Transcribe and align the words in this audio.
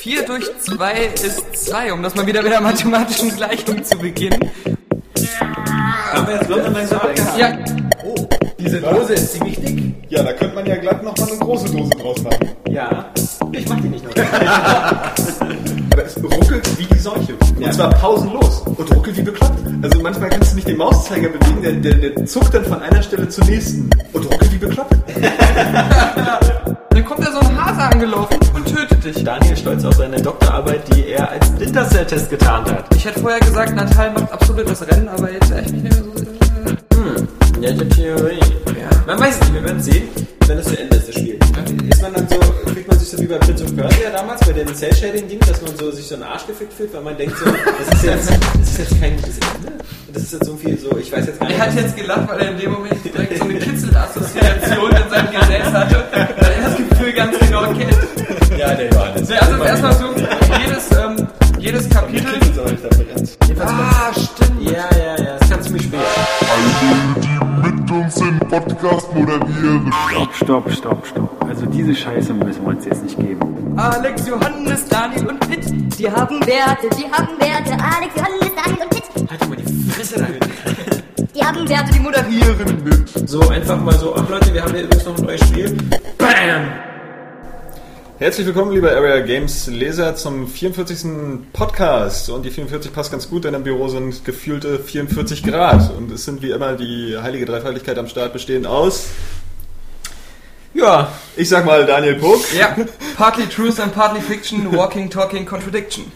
4 0.00 0.22
durch 0.24 0.50
2 0.60 0.92
ist 1.12 1.66
2, 1.66 1.92
um 1.92 2.02
das 2.02 2.14
mal 2.14 2.26
wieder 2.26 2.40
mit 2.40 2.50
der 2.50 2.62
mathematischen 2.62 3.36
Gleichung 3.36 3.84
zu 3.84 3.98
beginnen. 3.98 4.40
Haben 6.12 6.26
wir 6.26 6.34
jetzt 6.36 6.48
London 6.48 6.72
langsam? 6.72 7.00
Ja, 7.36 7.58
Oh, 8.02 8.14
diese 8.58 8.80
Dose 8.80 9.12
ist 9.12 9.34
ziemlich 9.34 9.60
dick. 9.60 9.94
Ja, 10.08 10.22
da 10.22 10.32
könnte 10.32 10.54
man 10.54 10.64
ja 10.64 10.76
glatt 10.76 11.02
noch 11.02 11.14
mal 11.18 11.28
eine 11.28 11.36
große 11.36 11.70
Dose 11.70 11.90
draus 11.90 12.22
machen. 12.22 12.48
Ja. 12.70 13.10
Ich 13.52 13.68
mach 13.68 13.78
die 13.78 13.88
nicht 13.88 14.04
noch. 14.06 14.16
Aber 15.92 16.04
es 16.06 16.16
ruckelt 16.16 16.78
wie 16.78 16.86
die 16.86 16.98
Seuche. 16.98 17.34
Und 17.58 17.74
zwar 17.74 17.90
pausenlos. 17.90 18.62
Und 18.64 18.96
ruckelt 18.96 19.18
wie 19.18 19.22
bekloppt. 19.22 19.58
Also 19.82 20.00
manchmal 20.00 20.30
kannst 20.30 20.52
du 20.52 20.56
nicht 20.56 20.68
den 20.68 20.78
Mauszeiger 20.78 21.28
bewegen, 21.28 21.62
der, 21.62 21.72
der, 21.72 22.10
der 22.10 22.24
zuckt 22.24 22.54
dann 22.54 22.64
von 22.64 22.80
einer 22.80 23.02
Stelle 23.02 23.28
zur 23.28 23.44
nächsten. 23.44 23.90
Und 24.14 24.24
ruckelt 24.24 24.50
wie 24.50 24.58
bekloppt. 24.58 24.96
dann 26.90 27.04
kommt 27.04 27.20
da 27.20 27.32
so 27.32 27.40
ein 27.40 27.64
Hase 27.64 27.82
angelaufen 27.82 28.49
dich. 29.12 29.24
Daniel 29.24 29.56
stolz 29.56 29.84
auf 29.84 29.94
seine 29.94 30.20
Doktorarbeit, 30.20 30.82
die 30.94 31.08
er 31.08 31.30
als 31.30 31.46
Splinter 31.46 31.88
Cell 31.88 32.06
Test 32.06 32.30
getarnt 32.30 32.70
hat. 32.70 32.84
Ich 32.94 33.04
hätte 33.04 33.20
vorher 33.20 33.40
gesagt, 33.40 33.74
Natal 33.74 34.12
macht 34.12 34.32
absolut 34.32 34.68
das 34.68 34.86
Rennen, 34.86 35.08
aber 35.08 35.30
jetzt 35.32 35.50
echt 35.50 35.70
nicht 35.72 35.82
mehr 35.82 35.92
so. 35.92 36.00
äh, 37.60 37.62
Ja, 37.64 37.70
ich 37.70 37.80
hab 37.80 37.90
Theorie. 37.90 38.40
Man 39.06 39.18
weiß 39.18 39.40
nicht, 39.40 39.54
wir 39.54 39.64
werden 39.64 39.82
sehen, 39.82 40.08
wenn 40.46 40.58
es 40.58 40.66
zu 40.66 40.78
Ende 40.78 40.96
ist, 40.96 41.08
das 41.08 41.14
Spiel. 41.16 41.38
Ist 41.88 42.02
man 42.02 42.12
dann 42.14 42.28
so, 42.28 42.36
kriegt 42.72 42.88
man 42.88 42.98
sich 42.98 43.08
so 43.08 43.18
wie 43.18 43.26
bei 43.26 43.38
Prince 43.38 43.64
of 43.64 43.74
Persia 43.76 44.10
damals, 44.14 44.40
bei 44.46 44.52
den 44.52 44.74
Cell 44.74 44.94
Shading 44.94 45.28
Ding, 45.28 45.40
dass 45.40 45.60
man 45.62 45.76
so 45.76 45.90
sich 45.90 46.06
so 46.06 46.14
einen 46.14 46.24
Arsch 46.24 46.46
gefickt 46.46 46.72
fühlt, 46.72 46.92
weil 46.94 47.02
man 47.02 47.16
denkt 47.16 47.36
so, 47.38 47.44
das 47.78 47.94
ist 47.96 48.04
jetzt, 48.04 48.30
das 48.30 48.68
ist 48.70 48.78
jetzt 48.78 49.00
kein 49.00 49.16
gutes 49.16 49.36
Ende. 49.56 49.72
Das 50.12 50.22
ist 50.22 50.32
jetzt 50.32 50.44
so 50.46 50.56
viel 50.56 50.78
so, 50.78 50.96
ich 50.98 51.10
weiß 51.12 51.26
jetzt 51.26 51.40
gar 51.40 51.46
nicht. 51.48 51.58
Er 51.58 51.66
hat 51.66 51.74
jetzt 51.74 51.96
gelacht, 51.96 52.28
weil 52.28 52.40
er 52.40 52.50
in 52.50 52.58
dem 52.58 52.72
Moment 52.72 53.04
direkt 53.04 53.36
so 53.38 53.44
eine 53.44 53.54
Kitzelassoziation 53.58 54.90
in 54.90 55.10
seinem 55.10 55.30
Gesäß 55.30 55.72
hatte, 55.72 56.04
Gefühl 57.00 57.12
ganz 57.14 57.38
genau 57.38 57.62
kennt. 57.72 58.58
ja, 58.58 58.74
der 58.74 58.90
Johannes. 58.90 59.28
Ja, 59.30 59.38
also 59.38 59.64
erstmal 59.64 59.92
so, 59.94 60.06
jedes, 60.60 60.90
ähm, 60.92 61.28
jedes 61.58 61.88
Kapitel. 61.88 62.40
Ah, 63.58 64.12
stimmt. 64.12 64.62
Ja, 64.62 64.72
ja, 64.72 65.24
ja, 65.24 65.38
das 65.38 65.50
kannst 65.50 65.68
du 65.68 65.72
mir 65.72 65.80
später. 65.80 66.02
die 67.22 67.68
mit 67.70 67.90
uns 67.90 68.14
den 68.16 68.38
Podcast 68.38 69.14
moderieren. 69.14 69.92
Stopp, 70.34 70.70
stopp, 70.70 71.06
stopp. 71.06 71.44
Also 71.46 71.66
diese 71.66 71.94
Scheiße 71.94 72.34
müssen 72.34 72.62
wir 72.62 72.68
uns 72.68 72.84
jetzt 72.84 73.02
nicht 73.02 73.18
geben. 73.18 73.74
Alex, 73.78 74.28
Johannes, 74.28 74.86
Daniel 74.88 75.26
und 75.28 75.40
Pitt. 75.48 75.98
Die 75.98 76.10
haben 76.10 76.46
Werte, 76.46 76.88
die 76.98 77.10
haben 77.10 77.38
Werte. 77.38 77.72
Alex, 77.72 78.14
Johannes, 78.16 78.50
Daniel 78.62 78.82
und 78.82 78.90
Pitt. 78.90 79.30
Halt 79.30 79.48
mal 79.48 79.56
die 79.56 79.90
Fresse 79.90 80.18
da. 80.18 80.26
Die 81.34 81.44
haben 81.44 81.68
Werte, 81.68 81.92
die 81.92 82.00
moderieren. 82.00 83.04
So, 83.26 83.48
einfach 83.48 83.80
mal 83.80 83.94
so, 83.94 84.14
ach 84.14 84.28
Leute, 84.28 84.52
wir 84.52 84.62
haben 84.62 84.74
hier 84.74 84.84
übrigens 84.84 85.06
noch 85.06 85.16
ein 85.18 85.24
neues 85.24 85.40
Spiel. 85.40 85.76
Bam! 86.18 86.89
Herzlich 88.20 88.46
willkommen, 88.46 88.72
liebe 88.72 88.94
Area 88.94 89.20
Games 89.20 89.66
Leser, 89.66 90.14
zum 90.14 90.46
44. 90.46 91.50
Podcast. 91.54 92.28
Und 92.28 92.44
die 92.44 92.50
44 92.50 92.92
passt 92.92 93.10
ganz 93.10 93.30
gut, 93.30 93.44
denn 93.44 93.54
im 93.54 93.62
Büro 93.62 93.88
sind 93.88 94.26
gefühlte 94.26 94.78
44 94.78 95.42
Grad. 95.42 95.90
Und 95.96 96.12
es 96.12 96.26
sind 96.26 96.42
wie 96.42 96.50
immer 96.50 96.74
die 96.74 97.16
heilige 97.16 97.46
Dreifaltigkeit 97.46 97.96
am 97.96 98.08
Start 98.08 98.34
bestehend 98.34 98.66
aus. 98.66 99.06
Ja, 100.80 101.12
Ich 101.36 101.48
sag 101.48 101.64
mal 101.64 101.84
Daniel 101.86 102.14
Puck. 102.16 102.40
Ja, 102.58 102.74
partly 103.16 103.46
truth 103.46 103.78
and 103.80 103.94
partly 103.94 104.20
fiction, 104.20 104.74
walking, 104.76 105.08
talking, 105.10 105.44
contradiction. 105.46 106.10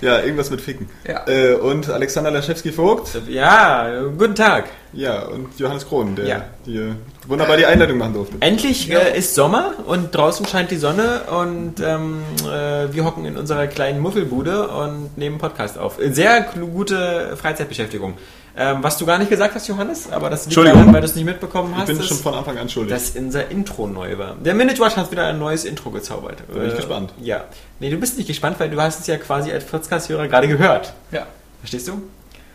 Ja, 0.00 0.20
irgendwas 0.20 0.50
mit 0.50 0.60
Ficken. 0.60 0.88
Ja. 1.06 1.26
Äh, 1.28 1.54
und 1.54 1.88
Alexander 1.88 2.30
Laschewski-Vogt. 2.30 3.20
ja, 3.28 4.02
guten 4.16 4.34
Tag. 4.34 4.64
Ja, 4.92 5.24
und 5.26 5.58
Johannes 5.58 5.86
Krohn, 5.86 6.16
der 6.16 6.26
Ja. 6.26 6.44
die 6.64 6.92
wunderbar 7.26 7.56
die 7.56 7.66
Einleitung 7.66 7.98
machen 7.98 8.14
durfte. 8.14 8.36
Endlich 8.40 8.90
äh, 8.90 9.16
ist 9.18 9.34
Sommer 9.34 9.74
und 9.86 10.14
draußen 10.14 10.46
scheint 10.46 10.70
die 10.70 10.76
Sonne 10.78 11.22
und 11.30 11.74
ähm, 11.80 12.22
äh, 12.44 12.92
wir 12.94 13.04
hocken 13.04 13.24
in 13.26 13.36
unserer 13.36 13.66
kleinen 13.66 14.00
Muffelbude 14.00 14.68
und 14.68 15.18
nehmen 15.18 15.38
Podcast 15.38 15.76
auf. 15.78 15.98
Sehr 16.00 16.42
gute 16.42 17.36
Freizeitbeschäftigung. 17.36 18.14
Ähm, 18.58 18.78
was 18.80 18.96
du 18.96 19.04
gar 19.04 19.18
nicht 19.18 19.28
gesagt 19.28 19.54
hast, 19.54 19.68
Johannes, 19.68 20.10
aber 20.10 20.30
das 20.30 20.46
liegt 20.46 20.56
daran, 20.56 20.90
weil 20.92 21.00
du 21.02 21.06
es 21.06 21.14
nicht 21.14 21.26
mitbekommen 21.26 21.72
Ich 21.74 21.78
hast, 21.80 21.86
bin 21.88 21.98
ist, 22.00 22.08
schon 22.08 22.16
von 22.16 22.32
Anfang 22.34 22.56
an 22.56 22.68
schuldig. 22.70 22.94
dass 22.94 23.10
unser 23.10 23.50
Intro 23.50 23.86
neu 23.86 24.16
war. 24.16 24.34
Der 24.42 24.54
Minute 24.54 24.80
Watch 24.80 24.96
hat 24.96 25.10
wieder 25.10 25.26
ein 25.26 25.38
neues 25.38 25.64
Intro 25.66 25.90
gezaubert. 25.90 26.38
Bin 26.52 26.66
ich 26.68 26.74
gespannt. 26.76 27.12
Ja. 27.20 27.44
Nee, 27.80 27.90
du 27.90 27.98
bist 27.98 28.16
nicht 28.16 28.28
gespannt, 28.28 28.58
weil 28.58 28.70
du 28.70 28.80
hast 28.80 29.00
es 29.00 29.06
ja 29.08 29.18
quasi 29.18 29.52
als 29.52 29.64
Podcast-Hörer 29.64 30.28
gerade 30.28 30.48
gehört. 30.48 30.94
Ja. 31.12 31.26
Verstehst 31.60 31.88
du? 31.88 32.00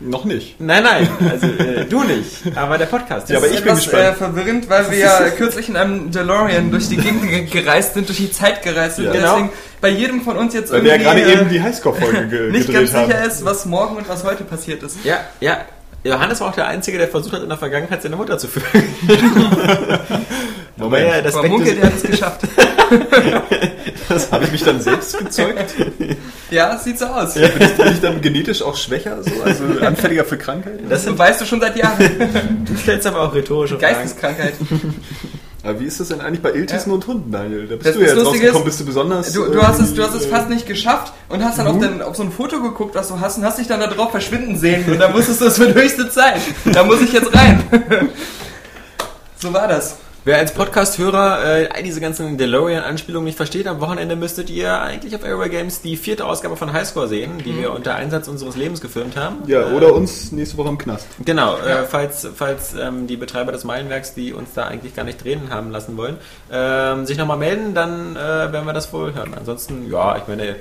Noch 0.00 0.24
nicht. 0.24 0.60
Nein, 0.60 0.82
nein, 0.82 1.08
also 1.30 1.46
äh, 1.46 1.84
du 1.84 2.02
nicht, 2.02 2.56
aber 2.56 2.76
der 2.76 2.86
Podcast. 2.86 3.28
Ja, 3.30 3.36
aber 3.38 3.46
ich 3.46 3.54
ist 3.54 3.64
bin 3.64 3.72
gespannt. 3.76 4.02
Äh, 4.02 4.12
verwirrend, 4.14 4.68
weil 4.68 4.90
wir 4.90 4.98
ja 4.98 5.30
kürzlich 5.30 5.68
in 5.68 5.76
einem 5.76 6.10
DeLorean 6.10 6.72
durch 6.72 6.88
die 6.88 6.96
Gegend 6.96 7.22
ge- 7.30 7.44
gereist 7.44 7.94
sind, 7.94 8.08
durch 8.08 8.18
die 8.18 8.32
Zeit 8.32 8.62
gereist 8.64 8.96
sind. 8.96 9.04
Ja. 9.04 9.10
und 9.12 9.16
Genau. 9.18 9.34
Deswegen 9.36 9.50
bei 9.80 9.88
jedem 9.90 10.22
von 10.22 10.36
uns 10.36 10.54
jetzt 10.54 10.72
Weil 10.72 10.82
wir 10.82 10.96
ja 10.96 10.96
irgendwie 10.96 11.20
gerade 11.22 11.38
äh, 11.38 11.40
eben 11.42 11.50
die 11.50 11.62
Highscore-Folge 11.62 12.26
ge 12.30 12.50
nicht 12.50 12.66
gedreht 12.66 12.90
ganz 12.90 12.94
haben. 12.94 13.06
sicher 13.12 13.24
ist, 13.24 13.44
was 13.44 13.64
morgen 13.64 13.96
und 13.96 14.08
was 14.08 14.24
heute 14.24 14.42
passiert 14.42 14.82
ist. 14.82 14.96
Ja, 15.04 15.20
ja. 15.38 15.58
Johannes 16.04 16.40
war 16.40 16.48
auch 16.48 16.54
der 16.54 16.66
Einzige, 16.66 16.98
der 16.98 17.08
versucht 17.08 17.34
hat, 17.34 17.42
in 17.42 17.48
der 17.48 17.58
Vergangenheit 17.58 18.02
seine 18.02 18.16
Mutter 18.16 18.36
zu 18.36 18.48
führen. 18.48 18.84
Moment, 20.76 21.06
ja, 21.06 21.22
das 21.22 21.34
Munkel, 21.34 21.76
der 21.76 21.86
hat 21.86 21.94
es 21.96 22.02
geschafft. 22.02 22.40
habe 24.32 24.44
ich 24.44 24.52
mich 24.52 24.64
dann 24.64 24.80
selbst 24.80 25.18
gezeugt? 25.18 25.74
Ja, 26.50 26.76
sieht 26.76 26.98
so 26.98 27.06
aus. 27.06 27.32
Bin 27.32 27.50
ich 27.90 28.00
dann 28.02 28.20
genetisch 28.20 28.60
auch 28.60 28.76
schwächer, 28.76 29.22
so? 29.22 29.42
also 29.42 29.64
anfälliger 29.80 30.22
für 30.22 30.36
Krankheiten? 30.36 30.86
Das 30.86 31.06
weißt 31.06 31.40
du 31.40 31.46
schon 31.46 31.62
seit 31.62 31.78
Jahren. 31.78 32.66
Du 32.66 32.76
stellst 32.76 33.06
aber 33.06 33.22
auch 33.22 33.34
rhetorische 33.34 33.78
Fragen. 33.78 33.94
Geisteskrankheit. 33.94 34.52
Aber 35.64 35.78
wie 35.78 35.84
ist 35.84 36.00
das 36.00 36.08
denn 36.08 36.20
eigentlich 36.20 36.42
bei 36.42 36.52
Iltissen 36.52 36.88
Ja. 36.90 36.94
und 36.96 37.06
Hunden, 37.06 37.30
Daniel? 37.30 37.68
Da 37.68 37.76
bist 37.76 37.86
Das- 37.86 37.94
du 37.94 38.00
ja 38.00 38.14
rausgekommen, 38.14 38.58
ist, 38.62 38.64
bist 38.64 38.80
du 38.80 38.84
besonders... 38.84 39.32
Du, 39.32 39.44
du, 39.46 39.58
äh, 39.58 39.62
hast 39.62 39.78
es, 39.80 39.94
du 39.94 40.02
hast 40.02 40.14
es 40.14 40.24
äh, 40.26 40.28
fast 40.28 40.48
nicht 40.48 40.66
geschafft 40.66 41.12
und 41.28 41.44
hast 41.44 41.58
dann 41.58 41.68
auf, 41.68 41.78
den, 41.78 42.02
auf 42.02 42.16
so 42.16 42.24
ein 42.24 42.32
Foto 42.32 42.60
geguckt, 42.60 42.94
was 42.96 43.08
du 43.08 43.20
hast, 43.20 43.36
und 43.38 43.44
hast 43.44 43.58
dich 43.58 43.68
dann 43.68 43.78
da 43.80 43.86
drauf 43.86 44.10
verschwinden 44.10 44.58
sehen. 44.58 44.84
Und 44.90 44.98
da 44.98 45.14
wusstest 45.14 45.40
du, 45.40 45.46
es 45.46 45.58
wird 45.60 45.74
höchste 45.74 46.10
Zeit. 46.10 46.40
Da 46.72 46.82
muss 46.82 47.00
ich 47.00 47.12
jetzt 47.12 47.32
rein. 47.34 47.62
So 49.38 49.52
war 49.52 49.66
das. 49.66 49.96
Wer 50.24 50.38
als 50.38 50.54
Podcast-Hörer 50.54 51.62
äh, 51.62 51.68
all 51.74 51.82
diese 51.82 52.00
ganzen 52.00 52.38
DeLorean-Anspielungen 52.38 53.24
nicht 53.24 53.36
versteht, 53.36 53.66
am 53.66 53.80
Wochenende 53.80 54.14
müsstet 54.14 54.50
ihr 54.50 54.80
eigentlich 54.80 55.16
auf 55.16 55.24
Airway 55.24 55.48
Games 55.48 55.82
die 55.82 55.96
vierte 55.96 56.26
Ausgabe 56.26 56.56
von 56.56 56.72
Highscore 56.72 57.08
sehen, 57.08 57.38
die 57.44 57.58
wir 57.58 57.72
unter 57.72 57.96
Einsatz 57.96 58.28
unseres 58.28 58.54
Lebens 58.54 58.80
gefilmt 58.80 59.16
haben. 59.16 59.38
Ja, 59.48 59.66
oder 59.72 59.92
uns 59.92 60.30
nächste 60.30 60.56
Woche 60.58 60.68
im 60.68 60.78
Knast. 60.78 61.08
Genau, 61.24 61.56
äh, 61.56 61.82
falls, 61.88 62.28
falls 62.36 62.72
ähm, 62.74 63.08
die 63.08 63.16
Betreiber 63.16 63.50
des 63.50 63.64
Meilenwerks, 63.64 64.14
die 64.14 64.32
uns 64.32 64.54
da 64.54 64.68
eigentlich 64.68 64.94
gar 64.94 65.02
nicht 65.02 65.24
drehen 65.24 65.50
haben 65.50 65.72
lassen 65.72 65.96
wollen, 65.96 66.18
ähm, 66.52 67.04
sich 67.04 67.18
nochmal 67.18 67.38
melden, 67.38 67.74
dann 67.74 68.14
äh, 68.14 68.18
werden 68.52 68.64
wir 68.64 68.74
das 68.74 68.92
wohl 68.92 69.12
hören. 69.14 69.34
Ansonsten, 69.36 69.90
ja, 69.90 70.18
ich 70.18 70.28
meine, 70.28 70.54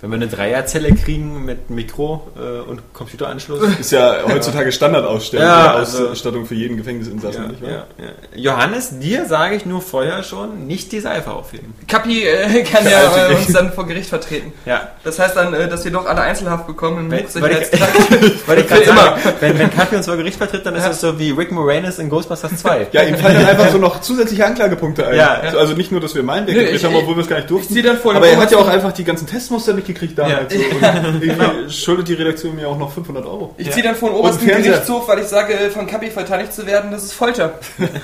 wenn 0.00 0.10
wir 0.10 0.16
eine 0.16 0.28
Dreierzelle 0.28 0.94
kriegen 0.94 1.44
mit 1.44 1.68
Mikro 1.70 2.28
äh, 2.36 2.60
und 2.68 2.80
Computeranschluss. 2.94 3.60
Ist 3.80 3.92
ja 3.92 4.16
heutzutage 4.26 4.72
Standardausstellung, 4.72 5.46
Ja, 5.46 5.74
also- 5.74 6.08
Ausstattung 6.08 6.46
für 6.46 6.54
jeden 6.54 6.76
Gefängnisinsassen, 6.76 7.42
Ja, 7.42 7.48
nicht 7.48 7.62
wahr? 7.62 7.70
ja, 7.70 7.76
ja. 8.04 8.10
Johannes, 8.34 8.98
dir 8.98 9.26
sage 9.26 9.56
ich 9.56 9.66
nur 9.66 9.82
vorher 9.82 10.22
schon, 10.22 10.66
nicht 10.66 10.92
die 10.92 11.00
Seife 11.00 11.30
aufheben. 11.32 11.74
Kapi 11.88 12.24
äh, 12.26 12.62
kann 12.72 12.84
ja 12.84 13.28
äh, 13.28 13.34
uns 13.34 13.52
dann 13.52 13.72
vor 13.72 13.86
Gericht 13.86 14.08
vertreten. 14.08 14.52
Ja. 14.64 14.88
Das 15.04 15.18
heißt 15.18 15.36
dann, 15.36 15.52
äh, 15.54 15.68
dass 15.68 15.84
wir 15.84 15.92
doch 15.92 16.06
alle 16.06 16.20
Einzelhaft 16.22 16.66
bekommen. 16.66 17.10
Weil- 17.10 17.26
Im 17.34 17.42
weil 17.42 17.50
ich-. 17.62 17.80
Weil 18.46 18.58
ich 18.60 18.66
gerade 18.68 18.82
immer. 18.82 19.16
wenn, 19.40 19.58
wenn 19.58 19.70
Kapi 19.70 19.96
uns 19.96 20.06
vor 20.06 20.16
Gericht 20.16 20.36
vertritt, 20.38 20.64
dann 20.66 20.74
ist 20.74 20.86
es 20.86 21.00
so 21.00 21.18
wie 21.18 21.30
Rick 21.30 21.52
Moranis 21.52 21.98
in 21.98 22.08
Ghostbusters 22.08 22.56
2. 22.56 22.88
Ja, 22.92 23.02
ihm 23.02 23.16
fallen 23.16 23.34
dann 23.36 23.46
einfach 23.46 23.70
so 23.70 23.78
noch 23.78 24.00
zusätzliche 24.00 24.44
Anklagepunkte 24.46 25.06
ein. 25.06 25.16
Ja. 25.16 25.42
So, 25.52 25.58
Also 25.58 25.74
nicht 25.74 25.92
nur, 25.92 26.00
dass 26.00 26.14
wir 26.14 26.22
meinen 26.22 26.46
Nö, 26.46 26.52
ich- 26.60 26.84
haben, 26.84 26.94
obwohl 26.94 27.16
wir 27.16 27.22
es 27.22 27.28
gar 27.28 27.36
nicht 27.36 27.50
durften. 27.50 27.76
ich 27.76 27.84
dann 27.84 27.98
vor 27.98 28.14
aber 28.14 28.26
er 28.28 28.38
hat 28.38 28.50
ja 28.50 28.58
auch 28.58 28.68
einfach 28.68 28.92
die 28.92 29.04
ganzen 29.04 29.26
Testmuster 29.26 29.72
nicht 29.74 29.86
gekriegt 29.92 30.18
damals. 30.18 30.52
Ja. 30.52 30.60
So. 30.60 31.08
Und 31.08 31.22
irgendwie 31.22 31.70
schuldet 31.72 32.08
die 32.08 32.14
Redaktion 32.14 32.56
mir 32.56 32.68
auch 32.68 32.78
noch 32.78 32.92
500 32.92 33.24
Euro. 33.24 33.54
Ich 33.58 33.70
ziehe 33.70 33.82
dann 33.82 33.96
vor 33.96 34.10
den 34.10 34.18
obersten. 34.18 34.46
Gerichtshof, 34.46 35.08
weil 35.08 35.20
ich 35.20 35.26
sage, 35.26 35.54
von 35.72 35.86
Kapi 35.86 36.10
verteidigt 36.10 36.52
zu 36.52 36.66
werden, 36.66 36.90
das 36.90 37.04
ist 37.04 37.12
Folter. 37.12 37.58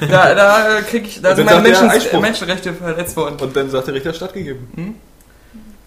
Da, 0.08 0.34
da 0.34 0.78
äh, 0.78 0.82
krieg 0.82 1.06
ich, 1.06 1.22
da 1.22 1.34
sind 1.34 1.46
meine 1.46 1.62
Menschen. 1.62 2.20
Menschenrechte 2.20 2.72
verletzt 2.72 3.16
worden. 3.16 3.36
Und 3.40 3.56
dann 3.56 3.70
sagt 3.70 3.86
der 3.88 3.94
Richter 3.94 4.12
stattgegeben. 4.12 4.96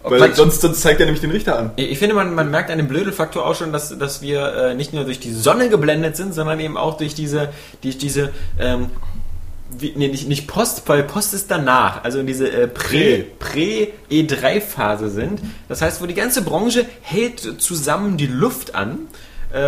Ob 0.02 0.12
Weil 0.12 0.34
sonst, 0.34 0.62
sonst 0.62 0.80
zeigt 0.80 0.98
er 1.00 1.06
nämlich 1.06 1.20
den 1.20 1.30
Richter 1.30 1.58
an. 1.58 1.72
Ich 1.76 1.98
finde, 1.98 2.14
man, 2.14 2.34
man 2.34 2.50
merkt 2.50 2.70
an 2.70 2.78
dem 2.78 2.88
Blödelfaktor 2.88 3.44
auch 3.44 3.54
schon, 3.54 3.70
dass, 3.70 3.96
dass 3.98 4.22
wir 4.22 4.54
äh, 4.54 4.74
nicht 4.74 4.94
nur 4.94 5.04
durch 5.04 5.20
die 5.20 5.32
Sonne 5.32 5.68
geblendet 5.68 6.16
sind, 6.16 6.32
sondern 6.32 6.58
eben 6.58 6.78
auch 6.78 6.96
durch 6.96 7.14
diese, 7.14 7.50
die, 7.82 7.96
diese 7.98 8.30
ähm, 8.58 8.86
wie, 9.78 9.92
nee, 9.96 10.08
nicht, 10.08 10.28
nicht 10.28 10.46
Post, 10.48 10.82
weil 10.86 11.02
Post 11.04 11.34
ist 11.34 11.50
danach, 11.50 12.04
also 12.04 12.22
diese 12.22 12.48
äh, 12.50 12.66
Prä- 12.66 13.24
Prä-E3-Phase 13.38 15.10
sind. 15.10 15.40
Das 15.68 15.82
heißt, 15.82 16.02
wo 16.02 16.06
die 16.06 16.14
ganze 16.14 16.42
Branche 16.42 16.84
hält 17.02 17.60
zusammen 17.62 18.16
die 18.16 18.26
Luft 18.26 18.74
an, 18.74 19.08
äh, 19.52 19.58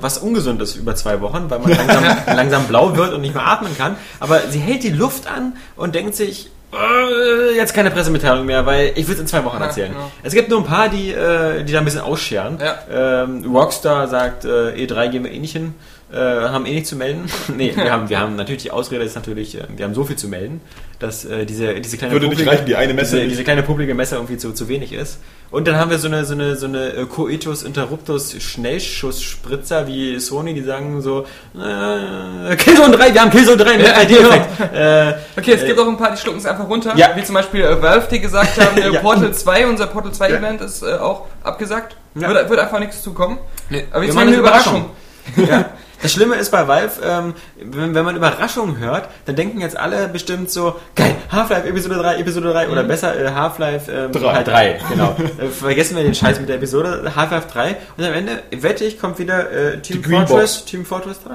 was 0.00 0.18
ungesund 0.18 0.60
ist 0.62 0.76
über 0.76 0.94
zwei 0.94 1.20
Wochen, 1.20 1.46
weil 1.48 1.58
man 1.58 1.70
langsam, 1.70 2.04
langsam 2.36 2.64
blau 2.66 2.96
wird 2.96 3.12
und 3.12 3.20
nicht 3.20 3.34
mehr 3.34 3.46
atmen 3.46 3.76
kann. 3.76 3.96
Aber 4.20 4.40
sie 4.50 4.58
hält 4.58 4.82
die 4.82 4.90
Luft 4.90 5.26
an 5.26 5.54
und 5.76 5.94
denkt 5.94 6.14
sich, 6.14 6.50
äh, 6.72 7.56
jetzt 7.56 7.74
keine 7.74 7.90
Pressemitteilung 7.90 8.44
mehr, 8.46 8.66
weil 8.66 8.92
ich 8.96 9.06
will 9.06 9.14
es 9.14 9.20
in 9.20 9.26
zwei 9.26 9.44
Wochen 9.44 9.60
erzählen. 9.62 9.92
ja. 9.92 10.10
Es 10.22 10.32
gibt 10.34 10.50
nur 10.50 10.58
ein 10.60 10.64
paar, 10.66 10.88
die, 10.88 11.10
äh, 11.12 11.62
die 11.64 11.72
da 11.72 11.78
ein 11.78 11.84
bisschen 11.84 12.00
ausscheren. 12.00 12.58
Ja. 12.60 13.22
Ähm, 13.24 13.44
Rockstar 13.54 14.08
sagt, 14.08 14.44
äh, 14.44 14.72
E3 14.74 15.08
gehen 15.08 15.24
wir 15.24 15.30
eh 15.32 15.38
nicht 15.38 15.52
hin. 15.52 15.74
Äh, 16.12 16.16
haben 16.16 16.66
eh 16.66 16.74
nichts 16.74 16.88
zu 16.90 16.96
melden. 16.96 17.24
nee, 17.56 17.72
wir 17.74 17.90
haben, 17.92 18.08
wir 18.08 18.20
haben 18.20 18.36
natürlich 18.36 18.62
die 18.62 18.70
Ausrede 18.70 19.04
ist 19.04 19.16
natürlich, 19.16 19.56
äh, 19.58 19.64
wir 19.76 19.84
haben 19.84 19.94
so 19.94 20.04
viel 20.04 20.16
zu 20.16 20.28
melden, 20.28 20.60
dass 21.00 21.24
äh, 21.24 21.44
diese, 21.44 21.74
diese 21.80 21.96
kleine 21.98 22.12
Würde 22.14 22.28
publike- 22.28 22.46
reichen, 22.48 22.64
die 22.66 22.76
eine 22.76 22.94
Messe 22.94 23.16
diese, 23.16 23.28
diese 23.28 23.44
kleine 23.44 23.62
publike 23.62 23.92
Messe 23.94 24.14
irgendwie 24.14 24.36
zu, 24.36 24.52
zu 24.52 24.68
wenig 24.68 24.92
ist. 24.92 25.18
Und 25.50 25.66
dann 25.68 25.76
haben 25.76 25.90
wir 25.90 25.98
so 25.98 26.08
eine, 26.08 26.24
so 26.24 26.34
eine, 26.34 26.56
so 26.56 26.66
eine 26.66 26.92
äh, 26.94 27.06
Coitus 27.06 27.62
Interruptus 27.62 28.34
Schnellschussspritzer 28.40 29.86
wie 29.86 30.18
Sony, 30.18 30.54
die 30.54 30.62
sagen 30.62 31.00
so, 31.02 31.26
äh, 31.54 32.56
Killzone 32.56 32.96
3, 32.96 33.12
wir 33.14 33.20
haben 33.20 33.30
Killzone 33.30 33.56
3 33.58 33.76
mit 33.76 33.86
Ja, 33.86 33.92
3D-Effekt. 33.94 34.74
Äh, 34.74 35.14
Okay, 35.38 35.52
es 35.52 35.62
äh, 35.62 35.66
gibt 35.66 35.78
auch 35.78 35.88
ein 35.88 35.96
paar, 35.96 36.12
die 36.12 36.16
schlucken 36.18 36.38
es 36.38 36.46
einfach 36.46 36.68
runter. 36.68 36.94
Ja. 36.96 37.10
Wie 37.14 37.22
zum 37.24 37.34
Beispiel 37.34 37.62
äh, 37.62 37.80
Valve, 37.82 38.06
die 38.10 38.20
gesagt 38.20 38.58
haben, 38.60 38.92
Ja. 38.92 39.00
Portal 39.00 39.32
2, 39.34 39.66
unser 39.66 39.86
Portal 39.88 40.12
2 40.12 40.30
Ja. 40.30 40.36
Event 40.36 40.60
ist 40.60 40.82
auch 40.84 41.26
abgesagt. 41.42 41.96
Wird, 42.14 42.48
wird 42.50 42.60
einfach 42.60 42.78
nichts 42.80 43.02
zukommen. 43.02 43.38
Nee, 43.70 43.84
Aber 43.90 44.04
jetzt 44.04 44.14
machen 44.14 44.30
mal 44.30 44.34
eine 44.34 44.42
eine 44.42 44.48
Überraschung. 44.48 44.90
Das 46.02 46.12
Schlimme 46.12 46.34
ist 46.36 46.50
bei 46.50 46.68
Valve, 46.68 47.00
ähm, 47.02 47.34
wenn, 47.58 47.94
wenn 47.94 48.04
man 48.04 48.16
Überraschungen 48.16 48.78
hört, 48.78 49.08
dann 49.24 49.34
denken 49.34 49.60
jetzt 49.60 49.76
alle 49.76 50.08
bestimmt 50.08 50.50
so, 50.50 50.76
geil, 50.94 51.14
Half-Life 51.32 51.66
Episode 51.66 51.96
3, 51.96 52.18
Episode 52.18 52.52
3 52.52 52.68
oder 52.68 52.84
besser 52.84 53.18
äh, 53.18 53.30
Half-Life 53.30 53.90
ähm, 53.90 54.12
Drei. 54.12 54.34
halt 54.34 54.46
3, 54.46 54.80
genau. 54.90 55.16
äh, 55.38 55.46
vergessen 55.48 55.96
wir 55.96 56.02
den 56.04 56.14
Scheiß 56.14 56.38
mit 56.38 56.48
der 56.50 56.56
Episode 56.56 57.12
Half-Life 57.16 57.48
3 57.50 57.76
und 57.96 58.04
am 58.04 58.12
Ende, 58.12 58.42
wette 58.50 58.84
ich, 58.84 59.00
kommt 59.00 59.18
wieder 59.18 59.50
äh, 59.50 59.80
Team 59.80 60.04
Fortress, 60.04 60.28
Box. 60.58 60.64
Team 60.66 60.84
Fortress 60.84 61.20
3. 61.24 61.34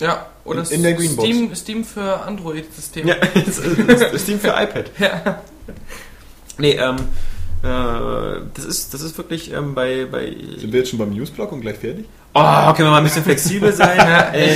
Ja, 0.00 0.26
oder 0.44 0.62
In- 0.62 0.70
in 0.70 0.82
der 0.82 0.94
Greenbox. 0.94 1.28
Steam, 1.28 1.54
Steam 1.54 1.84
für 1.84 2.22
Android-Systeme. 2.22 3.08
Ja, 3.08 3.14
das 3.46 3.58
ist 3.58 4.12
das 4.12 4.24
Team 4.24 4.40
für 4.40 4.48
iPad. 4.48 4.86
Ja. 4.98 5.40
Nee, 6.58 6.72
ähm, 6.72 6.96
äh, 6.96 7.00
das 7.62 8.64
ist, 8.64 8.92
das 8.92 9.02
ist 9.02 9.16
wirklich 9.18 9.52
ähm, 9.52 9.74
bei, 9.74 10.06
bei 10.10 10.34
Sind 10.58 10.72
wir 10.72 10.80
jetzt 10.80 10.90
schon 10.90 10.98
beim 10.98 11.10
Newsblock 11.10 11.52
und 11.52 11.60
gleich 11.60 11.76
fertig? 11.78 12.06
Oh, 12.34 12.40
können 12.40 12.88
wir 12.88 12.90
mal 12.90 12.98
ein 12.98 13.04
bisschen 13.04 13.22
flexibel 13.24 13.72
sein? 13.72 13.98
äh, 14.32 14.48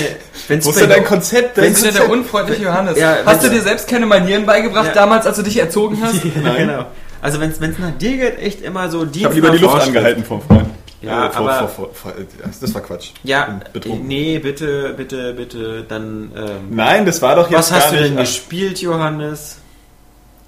wenn's 0.49 0.65
Wo 0.67 0.71
ist 0.71 0.81
denn 0.81 0.89
dein 0.91 1.05
Konzept? 1.05 1.55
Bist 1.55 1.85
du 1.85 1.93
der 1.93 2.11
unfreundliche 2.11 2.65
Johannes? 2.65 2.99
Ja, 2.99 3.19
hast 3.25 3.43
du 3.43 3.49
wenn- 3.49 3.55
dir 3.57 3.63
selbst 3.63 3.87
keine 3.89 4.07
Manieren 4.07 4.45
beigebracht 4.47 4.89
Ja. 4.89 4.93
damals, 4.95 5.27
als 5.27 5.37
du 5.37 5.43
dich 5.43 5.59
erzogen 5.59 5.99
hast? 6.03 6.25
Nein. 6.43 6.57
genau. 6.69 6.87
Also 7.23 7.41
wenn 7.41 7.51
es 7.51 7.61
nach 7.61 7.91
dir 7.99 8.17
geht, 8.17 8.39
echt 8.41 8.63
immer 8.63 8.89
so 8.91 9.05
Dienst 9.05 9.17
Ich 9.19 9.25
habe 9.25 9.35
lieber 9.35 9.51
die 9.51 9.59
Luft 9.59 9.73
Vorschrift. 9.73 9.97
angehalten 9.97 10.25
vom 10.25 10.41
Freund. 10.43 10.67
Ja, 11.03 11.27
Äh, 11.27 11.31
vor, 11.31 11.51
aber- 11.51 11.69
vor, 11.69 11.91
vor, 11.95 12.13
vor, 12.13 12.13
das 12.61 12.75
war 12.75 12.81
Quatsch. 12.81 13.11
Ja, 13.23 13.61
betrunken. 13.73 14.07
nee, 14.09 14.39
bitte, 14.39 14.95
bitte, 14.97 15.35
bitte, 15.35 15.85
dann. 15.89 16.33
Ähm, 16.37 16.47
Nein, 16.71 17.05
das 17.07 17.21
war 17.23 17.37
doch 17.37 17.51
jetzt 17.51 17.71
was 17.71 17.73
hast 17.73 17.93
du 17.93 17.97
denn 17.97 18.15
nicht. 18.15 18.21
gespielt, 18.25 18.81
Johannes? 18.81 19.59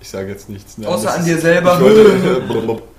Ich 0.00 0.09
sage 0.11 0.29
jetzt 0.31 0.49
nichts. 0.49 0.79
Nein, 0.79 0.89
Außer 0.89 1.12
an 1.12 1.21
ist- 1.21 1.27
dir 1.27 1.39
selber. 1.39 1.75
Ich 1.75 1.81
wollte, 1.81 2.41
blub. 2.43 2.83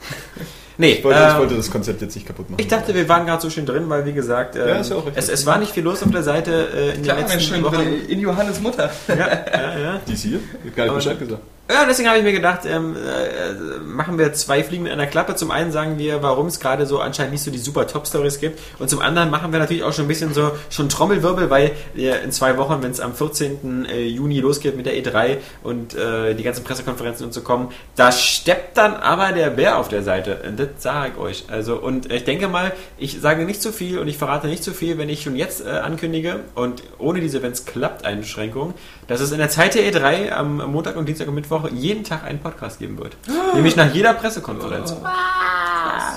Nee, 0.82 0.92
ich, 0.94 1.04
wollte, 1.04 1.20
ähm, 1.20 1.28
ich 1.34 1.38
wollte 1.40 1.56
das 1.58 1.70
Konzept 1.72 2.02
jetzt 2.02 2.16
nicht 2.16 2.26
kaputt 2.26 2.50
machen. 2.50 2.62
ich 2.62 2.70
dachte, 2.70 2.96
wir 2.96 3.10
waren 3.10 3.26
gerade 3.26 3.42
so 3.42 3.50
schön 3.50 3.66
drin, 3.66 3.90
weil 3.90 4.06
wie 4.06 4.14
gesagt, 4.14 4.56
ähm, 4.56 4.62
Ja, 4.66 4.76
ist 4.78 4.90
ja 4.90 4.96
auch 4.96 5.06
richtig. 5.06 5.18
es, 5.22 5.28
es 5.28 5.46
war 5.46 5.58
nicht 5.58 5.74
viel 5.74 5.84
los 5.84 6.02
auf 6.02 6.10
der 6.12 6.24
Seite 6.24 6.70
äh, 6.74 6.96
in 6.96 7.02
Klar, 7.02 7.18
den 7.18 7.26
letzten 7.26 7.42
schön 7.42 7.64
Wochen. 7.66 7.82
in 8.08 8.20
Johannes 8.22 8.62
Mutter. 8.62 8.90
Ja, 9.10 9.16
ja, 9.18 9.78
ja. 9.78 10.02
Die 10.08 10.14
ist 10.14 10.22
hier? 10.24 10.40
Ich 10.64 10.70
hab 10.70 10.76
gar 10.78 10.86
nicht 10.86 10.96
Bescheid 10.96 11.20
gesagt. 11.20 11.42
Ja, 11.72 11.86
deswegen 11.86 12.10
habe 12.10 12.18
ich 12.18 12.24
mir 12.24 12.32
gedacht, 12.32 12.62
ähm, 12.66 12.96
äh, 12.96 13.80
machen 13.80 14.18
wir 14.18 14.34
zwei 14.34 14.64
Fliegen 14.64 14.82
mit 14.82 14.92
einer 14.92 15.06
Klappe. 15.06 15.36
Zum 15.36 15.52
einen 15.52 15.72
sagen 15.72 16.00
wir, 16.00 16.24
warum 16.24 16.48
es 16.48 16.60
gerade 16.60 16.88
so 16.88 17.00
anscheinend 17.00 17.34
nicht 17.34 17.44
so 17.44 17.52
die 17.52 17.60
super 17.60 17.86
Top-Stories 17.86 18.40
gibt. 18.40 18.60
Und 18.80 18.90
zum 18.90 19.02
anderen 19.02 19.30
machen 19.30 19.52
wir 19.52 19.60
natürlich 19.60 19.84
auch 19.84 19.94
schon 19.94 20.06
ein 20.06 20.08
bisschen 20.08 20.34
so 20.34 20.50
schon 20.72 20.90
Trommelwirbel, 20.90 21.52
weil 21.52 21.74
äh, 21.96 22.24
in 22.24 22.32
zwei 22.32 22.58
Wochen, 22.58 22.82
wenn 22.82 22.90
es 22.90 23.00
am 23.00 23.14
14. 23.14 23.86
äh, 23.86 24.02
Juni 24.02 24.40
losgeht 24.40 24.76
mit 24.78 24.88
der 24.88 24.96
E3 24.96 25.38
und 25.62 25.94
äh, 25.94 26.34
die 26.34 26.42
ganzen 26.42 26.64
Pressekonferenzen 26.64 27.28
und 27.28 27.34
so 27.34 27.42
kommen, 27.42 27.72
da 27.96 28.12
steppt 28.12 28.76
dann 28.76 28.96
aber 28.96 29.32
der 29.32 29.52
Bär 29.52 29.78
auf 29.78 29.90
der 29.90 30.02
Seite. 30.02 30.40
Das 30.58 30.70
sage 30.82 31.12
ich 31.14 31.20
euch. 31.20 31.44
Also, 31.50 31.76
und 31.76 32.12
ich 32.12 32.24
denke 32.24 32.48
mal, 32.48 32.74
ich 32.98 33.22
sage 33.22 33.46
nicht 33.46 33.62
zu 33.62 33.72
viel 33.72 34.00
und 34.00 34.08
ich 34.08 34.18
verrate 34.18 34.48
nicht 34.48 34.64
zu 34.64 34.74
viel, 34.74 34.98
wenn 34.98 35.10
ich 35.10 35.22
schon 35.22 35.36
jetzt 35.36 35.64
äh, 35.64 35.70
ankündige 35.70 36.40
und 36.56 36.82
ohne 36.98 37.20
diese, 37.20 37.44
wenn 37.44 37.52
es 37.52 37.66
klappt, 37.66 38.06
Einschränkung, 38.06 38.74
dass 39.08 39.22
es 39.22 39.32
in 39.32 39.38
der 39.38 39.50
Zeit 39.50 39.76
der 39.76 39.84
E3 39.84 40.32
am 40.32 40.58
Montag 40.72 40.96
und 40.96 41.08
Dienstag 41.08 41.28
und 41.28 41.36
Mittwoch 41.36 41.59
jeden 41.72 42.04
Tag 42.04 42.24
einen 42.24 42.40
Podcast 42.40 42.80
geben 42.80 42.98
wird. 42.98 43.18
Nämlich 43.54 43.76
nach 43.76 43.94
jeder 43.94 44.14
Pressekonferenz. 44.14 44.96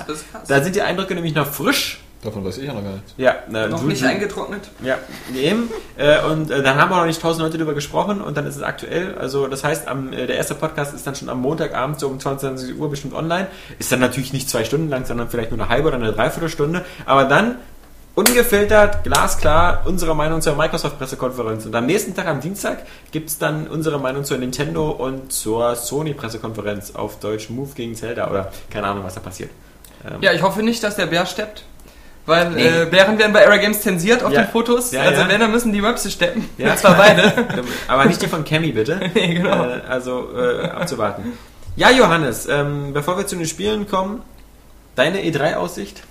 Das 0.06 0.17
ist 0.19 0.31
krass. 0.31 0.43
Da 0.49 0.62
sind 0.62 0.77
die 0.77 0.83
Eindrücke 0.83 1.15
nämlich 1.15 1.35
noch 1.35 1.47
frisch. 1.47 1.99
Davon 2.23 2.44
weiß 2.44 2.59
ich 2.59 2.67
ja 2.67 2.73
noch 2.73 2.85
gar 2.85 2.93
nichts. 2.93 3.15
Ja, 3.17 3.35
äh, 3.53 3.67
Noch 3.69 3.81
du- 3.81 3.87
nicht 3.89 4.05
eingetrocknet. 4.05 4.71
Ja, 4.85 4.97
eben. 5.35 5.69
Äh, 5.97 6.23
und 6.25 6.53
äh, 6.53 6.62
dann 6.62 6.77
haben 6.81 6.89
wir 6.89 6.99
noch 6.99 7.06
nicht 7.06 7.21
tausend 7.21 7.43
Leute 7.44 7.59
darüber 7.59 7.75
gesprochen 7.75 8.21
und 8.21 8.37
dann 8.37 8.47
ist 8.47 8.55
es 8.55 8.62
aktuell. 8.62 9.17
Also 9.19 9.49
das 9.49 9.65
heißt, 9.65 9.89
am, 9.89 10.12
äh, 10.12 10.29
der 10.29 10.37
erste 10.37 10.55
Podcast 10.55 10.94
ist 10.94 11.05
dann 11.05 11.17
schon 11.17 11.29
am 11.29 11.41
Montagabend 11.41 11.99
so 11.99 12.06
um 12.06 12.21
22 12.21 12.79
Uhr 12.79 12.89
bestimmt 12.91 13.15
online. 13.15 13.49
Ist 13.81 13.91
dann 13.91 13.99
natürlich 13.99 14.33
nicht 14.33 14.49
zwei 14.49 14.62
Stunden 14.62 14.89
lang, 14.89 15.05
sondern 15.05 15.31
vielleicht 15.31 15.50
nur 15.50 15.59
eine 15.61 15.69
halbe 15.69 15.89
oder 15.89 15.97
eine 15.97 16.12
Dreiviertelstunde. 16.12 16.85
Aber 17.06 17.25
dann 17.25 17.56
ungefiltert, 18.14 19.05
glasklar, 19.05 19.82
unsere 19.87 20.14
Meinung 20.14 20.41
zur 20.43 20.55
Microsoft-Pressekonferenz. 20.56 21.64
Und 21.67 21.75
am 21.75 21.87
nächsten 21.87 22.14
Tag, 22.14 22.26
am 22.26 22.41
Dienstag, 22.41 22.79
gibt 23.11 23.31
es 23.31 23.38
dann 23.38 23.67
unsere 23.69 23.99
Meinung 23.99 24.25
zur 24.25 24.38
Nintendo 24.38 24.91
und 24.91 25.32
zur 25.32 25.75
Sony-Pressekonferenz 25.76 26.94
auf 26.94 27.19
Deutsch 27.20 27.49
Move 27.50 27.70
gegen 27.75 27.94
Zelda 27.94 28.31
oder 28.31 28.53
keine 28.70 28.87
Ahnung, 28.88 29.05
was 29.05 29.14
da 29.14 29.20
passiert. 29.20 29.50
Ähm, 30.06 30.19
Ja, 30.20 30.32
ich 30.32 30.43
hoffe 30.43 30.62
nicht, 30.62 30.82
dass 30.82 30.97
der 30.97 31.06
Bär 31.06 31.25
steppt. 31.26 31.64
Weil 32.25 32.50
Nee. 32.50 32.67
äh, 32.69 32.87
Bären 32.87 33.19
werden 33.19 33.32
bei 33.32 33.41
Era 33.41 33.56
Games 33.56 33.81
zensiert 33.81 34.23
auf 34.23 34.31
Ja. 34.31 34.43
den 34.43 34.50
Fotos. 34.50 34.93
Ja, 34.93 35.00
also 35.03 35.23
ja. 35.23 35.29
wenn, 35.29 35.41
dann 35.41 35.50
müssen 35.50 35.73
die 35.73 35.81
Möpse 35.81 36.08
steppen. 36.08 36.49
Ja. 36.56 36.70
Und 36.73 36.79
zwar 36.79 36.94
beide. 36.94 37.32
Aber 37.88 38.05
nicht 38.05 38.23
die 38.23 38.29
von 38.29 38.44
Cammy, 38.44 38.70
bitte. 38.70 39.00
Nee, 39.15 39.35
genau. 39.35 39.65
Äh, 39.65 39.81
also 39.88 40.29
äh, 40.37 40.67
abzuwarten. 40.69 41.32
Ja, 41.75 41.91
Johannes, 41.91 42.47
ähm, 42.49 42.93
bevor 42.93 43.17
wir 43.17 43.26
zu 43.26 43.35
den 43.35 43.47
Spielen 43.47 43.88
kommen, 43.88 44.23
deine 44.94 45.20
E3-Aussicht? 45.23 46.03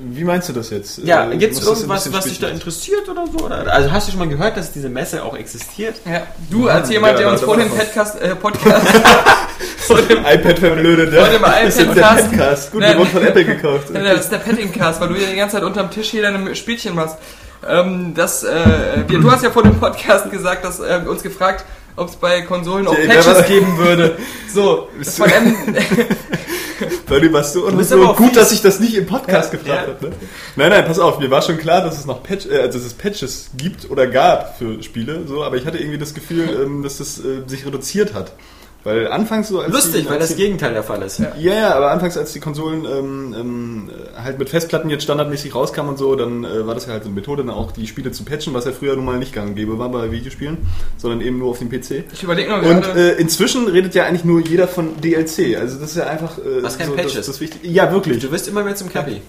Wie 0.00 0.24
meinst 0.24 0.48
du 0.48 0.52
das 0.52 0.70
jetzt? 0.70 0.98
Ja, 0.98 1.30
Äh, 1.30 1.36
gibt 1.36 1.54
es 1.54 1.64
irgendwas, 1.66 2.12
was 2.12 2.24
dich 2.24 2.38
da 2.38 2.48
interessiert 2.48 3.08
oder 3.08 3.24
so? 3.26 3.44
Oder? 3.46 3.72
Also 3.72 3.90
hast 3.92 4.06
du 4.08 4.12
schon 4.12 4.20
mal 4.20 4.28
gehört, 4.28 4.56
dass 4.56 4.72
diese 4.72 4.88
Messe 4.88 5.22
auch 5.22 5.36
existiert? 5.36 5.96
Ja. 6.04 6.22
Du 6.50 6.68
als 6.68 6.90
jemand, 6.90 7.18
der 7.18 7.26
Ja, 7.26 7.32
uns 7.32 7.40
da 7.40 7.46
vor 7.46 7.56
dem. 7.56 7.68
Podcast, 7.70 8.20
äh, 8.20 8.34
Podcast 8.34 8.86
vor 9.86 10.02
dem 10.02 10.18
iPad 10.18 10.58
verblödet, 10.58 11.14
Vor 11.14 11.28
dem 11.28 11.42
Das 11.42 11.64
ist 11.68 11.78
der 11.78 11.86
iPad-Cast. 11.86 12.30
Podcast. 12.30 12.72
Gut, 12.72 12.80
Nein. 12.80 12.90
wir 12.92 12.98
wurden 12.98 13.10
von 13.10 13.26
Apple 13.26 13.44
gekauft. 13.44 13.90
Ja, 13.94 14.02
das 14.02 14.20
ist 14.24 14.32
der 14.32 14.38
Pettingcast, 14.38 15.00
weil 15.00 15.08
du 15.08 15.14
hier 15.14 15.28
die 15.28 15.36
ganze 15.36 15.56
Zeit 15.56 15.64
unterm 15.64 15.90
Tisch 15.90 16.08
hier 16.10 16.22
deine 16.22 16.54
Spielchen 16.54 16.94
machst. 16.94 17.16
Ähm, 17.68 18.12
das, 18.14 18.44
äh, 18.44 19.04
wir, 19.08 19.18
du 19.18 19.30
hast 19.30 19.42
ja 19.42 19.50
vor 19.50 19.62
dem 19.62 19.78
Podcast 19.78 20.30
gesagt, 20.30 20.64
dass 20.64 20.78
äh, 20.80 21.00
uns 21.06 21.22
gefragt, 21.22 21.64
ob 21.96 22.08
es 22.08 22.16
bei 22.16 22.42
Konsolen 22.42 22.86
auch 22.86 22.96
Ja, 22.98 23.06
Patches 23.14 23.46
geben 23.46 23.76
würde. 23.78 24.16
So, 24.52 24.88
Bist 24.98 25.16
von 25.18 25.28
du- 25.28 25.34
M 25.34 25.56
Weil 27.08 27.32
warst 27.32 27.56
und 27.56 27.78
bist 27.78 27.90
so 27.90 27.98
gut, 28.14 28.28
fies. 28.28 28.36
dass 28.36 28.52
ich 28.52 28.60
das 28.60 28.80
nicht 28.80 28.94
im 28.94 29.06
Podcast 29.06 29.50
gefragt 29.50 29.88
Ja. 29.88 29.94
habe. 29.94 30.08
Ne? 30.10 30.12
Nein, 30.56 30.70
nein, 30.70 30.84
pass 30.84 30.98
auf, 30.98 31.18
mir 31.18 31.30
war 31.30 31.40
schon 31.40 31.56
klar, 31.56 31.82
dass 31.82 31.98
es 31.98 32.04
noch 32.04 32.22
Patch, 32.22 32.46
äh, 32.46 32.66
dass 32.66 32.74
es 32.76 32.92
Patches 32.92 33.50
gibt 33.56 33.90
oder 33.90 34.06
gab 34.06 34.58
für 34.58 34.82
Spiele, 34.82 35.22
so, 35.26 35.42
aber 35.42 35.56
ich 35.56 35.64
hatte 35.64 35.78
irgendwie 35.78 35.98
das 35.98 36.12
Gefühl, 36.14 36.48
ähm, 36.64 36.82
dass 36.82 36.98
das 36.98 37.18
äh, 37.18 37.42
sich 37.46 37.64
reduziert 37.64 38.12
hat. 38.12 38.32
Weil 38.86 39.08
anfangs 39.08 39.48
so 39.48 39.58
als 39.58 39.72
Lustig, 39.72 40.04
die, 40.04 40.08
weil 40.08 40.18
als 40.18 40.28
das 40.28 40.36
die, 40.36 40.44
Gegenteil 40.44 40.72
der 40.72 40.84
Fall 40.84 41.02
ist. 41.02 41.18
ja, 41.18 41.34
ja, 41.36 41.74
aber 41.74 41.90
anfangs, 41.90 42.16
als 42.16 42.32
die 42.32 42.38
Konsolen 42.38 42.84
ähm, 42.84 43.34
ähm, 43.36 43.90
halt 44.16 44.38
mit 44.38 44.48
Festplatten 44.48 44.90
jetzt 44.90 45.02
standardmäßig 45.02 45.56
rauskamen 45.56 45.90
und 45.90 45.98
so, 45.98 46.14
dann 46.14 46.44
äh, 46.44 46.64
war 46.68 46.76
das 46.76 46.86
ja 46.86 46.92
halt 46.92 47.02
so 47.02 47.08
eine 47.08 47.16
Methode, 47.16 47.42
dann 47.44 47.52
auch 47.52 47.72
die 47.72 47.88
Spiele 47.88 48.12
zu 48.12 48.24
patchen, 48.24 48.54
was 48.54 48.64
ja 48.64 48.70
früher 48.70 48.94
nun 48.94 49.04
mal 49.04 49.18
nicht 49.18 49.32
gang 49.32 49.56
gäbe 49.56 49.76
war 49.80 49.88
bei 49.88 50.12
Videospielen, 50.12 50.58
sondern 50.98 51.20
eben 51.20 51.36
nur 51.40 51.50
auf 51.50 51.58
dem 51.58 51.68
PC. 51.68 52.04
Ich 52.12 52.22
überlege 52.22 52.48
noch 52.48 52.62
Und 52.62 52.86
äh, 52.94 53.14
inzwischen 53.14 53.66
redet 53.66 53.96
ja 53.96 54.04
eigentlich 54.04 54.24
nur 54.24 54.40
jeder 54.40 54.68
von 54.68 55.00
DLC. 55.00 55.58
Also 55.58 55.80
das 55.80 55.90
ist 55.90 55.96
ja 55.96 56.06
einfach. 56.06 56.38
Äh, 56.38 56.62
Was 56.62 56.78
kein 56.78 56.86
so, 56.86 56.94
Patch 56.94 57.06
das, 57.06 57.16
ist. 57.16 57.28
das 57.28 57.40
Wichtige. 57.40 57.66
Ja, 57.66 57.90
wirklich. 57.90 58.20
Du 58.20 58.30
wirst 58.30 58.46
immer 58.46 58.62
mehr 58.62 58.76
zum 58.76 58.88
Cappy. 58.88 59.20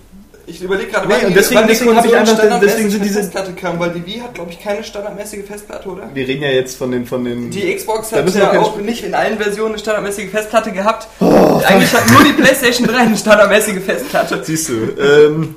Ich 0.49 0.61
überlege 0.61 0.89
gerade, 0.89 1.07
Nee, 1.09 1.13
wann 1.15 1.21
und 1.25 1.29
die- 1.29 1.33
deswegen- 1.35 1.59
wann 1.59 1.67
deswegen 1.67 1.95
hab 1.97 2.05
ich 2.05 2.15
einfach- 2.15 2.33
standardmäßig 2.35 2.73
deswegen 2.75 2.89
sind 2.91 3.03
diese- 3.03 3.19
Festplatte 3.19 3.51
kamen, 3.51 3.79
weil 3.81 3.89
die 3.91 4.05
Wii 4.05 4.19
hat, 4.21 4.33
glaube 4.33 4.49
ich, 4.51 4.63
keine 4.63 4.81
standardmäßige 4.81 5.45
Festplatte, 5.45 5.89
oder? 5.89 6.09
Wir 6.13 6.25
reden 6.25 6.41
ja 6.41 6.49
jetzt 6.51 6.77
von 6.77 6.89
den 6.89 7.05
von 7.05 7.25
den. 7.25 7.49
Die 7.51 7.75
Xbox 7.75 8.13
hat 8.13 8.33
ja 8.33 8.57
auch 8.61 8.77
nicht 8.77 9.03
in 9.03 9.13
allen 9.13 9.37
Versionen 9.37 9.71
eine 9.73 9.79
standardmäßige 9.79 10.29
Festplatte 10.31 10.71
gehabt. 10.71 11.07
Eigentlich 11.19 11.93
hat 11.93 12.09
nur 12.11 12.23
die 12.23 12.31
PlayStation 12.31 12.87
3 12.87 12.97
eine 12.99 13.17
standardmäßige 13.17 13.83
Festplatte. 13.83 14.39
Siehst 14.41 14.69
du. 14.69 14.73
Ähm, 15.01 15.55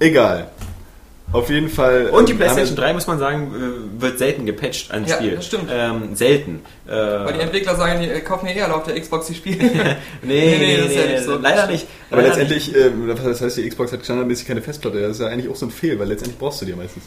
egal. 0.00 0.48
Auf 1.34 1.50
jeden 1.50 1.68
Fall. 1.68 2.06
Und 2.12 2.28
die 2.28 2.32
ähm, 2.32 2.38
PlayStation 2.38 2.76
haben 2.76 2.84
3, 2.84 2.92
muss 2.94 3.06
man 3.06 3.18
sagen, 3.18 3.52
äh, 3.98 4.00
wird 4.02 4.18
selten 4.18 4.46
gepatcht, 4.46 4.90
ein 4.92 5.04
Ja, 5.06 5.16
Spiel. 5.16 5.36
das 5.36 5.46
stimmt. 5.46 5.68
Ähm, 5.72 6.14
selten. 6.14 6.60
Äh, 6.86 6.90
Weil 6.92 7.32
die 7.34 7.40
Entwickler 7.40 7.76
sagen, 7.76 8.00
die 8.00 8.08
äh, 8.08 8.20
kaufen 8.20 8.46
ja 8.46 8.52
eher 8.52 8.74
auf 8.76 8.84
der 8.84 8.98
Xbox 9.00 9.26
die 9.26 9.34
Spiele. 9.34 9.58
nee, 9.64 9.96
nee, 10.22 10.58
nee, 10.58 10.76
das 10.78 10.86
ist 10.86 10.96
ja 10.96 11.06
nicht 11.06 11.24
so. 11.24 11.36
leider 11.36 11.66
nicht. 11.66 11.86
Aber 12.10 12.22
Leider 12.22 12.36
letztendlich, 12.36 12.74
äh, 12.74 12.90
das 13.24 13.40
heißt, 13.40 13.56
die 13.58 13.68
Xbox 13.68 13.92
hat 13.92 14.04
standardmäßig 14.04 14.46
keine 14.46 14.62
Festplatte. 14.62 15.00
Das 15.00 15.12
ist 15.12 15.20
ja 15.20 15.26
eigentlich 15.26 15.50
auch 15.50 15.56
so 15.56 15.66
ein 15.66 15.70
Fehl, 15.70 15.98
weil 15.98 16.08
letztendlich 16.08 16.38
brauchst 16.38 16.60
du 16.60 16.64
die 16.66 16.70
ja 16.70 16.76
meistens. 16.76 17.04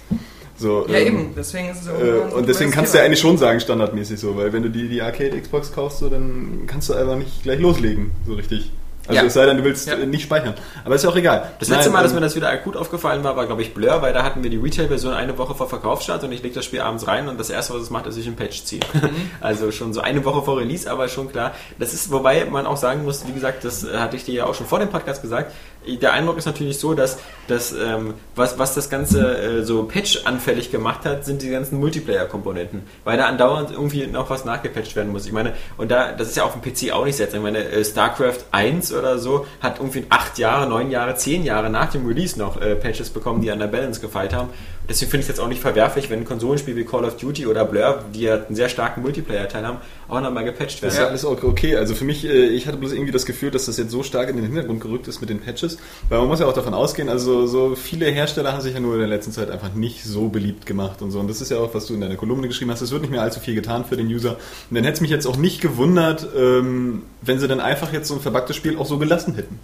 So, 0.59 0.87
ja, 0.89 0.95
ähm, 0.97 1.07
eben. 1.07 1.33
Deswegen 1.37 1.69
ist 1.69 1.81
es 1.81 1.87
ja 1.87 1.93
Äh, 1.93 2.33
und 2.33 2.49
deswegen 2.49 2.71
kannst 2.71 2.93
du 2.93 2.97
ja 2.97 3.03
Thema. 3.03 3.05
eigentlich 3.11 3.19
schon 3.21 3.37
sagen, 3.37 3.59
standardmäßig 3.59 4.19
so, 4.19 4.35
weil 4.35 4.51
wenn 4.53 4.63
du 4.63 4.69
die, 4.69 4.89
die 4.89 5.01
Arcade 5.01 5.39
Xbox 5.39 5.71
kaufst, 5.71 5.99
so, 5.99 6.09
dann 6.09 6.63
kannst 6.67 6.89
du 6.89 6.95
einfach 6.95 7.15
nicht 7.15 7.43
gleich 7.43 7.59
loslegen, 7.59 8.11
so 8.25 8.33
richtig. 8.33 8.71
Also 9.07 9.21
Ja. 9.21 9.25
es 9.27 9.33
sei 9.33 9.45
denn, 9.45 9.57
du 9.57 9.63
willst 9.63 9.87
Ja. 9.87 9.93
äh, 9.95 10.05
nicht 10.05 10.23
speichern. 10.23 10.53
Aber 10.83 10.95
ist 10.95 11.03
ja 11.03 11.09
auch 11.09 11.15
egal. 11.15 11.51
Das 11.59 11.69
letzte 11.69 11.85
Nein, 11.85 11.93
Mal, 11.93 12.03
dass 12.03 12.11
ähm, 12.11 12.15
mir 12.17 12.21
das 12.21 12.35
wieder 12.35 12.49
akut 12.49 12.75
aufgefallen 12.75 13.23
war, 13.23 13.35
war, 13.37 13.45
glaube 13.45 13.61
ich, 13.61 13.73
Blur, 13.73 14.01
weil 14.01 14.13
da 14.13 14.23
hatten 14.23 14.43
wir 14.43 14.49
die 14.49 14.57
Retail-Version 14.57 15.13
eine 15.13 15.37
Woche 15.37 15.55
vor 15.55 15.67
Verkaufsstart 15.69 16.23
und 16.23 16.31
ich 16.31 16.43
lege 16.43 16.55
das 16.55 16.65
Spiel 16.65 16.81
abends 16.81 17.07
rein 17.07 17.27
und 17.29 17.39
das 17.39 17.49
erste, 17.49 17.73
was 17.73 17.81
es 17.83 17.89
macht, 17.89 18.05
ist 18.07 18.15
sich 18.15 18.27
ein 18.27 18.35
Patch 18.35 18.63
ziehen. 18.63 18.81
Also 19.41 19.71
schon 19.71 19.93
so 19.93 20.01
eine 20.01 20.23
Woche 20.25 20.41
vor 20.43 20.57
Release, 20.59 20.89
aber 20.91 21.07
schon 21.07 21.31
klar. 21.31 21.53
Das 21.79 21.93
ist, 21.93 22.11
wobei 22.11 22.45
man 22.45 22.65
auch 22.65 22.77
sagen 22.77 23.03
muss, 23.03 23.25
wie 23.27 23.31
gesagt, 23.33 23.63
das 23.63 23.85
hatte 23.93 24.15
ich 24.17 24.25
dir 24.25 24.33
ja 24.33 24.45
auch 24.45 24.53
schon 24.55 24.65
vor 24.67 24.79
dem 24.79 24.89
Podcast 24.89 25.21
gesagt, 25.21 25.53
der 25.95 26.13
Eindruck 26.13 26.37
ist 26.37 26.45
natürlich 26.45 26.77
so, 26.79 26.93
dass, 26.93 27.17
dass 27.47 27.71
ähm, 27.71 28.15
was, 28.35 28.59
was 28.59 28.75
das 28.75 28.89
Ganze 28.89 29.37
äh, 29.37 29.63
so 29.63 29.83
patch-anfällig 29.83 30.71
gemacht 30.71 31.05
hat, 31.05 31.25
sind 31.25 31.41
die 31.41 31.49
ganzen 31.49 31.79
Multiplayer-Komponenten, 31.79 32.83
weil 33.03 33.17
da 33.17 33.25
andauernd 33.27 33.71
irgendwie 33.71 34.07
noch 34.07 34.29
was 34.29 34.45
nachgepatcht 34.45 34.95
werden 34.95 35.11
muss. 35.11 35.25
Ich 35.25 35.31
meine, 35.31 35.53
und 35.77 35.89
da, 35.89 36.11
das 36.11 36.29
ist 36.29 36.37
ja 36.37 36.43
auf 36.43 36.53
dem 36.53 36.61
PC 36.61 36.91
auch 36.93 37.05
nicht 37.05 37.15
seltsam. 37.15 37.39
Ich 37.39 37.53
meine, 37.53 37.63
äh, 37.63 37.83
StarCraft 37.83 38.45
1 38.51 38.93
oder 38.93 39.17
so 39.17 39.45
hat 39.61 39.79
irgendwie 39.79 40.05
acht 40.09 40.37
Jahre, 40.37 40.67
neun 40.67 40.91
Jahre, 40.91 41.15
zehn 41.15 41.43
Jahre 41.43 41.69
nach 41.69 41.91
dem 41.91 42.05
Release 42.05 42.37
noch 42.37 42.61
äh, 42.61 42.75
Patches 42.75 43.09
bekommen, 43.09 43.41
die 43.41 43.51
an 43.51 43.59
der 43.59 43.67
Balance 43.67 44.01
gefeilt 44.01 44.33
haben. 44.33 44.49
Deswegen 44.89 45.11
finde 45.11 45.21
ich 45.21 45.29
es 45.29 45.35
jetzt 45.35 45.39
auch 45.39 45.49
nicht 45.49 45.61
verwerflich, 45.61 46.09
wenn 46.09 46.19
ein 46.19 46.25
Konsolenspiel 46.25 46.75
wie 46.75 46.85
Call 46.85 47.03
of 47.03 47.17
Duty 47.17 47.45
oder 47.45 47.65
Blur, 47.65 48.05
die 48.13 48.21
ja 48.21 48.35
einen 48.35 48.55
sehr 48.55 48.69
starken 48.69 49.01
Multiplayer-Teil 49.01 49.65
haben, 49.65 49.79
auch 50.07 50.21
nochmal 50.21 50.45
gepatcht 50.45 50.81
werden. 50.81 50.93
ist 50.93 50.99
ja 50.99 51.07
alles 51.07 51.25
okay. 51.25 51.75
Also 51.75 51.93
für 51.93 52.05
mich, 52.05 52.25
äh, 52.25 52.47
ich 52.47 52.67
hatte 52.67 52.77
bloß 52.77 52.93
irgendwie 52.93 53.11
das 53.11 53.25
Gefühl, 53.25 53.51
dass 53.51 53.65
das 53.65 53.77
jetzt 53.77 53.91
so 53.91 54.03
stark 54.03 54.29
in 54.29 54.37
den 54.37 54.45
Hintergrund 54.45 54.79
gerückt 54.79 55.07
ist 55.07 55.19
mit 55.19 55.29
den 55.29 55.39
Patches. 55.39 55.77
Weil 56.07 56.19
man 56.19 56.27
muss 56.29 56.39
ja 56.39 56.45
auch 56.45 56.53
davon 56.53 56.73
ausgehen, 56.73 57.09
also 57.09 57.47
so 57.47 57.75
viele 57.75 58.05
Hersteller 58.05 58.53
haben 58.53 58.61
sich 58.61 58.73
ja 58.73 58.79
nur 58.79 58.93
in 58.93 58.99
der 58.99 59.09
letzten 59.09 59.31
Zeit 59.31 59.51
einfach 59.51 59.73
nicht 59.73 60.03
so 60.03 60.29
beliebt 60.29 60.65
gemacht 60.65 61.01
und 61.01 61.11
so. 61.11 61.19
Und 61.19 61.29
das 61.29 61.41
ist 61.41 61.51
ja 61.51 61.57
auch, 61.57 61.73
was 61.73 61.85
du 61.87 61.93
in 61.93 62.01
deiner 62.01 62.15
Kolumne 62.15 62.47
geschrieben 62.47 62.71
hast. 62.71 62.81
Es 62.81 62.91
wird 62.91 63.01
nicht 63.01 63.11
mehr 63.11 63.21
allzu 63.21 63.39
viel 63.39 63.55
getan 63.55 63.83
für 63.83 63.97
den 63.97 64.07
User. 64.07 64.37
Und 64.69 64.75
dann 64.75 64.83
hätte 64.83 64.95
es 64.95 65.01
mich 65.01 65.11
jetzt 65.11 65.27
auch 65.27 65.37
nicht 65.37 65.59
gewundert, 65.59 66.27
ähm, 66.37 67.03
wenn 67.21 67.39
sie 67.39 67.47
dann 67.47 67.59
einfach 67.59 67.91
jetzt 67.91 68.07
so 68.07 68.13
ein 68.13 68.21
verbacktes 68.21 68.55
Spiel 68.55 68.77
auch 68.77 68.85
so 68.85 68.97
gelassen 68.97 69.35
hätten. 69.35 69.59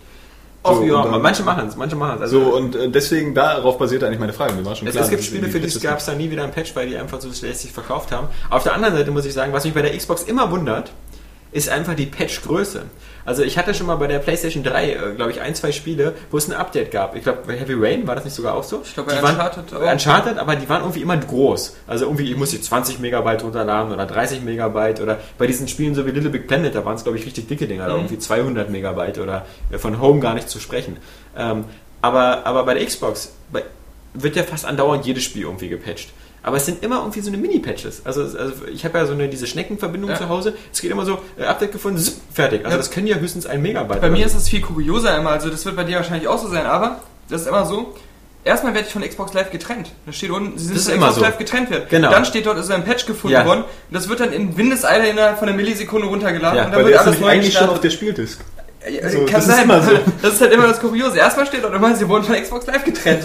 Auch, 0.63 0.77
So, 0.77 0.83
ja, 0.83 1.03
dann- 1.03 1.21
manche 1.21 1.43
machen 1.43 1.67
es, 1.67 1.75
manche 1.75 1.95
machen 1.97 2.23
es. 2.23 2.31
So, 2.31 2.55
und 2.55 2.75
äh, 2.75 2.89
deswegen 2.89 3.35
darauf 3.35 3.77
basiert 3.77 4.03
eigentlich 4.03 4.19
meine 4.19 4.31
Frage. 4.33 4.53
Mir 4.53 4.65
war 4.65 4.75
schon 4.75 4.87
Es, 4.87 4.93
klar, 4.93 5.03
es 5.03 5.09
gibt 5.11 5.23
Spiele, 5.23 5.49
für 5.49 5.59
die 5.59 5.79
gab 5.79 5.99
es 5.99 6.05
da 6.05 6.13
nie 6.15 6.31
wieder 6.31 6.43
ein 6.43 6.51
Patch, 6.51 6.73
weil 6.75 6.87
die 6.87 6.95
einfach 6.97 7.19
so 7.19 7.31
schlecht 7.33 7.59
verkauft 7.71 8.11
haben. 8.13 8.27
Auf 8.49 8.63
der 8.63 8.73
anderen 8.73 8.95
Seite 8.95 9.11
muss 9.11 9.25
ich 9.25 9.33
sagen, 9.33 9.51
was 9.51 9.65
mich 9.65 9.73
bei 9.73 9.81
der 9.81 9.95
Xbox 9.95 10.23
immer 10.23 10.49
wundert, 10.51 10.91
ist 11.51 11.67
einfach 11.69 11.95
die 11.95 12.05
Patch-Größe. 12.05 12.83
Also 13.25 13.43
ich 13.43 13.57
hatte 13.57 13.73
schon 13.73 13.87
mal 13.87 13.95
bei 13.95 14.07
der 14.07 14.19
PlayStation 14.19 14.63
3, 14.63 14.91
äh, 14.91 14.97
glaube 15.15 15.31
ich, 15.31 15.39
ein, 15.41 15.55
zwei 15.55 15.71
Spiele, 15.71 16.13
wo 16.31 16.37
es 16.37 16.47
ein 16.49 16.53
Update 16.55 16.91
gab. 16.91 17.15
Ich 17.15 17.23
glaube, 17.23 17.39
bei 17.47 17.55
Heavy 17.57 17.73
Rain 17.73 18.05
war 18.05 18.15
das 18.15 18.25
nicht 18.25 18.33
sogar 18.35 18.53
auch 18.55 18.63
so? 18.63 18.81
Ich 18.83 18.93
glaube, 18.93 19.11
bei 19.11 19.17
Die 19.17 19.23
waren- 19.23 19.35
Uncharted 19.35 19.73
auch. 19.73 19.91
Uncharted, 19.91 20.37
aber 20.37 20.55
die 20.55 20.67
waren 20.67 20.81
irgendwie 20.81 21.01
immer 21.01 21.15
groß. 21.17 21.75
Also 21.87 22.05
irgendwie, 22.05 22.29
ich 22.31 22.37
muss 22.37 22.51
jetzt 22.53 22.65
20 22.65 22.99
Megabyte 22.99 23.43
runterladen 23.43 23.93
oder 23.93 24.05
30 24.05 24.41
Megabyte 24.41 24.99
oder 25.01 25.19
bei 25.37 25.47
diesen 25.47 25.67
Spielen 25.67 25.95
so 25.95 26.05
wie 26.05 26.11
Little 26.11 26.29
Big 26.29 26.47
Planet, 26.47 26.75
da 26.75 26.83
waren 26.85 26.95
es, 26.95 27.03
glaube 27.03 27.17
ich, 27.17 27.25
richtig 27.25 27.47
dicke 27.47 27.65
Dinger, 27.67 27.87
da 27.87 27.95
irgendwie 27.95 28.19
200 28.19 28.69
Megabyte 28.69 29.19
oder 29.19 29.45
äh, 29.71 29.77
von 29.77 30.01
Home 30.01 30.19
gar 30.19 30.33
nicht 30.33 30.49
zu 30.49 30.59
sprechen. 30.59 30.97
Ähm, 31.37 31.63
aber, 32.01 32.45
aber 32.45 32.63
bei 32.65 32.73
der 32.73 32.85
Xbox 32.85 33.31
bei, 33.51 33.63
wird 34.13 34.35
ja 34.35 34.43
fast 34.43 34.65
andauernd 34.65 35.05
jedes 35.05 35.23
Spiel 35.23 35.43
irgendwie 35.43 35.69
gepatcht. 35.69 36.09
Aber 36.45 36.57
es 36.57 36.65
sind 36.65 36.83
immer 36.83 36.97
irgendwie 36.99 37.21
so 37.21 37.29
eine 37.29 37.37
Mini-Patches. 37.37 38.01
Also, 38.05 38.21
also 38.23 38.53
ich 38.71 38.83
habe 38.83 38.97
ja 38.97 39.05
so 39.05 39.13
eine 39.13 39.29
diese 39.29 39.47
Schneckenverbindung 39.47 40.09
Ja. 40.09 40.17
zu 40.17 40.27
Hause. 40.29 40.53
Es 40.73 40.81
geht 40.81 40.91
immer 40.91 41.05
so, 41.05 41.19
äh, 41.39 41.45
Update 41.45 41.71
gefunden, 41.71 41.97
zip, 41.99 42.15
fertig. 42.33 42.65
Also 42.65 42.71
Ja. 42.71 42.77
das 42.77 42.91
können 42.91 43.07
ja 43.07 43.15
höchstens 43.15 43.45
ein 43.45 43.61
Megabyte. 43.61 44.01
Bei 44.01 44.09
mir 44.09 44.25
ist 44.25 44.35
es 44.35 44.49
viel 44.49 44.61
kurioser 44.61 45.17
immer, 45.17 45.29
also 45.31 45.49
das 45.49 45.65
wird 45.65 45.75
bei 45.77 45.85
dir 45.85 45.95
wahrscheinlich 45.97 46.27
auch 46.27 46.37
so 46.37 46.49
sein, 46.49 46.65
aber 46.65 46.99
das 47.29 47.41
ist 47.41 47.47
immer 47.47 47.65
so. 47.65 47.93
Erstmal 48.45 48.73
werde 48.73 48.87
ich 48.87 48.93
von 48.93 49.03
Xbox 49.03 49.33
Live 49.33 49.51
getrennt. 49.51 49.91
Da 50.05 50.11
steht 50.11 50.29
unten, 50.31 50.57
sie 50.57 50.65
sind 50.65 50.75
Das 50.75 50.83
ist 50.87 50.89
immer 50.89 51.07
Xbox 51.07 51.15
so. 51.15 51.21
Live 51.21 51.37
getrennt 51.37 51.69
wird. 51.69 51.89
Genau. 51.89 52.11
Dann 52.11 52.25
steht 52.25 52.45
dort, 52.45 52.57
ist 52.57 52.69
ein 52.71 52.83
Patch 52.83 53.05
gefunden 53.05 53.35
Ja. 53.37 53.45
worden. 53.45 53.61
Und 53.61 53.93
das 53.95 54.09
wird 54.09 54.19
dann 54.19 54.33
in 54.33 54.57
Windeseile 54.57 55.07
innerhalb 55.07 55.39
von 55.39 55.47
einer 55.47 55.55
Millisekunde 55.55 56.07
runtergeladen 56.07 56.57
Ja, 56.57 56.65
und 56.65 56.71
dann 56.73 56.85
wird 56.85 56.97
alles 56.97 57.19
neu 57.21 57.27
eigentlich 57.27 57.53
schon 57.57 57.69
auf 57.69 57.79
der 57.79 57.89
Spieldisk. 57.89 58.41
Ja, 58.89 59.09
so, 59.09 59.19
Kann 59.19 59.33
das 59.33 59.47
ist 59.47 59.55
sein. 59.55 59.63
immer 59.63 59.81
so. 59.81 59.91
Das 60.21 60.33
ist 60.33 60.41
halt 60.41 60.51
immer 60.53 60.67
das 60.67 60.79
Kuriose. 60.79 61.17
Erstmal 61.17 61.45
steht 61.45 61.63
dort 61.63 61.73
immer, 61.73 61.95
sie 61.95 62.07
wurden 62.07 62.23
von 62.23 62.35
Xbox 62.35 62.65
Live 62.67 62.83
getrennt. 62.83 63.23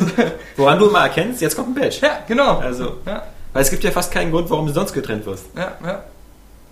Woran 0.57 0.79
du 0.79 0.89
immer 0.89 1.01
erkennst, 1.01 1.41
jetzt 1.41 1.57
kommt 1.57 1.69
ein 1.77 1.81
Patch. 1.81 2.01
ja, 2.01 2.21
genau. 2.29 2.59
Also, 2.59 2.99
Ja, 3.07 3.23
weil 3.53 3.63
es 3.63 3.71
gibt 3.71 3.83
ja 3.85 3.91
fast 3.91 4.13
keinen 4.13 4.31
Grund, 4.31 4.49
warum 4.51 4.67
du 4.67 4.73
sonst 4.73 4.93
getrennt 4.93 5.27
wirst. 5.27 5.47
ja, 5.57 5.73
ja. 5.85 6.03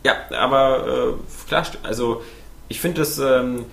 Ja, 0.05 0.15
aber 0.39 0.87
äh, 1.17 1.49
klar, 1.49 1.65
also 1.83 2.23
ich 2.69 2.81
finde 2.81 3.01
das 3.01 3.19
ähm, 3.19 3.65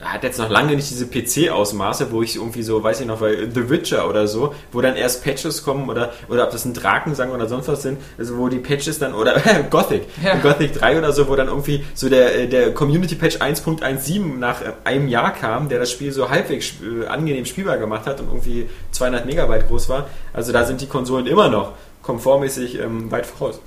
hat 0.00 0.22
jetzt 0.22 0.38
noch 0.38 0.48
lange 0.48 0.74
nicht 0.76 0.88
diese 0.90 1.06
PC-Ausmaße, 1.06 2.10
wo 2.10 2.22
ich 2.22 2.36
irgendwie 2.36 2.62
so, 2.62 2.82
weiß 2.82 3.00
ich 3.00 3.06
noch, 3.06 3.20
weil 3.20 3.50
The 3.52 3.68
Witcher 3.68 4.08
oder 4.08 4.26
so, 4.26 4.54
wo 4.72 4.80
dann 4.80 4.96
erst 4.96 5.22
Patches 5.24 5.62
kommen 5.62 5.88
oder 5.90 6.12
oder 6.28 6.44
ob 6.44 6.50
das 6.50 6.64
ein 6.64 6.72
Drakensang 6.74 7.30
oder 7.32 7.48
sonst 7.48 7.68
was 7.68 7.82
sind, 7.82 7.98
also 8.18 8.38
wo 8.38 8.48
die 8.48 8.58
Patches 8.58 8.98
dann 8.98 9.14
oder 9.14 9.34
Gothic, 9.70 10.04
Ja. 10.24 10.36
Gothic 10.36 10.72
3 10.74 10.98
oder 10.98 11.12
so, 11.12 11.28
wo 11.28 11.36
dann 11.36 11.48
irgendwie 11.48 11.84
so 11.94 12.08
der 12.08 12.34
äh, 12.34 12.48
der 12.48 12.72
Community 12.72 13.14
Patch 13.14 13.36
1.17 13.38 14.38
nach 14.38 14.62
einem 14.84 15.08
Jahr 15.08 15.32
kam, 15.32 15.68
der 15.68 15.78
das 15.78 15.90
Spiel 15.90 16.12
so 16.12 16.30
halbwegs 16.30 16.72
äh, 16.82 17.06
angenehm 17.06 17.44
spielbar 17.44 17.76
gemacht 17.78 18.06
hat 18.06 18.20
und 18.20 18.28
irgendwie 18.28 18.68
200 18.92 19.26
Megabyte 19.26 19.68
groß 19.68 19.88
war. 19.88 20.08
Also 20.32 20.52
da 20.52 20.64
sind 20.64 20.80
die 20.80 20.86
Konsolen 20.86 21.26
immer 21.26 21.48
noch 21.48 21.72
komfortmäßig 22.02 22.78
ähm, 22.80 23.10
weit 23.10 23.26
voraus. 23.26 23.60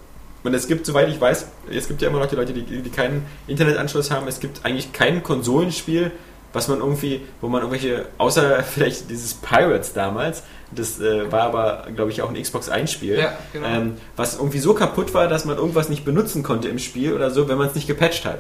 Und 0.44 0.54
es 0.54 0.68
gibt, 0.68 0.86
soweit 0.86 1.10
ich 1.10 1.20
weiß, 1.20 1.48
es 1.72 1.88
gibt 1.88 2.02
ja 2.02 2.10
immer 2.10 2.20
noch 2.20 2.26
die 2.28 2.36
Leute, 2.36 2.54
die, 2.54 2.64
die 2.64 2.90
keinen 2.90 3.26
Internetanschluss 3.48 4.12
haben. 4.12 4.28
Es 4.28 4.40
gibt 4.40 4.66
eigentlich 4.66 4.92
kein 4.92 5.24
Konsolenspiel, 5.24 6.12
was 6.52 6.68
man 6.68 6.80
irgendwie, 6.80 7.22
wo 7.42 7.48
man 7.48 7.62
irgendwelche, 7.62 8.06
außer 8.18 8.64
vielleicht 8.64 9.10
dieses 9.10 9.34
Pirates 9.34 9.94
damals, 9.94 10.44
das 10.72 11.00
äh, 11.00 11.32
war 11.32 11.44
aber, 11.44 11.88
glaube 11.96 12.12
ich, 12.12 12.22
auch 12.22 12.30
ein 12.30 12.42
Xbox 12.42 12.70
1-Spiel, 12.70 13.20
Ja, 13.20 13.34
genau. 13.52 13.68
ähm, 13.68 13.98
was 14.16 14.36
irgendwie 14.36 14.60
so 14.60 14.74
kaputt 14.74 15.14
war, 15.14 15.28
dass 15.28 15.46
man 15.46 15.58
irgendwas 15.58 15.90
nicht 15.90 16.04
benutzen 16.04 16.44
konnte 16.44 16.68
im 16.68 16.80
Spiel 16.80 17.14
oder 17.14 17.32
so, 17.32 17.48
wenn 17.48 17.58
man 17.58 17.68
es 17.68 17.76
nicht 17.76 17.88
gepatcht 17.88 18.26
hat. 18.26 18.40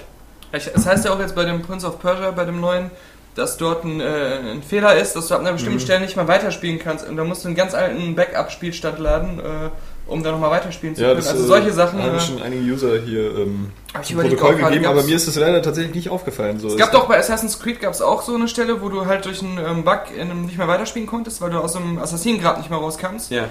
Ich, 0.51 0.65
das 0.65 0.85
heißt 0.85 1.05
ja 1.05 1.13
auch 1.13 1.19
jetzt 1.19 1.35
bei 1.35 1.45
dem 1.45 1.61
Prince 1.61 1.87
of 1.87 1.99
Persia, 1.99 2.31
bei 2.31 2.45
dem 2.45 2.59
neuen, 2.59 2.91
dass 3.35 3.57
dort 3.57 3.83
ein, 3.83 3.99
äh, 3.99 4.39
ein 4.51 4.61
Fehler 4.63 4.95
ist, 4.95 5.15
dass 5.15 5.27
du 5.27 5.35
ab 5.35 5.41
einer 5.41 5.53
bestimmten 5.53 5.79
Stelle 5.79 6.01
nicht 6.01 6.15
mehr 6.15 6.27
weiterspielen 6.27 6.79
kannst. 6.79 7.07
Und 7.07 7.17
da 7.17 7.23
musst 7.23 7.43
du 7.43 7.47
einen 7.47 7.57
ganz 7.57 7.73
alten 7.73 8.15
Backup-Spielstand 8.15 8.99
laden, 8.99 9.39
äh, 9.39 9.69
um 10.07 10.21
da 10.23 10.31
nochmal 10.31 10.51
weiterspielen 10.51 10.95
zu 10.95 11.01
Ja, 11.01 11.09
können. 11.09 11.19
das 11.21 11.29
also 11.29 11.43
äh, 11.43 11.47
solche 11.47 11.71
Sachen. 11.73 12.01
haben 12.01 12.15
Äh, 12.17 12.19
schon 12.19 12.41
einige 12.41 12.61
User 12.61 12.99
hier 13.01 13.35
ähm, 13.37 13.71
zum 14.03 14.17
Protokoll 14.19 14.55
gegeben, 14.55 14.85
aber 14.85 15.03
mir 15.03 15.15
ist 15.15 15.27
das 15.27 15.35
leider 15.35 15.61
tatsächlich 15.61 15.95
nicht 15.95 16.09
aufgefallen. 16.09 16.59
So, 16.59 16.67
es 16.67 16.77
gab 16.77 16.91
doch 16.91 17.07
bei 17.07 17.17
Assassin's 17.17 17.59
Creed 17.59 17.79
gab 17.79 17.93
es 17.93 18.01
auch 18.01 18.21
so 18.21 18.35
eine 18.35 18.47
Stelle, 18.47 18.81
wo 18.81 18.89
du 18.89 19.05
halt 19.05 19.25
durch 19.25 19.41
einen 19.41 19.57
ähm, 19.57 19.83
Bug 19.83 20.01
in 20.15 20.29
einem 20.29 20.45
nicht 20.45 20.57
mehr 20.57 20.67
weiterspielen 20.67 21.07
konntest, 21.07 21.41
weil 21.41 21.51
du 21.51 21.59
aus 21.59 21.73
dem 21.73 21.97
Assassinengrad 21.99 22.57
nicht 22.57 22.69
mehr 22.69 22.79
rauskamst. 22.79 23.31
Ja, 23.31 23.45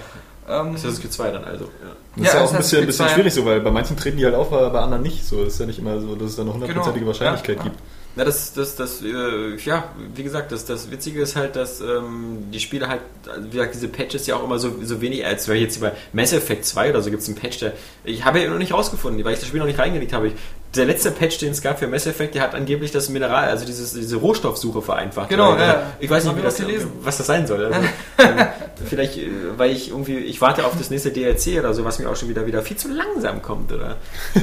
Ähm, 0.49 0.75
Assassin's 0.75 1.01
Creed 1.01 1.13
2 1.13 1.31
dann 1.31 1.45
also. 1.45 1.65
Ja. 1.65 1.71
Das 2.17 2.27
ist 2.27 2.35
Ja, 2.35 2.41
ja 2.41 2.45
auch 2.47 2.51
ein 2.53 2.57
bisschen, 2.59 2.79
Creed 2.79 2.87
bisschen 2.89 3.07
2. 3.07 3.15
schwierig 3.15 3.35
so, 3.35 3.45
weil 3.47 3.61
bei 3.61 3.71
manchen 3.71 3.97
treten 3.97 4.19
die 4.19 4.25
halt 4.25 4.35
auf, 4.35 4.53
aber 4.53 4.71
bei 4.71 4.81
anderen 4.81 5.03
nicht. 5.03 5.25
So, 5.27 5.45
das 5.45 5.55
ist 5.55 5.61
ja 5.61 5.67
nicht 5.67 5.79
immer 5.79 6.01
so, 6.01 6.15
dass 6.17 6.31
es 6.31 6.37
da 6.37 6.43
eine 6.43 6.53
hundertprozentige 6.53 6.99
Genau. 7.05 7.07
Wahrscheinlichkeit 7.09 7.57
Ja. 7.59 7.63
gibt. 7.63 7.77
Na, 8.15 8.25
das, 8.25 8.53
das, 8.53 8.77
das, 8.77 9.01
äh, 9.03 9.57
ja, 9.65 9.85
wie 10.15 10.23
gesagt, 10.23 10.53
das, 10.53 10.67
das 10.67 10.91
Witzige 10.91 11.23
ist 11.23 11.35
halt, 11.35 11.57
dass 11.57 11.81
ähm, 11.81 12.51
die 12.53 12.61
Spiele 12.61 12.87
halt, 12.89 13.01
also 13.27 13.47
wie 13.47 13.57
gesagt, 13.57 13.75
diese 13.75 13.89
Patches 13.89 14.27
ja 14.27 14.37
auch 14.37 14.45
immer 14.45 14.59
so, 14.59 14.71
so 14.83 15.01
wenig, 15.01 15.25
als 15.25 15.49
wäre 15.49 15.57
jetzt 15.57 15.81
bei 15.81 15.93
Mass 16.13 16.35
Effect 16.35 16.67
2 16.67 16.91
oder 16.91 17.01
so 17.01 17.11
gibt 17.11 17.23
es 17.23 17.29
einen 17.29 17.39
Patch, 17.39 17.61
der, 17.61 17.73
ich 18.05 18.25
habe 18.27 18.41
ja 18.41 18.51
noch 18.51 18.59
nicht 18.59 18.75
rausgefunden, 18.75 19.25
weil 19.25 19.33
ich 19.33 19.39
das 19.39 19.49
Spiel 19.49 19.61
noch 19.61 19.67
nicht 19.67 19.79
reingelegt 19.79 20.13
habe. 20.13 20.27
Ich, 20.29 20.35
der 20.77 20.85
letzte 20.85 21.11
Patch, 21.11 21.39
den 21.39 21.53
es 21.53 21.63
gab 21.63 21.79
für 21.79 21.87
Mass 21.87 22.07
Effect, 22.07 22.35
der 22.35 22.43
hat 22.43 22.55
angeblich 22.55 22.91
das 22.91 23.09
Mineral, 23.09 23.49
also 23.49 23.65
dieses, 23.65 23.95
diese 23.95 24.17
Rohstoffsuche 24.17 24.83
vereinfacht. 24.83 25.31
Genau, 25.31 25.55
Oder- 25.55 25.67
ja. 25.67 25.93
Ich 25.99 26.11
weiß 26.11 26.25
nicht, 26.25 26.37
wie 26.37 26.43
das, 26.43 26.57
gelesen. 26.57 26.91
was 27.03 27.17
das 27.17 27.27
sein 27.27 27.47
soll. 27.47 27.65
Also, 27.65 27.81
ähm, 28.19 28.47
vielleicht, 28.89 29.17
äh, 29.17 29.31
weil 29.57 29.71
ich 29.71 29.89
irgendwie, 29.89 30.19
ich 30.19 30.41
warte 30.43 30.67
auf 30.67 30.77
das 30.77 30.91
nächste 30.91 31.13
DLC 31.13 31.59
oder 31.59 31.73
so, 31.73 31.85
was 31.87 31.99
mir 31.99 32.11
auch 32.11 32.17
schon 32.17 32.29
wieder, 32.29 32.47
wieder 32.47 32.61
viel 32.63 32.77
zu 32.77 32.89
langsam 32.89 33.41
kommt, 33.41 33.73
oder? 33.73 33.97
Ähm, 34.35 34.43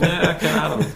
ja, 0.00 0.34
keine 0.34 0.62
Ahnung. 0.62 0.86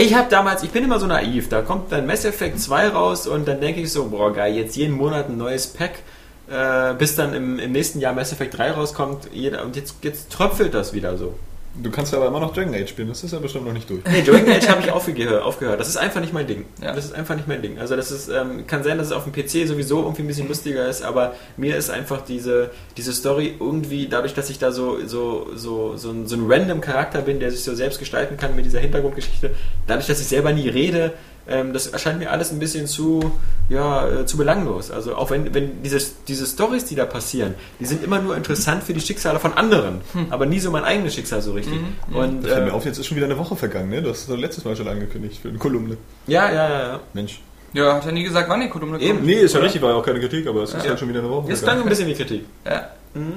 Ich 0.00 0.14
habe 0.14 0.28
damals, 0.30 0.62
ich 0.62 0.70
bin 0.70 0.84
immer 0.84 1.00
so 1.00 1.08
naiv, 1.08 1.48
da 1.48 1.60
kommt 1.60 1.90
dann 1.90 2.06
Mass 2.06 2.24
Effect 2.24 2.60
2 2.60 2.90
raus 2.90 3.26
und 3.26 3.48
dann 3.48 3.60
denke 3.60 3.80
ich 3.80 3.92
so, 3.92 4.04
boah 4.04 4.32
geil, 4.32 4.54
jetzt 4.54 4.76
jeden 4.76 4.94
Monat 4.94 5.28
ein 5.28 5.36
neues 5.36 5.66
Pack, 5.66 6.02
äh, 6.48 6.94
bis 6.94 7.16
dann 7.16 7.34
im, 7.34 7.58
im 7.58 7.72
nächsten 7.72 7.98
Jahr 7.98 8.12
Mass 8.12 8.32
Effect 8.32 8.56
3 8.56 8.70
rauskommt 8.70 9.28
jeder, 9.32 9.64
und 9.64 9.74
jetzt, 9.74 9.96
jetzt 10.02 10.30
tröpfelt 10.30 10.72
das 10.72 10.92
wieder 10.92 11.18
so. 11.18 11.34
Du 11.80 11.90
kannst 11.90 12.12
aber 12.12 12.26
immer 12.26 12.40
noch 12.40 12.52
Dragon 12.52 12.74
Age 12.74 12.88
spielen, 12.88 13.08
das 13.08 13.22
ist 13.22 13.32
ja 13.32 13.38
bestimmt 13.38 13.66
noch 13.66 13.72
nicht 13.72 13.88
durch. 13.88 14.02
Nee, 14.10 14.22
Dragon 14.22 14.50
Age 14.50 14.68
habe 14.68 14.80
ich 14.82 14.90
aufgehört, 14.90 15.42
aufgehört. 15.42 15.78
Das 15.78 15.88
ist 15.88 15.96
einfach 15.96 16.20
nicht 16.20 16.32
mein 16.32 16.46
Ding. 16.46 16.64
Ja. 16.82 16.92
Das 16.92 17.04
ist 17.04 17.14
einfach 17.14 17.36
nicht 17.36 17.46
mein 17.46 17.62
Ding. 17.62 17.78
Also 17.78 17.94
das 17.94 18.10
ist, 18.10 18.28
ähm, 18.28 18.66
kann 18.66 18.82
sein, 18.82 18.98
dass 18.98 19.08
es 19.08 19.12
auf 19.12 19.24
dem 19.24 19.32
PC 19.32 19.68
sowieso 19.68 20.02
irgendwie 20.02 20.22
ein 20.22 20.26
bisschen 20.26 20.48
lustiger 20.48 20.88
ist, 20.88 21.02
aber 21.02 21.34
mir 21.56 21.76
ist 21.76 21.90
einfach 21.90 22.22
diese, 22.22 22.70
diese 22.96 23.12
Story 23.12 23.54
irgendwie, 23.58 24.08
dadurch, 24.08 24.34
dass 24.34 24.50
ich 24.50 24.58
da 24.58 24.72
so, 24.72 25.06
so, 25.06 25.48
so, 25.54 25.96
so, 25.96 26.10
ein, 26.10 26.26
so 26.26 26.36
ein 26.36 26.50
random 26.50 26.80
Charakter 26.80 27.22
bin, 27.22 27.38
der 27.38 27.50
sich 27.50 27.62
so 27.62 27.74
selbst 27.74 27.98
gestalten 27.98 28.36
kann 28.36 28.56
mit 28.56 28.64
dieser 28.64 28.80
Hintergrundgeschichte, 28.80 29.50
dadurch, 29.86 30.06
dass 30.06 30.20
ich 30.20 30.26
selber 30.26 30.52
nie 30.52 30.68
rede, 30.68 31.12
ähm, 31.48 31.72
das 31.72 31.86
erscheint 31.88 32.18
mir 32.18 32.30
alles 32.30 32.50
ein 32.52 32.58
bisschen 32.58 32.86
zu, 32.86 33.32
ja, 33.68 34.06
äh, 34.08 34.26
zu 34.26 34.36
belanglos. 34.36 34.90
Also 34.90 35.14
auch 35.16 35.30
wenn, 35.30 35.52
wenn 35.54 35.82
diese, 35.82 35.98
diese 36.26 36.46
Stories, 36.46 36.84
die 36.84 36.94
da 36.94 37.06
passieren, 37.06 37.54
die 37.80 37.86
sind 37.86 38.02
immer 38.04 38.20
nur 38.20 38.36
interessant 38.36 38.82
für 38.84 38.92
die 38.94 39.00
Schicksale 39.00 39.38
von 39.40 39.52
anderen, 39.54 40.00
aber 40.30 40.46
nie 40.46 40.60
so 40.60 40.70
mein 40.70 40.84
eigenes 40.84 41.14
Schicksal 41.14 41.40
so 41.42 41.52
richtig. 41.52 41.78
Und, 42.12 42.42
Das 42.44 42.52
fällt 42.52 42.62
äh, 42.64 42.66
mir 42.66 42.74
auf, 42.74 42.84
jetzt 42.84 42.98
ist 42.98 43.06
schon 43.06 43.16
wieder 43.16 43.26
eine 43.26 43.38
Woche 43.38 43.56
vergangen, 43.56 43.90
ne? 43.90 44.02
Du 44.02 44.10
hast 44.10 44.28
das 44.28 44.36
letztes 44.38 44.64
Mal 44.64 44.76
schon 44.76 44.88
angekündigt 44.88 45.40
für 45.42 45.48
eine 45.48 45.58
Kolumne. 45.58 45.96
ja, 46.26 46.50
ja, 46.50 46.68
ja, 46.68 46.80
ja. 46.88 47.00
Mensch. 47.14 47.40
ja, 47.72 47.94
hat 47.94 48.06
er 48.06 48.12
nie 48.12 48.24
gesagt, 48.24 48.48
wann 48.48 48.60
die 48.60 48.68
Kolumne 48.68 48.98
Eben. 49.00 49.16
kommt. 49.18 49.26
Nee, 49.26 49.34
ist 49.40 49.54
ja 49.54 49.60
richtig, 49.60 49.80
war 49.82 49.90
ja 49.90 49.96
auch 49.96 50.04
keine 50.04 50.20
Kritik, 50.20 50.46
aber 50.46 50.62
es 50.62 50.74
ist 50.74 50.82
Ja. 50.84 50.90
halt 50.90 50.98
schon 51.00 51.08
wieder 51.08 51.20
eine 51.20 51.30
Woche 51.30 51.48
Jetzt 51.50 51.62
klang 51.62 51.80
ein 51.82 51.88
bisschen 51.88 52.06
wie 52.08 52.14
Kritik. 52.14 52.44
Ja. 52.66 52.90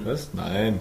Was? 0.05 0.29
Nein. 0.33 0.79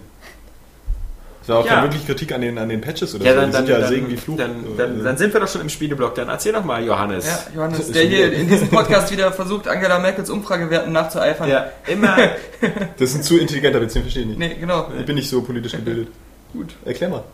Das 1.40 1.48
war 1.48 1.58
auch 1.58 1.64
Ja. 1.64 1.70
keine 1.72 1.82
wirkliche 1.84 2.06
Kritik 2.06 2.32
an 2.32 2.40
den, 2.42 2.58
an 2.58 2.68
den 2.68 2.80
Patches 2.80 3.14
oder 3.14 3.24
Ja, 3.24 3.32
so. 3.34 3.40
dann, 3.40 3.46
Die 3.50 3.52
dann, 3.56 3.66
sind 3.66 3.74
ja 3.74 3.80
dann, 3.80 3.88
Segen 3.88 4.08
wie 4.10 4.16
Fluch. 4.16 4.36
dann, 4.36 4.50
Äh, 4.50 4.76
dann, 4.76 5.04
dann 5.04 5.16
sind 5.16 5.32
wir 5.32 5.40
doch 5.40 5.48
schon 5.48 5.62
im 5.62 5.68
Spieleblock. 5.70 6.14
Dann 6.14 6.28
erzähl 6.28 6.52
doch 6.52 6.64
mal, 6.64 6.84
Johannes. 6.84 7.26
Ja, 7.26 7.38
Johannes, 7.56 7.90
der 7.92 8.02
hier 8.04 8.32
in 8.32 8.48
diesem 8.48 8.68
Podcast 8.70 9.10
wieder 9.10 9.32
versucht, 9.32 9.66
Angela 9.66 9.98
Merkels 9.98 10.28
Umfragewerten 10.30 10.92
nachzueifern. 10.92 11.48
Ja, 11.48 11.70
immer. 11.86 12.16
das 12.98 13.10
ist 13.10 13.14
ein 13.16 13.22
zu 13.22 13.38
intelligenter 13.38 13.80
Witz, 13.80 13.94
den 13.94 14.02
verstehe 14.02 14.22
ich 14.24 14.28
nicht. 14.28 14.38
Nee, 14.38 14.56
genau. 14.60 14.88
Ich 14.98 15.06
bin 15.06 15.14
nicht 15.16 15.28
so 15.30 15.40
politisch 15.42 15.72
gebildet. 15.72 16.08
Gut. 16.52 16.74
Erklär 16.84 17.08
mal. 17.08 17.24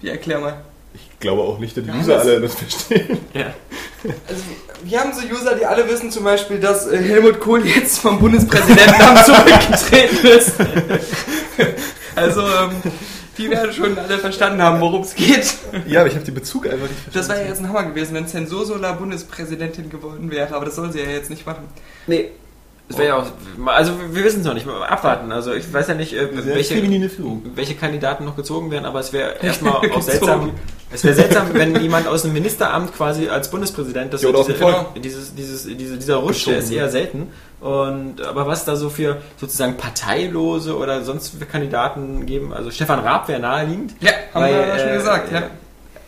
Wie 0.00 0.08
erklär 0.10 0.38
mal. 0.38 0.54
Ich 0.94 1.18
glaube 1.20 1.42
auch 1.42 1.58
nicht, 1.58 1.76
dass 1.76 1.84
die 1.84 1.90
Ja, 1.90 1.96
User 1.96 2.14
das- 2.14 2.22
alle 2.26 2.40
das 2.40 2.54
verstehen. 2.54 3.18
ja. 3.34 3.46
Also, 4.28 4.42
wir 4.84 5.00
haben 5.00 5.10
so 5.12 5.20
User, 5.34 5.54
die 5.56 5.66
alle 5.66 5.88
wissen 5.90 6.10
zum 6.12 6.22
Beispiel, 6.24 6.60
dass 6.60 6.86
äh, 6.86 6.96
Helmut 6.98 7.40
Kohl 7.40 7.66
jetzt 7.66 7.98
vom 7.98 8.18
Bundespräsidentenamt 8.20 9.24
zurückgetreten 9.24 10.26
ist. 10.28 10.52
also, 12.14 12.42
ähm, 12.42 12.70
die 13.38 13.50
werden 13.50 13.72
schon 13.72 13.98
alle 13.98 14.18
verstanden 14.18 14.62
haben, 14.62 14.80
worum 14.80 15.02
es 15.02 15.14
geht. 15.14 15.54
Ja, 15.86 16.00
aber 16.00 16.08
ich 16.08 16.14
habe 16.14 16.24
den 16.24 16.34
Bezug 16.34 16.66
einfach 16.66 16.88
nicht 16.88 17.00
verstanden. 17.00 17.14
Das 17.14 17.28
wäre 17.28 17.42
ja 17.42 17.48
jetzt 17.48 17.60
ein 17.60 17.68
Hammer 17.68 17.84
gewesen, 17.84 18.14
wenn 18.14 18.26
Zensursola 18.26 18.92
Bundespräsidentin 18.92 19.90
geworden 19.90 20.30
wäre, 20.30 20.54
aber 20.54 20.64
das 20.64 20.76
soll 20.76 20.92
sie 20.92 21.00
ja 21.00 21.10
jetzt 21.10 21.30
nicht 21.30 21.46
machen. 21.46 21.64
Nee. 22.06 22.30
Das 22.88 22.98
wäre 22.98 23.08
ja 23.08 23.16
auch. 23.16 23.26
Also, 23.66 23.92
wir 24.12 24.24
wissen 24.24 24.40
es 24.40 24.46
noch 24.46 24.54
nicht. 24.54 24.66
Abwarten. 24.68 25.32
Also, 25.32 25.52
ich 25.52 25.72
weiß 25.72 25.88
ja 25.88 25.94
nicht, 25.94 26.12
äh, 26.12 26.28
welche, 26.32 26.80
welche 27.54 27.74
Kandidaten 27.74 28.24
noch 28.24 28.36
gezogen 28.36 28.70
werden, 28.70 28.84
aber 28.84 29.00
es 29.00 29.12
wäre 29.12 29.34
erstmal 29.42 29.90
auch 29.90 30.02
seltsam. 30.02 30.52
Es 30.92 31.02
wäre 31.02 31.14
seltsam, 31.14 31.52
wenn 31.52 31.80
jemand 31.80 32.06
aus 32.06 32.22
dem 32.22 32.32
Ministeramt 32.32 32.94
quasi 32.94 33.28
als 33.28 33.50
Bundespräsident, 33.50 34.14
das 34.14 34.22
Ja, 34.22 34.30
diese, 34.94 35.18
dieses, 35.18 35.34
dieses, 35.34 35.76
diese, 35.76 35.96
dieser 35.96 36.16
Rutsch, 36.16 36.46
der 36.46 36.58
ist 36.58 36.70
eher 36.70 36.88
selten. 36.88 37.28
Und 37.60 38.24
aber 38.24 38.46
was 38.46 38.64
da 38.64 38.76
so 38.76 38.88
für 38.88 39.16
sozusagen 39.36 39.76
Parteilose 39.76 40.76
oder 40.76 41.02
sonst 41.02 41.30
für 41.36 41.46
Kandidaten 41.46 42.24
geben, 42.24 42.52
also 42.52 42.70
Stefan 42.70 43.00
Raab 43.00 43.26
wäre 43.26 43.40
naheliegend. 43.40 43.94
Ja, 44.00 44.12
haben 44.32 44.44
Weil, 44.44 44.54
wir 44.54 44.66
ja 44.66 44.78
schon 44.78 44.88
äh, 44.88 44.96
gesagt, 44.96 45.32
ja. 45.32 45.42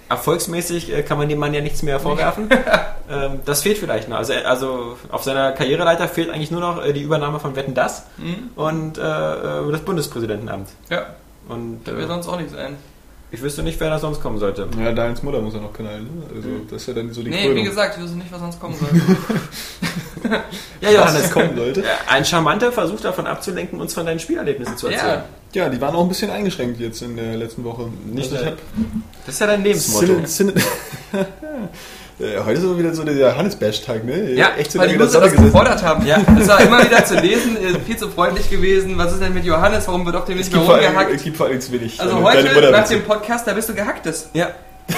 Erfolgsmäßig 0.08 0.92
äh, 0.92 1.02
kann 1.02 1.18
man 1.18 1.28
dem 1.28 1.38
Mann 1.38 1.52
ja 1.54 1.60
nichts 1.60 1.82
mehr 1.82 2.00
vorwerfen. 2.00 2.48
ähm, 3.10 3.40
das 3.44 3.62
fehlt 3.62 3.78
vielleicht 3.78 4.08
noch. 4.08 4.16
Also, 4.16 4.32
er- 4.32 4.48
also 4.48 4.96
auf 5.10 5.22
seiner 5.22 5.52
Karriereleiter 5.52 6.08
fehlt 6.08 6.30
eigentlich 6.30 6.50
nur 6.50 6.60
noch 6.60 6.84
äh, 6.84 6.92
die 6.92 7.02
Übernahme 7.02 7.40
von 7.40 7.54
Wetten 7.56 7.74
Das 7.74 8.04
Mhm. 8.16 8.50
und 8.56 8.98
äh, 8.98 9.02
äh, 9.02 9.70
das 9.72 9.80
Bundespräsidentenamt. 9.82 10.68
Ja, 10.90 11.06
Und 11.48 11.80
das 11.84 11.94
wird 11.94 12.04
äh, 12.04 12.08
sonst 12.08 12.28
auch 12.28 12.38
nicht 12.38 12.50
sein. 12.50 12.76
Ich 13.30 13.42
wüsste 13.42 13.62
nicht, 13.62 13.78
wer 13.80 13.90
da 13.90 13.99
sonst 13.99 14.20
kommen 14.23 14.38
sollte. 14.38 14.66
Ja, 14.82 14.92
Daniels 14.92 15.23
Mutter 15.23 15.40
muss 15.40 15.54
ja 15.54 15.61
noch 15.61 15.73
knallen. 15.73 16.04
Ne? 16.04 16.23
Also, 16.35 16.49
das 16.70 16.82
ist 16.82 16.88
ja 16.88 16.94
dann 16.94 17.12
so 17.12 17.23
die 17.23 17.30
Nee, 17.30 17.42
Krönung. 17.42 17.56
wie 17.56 17.62
gesagt, 17.64 17.97
wir 17.99 18.04
wissen 18.04 18.18
nicht, 18.18 18.32
was 18.32 18.40
sonst 18.40 18.61
kommen 18.61 18.75
soll. 18.78 18.88
Ja, 20.80 20.90
Johannes, 20.90 21.30
kommen 21.30 21.56
sollte. 21.56 21.82
Ein 22.08 22.25
charmanter 22.25 22.70
Versuch 22.73 23.00
davon 23.00 23.26
abzulenken, 23.26 23.80
uns 23.80 23.94
von 23.94 24.04
deinen 24.04 24.18
Spielerlebnissen 24.20 24.76
zu 24.76 24.88
erzählen. 24.88 25.23
ja, 25.52 25.64
Ja, 25.64 25.68
die 25.70 25.80
waren 25.80 25.94
auch 25.94 26.02
ein 26.02 26.08
bisschen 26.08 26.30
eingeschränkt 26.30 26.80
jetzt 26.80 27.02
in 27.02 27.16
der 27.16 27.37
letzten 27.37 27.64
Woche. 27.64 27.88
Nicht 28.04 28.30
also 28.32 28.44
ich 28.44 28.50
hab 28.50 28.58
Das 29.25 29.35
ist 29.35 29.40
ja 29.40 29.47
dein 29.47 29.62
Lebensmotto. 29.62 30.23
Cine 30.26 30.52
Äh, 30.52 31.25
Heute 32.20 32.52
ist 32.58 32.62
so 32.62 32.76
wieder 32.78 32.92
so 32.94 33.04
der 33.04 33.37
Hannes-Bash-Tag, 33.37 34.02
ne? 34.04 34.32
Ja, 34.32 34.50
echt 34.58 34.72
so 34.72 34.78
weil 34.80 34.88
die 34.88 34.96
der 34.96 35.06
das 35.06 35.12
gesessen. 35.30 35.44
gefordert 35.44 35.82
haben. 35.84 36.04
Ja. 36.04 36.20
Es 36.40 36.48
war 36.48 36.60
immer 36.60 36.84
wieder 36.84 37.04
zu 37.04 37.14
lesen, 37.20 37.56
äh, 37.56 37.78
viel 37.87 37.96
zu 37.96 38.08
freundlich 38.08 38.50
gewesen. 38.50 38.98
Was 38.98 39.12
ist 39.12 39.22
denn 39.22 39.34
mit 39.34 39.44
Johannes? 39.44 39.87
Warum 39.87 40.04
wird 40.04 40.16
auf 40.16 40.25
dem 40.25 40.37
nicht 40.38 40.52
mehr 40.52 40.62
vor 40.62 40.75
allem, 40.75 40.82
es 40.84 40.90
rumgehackt? 40.90 41.22
gibt 41.25 41.37
vor 41.37 41.46
allem 41.46 41.60
zu 41.60 41.70
wenig. 41.72 42.00
Also 42.00 42.20
deine- 42.20 42.54
heute, 42.54 42.70
nach 42.72 42.88
dem 42.88 43.02
Podcast, 43.04 43.46
da 43.46 43.52
bist 43.52 43.68
du 43.68 43.75
gehacktes. 43.75 44.30
Ja. 44.32 44.48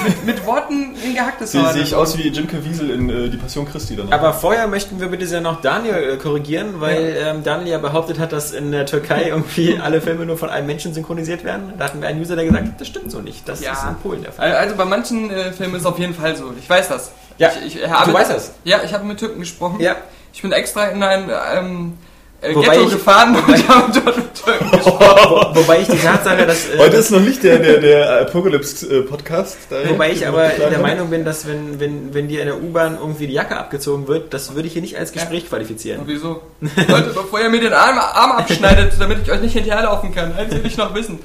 Mit, 0.04 0.24
mit 0.24 0.46
Worten 0.46 0.94
in 1.04 1.14
gehacktes 1.14 1.52
Sehe 1.52 1.62
Haar. 1.62 1.72
sehe 1.72 1.82
ich 1.82 1.94
aus 1.94 2.16
wie 2.16 2.28
Jim 2.28 2.46
Caviezel 2.46 2.90
in 2.90 3.10
äh, 3.10 3.28
Die 3.28 3.36
Passion 3.36 3.66
Christi 3.68 3.96
dann. 3.96 4.12
Aber 4.12 4.32
vorher 4.32 4.66
möchten 4.68 5.00
wir 5.00 5.08
bitte 5.08 5.26
sehr 5.26 5.40
noch 5.40 5.60
Daniel 5.60 6.12
äh, 6.12 6.16
korrigieren, 6.16 6.80
weil 6.80 7.16
ähm, 7.20 7.42
Daniel 7.44 7.72
ja 7.72 7.78
behauptet 7.78 8.18
hat, 8.18 8.32
dass 8.32 8.52
in 8.52 8.70
der 8.72 8.86
Türkei 8.86 9.24
irgendwie 9.28 9.78
alle 9.82 10.00
Filme 10.00 10.24
nur 10.26 10.38
von 10.38 10.48
einem 10.48 10.66
Menschen 10.68 10.94
synchronisiert 10.94 11.44
werden. 11.44 11.72
Da 11.76 11.86
hatten 11.86 12.00
wir 12.00 12.08
einen 12.08 12.20
User, 12.20 12.36
der 12.36 12.44
gesagt 12.46 12.66
hat, 12.66 12.80
das 12.80 12.86
stimmt 12.88 13.10
so 13.10 13.20
nicht. 13.20 13.48
Das 13.48 13.60
Ja. 13.62 13.72
ist 13.72 13.82
in 13.84 13.96
Polen 13.96 14.22
der 14.22 14.32
Fall. 14.32 14.52
Also 14.54 14.76
bei 14.76 14.84
manchen 14.84 15.30
äh, 15.30 15.52
Filmen 15.52 15.74
ist 15.74 15.80
es 15.80 15.86
auf 15.86 15.98
jeden 15.98 16.14
Fall 16.14 16.36
so. 16.36 16.52
Ich 16.58 16.70
weiß 16.70 16.88
das. 16.88 17.10
Ja. 17.38 17.50
ich, 17.66 17.76
ich 17.82 17.88
habe, 17.90 18.10
Du 18.10 18.16
weißt 18.16 18.30
das? 18.30 18.52
Ja, 18.64 18.80
ich 18.84 18.94
habe 18.94 19.04
mit 19.04 19.18
Türken 19.18 19.40
gesprochen. 19.40 19.80
Ja. 19.80 19.96
Ich 20.32 20.40
bin 20.42 20.52
extra 20.52 20.84
in 20.86 21.02
ein 21.02 21.28
ähm, 21.56 21.98
äh, 22.42 22.54
Wobei 22.54 22.68
Ghetto 22.76 22.86
ich- 22.86 22.92
gefahren 22.92 23.36
und 23.36 23.68
habe 23.68 23.92
dort 24.02 24.16
mit 24.16 24.34
gesprochen. 24.72 25.54
Wobei 25.54 25.80
ich 25.80 25.88
die 25.88 25.98
Tatsache, 25.98 26.46
dass... 26.46 26.68
äh, 26.70 26.78
Heute 26.78 26.96
ist 26.96 27.10
noch 27.10 27.20
nicht 27.20 27.42
der, 27.42 27.58
der, 27.58 27.78
der 27.78 28.20
Apocalypse-Podcast. 28.22 29.58
Wobei 29.88 30.12
ich 30.12 30.26
aber 30.26 30.48
der 30.48 30.78
Meinung 30.78 31.10
bin, 31.10 31.24
dass 31.24 31.46
wenn, 31.46 31.78
wenn, 31.80 32.14
wenn 32.14 32.28
dir 32.28 32.40
in 32.40 32.46
der 32.46 32.56
U-Bahn 32.62 32.96
irgendwie 32.98 33.26
die 33.26 33.34
Jacke 33.34 33.56
abgezogen 33.58 34.08
wird, 34.08 34.32
das 34.32 34.54
würde 34.54 34.66
ich 34.68 34.72
hier 34.72 34.82
nicht 34.82 34.96
als 34.98 35.12
Gespräch 35.12 35.48
qualifizieren. 35.48 36.00
Und 36.00 36.08
wieso? 36.08 36.40
Leute, 36.60 37.10
bevor 37.14 37.40
ihr 37.40 37.50
mir 37.50 37.60
den 37.60 37.72
Arm, 37.74 37.98
Arm 37.98 38.32
abschneidet, 38.32 38.92
damit 38.98 39.18
ich 39.22 39.30
euch 39.30 39.40
nicht 39.40 39.52
hinterherlaufen 39.52 40.14
kann. 40.14 40.34
Eins 40.36 40.52
will 40.54 40.62
ich 40.64 40.76
noch 40.76 40.94
wissen. 40.94 41.18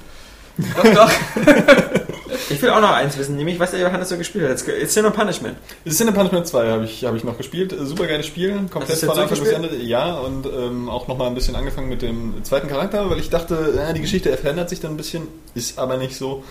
Doch, 0.57 0.93
doch. 0.93 1.11
Ich 2.49 2.61
will 2.61 2.69
auch 2.69 2.81
noch 2.81 2.91
eins 2.91 3.17
wissen, 3.17 3.35
nämlich 3.35 3.59
was 3.59 3.71
der 3.71 3.79
Johannes 3.79 4.09
so 4.09 4.17
gespielt 4.17 4.45
hat. 4.45 4.51
It's 4.51 4.67
it's 4.67 4.93
Sin 4.93 5.05
and 5.05 5.15
Punishment. 5.15 5.57
Sin 5.85 6.13
Punishment 6.13 6.47
2 6.47 6.69
habe 6.69 6.85
ich, 6.85 7.05
hab 7.05 7.15
ich 7.15 7.23
noch 7.23 7.37
gespielt. 7.37 7.73
Äh, 7.73 7.85
Super 7.85 8.07
geiles 8.07 8.25
Spiel. 8.25 8.67
Komplett 8.69 8.97
von 8.99 9.17
Anfang 9.17 9.39
bis? 9.39 9.49
Ende. 9.49 9.75
Ja, 9.75 10.15
und 10.15 10.45
ähm, 10.45 10.89
auch 10.89 11.07
nochmal 11.07 11.27
ein 11.27 11.35
bisschen 11.35 11.55
angefangen 11.55 11.89
mit 11.89 12.01
dem 12.01 12.43
zweiten 12.43 12.67
Charakter, 12.67 13.09
weil 13.09 13.19
ich 13.19 13.29
dachte, 13.29 13.79
äh, 13.89 13.93
die 13.93 14.01
Geschichte 14.01 14.35
verändert 14.37 14.69
sich 14.69 14.79
dann 14.79 14.91
ein 14.91 14.97
bisschen. 14.97 15.27
Ist 15.53 15.79
aber 15.79 15.97
nicht 15.97 16.15
so. 16.15 16.43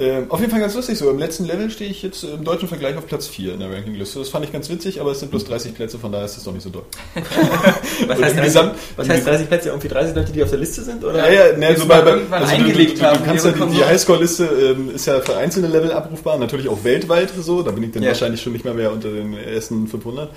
Ähm, 0.00 0.26
auf 0.30 0.38
jeden 0.38 0.52
Fall 0.52 0.60
ganz 0.60 0.74
lustig 0.76 0.96
so. 0.96 1.10
Im 1.10 1.18
letzten 1.18 1.44
Level 1.44 1.70
stehe 1.70 1.90
ich 1.90 2.02
jetzt 2.02 2.22
im 2.22 2.44
deutschen 2.44 2.68
Vergleich 2.68 2.96
auf 2.96 3.06
Platz 3.06 3.26
4 3.26 3.54
in 3.54 3.60
der 3.60 3.70
Rankingliste. 3.72 4.20
Das 4.20 4.28
fand 4.28 4.44
ich 4.44 4.52
ganz 4.52 4.68
witzig, 4.70 5.00
aber 5.00 5.10
es 5.10 5.18
sind 5.18 5.30
bloß 5.30 5.44
30 5.46 5.74
Plätze, 5.74 5.98
von 5.98 6.12
daher 6.12 6.24
ist 6.26 6.36
das 6.36 6.44
doch 6.44 6.52
nicht 6.52 6.62
so 6.62 6.70
doll. 6.70 6.84
Was 8.06 8.20
heißt, 8.20 8.30
im 8.30 8.36
30, 8.38 8.44
Gesamt- 8.44 8.74
was 8.96 9.08
heißt 9.08 9.26
30 9.26 9.48
Plätze? 9.48 9.68
Irgendwie 9.70 9.88
30 9.88 10.14
Leute, 10.14 10.32
die 10.32 10.42
auf 10.42 10.50
der 10.50 10.58
Liste 10.60 10.82
sind? 10.82 11.04
Oder? 11.04 11.30
Ja, 11.32 11.48
ja, 11.50 11.56
ne, 11.56 11.76
so 11.76 11.86
bei, 11.86 12.00
bei, 12.00 12.18
also 12.30 12.54
eingelegt 12.54 12.92
du, 12.92 12.94
du, 12.94 13.00
du, 13.00 13.06
haben, 13.06 13.24
kannst 13.24 13.44
ja 13.44 13.50
die, 13.52 13.70
die. 13.74 13.84
Highscore-Liste 13.84 14.44
ähm, 14.44 14.90
ist 14.94 15.06
ja 15.06 15.20
für 15.20 15.36
einzelne 15.36 15.66
Level 15.66 15.90
abrufbar, 15.92 16.38
natürlich 16.38 16.68
auch 16.68 16.84
weltweit 16.84 17.30
so. 17.40 17.62
Da 17.62 17.72
bin 17.72 17.82
ich 17.82 17.90
dann 17.92 18.02
Ja. 18.04 18.10
wahrscheinlich 18.10 18.40
schon 18.40 18.52
nicht 18.52 18.64
mehr 18.64 18.74
mehr 18.74 18.92
unter 18.92 19.10
den 19.10 19.36
ersten 19.36 19.88
500. 19.88 20.30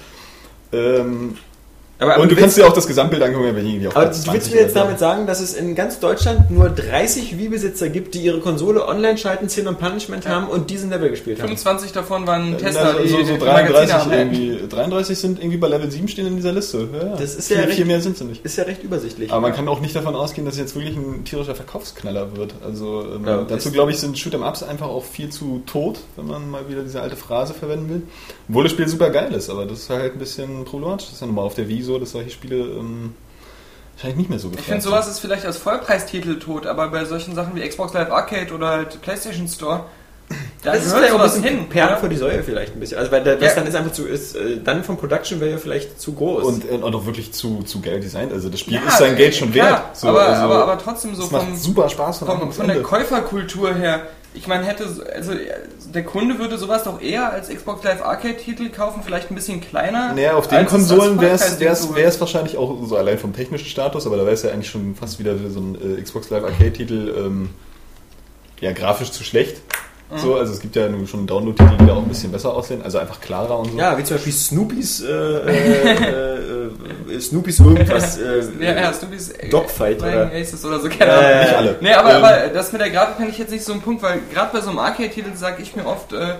Ähm, 0.73 1.35
Aber, 2.01 2.17
und 2.19 2.31
du 2.31 2.35
kannst 2.35 2.57
dir 2.57 2.67
auch 2.67 2.73
das 2.73 2.87
Gesamtbild 2.87 3.21
angucken, 3.21 3.55
wenn 3.55 3.65
ich 3.65 3.73
irgendwie 3.73 3.87
auf 3.87 3.95
aber 3.95 4.05
Platz 4.07 4.23
du 4.23 4.33
willst 4.33 4.47
20 4.47 4.53
mir 4.55 4.61
jetzt 4.65 4.75
damit 4.75 4.99
sagen, 4.99 5.27
dass 5.27 5.39
es 5.39 5.53
in 5.53 5.75
ganz 5.75 5.99
Deutschland 5.99 6.49
nur 6.51 6.67
30 6.69 7.37
Wii-Besitzer 7.37 7.89
gibt, 7.89 8.15
die 8.15 8.21
ihre 8.21 8.39
Konsole 8.39 8.87
online 8.87 9.17
schalten, 9.17 9.47
Sin 9.49 9.67
und 9.67 9.79
Punishment 9.79 10.27
haben 10.27 10.47
und 10.47 10.69
diesen 10.71 10.89
Level 10.89 11.09
gespielt 11.11 11.37
haben? 11.39 11.47
25 11.47 11.91
davon 11.91 12.25
waren 12.27 12.57
Tester, 12.57 12.93
so, 12.93 12.99
die 13.03 13.07
so, 13.09 13.17
so 13.23 13.33
die 13.33 13.37
33 13.39 13.73
Magazine 13.93 13.93
haben. 13.93 14.11
irgendwie. 14.33 14.67
33 14.67 15.17
sind 15.17 15.39
irgendwie 15.39 15.57
bei 15.57 15.67
Level 15.67 15.91
7 15.91 16.07
stehen 16.07 16.25
in 16.27 16.35
dieser 16.37 16.51
Liste. 16.53 16.87
Ja, 16.91 17.07
ja. 17.09 17.15
Das 17.17 17.35
ist 17.35 17.47
viel, 17.47 17.57
ja 17.57 17.63
recht- 17.63 17.75
viel 17.75 17.85
mehr 17.85 18.01
sind 18.01 18.17
sie 18.17 18.25
nicht. 18.25 18.43
Ist 18.43 18.57
ja 18.57 18.63
recht 18.63 18.83
übersichtlich. 18.83 19.31
Aber 19.31 19.41
man 19.41 19.53
kann 19.53 19.67
auch 19.67 19.79
nicht 19.79 19.95
davon 19.95 20.15
ausgehen, 20.15 20.45
dass 20.45 20.55
es 20.55 20.59
jetzt 20.59 20.75
wirklich 20.75 20.95
ein 20.97 21.23
tierischer 21.23 21.53
Verkaufsknaller 21.53 22.35
wird. 22.35 22.55
Also 22.65 23.05
ähm, 23.15 23.25
Ja, 23.27 23.43
dazu 23.47 23.71
glaube 23.71 23.91
ich, 23.91 23.99
sind 23.99 24.17
Shoot'em-Ups 24.17 24.63
einfach 24.63 24.87
auch 24.87 25.03
viel 25.05 25.29
zu 25.29 25.61
tot, 25.67 25.99
wenn 26.15 26.25
man 26.27 26.49
mal 26.49 26.67
wieder 26.67 26.81
diese 26.81 26.99
alte 27.01 27.15
Phrase 27.15 27.53
verwenden 27.53 27.89
will. 27.89 28.01
Obwohl 28.49 28.63
das 28.63 28.71
Spiel 28.73 28.87
super 28.87 29.11
geil 29.11 29.31
ist, 29.33 29.49
aber 29.51 29.65
das 29.65 29.79
ist 29.81 29.89
halt 29.91 30.13
ein 30.13 30.19
bisschen 30.19 30.65
problematisch. 30.65 31.05
Das 31.07 31.15
ist 31.15 31.21
ja 31.21 31.27
nochmal 31.27 31.45
auf 31.45 31.53
der 31.55 31.67
Wii 31.69 31.81
so, 31.83 31.90
dass 31.99 32.11
solche 32.11 32.29
Spiele 32.29 32.57
ähm, 32.57 33.13
wahrscheinlich 33.93 34.17
nicht 34.17 34.29
mehr 34.29 34.39
so 34.39 34.47
Ich 34.47 34.53
gefragt 34.57 34.69
finde, 34.69 34.81
sowas 34.83 35.07
ist 35.07 35.19
vielleicht 35.19 35.45
als 35.45 35.57
Vollpreistitel 35.57 36.39
tot, 36.39 36.65
aber 36.67 36.87
bei 36.89 37.05
solchen 37.05 37.35
Sachen 37.35 37.55
wie 37.55 37.67
Xbox 37.67 37.93
Live 37.93 38.11
Arcade 38.11 38.53
oder 38.53 38.67
halt 38.69 39.01
PlayStation 39.01 39.47
Store, 39.47 39.85
da 40.63 40.71
das 40.73 40.85
ist 40.85 40.93
vielleicht 40.93 41.11
auch 41.11 41.19
ein 41.19 41.29
sowas 41.29 41.41
bisschen 41.41 41.57
hin. 41.57 41.69
Perlen 41.69 41.89
oder? 41.89 41.97
vor 41.97 42.07
die 42.09 42.15
Säue 42.15 42.41
vielleicht 42.41 42.73
ein 42.73 42.79
bisschen. 42.79 42.97
Also 42.97 43.11
weil 43.11 43.21
das 43.23 43.41
Ja. 43.41 43.53
dann 43.55 43.67
ist 43.67 43.75
einfach 43.75 43.91
zu, 43.91 44.05
ist 44.07 44.35
äh, 44.35 44.59
dann 44.63 44.83
vom 44.83 44.95
Production 44.95 45.41
Value 45.41 45.57
vielleicht 45.57 45.99
zu 45.99 46.13
groß. 46.13 46.43
Und, 46.45 46.69
äh, 46.71 46.75
und 46.75 46.95
auch 46.95 47.05
wirklich 47.05 47.33
zu, 47.33 47.63
zu 47.63 47.81
geil 47.81 47.99
designt. 47.99 48.31
Also 48.31 48.47
das 48.47 48.61
Spiel 48.61 48.75
Ja, 48.75 48.87
ist 48.87 48.97
sein 48.97 49.15
Geld 49.17 49.35
schon 49.35 49.51
klar, 49.51 49.69
wert. 49.71 49.97
So, 49.97 50.07
aber, 50.07 50.21
also, 50.27 50.41
aber, 50.43 50.63
aber 50.63 50.77
trotzdem 50.77 51.15
so 51.15 51.23
vom, 51.23 51.49
macht 51.49 51.57
super 51.61 51.89
Spaß 51.89 52.19
vom, 52.19 52.51
von 52.53 52.67
der. 52.67 52.81
Käuferkultur 52.81 53.73
her. 53.73 54.07
Ich 54.33 54.47
meine, 54.47 54.65
hätte, 54.65 54.87
so- 54.87 55.03
also 55.03 55.33
der 55.93 56.03
Kunde 56.03 56.39
würde 56.39 56.57
sowas 56.57 56.83
doch 56.85 57.01
eher 57.01 57.31
als 57.31 57.49
Xbox 57.49 57.83
Live 57.83 58.01
Arcade-Titel 58.01 58.69
kaufen, 58.69 59.01
vielleicht 59.03 59.29
ein 59.29 59.35
bisschen 59.35 59.59
kleiner. 59.59 60.13
Naja, 60.13 60.35
auf 60.35 60.47
den 60.47 60.65
Konsolen 60.65 61.19
wäre 61.95 62.07
es 62.07 62.19
wahrscheinlich 62.19 62.55
auch 62.57 62.77
so 62.85 62.95
allein 62.95 63.17
vom 63.19 63.33
technischen 63.33 63.67
Status, 63.67 64.05
aber 64.07 64.15
da 64.15 64.23
wäre 64.23 64.33
es 64.33 64.43
ja 64.43 64.51
eigentlich 64.51 64.69
schon 64.69 64.95
fast 64.95 65.19
wieder 65.19 65.35
so 65.49 65.59
ein 65.59 65.97
äh, 65.97 66.01
Xbox 66.01 66.29
Live 66.29 66.43
Arcade-Titel 66.45 67.13
ähm, 67.17 67.49
ja, 68.61 68.71
grafisch 68.71 69.11
zu 69.11 69.23
schlecht. 69.23 69.57
Mhm. 70.11 70.17
So, 70.17 70.35
also 70.35 70.53
es 70.53 70.59
gibt 70.59 70.75
ja 70.75 70.89
nun 70.89 71.07
schon 71.07 71.25
Download-Titel, 71.25 71.77
die 71.79 71.85
da 71.85 71.93
auch 71.93 72.01
ein 72.03 72.07
bisschen 72.09 72.31
besser 72.31 72.53
aussehen, 72.53 72.81
also 72.81 72.97
einfach 72.97 73.21
klarer 73.21 73.59
und 73.59 73.71
so. 73.71 73.77
ja, 73.77 73.97
wie 73.97 74.03
zum 74.03 74.17
Beispiel 74.17 74.33
Snoopys, 74.33 75.01
äh, 75.01 75.11
äh, 75.11 77.15
äh, 77.15 77.19
Snoopys 77.19 77.59
irgendwas, 77.59 78.17
äh, 78.17 78.43
Ja, 78.59 78.73
ja, 78.75 78.93
Snoopy's 78.93 79.33
Dogfight, 79.49 79.99
Flying 79.99 80.13
oder? 80.15 80.31
Aces 80.33 80.65
oder 80.65 80.79
so, 80.79 80.89
keine 80.89 81.11
Äh, 81.11 81.15
Ahnung. 81.15 81.39
Nicht 81.41 81.55
alle. 81.55 81.75
Nee, 81.81 81.93
aber, 81.93 82.09
Ähm, 82.17 82.23
aber 82.23 82.47
das 82.53 82.71
mit 82.71 82.81
der 82.81 82.89
Grafik 82.89 83.15
finde 83.17 83.31
ich 83.31 83.37
jetzt 83.37 83.51
nicht 83.51 83.63
so 83.63 83.73
ein 83.73 83.81
Punkt, 83.81 84.03
weil 84.03 84.19
gerade 84.33 84.51
bei 84.53 84.61
so 84.61 84.69
einem 84.69 84.79
Arcade-Titel 84.79 85.35
sage 85.35 85.61
ich 85.61 85.75
mir 85.75 85.85
oft, 85.85 86.13
äh, 86.13 86.35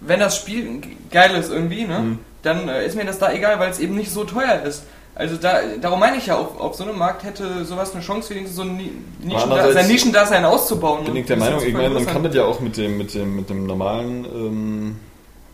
wenn 0.00 0.20
das 0.20 0.36
Spiel 0.36 0.80
geil 1.10 1.32
ist 1.38 1.50
irgendwie, 1.52 1.84
ne, 1.84 1.98
Mhm. 1.98 2.18
dann 2.42 2.68
äh, 2.68 2.86
ist 2.86 2.96
mir 2.96 3.04
das 3.04 3.18
da 3.18 3.32
egal, 3.32 3.58
weil 3.58 3.70
es 3.70 3.78
eben 3.78 3.94
nicht 3.94 4.10
so 4.10 4.24
teuer 4.24 4.62
ist. 4.66 4.84
Also 5.14 5.36
da, 5.36 5.60
darum 5.80 6.00
meine 6.00 6.16
ich 6.16 6.26
ja, 6.26 6.36
auf, 6.36 6.58
auf 6.58 6.74
so 6.74 6.84
einem 6.84 6.96
Markt 6.98 7.22
hätte 7.24 7.64
sowas 7.66 7.92
eine 7.92 8.02
Chance, 8.02 8.30
wenigstens 8.30 8.56
so 8.56 8.62
ein 8.62 8.76
Ni- 8.76 8.92
Nischen 9.22 9.40
andererseits 9.42 9.74
sein 9.74 9.86
Nischendasein 9.88 10.44
auszubauen. 10.44 11.04
bin 11.04 11.16
ich 11.16 11.26
der 11.26 11.36
Meinung, 11.36 11.62
ich 11.62 11.74
meine, 11.74 11.90
man 11.90 12.06
kann 12.06 12.22
das 12.22 12.34
ja 12.34 12.44
auch 12.44 12.60
mit 12.60 12.76
dem, 12.78 12.96
mit 12.96 13.12
dem, 13.14 13.36
mit 13.36 13.50
dem 13.50 13.66
normalen 13.66 14.24
ähm, 14.24 14.96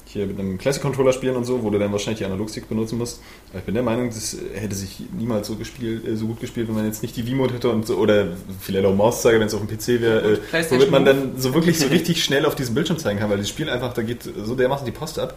hier 0.05 0.27
mit 0.27 0.39
einem 0.39 0.57
Classic 0.59 0.81
Controller 0.81 1.13
spielen 1.13 1.37
und 1.37 1.45
so, 1.45 1.63
wo 1.63 1.71
du 1.71 1.79
dann 1.79 1.93
wahrscheinlich 1.93 2.19
die 2.21 2.25
Analogstick 2.25 2.69
benutzen 2.69 2.97
musst. 2.99 3.21
Aber 3.51 3.59
ich 3.59 3.65
bin 3.65 3.75
der 3.75 3.83
Meinung, 3.83 4.09
das 4.09 4.37
hätte 4.55 4.75
sich 4.75 5.01
niemals 5.19 5.49
so 5.49 5.57
gespielt, 5.57 6.07
äh, 6.07 6.17
so 6.17 6.27
gut 6.29 6.41
gespielt, 6.41 6.69
wenn 6.69 6.77
man 6.77 6.87
jetzt 6.87 7.03
nicht 7.03 7.17
die 7.17 7.27
Wiimote 7.27 7.55
hätte 7.55 7.69
und 7.71 7.87
so, 7.87 7.97
oder 7.97 8.29
vielleicht 8.61 8.87
auch 8.87 8.95
Mauszeiger, 8.95 9.41
wenn 9.41 9.49
es 9.49 9.55
auf 9.55 9.61
dem 9.61 9.69
PC 9.69 10.01
wäre, 10.01 10.35
äh, 10.53 10.65
womit 10.71 10.91
man 10.91 11.05
dann 11.05 11.33
so 11.37 11.53
wirklich 11.53 11.79
so 11.79 11.87
richtig 11.91 12.25
schnell 12.25 12.47
auf 12.47 12.55
diesem 12.55 12.75
Bildschirm 12.75 12.99
zeigen 12.99 13.19
kann, 13.19 13.29
weil 13.29 13.39
das 13.39 13.49
Spiel 13.49 13.69
einfach, 13.69 13.93
da 13.93 14.03
geht 14.03 14.21
so 14.23 14.55
dermaßen 14.55 14.87
die 14.87 14.93
Post 14.93 15.19
ab, 15.19 15.37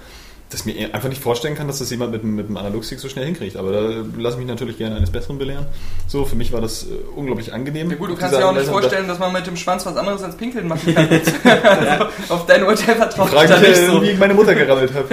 dass 0.51 0.65
ich 0.65 0.65
mir 0.65 0.93
einfach 0.93 1.07
nicht 1.09 1.21
vorstellen 1.21 1.55
kann, 1.55 1.67
dass 1.67 1.79
das 1.79 1.89
jemand 1.89 2.11
mit, 2.11 2.23
dem- 2.23 2.35
mit 2.35 2.49
dem 2.49 2.57
Analogstick 2.57 2.99
so 2.99 3.07
schnell 3.07 3.25
hinkriegt. 3.25 3.55
Aber 3.55 3.71
da 3.71 3.79
lasse 4.17 4.35
ich 4.35 4.39
mich 4.39 4.47
natürlich 4.47 4.77
gerne 4.77 4.97
eines 4.97 5.09
Besseren 5.09 5.37
belehren. 5.37 5.65
So, 6.07 6.25
für 6.25 6.35
mich 6.35 6.51
war 6.51 6.59
das 6.59 6.83
äh, 6.83 6.87
unglaublich 7.15 7.53
angenehm. 7.53 7.89
Ja 7.89 7.95
gut, 7.95 8.09
du 8.09 8.15
kannst 8.15 8.37
dir 8.37 8.45
auch 8.45 8.53
nicht 8.53 8.65
vorstellen, 8.67 9.07
dass 9.07 9.17
man 9.17 9.31
mit 9.31 9.47
dem 9.47 9.55
Schwanz 9.55 9.85
was 9.85 9.95
anderes 9.95 10.21
als 10.23 10.35
Pinkeln 10.35 10.67
machen 10.67 10.93
kann. 10.93 11.07
also, 11.63 12.33
auf 12.33 12.45
dein 12.45 12.63
Urteil 12.63 12.95
vertraue 12.95 13.27
ich 13.27 13.33
Frage, 13.33 13.47
da 13.47 13.59
nicht 13.59 13.71
äh, 13.77 13.85
so. 13.87 14.01
wie 14.01 14.09
ich 14.09 14.19
meine 14.19 14.33
Mutter 14.33 14.53
gerammelt 14.53 14.91
habe. 14.93 15.07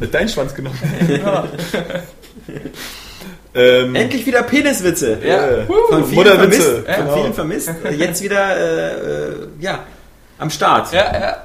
Dein 0.12 0.28
Schwanz 0.28 0.54
genommen. 0.54 0.78
ähm, 3.54 3.94
Endlich 3.94 4.26
wieder 4.26 4.42
Peniswitze. 4.42 5.18
Ja. 5.26 5.46
äh, 5.48 5.64
Von 5.88 6.04
vielen 6.04 6.14
Mutterwitze, 6.16 6.82
vermisst. 6.82 6.86
Von 6.86 7.04
genau. 7.04 7.14
vielen 7.16 7.34
vermisst. 7.34 7.70
Jetzt 7.96 8.22
wieder, 8.22 8.56
äh, 8.56 8.92
äh, 8.92 9.34
ja, 9.60 9.84
am 10.38 10.50
Start. 10.50 10.92
Ja, 10.92 11.18
ja. 11.18 11.36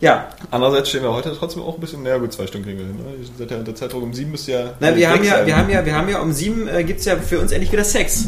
Ja. 0.00 0.28
Andererseits 0.50 0.88
stehen 0.90 1.02
wir 1.02 1.12
heute 1.14 1.34
trotzdem 1.38 1.62
auch 1.62 1.74
ein 1.76 1.80
bisschen, 1.80 2.02
naja 2.02 2.18
gut, 2.18 2.32
zwei 2.32 2.46
Stunden 2.46 2.66
kriegen 2.66 2.78
wir 2.78 2.86
hin. 2.86 2.96
Ne? 2.96 3.26
Seit 3.38 3.50
der, 3.50 3.58
der 3.58 3.74
Zeitdruck 3.74 4.02
um 4.02 4.12
sieben 4.12 4.32
bis 4.32 4.46
ja... 4.46 4.74
Na, 4.80 4.94
wir, 4.94 5.08
haben 5.10 5.24
ja, 5.24 5.36
sein. 5.36 5.46
wir, 5.46 5.56
haben 5.56 5.70
ja, 5.70 5.84
wir 5.86 5.94
haben 5.96 6.08
ja 6.08 6.18
um 6.20 6.32
sieben 6.32 6.68
äh, 6.68 6.84
gibt 6.84 7.00
es 7.00 7.06
ja 7.06 7.16
für 7.16 7.40
uns 7.40 7.52
endlich 7.52 7.72
wieder 7.72 7.84
Sex. 7.84 8.24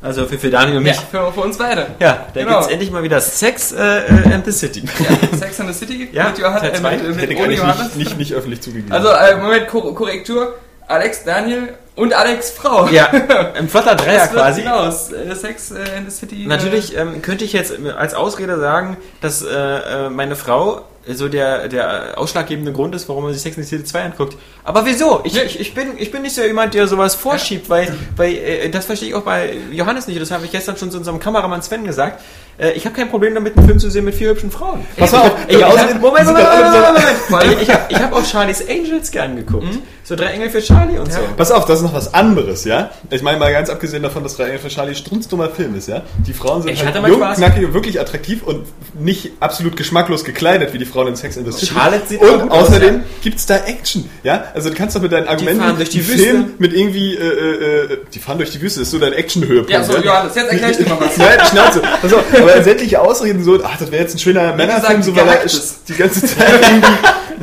Also 0.00 0.26
für, 0.26 0.38
für 0.38 0.48
Daniel 0.48 0.76
und 0.78 0.86
ja 0.86 0.92
mich. 0.92 1.00
für, 1.00 1.32
für 1.32 1.40
uns 1.40 1.58
beide. 1.58 1.88
Ja, 1.98 2.26
da 2.32 2.40
Genau. 2.40 2.52
gibt 2.52 2.66
es 2.66 2.72
endlich 2.72 2.90
mal 2.92 3.02
wieder 3.02 3.20
Sex 3.20 3.72
äh, 3.72 4.06
äh, 4.06 4.32
and 4.32 4.44
the 4.46 4.52
City. 4.52 4.84
Ja, 5.00 5.36
Sex 5.38 5.60
and 5.60 5.74
the 5.74 5.78
City 5.86 6.08
Ja, 6.12 6.28
mit, 6.28 6.38
Johann, 6.38 6.60
Teil 6.60 6.70
äh, 6.70 6.74
zwei. 6.74 6.96
mit, 6.98 7.16
mit 7.16 7.30
ich 7.32 7.38
ohne 7.40 7.52
Johannes. 7.54 7.94
nicht, 7.96 7.96
nicht, 7.96 8.18
nicht 8.18 8.32
öffentlich 8.34 8.60
zugegeben. 8.60 8.92
Also, 8.92 9.08
äh, 9.08 9.36
Moment, 9.36 9.66
Kor 9.66 9.92
Korrektur. 9.94 10.54
Alex, 10.86 11.24
Daniel 11.24 11.74
und 11.98 12.14
Alex 12.14 12.50
Frau. 12.50 12.86
Ja, 12.88 13.08
ein 13.54 13.68
flotter 13.68 13.94
Dreier 13.96 14.18
das 14.20 14.30
quasi. 14.32 14.62
hinaus. 14.62 15.12
Äh, 15.12 15.34
Sex 15.34 15.70
äh, 15.72 15.98
in 15.98 16.08
the 16.08 16.16
City. 16.16 16.46
Natürlich 16.46 16.96
ähm, 16.96 17.20
könnte 17.22 17.44
ich 17.44 17.52
jetzt 17.52 17.74
als 17.96 18.14
Ausrede 18.14 18.58
sagen, 18.58 18.96
dass 19.20 19.42
äh, 19.42 19.48
äh, 19.48 20.10
meine 20.10 20.36
Frau 20.36 20.82
so 21.10 21.28
der, 21.28 21.68
der 21.68 22.18
ausschlaggebende 22.18 22.70
Grund 22.70 22.94
ist, 22.94 23.08
warum 23.08 23.24
man 23.24 23.32
sich 23.32 23.40
Sex 23.40 23.56
and 23.56 23.64
the 23.66 23.76
City 23.76 23.84
2 23.84 24.02
anguckt. 24.04 24.36
Aber 24.62 24.84
wieso? 24.84 25.22
Ich, 25.24 25.42
ich, 25.42 25.58
ich, 25.58 25.74
bin, 25.74 25.92
ich 25.96 26.10
bin 26.10 26.20
nicht 26.20 26.34
so 26.34 26.42
jemand, 26.42 26.74
der 26.74 26.86
sowas 26.86 27.14
vorschiebt, 27.14 27.70
weil, 27.70 27.94
weil 28.16 28.34
äh, 28.34 28.68
das 28.68 28.84
verstehe 28.84 29.08
ich 29.08 29.14
auch 29.14 29.22
bei 29.22 29.56
Johannes 29.72 30.06
nicht. 30.06 30.20
Das 30.20 30.30
habe 30.30 30.44
ich 30.44 30.50
gestern 30.52 30.76
schon 30.76 30.90
zu 30.90 30.98
unserem 30.98 31.18
Kameramann 31.18 31.62
Sven 31.62 31.84
gesagt. 31.84 32.20
Äh, 32.58 32.72
ich 32.72 32.84
habe 32.84 32.94
kein 32.94 33.08
Problem 33.08 33.34
damit, 33.34 33.56
einen 33.56 33.66
Film 33.66 33.78
zu 33.78 33.88
sehen 33.90 34.04
mit 34.04 34.16
vier 34.16 34.28
hübschen 34.30 34.50
Frauen. 34.50 34.84
Pass 34.98 35.14
auf, 35.14 35.30
Ich, 35.48 35.62
hab, 35.62 35.70
Moment, 35.70 36.00
Moment, 36.02 36.26
Moment, 36.26 36.46
so- 36.46 36.78
Moment, 36.78 37.30
Moment. 37.30 37.62
Ich, 37.62 37.68
ich 37.68 37.74
habe 37.74 38.04
hab 38.04 38.12
auch 38.12 38.24
Charlie's 38.26 38.62
Angels 38.68 39.10
gern 39.10 39.36
geguckt. 39.36 39.78
So 40.04 40.14
drei 40.14 40.26
Engel 40.26 40.50
für 40.50 40.60
Charlie 40.60 40.98
und 40.98 41.10
so. 41.10 41.20
Pass 41.38 41.50
auf, 41.52 41.64
das 41.64 41.80
ist 41.80 41.87
noch 41.88 41.94
was 41.94 42.14
anderes, 42.14 42.64
ja? 42.64 42.90
Ich 43.10 43.22
meine 43.22 43.38
mal 43.38 43.52
ganz 43.52 43.70
abgesehen 43.70 44.02
davon, 44.02 44.22
dass 44.22 44.38
Engel 44.38 44.58
für 44.58 44.68
Charlie 44.68 44.94
strunzdummer 44.94 45.48
Film 45.50 45.74
ist, 45.74 45.88
ja? 45.88 46.02
Die 46.26 46.32
Frauen 46.32 46.62
sind 46.62 46.72
Ich 46.72 46.84
halt 46.84 46.96
jung, 47.06 47.16
Spaß. 47.16 47.38
knackig, 47.38 47.72
wirklich 47.72 48.00
attraktiv 48.00 48.42
und 48.42 48.66
nicht 48.98 49.32
absolut 49.40 49.76
geschmacklos 49.76 50.24
gekleidet 50.24 50.72
wie 50.72 50.78
die 50.78 50.84
Frauen 50.84 51.08
in 51.08 51.16
Sex 51.16 51.36
and 51.36 51.46
the 51.46 51.52
City. 51.52 51.74
Charlotte 51.74 52.06
sieht 52.06 52.20
und 52.20 52.42
gut 52.42 52.50
aus, 52.50 52.68
außerdem 52.68 52.94
ja. 52.94 53.00
gibt's 53.22 53.46
da 53.46 53.56
Action, 53.56 54.08
ja? 54.22 54.44
Also 54.54 54.70
du 54.70 54.76
kannst 54.76 54.96
doch 54.96 55.02
mit 55.02 55.12
deinen 55.12 55.28
Argumenten 55.28 55.60
fahren 55.60 55.76
durch 55.76 55.90
die 55.90 56.06
Wüste. 56.06 56.22
Film 56.22 56.54
mit 56.58 56.72
irgendwie, 56.72 57.14
äh, 57.14 57.20
äh, 57.20 57.92
äh, 57.92 57.98
die 58.12 58.18
fahren 58.18 58.38
durch 58.38 58.50
die 58.50 58.60
Wüste, 58.60 58.80
das 58.80 58.88
ist 58.88 58.92
so 58.92 58.98
dein 58.98 59.12
Action-Höhepunkt. 59.12 59.70
Ja, 59.70 59.82
so, 59.82 59.96
Johannes, 59.96 60.34
jetzt 60.34 60.50
erklär 60.50 60.70
ich 60.70 60.76
dir 60.76 60.88
mal 60.88 61.00
was. 61.00 61.16
Nein, 61.16 61.38
Schnauze. 61.50 61.82
Auf, 61.82 62.40
aber 62.40 62.62
sämtliche 62.62 63.00
Ausreden 63.00 63.42
so, 63.42 63.58
ach, 63.62 63.78
das 63.78 63.90
wäre 63.90 64.02
jetzt 64.02 64.14
ein 64.14 64.18
schöner 64.18 64.54
Männerfilm, 64.54 65.02
so 65.02 65.14
weil 65.16 65.28
er 65.28 65.40
die 65.88 65.94
ganze 65.94 66.26
Zeit 66.26 66.48
irgendwie 66.62 66.86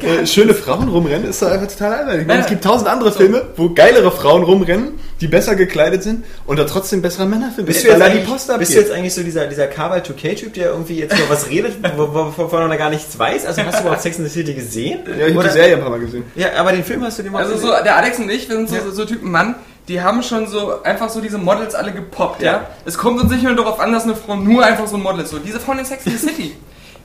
äh, 0.05 0.25
schöne 0.27 0.53
Frauen 0.53 0.87
rumrennen, 0.89 1.29
ist 1.29 1.41
doch 1.41 1.49
einfach 1.51 1.67
total. 1.67 2.19
Ich 2.21 2.27
meine, 2.27 2.39
es 2.41 2.45
Ja. 2.45 2.49
gibt 2.51 2.63
tausend 2.63 2.87
andere 2.89 3.11
Filme, 3.11 3.41
wo 3.55 3.69
geilere 3.69 4.11
Frauen 4.11 4.43
rumrennen, 4.43 4.99
die 5.21 5.27
besser 5.27 5.55
gekleidet 5.55 6.03
sind 6.03 6.23
und 6.45 6.57
da 6.59 6.65
trotzdem 6.65 7.01
besserer 7.01 7.25
Männerfilm 7.25 7.65
Bist 7.65 7.79
ist, 7.79 7.85
du, 7.85 7.89
jetzt 7.91 8.49
da 8.49 8.57
bist 8.57 8.73
du 8.73 8.77
jetzt 8.79 8.91
eigentlich 8.91 9.13
so 9.13 9.23
dieser, 9.23 9.47
dieser 9.47 9.67
Carval 9.67 9.99
2K-Typ, 10.01 10.53
der 10.53 10.69
irgendwie 10.71 10.99
jetzt 10.99 11.17
nur 11.17 11.29
was 11.29 11.49
redet, 11.49 11.73
wo- 11.97 12.13
wo- 12.13 12.33
wovon 12.35 12.69
er 12.71 12.77
gar 12.77 12.89
nichts 12.89 13.17
weiß? 13.17 13.45
Also 13.45 13.61
hast 13.63 13.77
du 13.79 13.81
überhaupt 13.81 14.01
Sex 14.01 14.17
in 14.17 14.25
the 14.25 14.29
City 14.29 14.53
gesehen? 14.53 14.99
Ja, 15.19 15.27
ich 15.27 15.35
habe 15.35 15.47
die 15.47 15.53
Serie 15.53 15.75
ein 15.75 15.81
paar 15.81 15.89
Mal 15.89 15.99
gesehen. 15.99 16.23
Ja, 16.35 16.47
aber 16.57 16.71
den 16.71 16.83
Film 16.83 17.03
hast 17.03 17.17
du 17.19 17.23
dir 17.23 17.31
mal 17.31 17.43
Also 17.43 17.55
so, 17.57 17.67
gesehen? 17.67 17.83
der 17.83 17.95
Alex 17.97 18.19
und 18.19 18.29
ich, 18.29 18.47
wir 18.49 18.55
sind 18.57 18.69
so, 18.69 18.75
so, 18.85 18.91
so 18.91 19.05
Typen 19.05 19.31
Mann, 19.31 19.55
die 19.87 20.01
haben 20.01 20.23
schon 20.23 20.47
so 20.47 20.81
einfach 20.83 21.09
so 21.09 21.21
diese 21.21 21.37
Models 21.37 21.75
alle 21.75 21.91
gepoppt, 21.91 22.41
ja. 22.41 22.51
Ja. 22.53 22.67
Es 22.85 22.97
kommt 22.97 23.21
uns 23.21 23.31
nicht 23.31 23.43
nur 23.43 23.55
darauf 23.55 23.79
an, 23.79 23.91
dass 23.93 24.03
eine 24.03 24.15
Frau 24.15 24.35
nur 24.35 24.65
einfach 24.65 24.87
so 24.87 24.95
ein 24.97 25.03
Model 25.03 25.21
ist. 25.21 25.29
So, 25.29 25.37
diese 25.37 25.59
Frauen 25.59 25.77
in 25.79 25.85
Sex 25.85 26.05
in 26.07 26.11
the 26.13 26.17
City, 26.17 26.55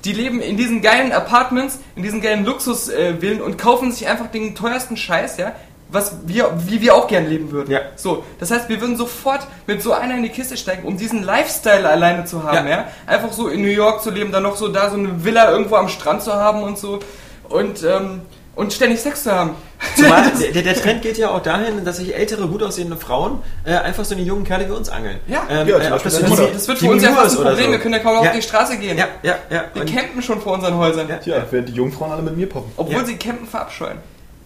die 0.04 0.12
leben 0.12 0.40
in 0.40 0.56
diesen 0.56 0.82
geilen 0.82 1.12
Apartments, 1.12 1.78
in 1.96 2.02
diesen 2.02 2.20
geilen 2.20 2.44
Luxusvillen 2.44 3.40
äh, 3.40 3.42
und 3.42 3.58
kaufen 3.58 3.92
sich 3.92 4.08
einfach 4.08 4.28
den 4.28 4.54
teuersten 4.54 4.96
Scheiß, 4.96 5.36
ja. 5.36 5.52
Was 5.92 6.18
wir, 6.24 6.52
wie 6.66 6.80
wir 6.80 6.94
auch 6.94 7.08
gern 7.08 7.28
leben 7.28 7.50
würden. 7.50 7.72
Ja. 7.72 7.80
So, 7.96 8.24
das 8.38 8.52
heißt, 8.52 8.68
wir 8.68 8.80
würden 8.80 8.96
sofort 8.96 9.48
mit 9.66 9.82
so 9.82 9.92
einer 9.92 10.14
in 10.14 10.22
die 10.22 10.28
Kiste 10.28 10.56
steigen, 10.56 10.86
um 10.86 10.96
diesen 10.96 11.24
Lifestyle 11.24 11.88
alleine 11.88 12.24
zu 12.24 12.44
haben, 12.44 12.68
ja. 12.68 12.78
Ja. 12.78 12.88
Einfach 13.06 13.32
so 13.32 13.48
in 13.48 13.60
New 13.60 13.68
York 13.68 14.00
zu 14.02 14.10
leben, 14.10 14.30
dann 14.30 14.44
noch 14.44 14.56
so 14.56 14.68
da 14.68 14.88
so 14.90 14.96
eine 14.96 15.24
Villa 15.24 15.50
irgendwo 15.50 15.74
am 15.76 15.88
Strand 15.88 16.22
zu 16.22 16.32
haben 16.32 16.62
und 16.62 16.78
so. 16.78 17.00
Und, 17.48 17.82
ähm, 17.82 18.22
und 18.56 18.72
ständig 18.72 19.00
Sex 19.00 19.22
zu 19.22 19.32
haben. 19.32 19.54
Zumal 19.96 20.30
der, 20.54 20.62
der 20.62 20.74
Trend 20.74 21.02
geht 21.02 21.16
ja 21.18 21.30
auch 21.30 21.42
dahin, 21.42 21.84
dass 21.84 21.96
sich 21.98 22.14
ältere, 22.14 22.46
gut 22.48 22.62
aussehende 22.62 22.96
Frauen 22.96 23.42
äh, 23.64 23.72
einfach 23.74 24.04
so 24.04 24.14
eine 24.14 24.22
jungen 24.24 24.44
Kerle 24.44 24.66
wie 24.68 24.72
uns 24.72 24.88
angeln. 24.88 25.18
Ja. 25.28 25.42
ähm, 25.48 25.68
Ja, 25.68 25.78
äh, 25.78 25.90
das 25.90 26.02
so 26.14 26.20
die- 26.46 26.52
Das 26.52 26.68
wird 26.68 26.78
für 26.78 26.90
uns 26.90 27.02
ja 27.02 27.12
fast 27.12 27.36
ein 27.36 27.40
oder 27.40 27.50
Problem. 27.50 27.66
so. 27.66 27.72
Wir 27.72 27.78
können 27.78 27.94
ja 27.94 28.00
kaum 28.00 28.14
Ja. 28.24 28.30
auf 28.30 28.36
die 28.36 28.42
Straße 28.42 28.76
gehen. 28.78 28.98
Ja, 28.98 29.08
ja, 29.22 29.36
ja. 29.50 29.64
Wir 29.72 29.82
Und- 29.82 29.94
campen 29.94 30.22
schon 30.22 30.40
vor 30.42 30.54
unseren 30.54 30.76
Häusern. 30.76 31.08
Tja, 31.22 31.42
während 31.50 31.68
die 31.68 31.72
Jungfrauen 31.74 32.12
alle 32.12 32.22
mit 32.22 32.36
mir 32.36 32.48
poppen. 32.48 32.72
Obwohl 32.76 32.94
Ja. 33.00 33.04
sie 33.06 33.16
campen 33.16 33.46
verabscheuen. 33.46 33.98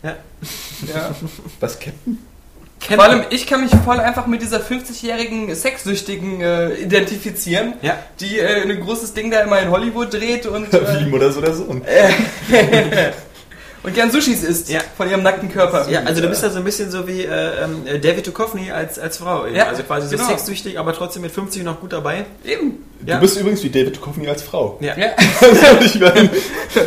ja. 0.03 0.15
Ja. 0.93 1.11
Was, 1.61 1.79
Captain? 1.81 2.19
Vor 2.87 3.03
allem, 3.03 3.23
ich 3.31 3.47
kann 3.47 3.63
mich 3.63 3.71
voll 3.83 3.99
einfach 3.99 4.27
mit 4.27 4.43
dieser 4.43 4.59
50-jährigen 4.61 5.55
Sexsüchtigen 5.55 6.43
äh, 6.43 6.75
identifizieren, 6.75 7.73
Ja. 7.81 7.97
die 8.21 8.39
äh, 8.39 8.61
ein 8.63 8.79
großes 8.81 9.15
Ding 9.15 9.31
da 9.31 9.41
immer 9.41 9.59
in 9.61 9.71
Hollywood 9.71 10.13
dreht 10.13 10.45
und, 10.45 10.73
äh, 10.75 11.01
Wie 11.01 11.07
Mutter 11.09 11.33
so 11.33 11.41
der 11.41 11.55
Sohn. 11.55 11.81
Und 13.85 13.95
gern 13.95 14.11
Sushis 14.11 14.43
isst 14.43 14.71
Ja. 14.71 14.81
von 14.97 15.09
ihrem 15.09 15.23
nackten 15.23 15.53
Körper. 15.53 15.89
Ja, 15.91 16.03
also 16.05 16.21
du 16.21 16.29
bist 16.29 16.43
da 16.43 16.51
so 16.51 16.59
ein 16.59 16.65
bisschen 16.65 16.91
so 16.91 17.07
wie 17.07 17.23
äh, 17.23 17.65
ähm, 17.65 17.85
David 18.03 18.27
Duchovny 18.27 18.71
als, 18.71 18.99
als 18.99 19.19
Frau. 19.19 19.47
eben. 19.47 19.55
Ja, 19.55 19.67
also 19.69 19.83
quasi 19.83 20.09
so 20.09 20.17
genau. 20.17 20.29
sexsüchtig, 20.29 20.79
aber 20.79 20.95
trotzdem 20.95 21.23
mit 21.23 21.33
50 21.33 21.63
noch 21.63 21.81
gut 21.81 21.93
dabei. 21.93 22.25
Eben. 22.45 22.85
Ja. 23.07 23.17
Du 23.17 23.21
bist 23.21 23.39
übrigens 23.39 23.63
wie 23.63 23.69
David 23.69 23.97
Duchovny 23.99 24.27
als 24.27 24.43
Frau. 24.43 24.79
Ja. 24.81 24.97
Ja. 24.97 25.09
ich 25.81 26.01
meine, 26.01 26.31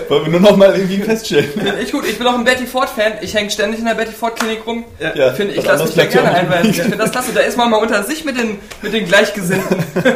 wollen 0.10 0.26
wir 0.26 0.32
nur 0.32 0.40
noch 0.40 0.58
mal 0.58 0.74
irgendwie 0.76 0.98
feststellen. 0.98 1.52
Finde 1.52 1.80
ich 1.80 1.92
gut. 1.92 2.06
Ich 2.08 2.18
bin 2.18 2.26
auch 2.26 2.34
ein 2.34 2.44
Betty 2.44 2.66
Ford-Fan. 2.66 3.14
Ich 3.22 3.36
hänge 3.36 3.52
ständig 3.52 3.80
in 3.80 3.86
der 3.86 3.94
Betty 3.94 4.14
Ford-Klinik 4.14 4.66
rum. 4.66 4.84
Ja, 5.00 5.34
Finde 5.34 5.54
ich, 5.54 5.60
was 5.60 5.66
lasse 5.66 5.84
mich 5.84 5.94
da 5.96 6.04
ja 6.04 6.10
gerne 6.10 6.32
einweisen. 6.32 6.72
Ich 6.72 6.82
finde 6.82 6.98
das 6.98 7.12
klasse. 7.12 7.32
Da 7.34 7.42
ist 7.42 7.58
man 7.58 7.70
mal 7.70 7.78
unter 7.78 8.04
sich 8.04 8.26
mit 8.26 8.38
den, 8.40 8.58
mit 8.82 8.94
den 8.94 9.06
Gleichgesinnten. 9.06 9.78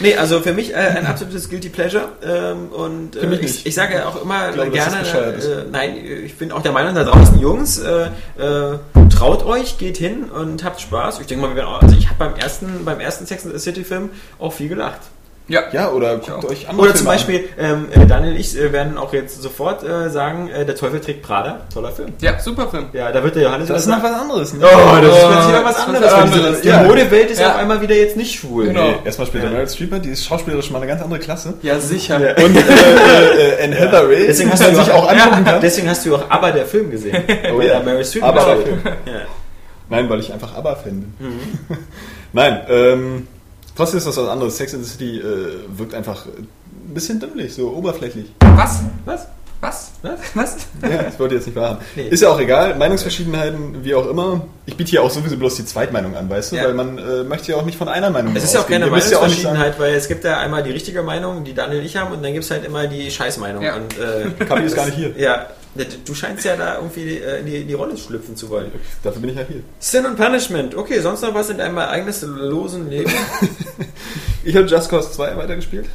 Nee, 0.00 0.16
also 0.16 0.40
für 0.40 0.52
mich 0.52 0.72
äh, 0.72 0.76
ein 0.76 1.06
absolutes 1.06 1.48
Guilty 1.48 1.68
Pleasure. 1.68 2.08
Ähm, 2.22 2.68
und 2.68 3.16
äh, 3.16 3.34
ich, 3.36 3.66
ich 3.66 3.74
sage 3.74 3.94
ja 3.94 4.08
auch 4.08 4.20
immer 4.22 4.48
Ich 4.48 4.54
glaube, 4.54 4.70
gerne, 4.70 4.98
äh, 5.00 5.64
nein, 5.70 5.96
ich 6.24 6.36
bin 6.36 6.52
auch 6.52 6.62
der 6.62 6.72
Meinung 6.72 6.94
da 6.94 7.04
draußen, 7.04 7.40
Jungs, 7.40 7.78
äh, 7.78 8.06
äh, 8.38 8.78
traut 9.10 9.44
euch, 9.44 9.78
geht 9.78 9.96
hin 9.96 10.24
und 10.24 10.64
habt 10.64 10.80
Spaß. 10.80 11.20
Ich 11.20 11.26
denke 11.26 11.42
mal, 11.42 11.48
wir 11.48 11.56
werden 11.56 11.68
auch, 11.68 11.82
also 11.82 11.96
ich 11.96 12.08
habe 12.08 12.18
beim 12.18 12.36
ersten, 12.36 12.84
beim 12.84 13.00
ersten 13.00 13.26
Sex 13.26 13.44
and 13.44 13.54
the 13.54 13.60
City 13.60 13.84
Film 13.84 14.10
auch 14.38 14.52
viel 14.52 14.68
gelacht. 14.68 15.00
Ja. 15.48 15.62
Ja, 15.72 15.90
oder 15.90 16.18
guckt 16.18 16.44
euch 16.44 16.68
andere 16.68 16.86
Oder 16.86 16.94
zum 16.94 17.06
Filme 17.08 17.10
an. 17.10 17.16
Beispiel, 17.16 17.44
ähm, 17.58 17.86
äh, 17.92 18.06
Daniel 18.06 18.34
und 18.34 18.38
ich 18.38 18.56
äh, 18.56 18.72
werden 18.72 18.96
auch 18.96 19.12
jetzt 19.12 19.42
sofort 19.42 19.82
äh, 19.82 20.08
sagen, 20.08 20.48
äh, 20.48 20.64
der 20.64 20.76
Teufel 20.76 21.00
trägt 21.00 21.22
Prada, 21.22 21.62
toller 21.74 21.90
Film. 21.90 22.12
Ja, 22.20 22.38
super 22.38 22.68
Film. 22.68 22.86
Ja, 22.92 23.10
da 23.10 23.20
wird 23.24 23.34
der 23.34 23.42
Johannes 23.42 23.66
Das 23.66 23.80
ist 23.82 23.88
noch 23.88 24.00
was 24.00 24.12
anderes. 24.12 24.52
Ne? 24.54 24.60
Oh, 24.64 24.66
das 25.00 25.04
ist 25.16 25.24
Oh, 25.24 25.26
plötzlich 25.28 25.48
wieder 25.48 25.64
was 25.64 25.76
anderes. 25.86 26.12
anderes. 26.12 26.60
Die 26.60 26.68
Ja. 26.68 26.82
Modewelt 26.84 27.30
ist 27.32 27.40
Ja. 27.40 27.50
auf 27.50 27.56
einmal 27.56 27.80
wieder 27.80 27.96
jetzt 27.96 28.16
nicht 28.16 28.38
schwul. 28.38 28.66
Genau. 28.68 28.80
Nee, 28.90 28.94
erstmal 29.04 29.26
spielt 29.26 29.42
der 29.42 29.50
Meryl 29.50 29.68
Streep, 29.68 30.02
die 30.02 30.10
ist 30.10 30.24
schauspielerisch 30.24 30.70
mal 30.70 30.78
eine 30.78 30.86
ganz 30.86 31.02
andere 31.02 31.18
Klasse. 31.18 31.54
Ja, 31.62 31.80
sicher. 31.80 32.16
Und 32.16 32.56
äh, 32.56 32.60
äh, 32.60 33.64
Anne 33.64 33.76
Hathaway, 33.80 34.26
Deswegen 34.28 34.52
hast, 34.52 34.62
du 34.64 34.74
sich 34.76 34.90
auch 34.92 35.08
angucken 35.08 35.44
ja, 35.46 35.52
kann. 35.52 35.60
deswegen 35.60 35.88
hast 35.88 36.06
du 36.06 36.14
auch 36.14 36.30
Aber 36.30 36.52
der 36.52 36.66
Film 36.66 36.90
gesehen. 36.92 37.16
Oh 37.52 37.60
ja. 37.60 37.80
Meryl 37.80 38.04
Streep 38.04 38.22
Aber 38.22 38.44
der. 38.44 38.56
Film. 38.58 38.80
Ja. 38.84 39.12
Nein, 39.88 40.08
weil 40.08 40.20
ich 40.20 40.32
einfach 40.32 40.54
ABBA-Fan 40.56 41.00
bin. 41.00 41.14
Mhm. 41.18 41.76
Nein, 42.32 42.60
ähm, 42.68 43.28
trotzdem 43.80 43.98
ist 43.98 44.06
das 44.06 44.16
was 44.16 44.28
anderes. 44.28 44.56
Sex 44.56 44.74
in 44.74 44.84
the 44.84 44.90
City 44.90 45.18
äh, 45.18 45.58
wirkt 45.68 45.94
einfach 45.94 46.26
ein 46.26 46.94
bisschen 46.94 47.18
dümmlich, 47.18 47.54
so 47.54 47.70
oberflächlich. 47.70 48.26
Was? 48.40 48.80
Was? 49.06 49.26
Was? 49.62 49.92
Was? 50.02 50.20
Was? 50.34 50.56
Ja, 50.82 51.02
das 51.02 51.18
wollte 51.18 51.34
ich 51.34 51.40
jetzt 51.40 51.46
nicht 51.46 51.56
wahrhaben. 51.56 51.80
Nee. 51.94 52.08
Ist 52.08 52.22
ja 52.22 52.30
auch 52.30 52.40
egal, 52.40 52.76
Meinungsverschiedenheiten, 52.76 53.84
wie 53.84 53.94
auch 53.94 54.06
immer. 54.06 54.42
Ich 54.64 54.76
biete 54.76 54.90
hier 54.90 55.02
auch 55.02 55.10
sowieso 55.10 55.36
bloß 55.36 55.56
die 55.56 55.64
Zweitmeinung 55.66 56.16
an, 56.16 56.30
weißt 56.30 56.52
du? 56.52 56.56
Ja. 56.56 56.64
Weil 56.64 56.74
man 56.74 56.98
äh, 56.98 57.24
möchte 57.24 57.52
ja 57.52 57.58
auch 57.58 57.64
nicht 57.64 57.76
von 57.76 57.88
einer 57.88 58.10
Meinung 58.10 58.34
Es 58.36 58.44
ist 58.44 58.54
ja 58.54 58.60
auch 58.60 58.66
keine 58.68 58.86
Meinungsverschiedenheit, 58.86 59.78
weil 59.78 59.94
es 59.94 60.08
gibt 60.08 60.24
ja 60.24 60.38
einmal 60.38 60.62
die 60.62 60.70
richtige 60.70 61.02
Meinung, 61.02 61.44
die 61.44 61.54
Daniel 61.54 61.80
und 61.80 61.86
ich 61.86 61.96
haben, 61.96 62.12
und 62.12 62.22
dann 62.22 62.32
gibt 62.32 62.44
es 62.44 62.50
halt 62.50 62.64
immer 62.64 62.86
die 62.86 63.10
Scheißmeinung. 63.10 63.62
Ja. 63.62 63.76
Und, 63.76 63.98
äh, 63.98 64.44
Kapi 64.44 64.62
ist 64.62 64.76
gar 64.76 64.86
nicht 64.86 64.96
hier. 64.96 65.12
ja, 65.18 65.46
du 65.74 66.14
scheinst 66.14 66.44
ja 66.44 66.56
da 66.56 66.76
irgendwie 66.76 67.18
äh, 67.18 67.40
in 67.40 67.46
die, 67.46 67.56
in 67.56 67.68
die 67.68 67.74
Rolle 67.74 67.96
schlüpfen 67.96 68.36
zu 68.36 68.50
wollen. 68.50 68.72
Dafür 69.02 69.20
bin 69.20 69.30
ich 69.30 69.36
ja 69.36 69.44
hier. 69.48 69.62
Sin 69.78 70.04
und 70.06 70.16
Punishment. 70.16 70.74
Okay, 70.74 71.00
sonst 71.00 71.22
noch 71.22 71.34
was 71.34 71.50
in 71.50 71.58
deinem 71.58 71.78
ereignislosen 71.78 72.90
Leben? 72.90 73.12
Ich 74.42 74.56
habe 74.56 74.66
Just 74.66 74.88
Cause 74.88 75.12
2 75.12 75.36
weitergespielt. 75.36 75.86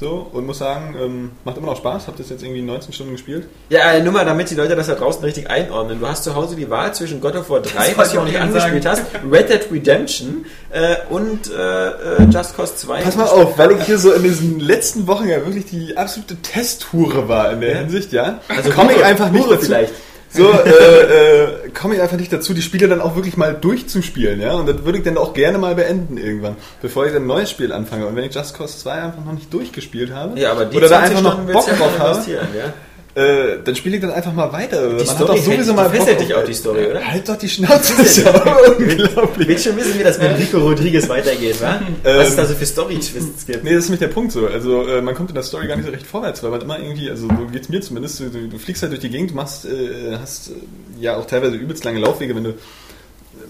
So, 0.00 0.28
und 0.32 0.44
muss 0.44 0.58
sagen, 0.58 0.96
ähm, 1.00 1.30
macht 1.44 1.56
immer 1.56 1.68
noch 1.68 1.76
Spaß. 1.76 2.08
Hab 2.08 2.16
das 2.16 2.28
jetzt 2.28 2.42
irgendwie 2.42 2.62
19 2.62 2.92
Stunden 2.92 3.12
gespielt. 3.12 3.46
Ja, 3.68 3.92
äh, 3.92 4.02
nur 4.02 4.12
mal, 4.12 4.24
damit 4.24 4.50
die 4.50 4.56
Leute 4.56 4.74
das 4.74 4.88
da 4.88 4.96
draußen 4.96 5.22
richtig 5.22 5.48
einordnen. 5.48 6.00
Du 6.00 6.08
hast 6.08 6.24
zu 6.24 6.34
Hause 6.34 6.56
die 6.56 6.68
Wahl 6.68 6.92
zwischen 6.92 7.20
God 7.20 7.36
of 7.36 7.48
War 7.48 7.60
3, 7.60 7.74
wollte 7.78 7.96
was 7.98 8.10
du 8.10 8.16
noch 8.16 8.22
auch 8.22 8.26
nicht 8.26 8.40
angespielt 8.40 8.86
hast, 8.86 9.02
Red 9.30 9.50
Dead 9.50 9.60
Redemption 9.70 10.46
äh, 10.72 10.96
und 11.10 11.48
äh, 11.48 11.88
äh, 11.88 12.22
Just 12.28 12.56
Cause 12.56 12.74
2. 12.74 13.02
Pass 13.02 13.16
mal 13.16 13.28
auf, 13.28 13.56
weil 13.56 13.70
ich 13.72 13.84
hier 13.84 13.98
so 13.98 14.12
in 14.12 14.24
diesen 14.24 14.58
letzten 14.58 15.06
Wochen 15.06 15.28
ja 15.28 15.36
wirklich 15.46 15.66
die 15.66 15.96
absolute 15.96 16.36
Testhure 16.42 17.28
war 17.28 17.52
in 17.52 17.60
der 17.60 17.70
Ja. 17.72 17.78
Hinsicht, 17.78 18.12
ja. 18.12 18.40
Also 18.48 18.70
komme 18.70 18.94
ich 18.94 19.04
einfach 19.04 19.30
nicht 19.30 19.44
Hure 19.44 19.54
dazu. 19.54 19.66
vielleicht. 19.66 19.92
So, 20.34 20.50
äh, 20.50 20.68
äh, 20.68 21.70
komme 21.70 21.94
ich 21.94 22.02
einfach 22.02 22.16
nicht 22.16 22.32
dazu, 22.32 22.54
die 22.54 22.62
Spiele 22.62 22.88
dann 22.88 23.00
auch 23.00 23.14
wirklich 23.14 23.36
mal 23.36 23.54
durchzuspielen, 23.54 24.40
ja. 24.40 24.54
Und 24.54 24.68
das 24.68 24.84
würde 24.84 24.98
ich 24.98 25.04
dann 25.04 25.16
auch 25.16 25.32
gerne 25.32 25.58
mal 25.58 25.76
beenden 25.76 26.16
irgendwann, 26.16 26.56
bevor 26.82 27.06
ich 27.06 27.12
dann 27.12 27.22
ein 27.22 27.28
neues 27.28 27.50
Spiel 27.50 27.72
anfange. 27.72 28.06
Und 28.06 28.16
wenn 28.16 28.24
ich 28.24 28.34
Just 28.34 28.56
Cause 28.56 28.76
2 28.78 28.92
einfach 28.92 29.24
noch 29.24 29.32
nicht 29.32 29.52
durchgespielt 29.52 30.12
habe, 30.12 30.38
Ja, 30.38 30.50
aber 30.50 30.64
die 30.64 30.76
oder 30.76 30.88
da 30.88 31.04
20 31.04 31.16
einfach 31.18 31.36
noch 31.36 31.52
Bock 31.52 31.66
drauf 31.66 31.98
habe, 31.98 32.20
ja? 32.30 32.72
Äh, 33.14 33.58
dann 33.64 33.76
spiele 33.76 33.96
ich 33.96 34.02
dann 34.02 34.10
einfach 34.10 34.32
mal 34.32 34.52
weiter. 34.52 34.88
Die 34.94 35.04
Story 35.06 35.38
hält- 35.38 35.68
die 35.68 35.96
fesselt 35.98 36.20
dich 36.20 36.34
auch, 36.34 36.44
die 36.44 36.54
Story, 36.54 36.86
oder? 36.86 37.06
Halt 37.06 37.28
doch 37.28 37.36
die 37.36 37.48
Schnauze, 37.54 37.92
das 37.96 38.06
ist 38.18 38.24
ja 38.24 38.30
unglaublich. 38.76 39.48
Willst 39.48 39.64
schon 39.64 39.76
wissen, 39.76 39.98
wie 39.98 40.02
das 40.02 40.18
mit 40.18 40.36
Rico 40.38 40.58
Rodriguez 40.58 41.08
weitergeht, 41.08 41.60
wa? 41.60 41.80
Was 42.02 42.28
es 42.30 42.36
da 42.36 42.44
so 42.46 42.54
für 42.54 42.66
Story-Twists 42.66 43.46
gibt. 43.46 43.62
Nee, 43.64 43.70
das 43.74 43.84
ist 43.84 43.90
nämlich 43.90 44.00
der 44.00 44.08
Punkt 44.08 44.32
so. 44.32 44.46
Also 44.46 44.86
äh, 44.86 45.00
man 45.00 45.14
kommt 45.14 45.30
in 45.30 45.34
der 45.34 45.44
Story 45.44 45.68
gar 45.68 45.76
nicht 45.76 45.86
so 45.86 45.92
recht 45.92 46.06
vorwärts, 46.06 46.42
weil 46.42 46.50
man 46.50 46.60
immer 46.62 46.78
irgendwie, 46.78 47.08
also 47.08 47.28
so 47.28 47.46
geht's 47.52 47.68
mir 47.68 47.80
zumindest, 47.80 48.20
du, 48.20 48.30
du 48.30 48.58
fliegst 48.58 48.82
halt 48.82 48.92
durch 48.92 49.00
die 49.00 49.10
Gegend, 49.10 49.30
du 49.30 49.34
machst, 49.36 49.64
äh, 49.64 50.16
hast 50.20 50.50
äh, 50.50 50.52
ja 51.00 51.16
auch 51.16 51.26
teilweise 51.26 51.54
übelst 51.56 51.84
lange 51.84 52.00
Laufwege, 52.00 52.34
wenn 52.34 52.44
du 52.44 52.54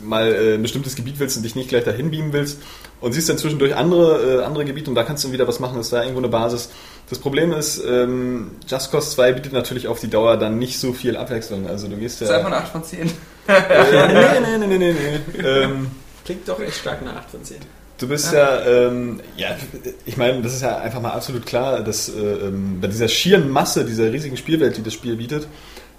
mal 0.03 0.31
äh, 0.33 0.55
ein 0.55 0.62
bestimmtes 0.62 0.94
Gebiet 0.96 1.18
willst 1.18 1.37
und 1.37 1.42
dich 1.42 1.55
nicht 1.57 1.68
gleich 1.70 1.85
dahin 1.85 2.11
beamen 2.11 2.33
willst 2.33 2.59
und 3.00 3.12
siehst 3.12 3.29
dann 3.29 3.38
zwischendurch 3.38 3.74
andere, 3.77 4.40
äh, 4.40 4.44
andere 4.44 4.64
Gebiete 4.64 4.90
und 4.90 4.94
da 4.94 5.05
kannst 5.05 5.24
du 5.24 5.33
wieder 5.33 5.48
was 5.48 5.61
machen, 5.61 5.81
ist 5.81 5.92
da 5.92 6.03
irgendwo 6.03 6.18
eine 6.20 6.29
Basis. 6.29 6.68
Das 7.14 7.20
Problem 7.20 7.53
ist, 7.53 7.81
ähm, 7.88 8.50
Just 8.66 8.90
Cause 8.90 9.09
2 9.12 9.35
bietet 9.35 9.53
natürlich 9.53 9.87
auf 9.87 10.00
die 10.00 10.11
Dauer 10.11 10.37
dann 10.37 10.59
nicht 10.59 10.81
so 10.81 10.92
viel 10.92 11.16
Abwechslung. 11.16 11.68
Also 11.68 11.87
du 11.87 11.94
gehst 11.94 12.20
ja... 12.20 12.27
Das 12.27 12.37
ist 12.37 12.44
einfach 12.44 12.57
eine 12.57 12.64
8 12.64 12.72
von 12.72 12.83
10. 12.83 13.00
äh, 13.46 13.62
nee, 14.09 14.59
nee, 14.59 14.66
nee, 14.66 14.66
nee, 14.66 14.79
nee, 14.79 14.94
nee. 15.33 15.48
Ähm, 15.48 15.92
Klingt 16.24 16.48
doch 16.48 16.59
echt 16.59 16.74
stark 16.74 17.05
nach 17.05 17.14
8 17.14 17.31
von 17.31 17.44
10. 17.44 17.59
Du 17.98 18.09
bist 18.09 18.33
ja, 18.33 18.66
ähm, 18.66 19.20
ja, 19.37 19.57
ich 20.05 20.16
meine, 20.16 20.42
das 20.42 20.55
ist 20.55 20.62
ja 20.62 20.79
einfach 20.79 21.00
mal 21.00 21.12
absolut 21.12 21.46
klar, 21.46 21.83
dass 21.83 22.09
äh, 22.09 22.20
ähm, 22.20 22.81
bei 22.81 22.88
dieser 22.88 23.07
schieren 23.07 23.48
Masse, 23.48 23.85
dieser 23.85 24.12
riesigen 24.12 24.37
Spielwelt, 24.37 24.77
die 24.77 24.83
das 24.83 24.94
Spiel 24.94 25.14
bietet, 25.14 25.46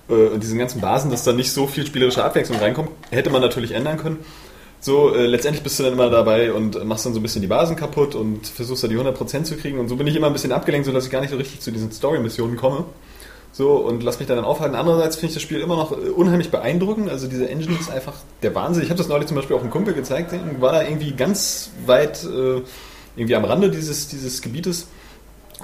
äh, 0.10 0.14
und 0.14 0.44
diesen 0.44 0.60
ganzen 0.60 0.82
Basen, 0.82 1.12
dass 1.12 1.24
da 1.24 1.32
nicht 1.32 1.54
so 1.54 1.66
viel 1.66 1.88
spielerische 1.88 2.26
Abwechslung 2.26 2.60
reinkommt, 2.60 2.90
hätte 3.10 3.30
man 3.30 3.42
natürlich 3.42 3.72
ändern 3.72 3.96
können. 3.96 4.18
So, 4.86 5.16
äh, 5.16 5.26
letztendlich 5.26 5.64
bist 5.64 5.80
du 5.80 5.84
dann 5.84 5.94
immer 5.94 6.12
dabei 6.12 6.54
und 6.54 6.86
machst 6.86 7.08
dann 7.08 7.14
so 7.16 7.20
ein 7.20 7.24
bisschen 7.24 7.42
die 7.42 7.48
Basen 7.48 7.76
kaputt 7.76 8.14
und 8.14 8.46
versuchst 8.46 8.84
da 8.84 8.88
die 8.88 8.96
100% 8.96 9.44
zu 9.44 9.56
kriegen 9.58 9.80
und 9.80 9.88
so 9.90 9.96
bin 9.96 10.06
ich 10.06 10.16
immer 10.16 10.28
ein 10.28 10.34
bisschen 10.34 10.52
abgelenkt, 10.52 10.86
sodass 10.86 11.06
ich 11.06 11.10
gar 11.12 11.22
nicht 11.22 11.32
so 11.32 11.38
richtig 11.38 11.60
zu 11.60 11.72
diesen 11.72 11.92
Story-Missionen 11.92 12.56
komme. 12.56 12.86
So, 13.52 13.72
und 13.78 14.04
lass 14.04 14.20
mich 14.20 14.28
da 14.28 14.36
dann 14.36 14.46
aufhalten. 14.46 14.76
Andererseits 14.76 15.16
finde 15.16 15.30
ich 15.30 15.34
das 15.34 15.42
Spiel 15.42 15.60
immer 15.62 15.76
noch 15.76 15.90
unheimlich 15.90 16.52
beeindruckend. 16.52 17.10
Also 17.10 17.26
diese 17.26 17.50
Engine 17.50 17.76
ist 17.80 17.90
einfach 17.90 18.14
der 18.44 18.54
Wahnsinn. 18.54 18.84
Ich 18.84 18.90
habe 18.90 19.00
das 19.00 19.08
neulich 19.08 19.26
zum 19.28 19.38
Beispiel 19.38 19.56
auch 19.56 19.62
einem 19.62 19.72
Kumpel 19.72 19.96
gezeigt. 19.96 20.36
War 20.60 20.74
da 20.74 20.84
irgendwie 20.84 21.14
ganz 21.14 21.72
weit 21.88 22.24
äh, 22.24 22.62
irgendwie 23.16 23.36
am 23.36 23.46
Rande 23.46 23.72
dieses, 23.72 24.08
dieses 24.10 24.44
Gebietes. 24.44 24.86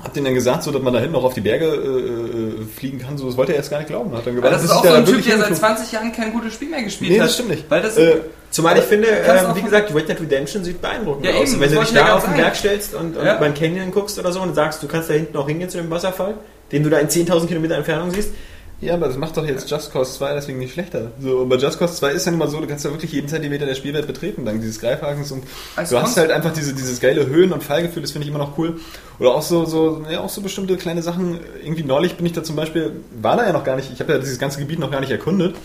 Hab 0.02 0.14
denen 0.16 0.26
dann 0.26 0.34
gesagt, 0.34 0.64
so 0.64 0.72
dass 0.72 0.82
man 0.82 0.94
da 0.94 1.00
hinten 1.00 1.14
noch 1.14 1.26
auf 1.26 1.36
die 1.36 1.42
Berge 1.42 1.66
äh, 1.66 2.62
äh, 2.62 2.66
fliegen 2.76 2.98
kann. 2.98 3.20
So, 3.20 3.28
das 3.28 3.38
wollte 3.38 3.52
er 3.52 3.58
erst 3.58 3.70
gar 3.70 3.78
nicht 3.78 3.90
glauben. 3.90 4.12
Hat 4.18 4.26
dann 4.26 4.36
gewartet, 4.36 4.56
das 4.60 4.64
ist 4.64 4.72
auch 4.72 4.84
so 4.84 4.90
ein 4.94 5.06
Typ, 5.06 5.24
der 5.24 5.38
seit 5.38 5.50
hingeflogen- 5.52 5.56
20 5.56 5.92
Jahren 5.92 6.12
kein 6.12 6.32
gutes 6.34 6.54
Spiel 6.56 6.70
mehr 6.70 6.82
gespielt 6.84 7.12
Nee, 7.12 7.20
hat. 7.20 7.28
das 7.28 7.34
stimmt 7.36 7.50
nicht. 7.50 7.66
Weil 7.70 7.82
das 7.84 7.98
Äh, 7.98 8.22
Zumal 8.52 8.78
ich 8.78 8.84
finde, 8.84 9.08
ähm, 9.08 9.56
wie 9.56 9.62
gesagt, 9.62 9.96
Red 9.96 10.10
Dead 10.10 10.20
Redemption 10.22 10.64
sieht 10.64 10.82
beeindruckend 10.82 11.26
Ja, 11.26 11.32
aus. 11.34 11.52
eben, 11.54 11.62
wenn 11.62 11.74
du 11.74 11.80
dich 11.80 11.94
da 11.94 12.16
auf 12.16 12.26
den. 12.26 12.36
Berg 12.36 12.56
stellst 12.56 12.94
und, 12.94 13.16
und 13.18 13.26
Ja. 13.26 13.38
über 13.38 13.46
den 13.46 13.54
Canyon 13.54 13.92
guckst 13.92 14.20
oder 14.20 14.32
so 14.32 14.42
und 14.42 14.54
sagst, 14.54 14.84
du 14.84 14.88
kannst 14.88 15.10
da 15.10 15.14
hinten 15.14 15.38
auch 15.38 15.48
hingehen 15.48 15.70
zu 15.70 15.78
dem 15.78 15.90
Wasserfall, 15.90 16.36
den 16.72 16.84
du 16.84 16.90
da 16.90 17.00
in 17.00 17.08
10.000 17.08 17.48
Kilometer 17.48 17.76
Entfernung 17.76 18.12
siehst, 18.12 18.30
Ja, 18.82 18.96
aber 18.96 19.08
das 19.08 19.16
macht 19.16 19.38
doch 19.38 19.46
jetzt 19.46 19.70
Just 19.70 19.94
Cause 19.94 20.12
2 20.18 20.34
deswegen 20.34 20.58
nicht 20.58 20.74
schlechter. 20.74 21.12
So, 21.22 21.38
und 21.38 21.50
bei 21.50 21.56
Just 21.58 21.78
Cause 21.78 21.94
2 21.96 22.12
ist 22.14 22.26
ja 22.26 22.32
nun 22.32 22.40
mal 22.40 22.50
so, 22.50 22.60
du 22.60 22.66
kannst 22.68 22.84
ja 22.84 22.90
wirklich 22.92 23.12
jeden 23.12 23.28
Zentimeter 23.28 23.68
der 23.68 23.76
Spielwelt 23.76 24.08
betreten, 24.08 24.44
dank 24.44 24.60
dieses 24.60 24.80
Greifhakens 24.82 25.32
und 25.32 25.44
Als 25.76 25.92
du 25.92 26.02
hast 26.02 26.18
halt 26.18 26.32
einfach 26.32 26.52
diese, 26.52 26.74
dieses 26.74 27.00
geile 27.00 27.28
Höhen- 27.28 27.54
und 27.54 27.64
Fallgefühl, 27.64 28.02
das 28.02 28.12
finde 28.12 28.24
ich 28.26 28.30
immer 28.34 28.44
noch 28.44 28.58
cool. 28.58 28.80
Oder 29.20 29.36
auch 29.36 29.44
so, 29.44 29.66
so, 29.66 30.04
ja, 30.10 30.20
auch 30.22 30.30
so 30.30 30.42
bestimmte 30.42 30.78
kleine 30.78 31.04
Sachen. 31.04 31.40
Irgendwie 31.64 31.84
neulich 31.84 32.16
bin 32.18 32.26
ich 32.26 32.34
da 32.34 32.44
zum 32.44 32.56
Beispiel, 32.56 32.92
war 33.22 33.38
da 33.38 33.46
ja 33.46 33.54
noch 33.54 33.64
gar 33.64 33.76
nicht, 33.76 33.92
ich 33.94 34.00
habe 34.00 34.14
ja 34.14 34.18
dieses 34.18 34.40
ganze 34.40 34.60
Gebiet 34.60 34.80
noch 34.80 34.90
gar 34.90 35.00
nicht 35.00 35.12
erkundet 35.12 35.56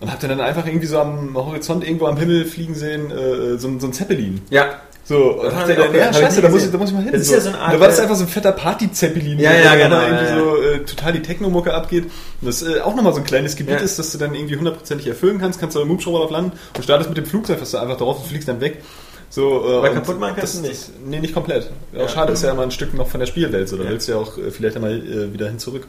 und 0.00 0.10
habe 0.12 0.26
dann 0.28 0.40
einfach 0.40 0.66
irgendwie 0.66 0.86
so 0.86 0.98
am 0.98 1.34
Horizont 1.34 1.84
irgendwo 1.84 2.06
am 2.06 2.16
Himmel 2.16 2.44
fliegen 2.44 2.74
sehen, 2.74 3.10
äh, 3.10 3.58
so, 3.58 3.68
ein- 3.68 3.80
so 3.80 3.86
ein 3.86 3.92
Zeppelin. 3.92 4.40
ja, 4.50 4.80
So, 5.08 5.40
Das 5.40 5.54
hab 5.54 5.68
ich 5.68 5.76
dann, 5.76 5.94
ja, 5.94 6.12
scheiße, 6.12 6.42
da 6.42 6.48
muss, 6.48 6.64
ich, 6.64 6.72
da 6.72 6.78
muss 6.78 6.88
ich 6.88 6.94
mal 6.96 7.02
hin. 7.04 7.12
Das 7.12 7.22
ist 7.22 7.30
ja 7.30 7.40
so 7.40 7.50
eine 7.50 7.58
Art, 7.60 7.74
Da 7.74 7.78
war 7.80 7.86
das 7.86 8.00
äh, 8.00 8.02
einfach 8.02 8.16
so 8.16 8.24
ein 8.24 8.28
fetter 8.28 8.50
Party-Zeppelin, 8.50 9.38
Ja, 9.38 9.50
wo 9.52 9.54
ja, 9.64 9.74
genau, 9.76 10.00
irgendwie 10.00 10.24
ja, 10.24 10.38
so 10.38 10.62
äh, 10.62 10.78
total 10.80 11.12
die 11.12 11.22
Technomucke 11.22 11.72
abgeht. 11.72 12.06
Und 12.40 12.46
das 12.48 12.62
äh, 12.64 12.80
auch 12.80 12.96
nochmal 12.96 13.12
so 13.12 13.20
ein 13.20 13.24
kleines 13.24 13.54
Gebiet 13.54 13.76
Ja. 13.76 13.82
ist, 13.82 14.00
das 14.00 14.10
du 14.10 14.18
dann 14.18 14.34
irgendwie 14.34 14.56
hundertprozentig 14.56 15.06
erfüllen 15.06 15.38
kannst, 15.38 15.60
kannst 15.60 15.76
du 15.76 15.80
im 15.80 15.88
Hubschrauber 15.90 16.18
drauf 16.18 16.30
landen 16.32 16.52
und 16.76 16.82
startest 16.82 17.08
mit 17.08 17.16
dem 17.18 17.24
Flugzeug, 17.26 17.60
was 17.60 17.70
du 17.70 17.78
einfach 17.78 17.96
drauf 17.98 18.18
und 18.18 18.26
fliegst 18.26 18.48
dann 18.48 18.60
weg. 18.60 18.82
So, 19.30 19.64
äh, 19.82 19.88
und 19.88 19.94
kaputt 19.94 20.18
machen 20.18 20.34
kannst 20.36 20.54
das, 20.56 20.62
du 20.62 20.68
nicht. 20.68 20.90
Nee, 21.06 21.20
nicht 21.20 21.34
komplett. 21.34 21.70
Auch 21.96 22.08
schade, 22.08 22.32
ist 22.32 22.42
ja 22.42 22.50
immer 22.50 22.62
ein 22.62 22.72
Stück 22.72 22.92
noch 22.94 23.06
von 23.06 23.20
der 23.20 23.26
Spielwelt, 23.28 23.68
so 23.68 23.76
da 23.76 23.84
willst 23.88 24.08
du 24.08 24.12
ja 24.12 24.18
auch 24.18 24.36
äh, 24.38 24.50
vielleicht 24.50 24.74
einmal 24.74 24.92
äh, 24.92 25.32
wieder 25.32 25.46
hin 25.46 25.60
zurück. 25.60 25.86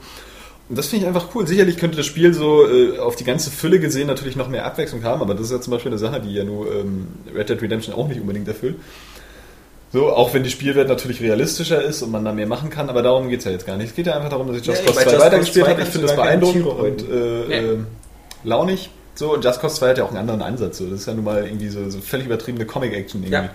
Und 0.69 0.77
das 0.77 0.87
finde 0.87 1.03
ich 1.05 1.07
einfach 1.07 1.33
cool. 1.33 1.47
Sicherlich 1.47 1.77
könnte 1.77 1.95
das 1.97 2.05
Spiel 2.05 2.33
so 2.33 2.67
äh, 2.67 2.99
auf 2.99 3.15
die 3.15 3.23
ganze 3.23 3.49
Fülle 3.51 3.79
gesehen 3.79 4.07
natürlich 4.07 4.35
noch 4.35 4.49
mehr 4.49 4.65
Abwechslung 4.65 5.03
haben, 5.03 5.21
aber 5.21 5.33
das 5.33 5.45
ist 5.45 5.51
ja 5.51 5.61
zum 5.61 5.71
Beispiel 5.71 5.91
eine 5.91 5.99
Sache, 5.99 6.19
die 6.19 6.33
ja 6.33 6.43
nur 6.43 6.69
ähm, 6.73 7.07
Red 7.33 7.49
Dead 7.49 7.61
Redemption 7.61 7.95
auch 7.95 8.07
nicht 8.07 8.19
unbedingt 8.19 8.47
erfüllt. 8.47 8.75
So, 9.93 10.09
auch 10.09 10.33
wenn 10.33 10.43
die 10.43 10.49
Spielwelt 10.49 10.89
natürlich 10.89 11.21
realistischer 11.21 11.81
ist 11.81 12.01
und 12.01 12.11
man 12.11 12.25
da 12.25 12.33
mehr 12.33 12.47
machen 12.47 12.69
kann, 12.69 12.89
aber 12.89 13.01
darum 13.01 13.29
geht's 13.29 13.45
ja 13.45 13.51
jetzt 13.51 13.65
gar 13.65 13.77
nicht. 13.77 13.89
Es 13.91 13.95
geht 13.95 14.05
ja 14.07 14.15
einfach 14.17 14.29
darum, 14.29 14.47
dass 14.47 14.57
ich 14.57 14.65
Just 14.65 14.79
Ja, 14.81 14.87
Cause 14.91 14.97
bei 14.99 15.03
2 15.05 15.11
Just 15.13 15.25
weitergespielt 15.25 15.65
habe. 15.67 15.75
2 15.77 15.81
Ich 15.83 15.89
finde 15.89 16.07
das 16.07 16.15
beeindruckend 16.17 16.65
und 16.65 17.01
äh, 17.09 17.45
Nee. 17.47 17.55
äh, 17.55 17.77
launig. 18.43 18.89
So, 19.15 19.33
und 19.33 19.45
Just 19.45 19.61
Cause 19.61 19.75
2 19.77 19.89
hat 19.91 19.97
ja 19.99 20.03
auch 20.03 20.09
einen 20.09 20.17
anderen 20.17 20.41
Ansatz. 20.41 20.77
So. 20.79 20.87
Das 20.87 20.99
ist 20.99 21.05
ja 21.07 21.13
nun 21.13 21.23
mal 21.23 21.45
irgendwie 21.45 21.69
so, 21.69 21.89
so 21.89 21.99
völlig 22.01 22.25
übertriebene 22.25 22.65
Comic-Action 22.65 23.21
irgendwie. 23.23 23.33
Ja. 23.33 23.49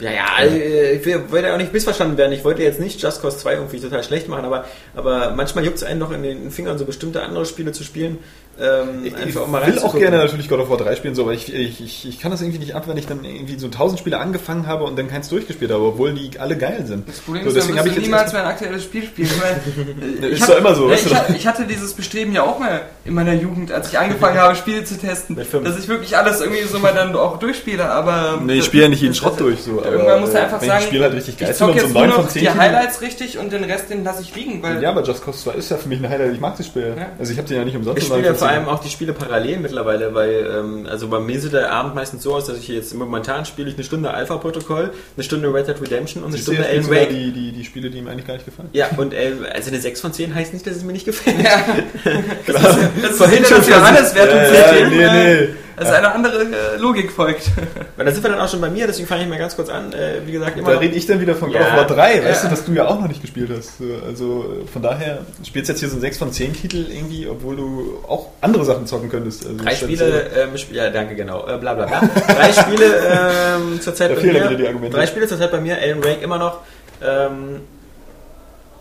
Ja, 0.00 0.10
ja, 0.10 0.38
äh, 0.40 0.96
ich 0.96 1.06
wollte 1.06 1.46
ja 1.46 1.54
auch 1.54 1.58
nicht 1.58 1.72
missverstanden 1.72 2.16
werden. 2.16 2.32
Ich 2.32 2.44
wollte 2.44 2.62
jetzt 2.62 2.80
nicht 2.80 3.00
Just 3.00 3.22
Cause 3.22 3.38
2 3.38 3.54
irgendwie 3.54 3.80
total 3.80 4.02
schlecht 4.02 4.28
machen, 4.28 4.44
aber, 4.44 4.64
aber 4.94 5.32
manchmal 5.36 5.64
juckt 5.64 5.76
es 5.76 5.84
einen 5.84 6.00
noch 6.00 6.10
in 6.10 6.22
den 6.22 6.50
Fingern, 6.50 6.78
so 6.78 6.84
bestimmte 6.84 7.22
andere 7.22 7.46
Spiele 7.46 7.72
zu 7.72 7.84
spielen. 7.84 8.18
Ähm, 8.60 9.04
Ich 9.04 9.34
mal 9.34 9.66
will 9.66 9.78
auch 9.80 9.96
gerne 9.96 10.18
natürlich 10.18 10.48
God 10.48 10.60
of 10.60 10.70
War 10.70 10.76
3 10.76 10.96
spielen, 10.96 11.14
so, 11.14 11.22
aber 11.22 11.32
ich, 11.32 11.52
ich, 11.52 11.80
ich, 11.80 12.08
ich 12.08 12.20
kann 12.20 12.30
das 12.30 12.40
irgendwie 12.40 12.58
nicht 12.58 12.74
ab, 12.74 12.84
wenn 12.86 12.96
ich 12.96 13.06
dann 13.06 13.24
irgendwie 13.24 13.58
so 13.58 13.66
1000 13.66 13.98
Spiele 14.00 14.18
angefangen 14.18 14.66
habe 14.66 14.84
und 14.84 14.98
dann 14.98 15.08
keins 15.08 15.28
durchgespielt 15.28 15.70
habe, 15.72 15.82
obwohl 15.84 16.12
die 16.14 16.38
alle 16.38 16.56
geil 16.56 16.84
sind. 16.86 17.08
Das 17.08 17.18
Problem 17.18 17.42
so, 17.44 17.48
ist, 17.48 17.56
deswegen 17.56 17.78
habe 17.78 17.88
ich 17.88 17.96
niemals 17.98 18.32
mehr 18.32 18.42
ein 18.42 18.48
aktuelles 18.48 18.84
Spiel 18.84 19.04
spielen. 19.04 19.30
Weil, 19.40 20.30
Ist 20.30 20.42
hab- 20.42 20.48
doch 20.50 20.58
immer 20.58 20.74
so, 20.74 20.86
Ja, 20.86 20.92
weißt 20.92 21.06
ich, 21.06 21.12
du 21.12 21.18
ha- 21.18 21.26
ich 21.36 21.46
hatte 21.46 21.64
dieses 21.64 21.94
Bestreben 21.94 22.32
ja 22.32 22.42
auch 22.42 22.58
mal 22.58 22.82
in 23.04 23.14
meiner 23.14 23.34
Jugend, 23.34 23.72
als 23.72 23.88
ich 23.88 23.98
angefangen 23.98 24.38
habe, 24.38 24.54
Spiele 24.54 24.84
zu 24.84 24.98
testen, 24.98 25.36
dass 25.36 25.78
ich 25.78 25.88
wirklich 25.88 26.16
alles 26.16 26.40
irgendwie 26.40 26.62
so 26.62 26.78
mal 26.78 26.94
dann 26.94 27.14
auch 27.16 27.38
durchspiele, 27.38 27.84
aber... 27.90 28.40
Nee, 28.44 28.54
ich 28.54 28.64
spiele 28.64 28.84
ja 28.84 28.88
nicht 28.88 29.02
jeden 29.02 29.14
Schrott 29.14 29.38
durch, 29.40 29.60
so. 29.62 29.80
aber, 29.80 29.90
Irgendwann 29.92 30.20
musst 30.20 30.34
du 30.34 30.38
äh, 30.38 30.42
einfach 30.42 30.60
wenn 30.60 30.68
sagen, 30.68 30.80
ich 30.82 30.86
Spiel 30.88 31.02
halt 31.02 31.14
richtig 31.14 31.38
geil 31.38 31.50
ich 31.50 31.56
zocke 31.56 31.72
jetzt 31.74 31.88
so 31.88 31.92
nur 31.92 32.02
9 32.02 32.12
von 32.12 32.22
noch 32.24 32.30
10 32.30 32.42
die 32.42 32.50
Highlights 32.50 33.00
richtig 33.00 33.38
und 33.38 33.52
den 33.52 33.64
Rest, 33.64 33.90
den 33.90 34.04
lasse 34.04 34.22
ich 34.22 34.34
liegen, 34.34 34.62
weil... 34.62 34.82
Ja, 34.82 34.90
aber 34.90 35.02
Just 35.02 35.24
Cause 35.24 35.38
2 35.38 35.52
ist 35.54 35.70
ja 35.70 35.76
für 35.76 35.88
mich 35.88 35.98
ein 36.02 36.08
Highlight. 36.08 36.32
Ich 36.34 36.40
mag 36.40 36.56
das 36.56 36.66
Spiel. 36.66 36.94
Ja. 36.96 37.06
Also 37.18 37.32
ich 37.32 37.38
habe 37.38 37.48
den 37.48 37.56
ja 37.58 37.64
nicht 37.64 37.76
umsonst. 37.76 38.02
Ich 38.02 38.08
in 38.44 38.50
spiele 38.50 38.62
ja 38.62 38.64
49 38.64 38.64
vor 38.64 38.68
allem 38.68 38.68
auch 38.68 38.82
die 38.82 38.90
Spiele 38.90 39.12
parallel 39.12 39.58
mittlerweile, 39.58 40.14
weil 40.14 40.50
ähm, 40.58 40.86
also 40.90 41.08
bei 41.08 41.20
mir 41.20 41.40
sieht 41.40 41.52
der 41.52 41.72
Abend 41.72 41.94
meistens 41.94 42.22
so 42.22 42.34
aus, 42.34 42.46
dass 42.46 42.58
ich 42.58 42.68
jetzt 42.68 42.94
momentan 42.94 43.44
spiele 43.44 43.68
ich 43.68 43.74
eine 43.74 43.84
Stunde 43.84 44.12
Alpha-Protokoll, 44.12 44.92
eine 45.16 45.24
Stunde 45.24 45.52
Red 45.52 45.68
Dead 45.68 45.80
Redemption 45.80 46.22
und 46.22 46.28
eine 46.28 46.36
Siehst 46.36 46.44
Stunde 46.52 46.66
Alan 46.68 46.90
Wake. 46.90 47.08
die, 47.10 47.32
die, 47.32 47.52
die 47.52 47.64
Spiele, 47.64 47.90
die 47.90 47.98
ihm 47.98 48.08
eigentlich 48.08 48.26
gar 48.26 48.34
nicht 48.34 48.46
gefallen. 48.46 48.68
Ja, 48.72 48.88
und 48.96 49.14
äh, 49.14 49.32
also 49.52 49.70
eine 49.70 49.80
6 49.80 50.00
von 50.00 50.12
10 50.12 50.34
heißt 50.34 50.52
nicht, 50.52 50.66
dass 50.66 50.76
es 50.76 50.84
mir 50.84 50.92
nicht 50.92 51.04
gefällt. 51.06 51.42
Ja. 51.42 51.64
Das 52.46 53.10
ist 53.10 53.18
Vorhin 53.18 53.38
wieder 53.38 53.48
schon 53.48 53.56
das 53.58 53.66
versucht. 53.68 53.68
Johannes-Wertungssystem, 53.68 54.92
Ja, 54.92 55.06
ja, 55.06 55.12
nee, 55.14 55.34
nee. 55.46 55.48
Dass 55.76 55.90
eine 55.90 56.12
andere 56.14 56.42
äh, 56.42 56.76
Logik 56.78 57.10
folgt. 57.12 57.50
Weil 57.96 58.06
da 58.06 58.12
sind 58.12 58.22
wir 58.22 58.30
dann 58.30 58.40
auch 58.40 58.48
schon 58.48 58.60
bei 58.60 58.70
mir, 58.70 58.86
deswegen 58.86 59.06
fange 59.08 59.22
ich 59.22 59.28
mal 59.28 59.38
ganz 59.38 59.56
kurz 59.56 59.68
an. 59.68 59.92
Äh, 59.92 60.20
wie 60.26 60.32
gesagt, 60.32 60.58
immer 60.58 60.72
Da 60.72 60.78
rede 60.78 60.94
ich 60.94 61.06
dann 61.06 61.20
wieder 61.20 61.34
von 61.34 61.50
God 61.52 61.60
Ja. 61.60 61.68
of 61.72 61.76
War 61.76 61.86
3, 61.86 62.24
weißt 62.24 62.42
Ja. 62.44 62.48
du, 62.48 62.54
dass 62.54 62.64
du 62.64 62.72
ja 62.72 62.86
auch 62.86 63.00
noch 63.00 63.08
nicht 63.08 63.20
gespielt 63.22 63.50
hast. 63.56 63.78
So, 63.78 63.84
Also 64.06 64.60
äh, 64.64 64.66
von 64.72 64.82
daher 64.82 65.18
spielst 65.46 65.68
jetzt 65.68 65.80
hier 65.80 65.88
so 65.88 65.96
ein 65.96 66.00
6 66.00 66.18
von 66.18 66.32
10 66.32 66.52
Titel 66.54 66.86
irgendwie, 66.90 67.26
obwohl 67.28 67.56
du 67.56 67.98
auch 68.08 68.28
andere 68.40 68.64
Sachen 68.64 68.86
zocken 68.86 69.10
könntest. 69.10 69.46
Also 69.46 69.56
Drei 69.64 69.74
Spiele, 69.74 70.30
ähm, 70.36 70.54
sp- 70.58 70.72
ja 70.74 70.90
danke, 70.90 71.14
genau, 71.14 71.46
äh, 71.48 71.56
bla 71.58 71.74
bla 71.74 71.86
bla. 71.86 72.02
Drei 72.34 72.52
Spiele 72.52 72.84
ähm, 73.10 73.80
zurzeit 73.80 74.10
Da 74.10 74.14
bei 74.14 74.20
fehlen 74.20 74.32
mir. 74.34 74.40
dann 74.40 74.50
wieder 74.50 74.60
die 74.62 74.66
Argumente. 74.68 74.96
Drei 74.96 75.06
Spiele 75.06 75.26
zurzeit 75.28 75.50
bei 75.50 75.60
mir, 75.60 75.76
Alan 75.80 76.04
Wake 76.04 76.22
immer 76.22 76.38
noch. 76.38 76.60
Ähm, 77.02 77.60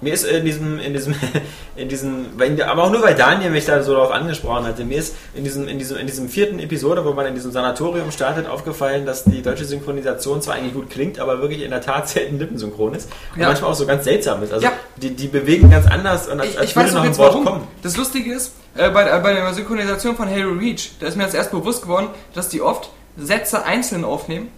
mir 0.03 0.13
ist 0.13 0.25
in 0.25 0.45
diesem, 0.45 0.79
in 0.79 0.93
diesem, 0.93 1.15
in 1.75 1.89
diesem, 1.89 2.25
aber 2.67 2.83
auch 2.83 2.91
nur 2.91 3.01
weil 3.01 3.15
Daniel 3.15 3.49
mich 3.49 3.65
da 3.65 3.81
so 3.81 3.93
darauf 3.93 4.11
angesprochen 4.11 4.65
hatte, 4.65 4.83
mir 4.85 4.97
ist 4.99 5.15
in 5.33 5.43
diesem, 5.43 5.67
in 5.67 5.79
diesem, 5.79 5.97
in 5.97 6.05
diesem 6.07 6.29
vierten 6.29 6.59
Episode, 6.59 7.03
wo 7.05 7.13
man 7.13 7.25
in 7.25 7.33
diesem 7.35 7.51
Sanatorium 7.51 8.11
startet, 8.11 8.47
aufgefallen, 8.47 9.05
dass 9.05 9.23
die 9.23 9.41
deutsche 9.41 9.65
Synchronisation 9.65 10.41
zwar 10.41 10.55
eigentlich 10.55 10.73
gut 10.73 10.89
klingt, 10.89 11.19
aber 11.19 11.41
wirklich 11.41 11.61
in 11.63 11.71
der 11.71 11.81
Tat 11.81 12.07
selten 12.09 12.37
lippensynchron 12.39 12.93
ist 12.95 13.09
und 13.33 13.41
Ja. 13.41 13.47
manchmal 13.47 13.71
auch 13.71 13.75
so 13.75 13.85
ganz 13.85 14.03
seltsam 14.03 14.43
ist. 14.43 14.53
Also 14.53 14.65
Ja. 14.65 14.73
die, 14.97 15.11
die 15.15 15.27
bewegen 15.27 15.69
ganz 15.71 15.87
anders 15.87 16.27
und 16.27 16.39
als, 16.39 16.49
Ich, 16.51 16.59
als 16.59 16.69
ich 16.69 16.75
würde 16.75 16.87
weiß 16.89 16.95
noch 16.95 17.05
jetzt 17.05 17.17
Wort 17.17 17.31
warum. 17.33 17.45
kommen. 17.45 17.67
Das 17.81 17.97
Lustige 17.97 18.33
ist, 18.33 18.53
äh, 18.75 18.89
bei, 18.89 19.03
äh, 19.09 19.19
bei 19.21 19.33
der 19.33 19.53
Synchronisation 19.53 20.15
von 20.15 20.29
Halo 20.29 20.51
Reach, 20.53 20.91
da 20.99 21.07
ist 21.07 21.15
mir 21.17 21.23
jetzt 21.23 21.35
erst 21.35 21.51
bewusst 21.51 21.81
geworden, 21.83 22.07
dass 22.33 22.49
die 22.49 22.61
oft 22.61 22.89
Sätze 23.17 23.63
einzeln 23.65 24.03
aufnehmen 24.05 24.49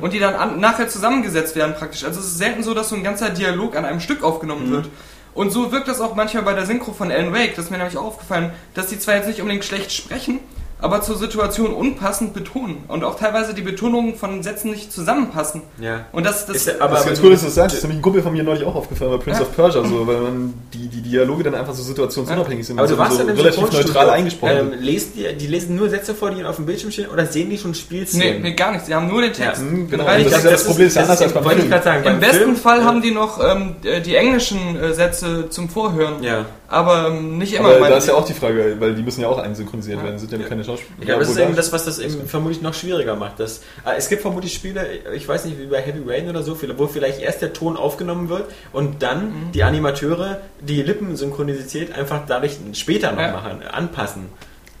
und 0.00 0.12
die 0.12 0.18
dann 0.18 0.34
an, 0.34 0.60
nachher 0.60 0.88
zusammengesetzt 0.88 1.56
werden 1.56 1.74
praktisch. 1.74 2.04
Also 2.04 2.20
es 2.20 2.26
ist 2.26 2.38
selten 2.38 2.62
so, 2.62 2.74
dass 2.74 2.88
so 2.88 2.96
ein 2.96 3.02
ganzer 3.02 3.30
Dialog 3.30 3.76
an 3.76 3.84
einem 3.84 4.00
Stück 4.00 4.22
aufgenommen 4.22 4.70
wird. 4.70 4.88
Und 5.34 5.50
so 5.50 5.72
wirkt 5.72 5.88
das 5.88 6.00
auch 6.00 6.14
manchmal 6.14 6.42
bei 6.42 6.52
der 6.52 6.66
Synchro 6.66 6.92
von 6.92 7.10
Alan 7.10 7.32
Wake. 7.32 7.56
Das 7.56 7.66
ist 7.66 7.70
mir 7.70 7.78
nämlich 7.78 7.96
auch 7.96 8.04
aufgefallen, 8.04 8.52
dass 8.74 8.88
die 8.88 8.98
zwar 8.98 9.16
jetzt 9.16 9.26
nicht 9.26 9.40
unbedingt 9.40 9.64
schlecht 9.64 9.92
sprechen, 9.92 10.40
aber 10.82 11.00
zur 11.00 11.16
Situation 11.16 11.72
unpassend 11.72 12.34
betonen. 12.34 12.78
Und 12.88 13.04
auch 13.04 13.16
teilweise 13.18 13.54
die 13.54 13.62
Betonungen 13.62 14.16
von 14.16 14.42
Sätzen 14.42 14.70
nicht 14.70 14.92
zusammenpassen. 14.92 15.62
Ja. 15.80 16.06
Und 16.12 16.26
das, 16.26 16.46
das, 16.46 16.56
Ist 16.56 16.80
Aber 16.80 16.94
das 16.94 17.00
ist 17.02 17.06
ganz 17.06 17.22
cool, 17.22 17.30
dass 17.30 17.40
du 17.40 17.46
das 17.46 17.54
sagst. 17.54 17.72
Das 17.72 17.78
ist 17.78 17.82
nämlich 17.84 17.98
ein 17.98 18.02
Kumpel 18.02 18.22
von 18.22 18.32
mir 18.32 18.42
neulich 18.42 18.64
auch 18.64 18.74
aufgefallen 18.74 19.12
bei 19.12 19.18
Prince 19.18 19.40
Ja. 19.40 19.46
of 19.46 19.54
Persia, 19.56 19.84
so, 19.84 20.06
weil 20.06 20.16
man 20.20 20.54
die, 20.74 20.88
die 20.88 21.00
Dialoge 21.02 21.44
dann 21.44 21.54
einfach 21.54 21.74
so 21.74 21.82
situationsunabhängig 21.82 22.66
sind. 22.66 22.78
Aber 22.78 22.88
du 22.88 22.94
so, 22.94 22.98
warst 22.98 23.16
so 23.16 23.22
ja 23.22 23.30
im 23.30 23.36
relativ 23.36 23.72
neutral 23.72 24.10
eingesprochen. 24.10 24.72
Ähm, 24.72 24.72
lesen 24.80 25.12
die, 25.16 25.36
die 25.36 25.46
lesen 25.46 25.76
nur 25.76 25.88
Sätze 25.88 26.14
vor, 26.14 26.30
die 26.30 26.38
ihnen 26.38 26.46
auf 26.46 26.56
dem 26.56 26.66
Bildschirm 26.66 26.90
stehen, 26.90 27.08
oder 27.08 27.26
sehen 27.26 27.48
die 27.50 27.58
schon 27.58 27.70
nee, 27.70 27.76
Spielszenen? 27.76 28.42
nee, 28.42 28.52
gar 28.54 28.72
nicht. 28.72 28.86
Sie 28.86 28.94
haben 28.94 29.08
nur 29.08 29.22
den 29.22 29.32
Text. 29.32 29.62
Ja, 29.62 29.68
Mhm, 29.68 29.88
genau. 29.88 30.04
Das 30.04 30.18
ist 30.20 30.44
ja 30.44 30.50
das 30.50 30.64
Problem, 30.64 30.86
ist 30.88 30.96
ja 30.96 31.02
anders 31.02 31.22
als 31.22 31.32
beim 31.32 31.44
Film. 31.44 31.70
sagen. 31.70 31.98
Im 31.98 32.04
beim 32.04 32.20
besten 32.20 32.36
Film, 32.38 32.56
Fall 32.56 32.80
äh, 32.80 32.84
haben 32.84 33.02
die 33.02 33.10
noch 33.12 33.40
ähm, 33.42 33.76
die 34.04 34.14
englischen 34.16 34.76
äh, 34.76 34.92
Sätze 34.92 35.48
zum 35.48 35.68
Vorhören. 35.68 36.22
Ja. 36.22 36.44
Aber 36.72 37.08
ähm, 37.08 37.36
nicht 37.38 37.52
immer. 37.52 37.68
Aber 37.76 37.88
da 37.90 37.98
ist 37.98 38.08
ja 38.08 38.14
auch 38.14 38.24
die 38.24 38.32
Frage, 38.32 38.76
weil 38.80 38.94
die 38.94 39.02
müssen 39.02 39.20
ja 39.20 39.28
auch 39.28 39.38
einsynchronisiert 39.38 40.02
werden, 40.02 40.18
sind 40.18 40.32
ja, 40.32 40.38
keine 40.48 40.64
Schauspieler. 40.64 40.96
Ich 41.00 41.04
glaube, 41.06 41.20
das 41.20 41.28
ist 41.30 41.36
eben 41.38 41.50
da- 41.50 41.56
das, 41.56 41.72
was 41.72 41.84
das 41.84 41.98
eben 41.98 42.26
vermutlich 42.26 42.62
noch 42.62 42.72
schwieriger 42.74 43.14
macht. 43.14 43.38
Das, 43.40 43.58
äh, 43.84 43.96
es 43.98 44.08
gibt 44.08 44.22
vermutlich 44.22 44.54
Spiele, 44.54 44.86
ich 45.14 45.28
weiß 45.28 45.44
nicht, 45.44 45.58
wie 45.60 45.66
bei 45.66 45.80
Heavy 45.82 46.00
Rain 46.06 46.28
oder 46.30 46.42
so, 46.42 46.56
wo 46.78 46.86
vielleicht 46.86 47.20
erst 47.20 47.42
der 47.42 47.52
Ton 47.52 47.76
aufgenommen 47.76 48.28
wird 48.30 48.46
und 48.72 49.02
dann 49.02 49.26
Mhm. 49.26 49.52
die 49.52 49.62
Animateure 49.64 50.38
die 50.60 50.82
Lippensynchronizität 50.82 51.94
einfach 51.96 52.22
dadurch 52.26 52.56
später 52.72 53.12
noch 53.12 53.20
Ja. 53.20 53.32
machen, 53.32 53.62
anpassen. 53.70 54.28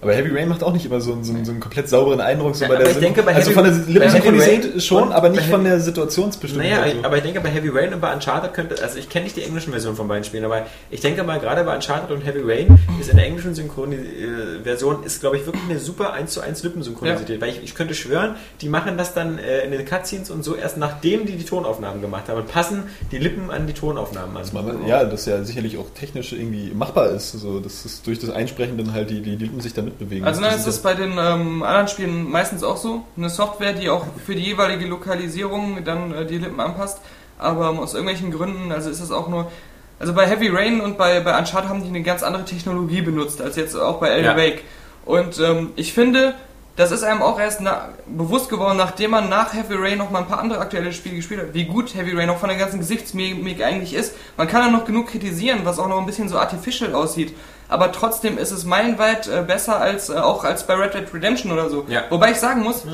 Aber 0.02 0.12
Heavy 0.14 0.36
Rain 0.36 0.48
macht 0.48 0.64
auch 0.64 0.72
nicht 0.72 0.84
immer 0.84 1.00
so, 1.00 1.12
einen- 1.12 1.22
so, 1.22 1.32
einen- 1.32 1.44
so 1.44 1.52
einen 1.52 1.60
komplett 1.60 1.88
sauberen 1.88 2.20
Eindruck. 2.20 2.56
So 2.56 2.64
Ja, 2.64 2.70
bei 2.70 2.76
der 2.76 2.86
ich 2.88 2.94
Syn- 2.94 3.02
denke, 3.02 3.22
bei 3.22 3.34
also 3.36 3.52
Heavy- 3.52 3.70
von 3.86 4.34
der 4.34 4.46
Rain 4.48 4.80
schon, 4.80 5.12
aber 5.12 5.28
nicht 5.28 5.44
von 5.46 5.62
der 5.62 5.78
Situationsbestimmung. 5.78 6.66
Naja, 6.68 6.82
Also. 6.82 6.96
aber 7.04 7.16
ich 7.18 7.22
denke, 7.22 7.40
bei 7.40 7.50
Heavy 7.50 7.68
Rain 7.68 7.94
und 7.94 8.00
bei 8.00 8.12
Uncharted 8.12 8.52
könnte, 8.52 8.82
also 8.82 8.98
ich 8.98 9.08
kenne 9.08 9.24
nicht 9.24 9.36
die 9.36 9.42
englischen 9.42 9.70
Versionen 9.70 9.96
von 9.96 10.08
beiden 10.08 10.24
Spielen, 10.24 10.44
aber 10.44 10.66
ich 10.90 11.00
denke 11.00 11.22
mal, 11.22 11.38
gerade 11.38 11.62
bei 11.64 11.74
Uncharted 11.74 12.10
und 12.10 12.22
Heavy 12.26 12.40
Rain 12.44 12.78
ist 13.00 13.10
in 13.10 13.16
der 13.16 13.26
englischen 13.26 13.54
Synchroni 13.54 13.94
äh, 13.94 14.62
Version 14.64 15.04
ist, 15.04 15.20
glaube 15.20 15.36
ich, 15.36 15.46
wirklich 15.46 15.62
eine 15.70 15.78
super 15.78 16.12
1 16.12 16.32
zu 16.32 16.40
1 16.40 16.62
Lippensynchronisität, 16.64 17.40
weil 17.40 17.50
ich, 17.50 17.62
ich 17.62 17.74
könnte 17.76 17.94
schwören, 17.94 18.34
die 18.60 18.68
machen 18.68 18.98
das 18.98 19.14
dann 19.14 19.38
äh, 19.38 19.60
in 19.64 19.70
den 19.70 19.84
Cutscenes 19.84 20.30
und 20.30 20.42
so 20.44 20.56
erst 20.56 20.78
nachdem 20.78 21.26
die 21.26 21.36
die 21.36 21.44
Tonaufnahmen 21.44 22.00
gemacht 22.02 22.28
haben 22.28 22.38
und 22.38 22.48
passen 22.48 22.84
die 23.12 23.18
Lippen 23.18 23.50
an 23.52 23.68
die 23.68 23.72
Tonaufnahmen 23.72 24.36
an. 24.36 24.42
Man- 24.52 24.86
Ja, 24.88 25.04
das 25.04 25.26
ja 25.26 25.44
sicherlich 25.44 25.78
auch 25.78 25.86
technisch 25.94 26.32
irgendwie 26.32 26.72
machbar 26.74 27.10
ist, 27.10 27.32
so 27.32 27.60
dass 27.60 27.84
es 27.84 28.02
durch 28.02 28.18
das 28.18 28.30
Einsprechen 28.30 28.76
dann 28.78 28.92
halt 28.92 29.10
die, 29.10 29.20
die 29.20 29.36
Lippen 29.36 29.60
sich 29.60 29.72
da 29.74 29.82
mitbewegen. 29.92 30.26
Also 30.26 30.40
nein, 30.40 30.52
Das 30.52 30.66
ist 30.66 30.82
bei 30.82 30.94
den 30.94 31.12
ähm, 31.18 31.62
anderen 31.62 31.88
Spielen 31.88 32.30
meistens 32.30 32.62
auch 32.64 32.76
so. 32.76 33.04
Eine 33.16 33.30
Software, 33.30 33.72
die 33.72 33.88
auch 33.88 34.04
für 34.24 34.34
die 34.34 34.42
jeweilige 34.42 34.86
Lokalisierung 34.86 35.84
dann 35.84 36.12
äh, 36.14 36.26
die 36.26 36.38
Lippen 36.38 36.60
anpasst. 36.60 36.98
Aber 37.38 37.70
ähm, 37.70 37.78
aus 37.78 37.94
irgendwelchen 37.94 38.30
Gründen, 38.30 38.72
also 38.72 38.90
ist 38.90 39.00
das 39.00 39.10
auch 39.10 39.28
nur. 39.28 39.50
Also 39.98 40.14
bei 40.14 40.26
Heavy 40.26 40.48
Rain 40.48 40.80
und 40.80 40.98
bei, 40.98 41.20
bei 41.20 41.38
Uncharted 41.38 41.68
haben 41.70 41.82
die 41.82 41.88
eine 41.88 42.02
ganz 42.02 42.22
andere 42.24 42.44
Technologie 42.44 43.02
benutzt 43.02 43.40
als 43.40 43.54
jetzt 43.56 43.76
auch 43.76 44.00
bei 44.00 44.10
Alan 44.10 44.24
Ja. 44.24 44.36
Wake. 44.36 44.62
Und 45.04 45.38
ähm, 45.38 45.70
ich 45.76 45.92
finde, 45.92 46.34
das 46.76 46.90
ist 46.90 47.02
einem 47.04 47.22
auch 47.22 47.38
erst 47.38 47.60
na, 47.60 47.90
bewusst 48.06 48.48
geworden, 48.48 48.78
nachdem 48.78 49.10
man 49.10 49.28
nach 49.28 49.52
Heavy 49.52 49.74
Rain 49.74 49.98
noch 49.98 50.10
mal 50.10 50.20
ein 50.20 50.26
paar 50.26 50.40
andere 50.40 50.58
aktuelle 50.60 50.92
Spiele 50.92 51.16
gespielt 51.16 51.40
hat, 51.40 51.54
wie 51.54 51.64
gut 51.64 51.94
Heavy 51.94 52.16
Rain 52.16 52.30
auch 52.30 52.38
von 52.38 52.48
der 52.48 52.58
ganzen 52.58 52.78
Gesichtsmimik 52.80 53.62
eigentlich 53.62 53.94
ist. 53.94 54.14
Man 54.36 54.48
kann 54.48 54.62
da 54.62 54.70
noch 54.76 54.86
genug 54.86 55.08
kritisieren, 55.08 55.60
was 55.64 55.78
auch 55.78 55.88
noch 55.88 55.98
ein 55.98 56.06
bisschen 56.06 56.28
so 56.28 56.38
artificial 56.38 56.94
aussieht. 56.94 57.34
Aber 57.68 57.92
trotzdem 57.92 58.38
ist 58.38 58.50
es 58.50 58.64
meilenweit 58.64 59.28
äh, 59.28 59.42
besser 59.46 59.80
als 59.80 60.10
äh, 60.10 60.14
auch 60.14 60.44
als 60.44 60.66
bei 60.66 60.74
Red 60.74 60.94
Dead 60.94 61.14
Redemption 61.14 61.52
oder 61.52 61.70
so. 61.70 61.84
Ja. 61.88 62.04
Wobei 62.10 62.32
ich 62.32 62.38
sagen 62.38 62.62
muss, 62.62 62.84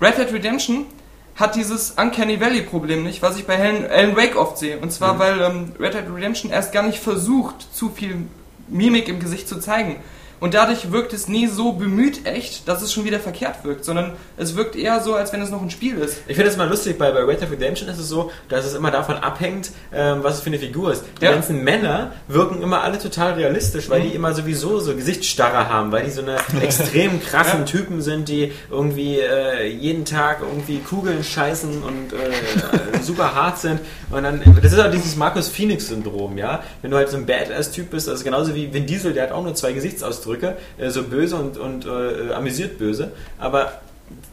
Red 0.00 0.18
Dead 0.18 0.32
Redemption 0.32 0.86
hat 1.36 1.54
dieses 1.54 1.92
Uncanny 1.92 2.40
Valley 2.40 2.62
Problem 2.62 3.02
nicht, 3.02 3.22
was 3.22 3.36
ich 3.36 3.46
bei 3.46 3.58
Alan, 3.58 3.86
Alan 3.90 4.16
Wake 4.16 4.36
oft 4.36 4.58
sehe. 4.58 4.78
Und 4.78 4.90
zwar, 4.90 5.18
weil 5.18 5.40
ähm, 5.40 5.72
Red 5.78 5.94
Dead 5.94 6.04
Redemption 6.14 6.50
erst 6.50 6.72
gar 6.72 6.82
nicht 6.82 6.98
versucht, 6.98 7.74
zu 7.74 7.90
viel 7.90 8.26
Mimik 8.68 9.08
im 9.08 9.20
Gesicht 9.20 9.48
zu 9.48 9.58
zeigen. 9.58 9.96
Und 10.40 10.54
dadurch 10.54 10.92
wirkt 10.92 11.12
es 11.12 11.28
nie 11.28 11.46
so 11.46 11.72
bemüht 11.72 12.26
echt, 12.26 12.68
dass 12.68 12.82
es 12.82 12.92
schon 12.92 13.04
wieder 13.04 13.20
verkehrt 13.20 13.64
wirkt, 13.64 13.84
sondern 13.84 14.12
es 14.36 14.54
wirkt 14.56 14.76
eher 14.76 15.00
so, 15.00 15.14
als 15.14 15.32
wenn 15.32 15.40
es 15.40 15.50
noch 15.50 15.62
ein 15.62 15.70
Spiel 15.70 15.96
ist. 15.98 16.18
Ich 16.28 16.36
finde 16.36 16.50
es 16.50 16.56
mal 16.56 16.68
lustig, 16.68 16.98
bei, 16.98 17.10
bei 17.10 17.20
Red 17.24 17.40
Dead 17.40 17.50
Redemption 17.50 17.88
ist 17.88 17.98
es 17.98 18.08
so, 18.08 18.30
dass 18.48 18.66
es 18.66 18.74
immer 18.74 18.90
davon 18.90 19.16
abhängt, 19.16 19.70
ähm, 19.94 20.18
was 20.22 20.34
es 20.36 20.40
für 20.40 20.48
eine 20.48 20.58
Figur 20.58 20.92
ist. 20.92 21.04
Die 21.20 21.24
Ja. 21.24 21.32
ganzen 21.32 21.64
Männer 21.64 22.12
wirken 22.28 22.60
immer 22.62 22.82
alle 22.82 22.98
total 22.98 23.32
realistisch, 23.34 23.88
weil 23.88 24.02
die 24.02 24.08
immer 24.14 24.34
sowieso 24.34 24.78
so 24.80 24.94
Gesichtsstarre 24.94 25.68
haben, 25.70 25.90
weil 25.92 26.04
die 26.04 26.10
so 26.10 26.20
eine 26.22 26.36
extrem 26.62 27.22
krassen 27.22 27.64
Typen 27.64 28.02
sind, 28.02 28.28
die 28.28 28.52
irgendwie 28.70 29.18
äh, 29.20 29.66
jeden 29.68 30.04
Tag 30.04 30.40
irgendwie 30.40 30.78
Kugeln 30.80 31.24
scheißen 31.24 31.82
und 31.82 32.12
äh, 32.12 33.02
super 33.02 33.34
hart 33.34 33.58
sind. 33.58 33.80
Und 34.10 34.22
dann, 34.22 34.42
das 34.62 34.72
ist 34.72 34.78
auch 34.78 34.90
dieses 34.90 35.16
Markus 35.16 35.48
Phoenix-Syndrom, 35.48 36.36
ja. 36.38 36.62
Wenn 36.82 36.90
du 36.90 36.96
halt 36.98 37.08
so 37.08 37.16
ein 37.16 37.24
Badass-Typ 37.26 37.90
bist, 37.90 38.08
also 38.08 38.22
genauso 38.22 38.54
wie 38.54 38.72
Vin 38.72 38.86
Diesel, 38.86 39.12
der 39.14 39.24
hat 39.24 39.32
auch 39.32 39.42
nur 39.42 39.54
zwei 39.54 39.72
Gesichtsausdrücke, 39.72 40.25
äh, 40.34 40.90
so 40.90 41.02
böse 41.04 41.36
und, 41.36 41.58
und 41.58 41.86
äh, 41.86 42.32
amüsiert 42.32 42.78
böse. 42.78 43.12
Aber 43.38 43.80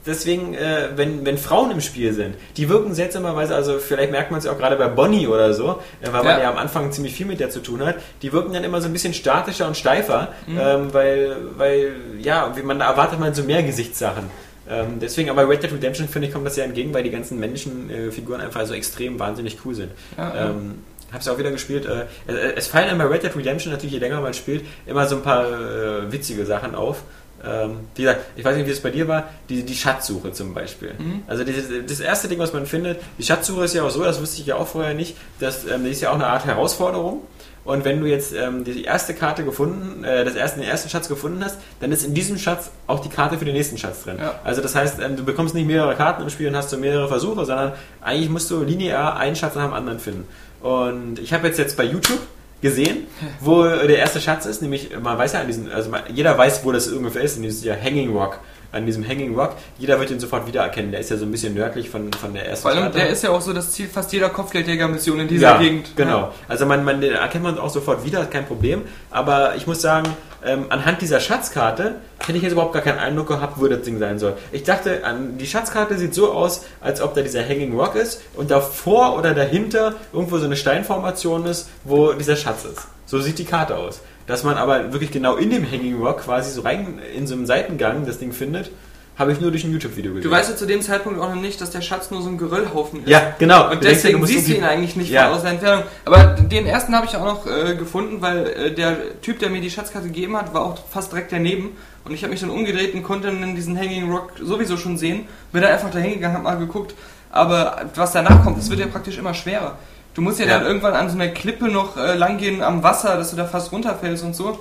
deswegen, 0.06 0.54
äh, 0.54 0.90
wenn, 0.96 1.26
wenn 1.26 1.38
Frauen 1.38 1.72
im 1.72 1.82
Spiel 1.82 2.14
sind, 2.14 2.36
die 2.58 2.70
wirken 2.70 2.94
seltsamerweise, 2.94 3.56
also 3.56 3.80
vielleicht 3.80 4.12
merkt 4.12 4.32
man 4.32 4.38
es 4.40 4.46
ja 4.46 4.52
auch 4.52 4.58
gerade 4.58 4.76
bei 4.76 4.88
Bonnie 4.88 5.28
oder 5.28 5.54
so, 5.54 5.80
äh, 6.02 6.08
weil 6.12 6.24
man 6.24 6.38
Ja. 6.38 6.42
ja 6.42 6.52
am 6.52 6.58
Anfang 6.58 6.92
ziemlich 6.92 7.16
viel 7.16 7.26
mit 7.26 7.40
der 7.40 7.50
zu 7.50 7.60
tun 7.60 7.86
hat, 7.86 7.96
die 8.22 8.32
wirken 8.34 8.54
dann 8.54 8.64
immer 8.64 8.82
so 8.82 8.88
ein 8.88 8.94
bisschen 8.94 9.14
statischer 9.14 9.68
und 9.68 9.78
steifer, 9.78 10.30
ähm, 10.48 10.94
weil, 10.94 11.38
weil, 11.58 11.94
ja, 12.20 12.52
wie 12.56 12.62
man 12.64 12.80
da 12.80 12.90
erwartet 12.90 13.20
man 13.20 13.34
so 13.34 13.44
mehr 13.44 13.64
Gesichtssachen. 13.64 14.30
Ähm, 14.70 15.00
deswegen, 15.02 15.30
aber 15.30 15.48
Red 15.48 15.64
Dead 15.64 15.74
Redemption, 15.74 16.08
finde 16.08 16.28
ich, 16.28 16.34
kommt 16.34 16.46
das 16.46 16.56
ja 16.56 16.64
entgegen, 16.64 16.94
weil 16.94 17.04
die 17.04 17.12
ganzen 17.12 17.38
männlichen 17.38 17.90
äh, 17.90 18.12
Figuren 18.12 18.40
einfach 18.40 18.66
so 18.66 18.74
extrem 18.74 19.20
wahnsinnig 19.20 19.58
cool 19.66 19.76
sind. 19.76 19.92
Ja, 20.18 20.34
ja. 20.34 20.50
ähm, 20.52 20.76
Hab's 21.14 21.26
ja 21.28 21.34
auch 21.34 21.38
wieder 21.38 21.52
gespielt. 21.52 21.86
Äh, 21.86 22.06
es- 22.28 22.54
es 22.66 22.68
fallen 22.68 22.98
bei 22.98 23.06
Red 23.06 23.24
Dead 23.24 23.36
Redemption 23.36 23.72
natürlich, 23.72 23.94
je 23.94 24.00
länger 24.00 24.20
man 24.22 24.34
spielt, 24.34 24.66
immer 24.86 25.06
so 25.08 25.16
ein 25.18 25.22
paar 25.22 25.46
äh, 25.48 26.12
witzige 26.12 26.46
Sachen 26.46 26.76
auf. 26.76 27.04
Ähm, 27.46 27.82
wie 27.96 28.04
gesagt, 28.04 28.22
ich 28.38 28.46
weiß 28.46 28.56
nicht, 28.56 28.68
wie 28.68 28.72
es 28.72 28.80
bei 28.80 28.90
dir 28.90 29.06
war, 29.10 29.26
die, 29.50 29.64
die 29.64 29.76
Schatzsuche 29.76 30.32
zum 30.32 30.54
Beispiel. 30.54 30.92
Also 31.28 31.44
dieses, 31.44 31.66
das 31.88 32.00
erste 32.00 32.30
Ding, 32.30 32.40
was 32.40 32.54
man 32.54 32.66
findet, 32.66 33.00
die 33.18 33.24
Schatzsuche 33.24 33.66
ist 33.66 33.74
ja 33.74 33.84
auch 33.84 33.90
so, 33.90 34.02
das 34.02 34.22
wusste 34.22 34.40
ich 34.40 34.48
ja 34.48 34.56
auch 34.56 34.68
vorher 34.68 34.94
nicht, 34.94 35.18
dass, 35.42 35.66
ähm, 35.66 35.84
das 35.84 35.92
ist 35.92 36.02
ja 36.02 36.12
auch 36.12 36.16
eine 36.16 36.28
Art 36.28 36.46
Herausforderung. 36.46 37.22
Und 37.66 37.86
wenn 37.86 38.02
du 38.02 38.08
jetzt 38.08 38.34
ähm, 38.34 38.64
die 38.66 38.84
erste 38.84 39.14
Karte 39.14 39.44
gefunden, 39.46 40.04
äh, 40.04 40.26
das 40.26 40.36
erste, 40.36 40.60
den 40.60 40.68
ersten 40.70 40.90
Schatz 40.90 41.08
gefunden 41.08 41.44
hast, 41.44 41.58
dann 41.82 41.92
ist 41.94 42.04
in 42.06 42.14
diesem 42.14 42.38
Schatz 42.38 42.72
auch 42.88 43.00
die 43.00 43.08
Karte 43.10 43.38
für 43.38 43.46
den 43.46 43.54
nächsten 43.56 43.78
Schatz 43.78 44.04
drin. 44.04 44.18
Ja. 44.20 44.40
Also 44.44 44.62
das 44.62 44.76
heißt, 44.76 45.00
ähm, 45.02 45.16
du 45.18 45.24
bekommst 45.24 45.54
nicht 45.56 45.66
mehrere 45.68 45.96
Karten 45.96 46.24
im 46.24 46.30
Spiel 46.30 46.48
und 46.50 46.56
hast 46.58 46.70
so 46.72 46.78
mehrere 46.78 47.08
Versuche, 47.08 47.46
sondern 47.46 47.72
eigentlich 48.02 48.30
musst 48.30 48.52
du 48.52 48.64
linear 48.64 49.16
einen 49.18 49.36
Schatz 49.38 49.56
nach 49.56 49.64
dem 49.66 49.74
anderen 49.74 50.00
finden. 50.00 50.28
Und 50.64 51.20
ich 51.20 51.34
habe 51.34 51.46
jetzt 51.48 51.60
jetzt 51.60 51.76
bei 51.76 51.84
YouTube 51.84 52.22
gesehen, 52.62 53.08
wo 53.42 53.64
der 53.64 53.98
erste 53.98 54.22
Schatz 54.22 54.46
ist, 54.46 54.62
nämlich 54.62 54.98
man 54.98 55.18
weiß 55.18 55.34
ja 55.34 55.42
an 55.42 55.48
diesen, 55.48 55.70
also 55.70 55.90
man, 55.90 56.02
jeder 56.14 56.38
weiß, 56.38 56.64
wo 56.64 56.72
das 56.72 56.88
ungefähr 56.88 57.22
ist, 57.22 57.36
in 57.36 57.44
diesem 57.44 57.68
ja 57.68 57.76
Hanging 57.76 58.16
Rock. 58.16 58.40
An 58.72 58.88
diesem 58.88 59.08
Hanging 59.08 59.36
Rock, 59.36 59.56
jeder 59.78 60.00
wird 60.00 60.10
ihn 60.10 60.20
sofort 60.20 60.48
wiedererkennen. 60.48 60.90
Der 60.90 61.02
ist 61.02 61.12
ja 61.12 61.18
so 61.18 61.26
ein 61.26 61.32
bisschen 61.32 61.54
nördlich 61.54 61.92
von, 61.92 62.12
von 62.14 62.34
der 62.34 62.48
ersten 62.48 62.64
Vor 62.64 62.72
allem, 62.72 62.86
Stadt. 62.86 62.96
der 62.96 63.10
ist 63.10 63.22
ja 63.22 63.30
auch 63.30 63.42
so 63.42 63.54
das 63.54 63.72
Ziel 63.72 63.88
fast 63.88 64.12
jeder 64.14 64.30
Kopfgeldjäger-Mission 64.30 65.20
in 65.20 65.28
dieser 65.28 65.52
ja, 65.52 65.58
Gegend. 65.60 65.96
Genau. 65.96 66.32
Also 66.48 66.66
man, 66.66 66.84
man 66.84 67.04
erkennt 67.04 67.44
man 67.44 67.60
auch 67.60 67.70
sofort 67.70 68.04
wieder, 68.04 68.26
kein 68.26 68.48
Problem. 68.48 68.82
Aber 69.12 69.56
ich 69.58 69.68
muss 69.68 69.80
sagen, 69.80 70.10
ähm, 70.46 70.66
anhand 70.70 71.02
dieser 71.02 71.20
Schatzkarte 71.20 71.96
hätte 72.20 72.38
ich 72.38 72.44
jetzt 72.44 72.54
überhaupt 72.54 72.74
gar 72.74 72.82
keinen 72.82 73.00
Eindruck 73.00 73.28
gehabt, 73.28 73.60
wo 73.60 73.68
das 73.68 73.82
Ding 73.82 74.00
sein 74.00 74.20
soll. 74.20 74.38
Ich 74.52 74.64
dachte, 74.64 75.02
die 75.40 75.48
Schatzkarte 75.48 75.98
sieht 75.98 76.14
so 76.14 76.32
aus, 76.32 76.66
als 76.82 77.02
ob 77.02 77.14
da 77.14 77.22
dieser 77.22 77.44
Hanging 77.44 77.78
Rock 77.78 77.96
ist 77.96 78.22
und 78.36 78.52
davor 78.52 79.18
oder 79.18 79.34
dahinter 79.34 79.96
irgendwo 80.12 80.38
so 80.38 80.46
eine 80.46 80.56
Steinformation 80.56 81.46
ist, 81.46 81.70
wo 81.84 82.14
dieser 82.14 82.36
Schatz 82.36 82.66
ist. 82.66 82.88
So 83.06 83.20
sieht 83.20 83.40
die 83.40 83.46
Karte 83.46 83.76
aus. 83.78 84.02
Dass 84.26 84.44
man 84.44 84.56
aber 84.56 84.94
wirklich 84.94 85.12
genau 85.12 85.36
in 85.36 85.50
dem 85.50 85.70
Hanging 85.70 86.02
Rock 86.02 86.22
quasi 86.22 86.52
so 86.52 86.62
rein 86.62 87.00
in 87.16 87.28
so 87.28 87.36
einem 87.36 87.46
Seitengang 87.46 88.06
das 88.06 88.20
Ding 88.20 88.32
findet, 88.32 88.72
habe 89.18 89.32
ich 89.32 89.40
nur 89.40 89.52
durch 89.52 89.64
ein 89.64 89.72
YouTube-Video 89.72 90.14
gesehen. 90.14 90.30
Du 90.30 90.36
weißt 90.36 90.50
ja 90.50 90.56
zu 90.56 90.66
dem 90.66 90.82
Zeitpunkt 90.82 91.20
auch 91.20 91.30
noch 91.34 91.42
nicht, 91.42 91.62
dass 91.62 91.70
der 91.70 91.82
Schatz 91.82 92.10
nur 92.10 92.22
so 92.24 92.30
ein 92.30 92.38
Geröllhaufen 92.38 93.02
ist. 93.04 93.10
ja, 93.10 93.34
genau. 93.38 93.66
Und 93.66 93.76
Du 93.76 93.80
denkst 93.82 94.02
deswegen 94.02 94.20
musst 94.20 94.34
siehst 94.34 94.48
du 94.50 94.54
ihn 94.56 94.64
eigentlich 94.64 94.96
nicht 94.96 95.12
Ja. 95.12 95.30
aus 95.32 95.42
der 95.44 95.52
Entfernung. 95.52 95.84
Aber 96.06 96.24
den 96.42 96.66
ersten 96.66 96.96
habe 96.96 97.06
ich 97.06 97.16
auch 97.16 97.24
noch 97.26 97.46
äh, 97.48 97.76
gefunden, 97.76 98.22
weil 98.22 98.48
äh, 98.48 98.72
der 98.74 99.22
Typ, 99.22 99.38
der 99.40 99.50
mir 99.52 99.62
die 99.62 99.70
Schatzkarte 99.70 100.08
gegeben 100.08 100.36
hat, 100.36 100.54
war 100.54 100.62
auch 100.64 100.78
fast 100.90 101.12
direkt 101.12 101.32
daneben. 101.32 101.76
Und 102.06 102.14
ich 102.14 102.24
habe 102.24 102.32
mich 102.32 102.42
dann 102.42 102.50
umgedreht 102.50 102.94
und 102.96 103.04
konnte 103.04 103.28
dann 103.28 103.56
diesen 103.56 103.78
Hanging 103.78 104.12
Rock 104.12 104.32
sowieso 104.42 104.78
schon 104.78 104.98
sehen. 104.98 105.26
Bin 105.52 105.62
dann 105.62 105.72
einfach 105.72 105.92
dahin 105.92 106.14
gegangen, 106.16 106.34
habe 106.34 106.44
mal 106.44 106.58
geguckt. 106.58 106.96
Aber 107.32 107.86
was 107.96 108.12
danach 108.14 108.44
kommt, 108.44 108.58
das 108.58 108.70
wird 108.70 108.80
ja 108.80 108.88
praktisch 108.88 109.18
immer 109.18 109.34
schwerer. 109.34 109.78
Du 110.16 110.22
musst 110.22 110.40
ja, 110.40 110.46
Ja. 110.46 110.58
dann 110.58 110.68
irgendwann 110.68 110.94
an 110.94 111.10
so 111.10 111.16
einer 111.16 111.30
Klippe 111.30 111.66
noch 111.70 111.98
äh, 111.98 112.16
langgehen 112.16 112.62
am 112.62 112.84
Wasser, 112.84 113.16
dass 113.18 113.30
du 113.32 113.36
da 113.38 113.46
fast 113.46 113.72
runterfällst 113.72 114.24
und 114.24 114.36
so. 114.36 114.60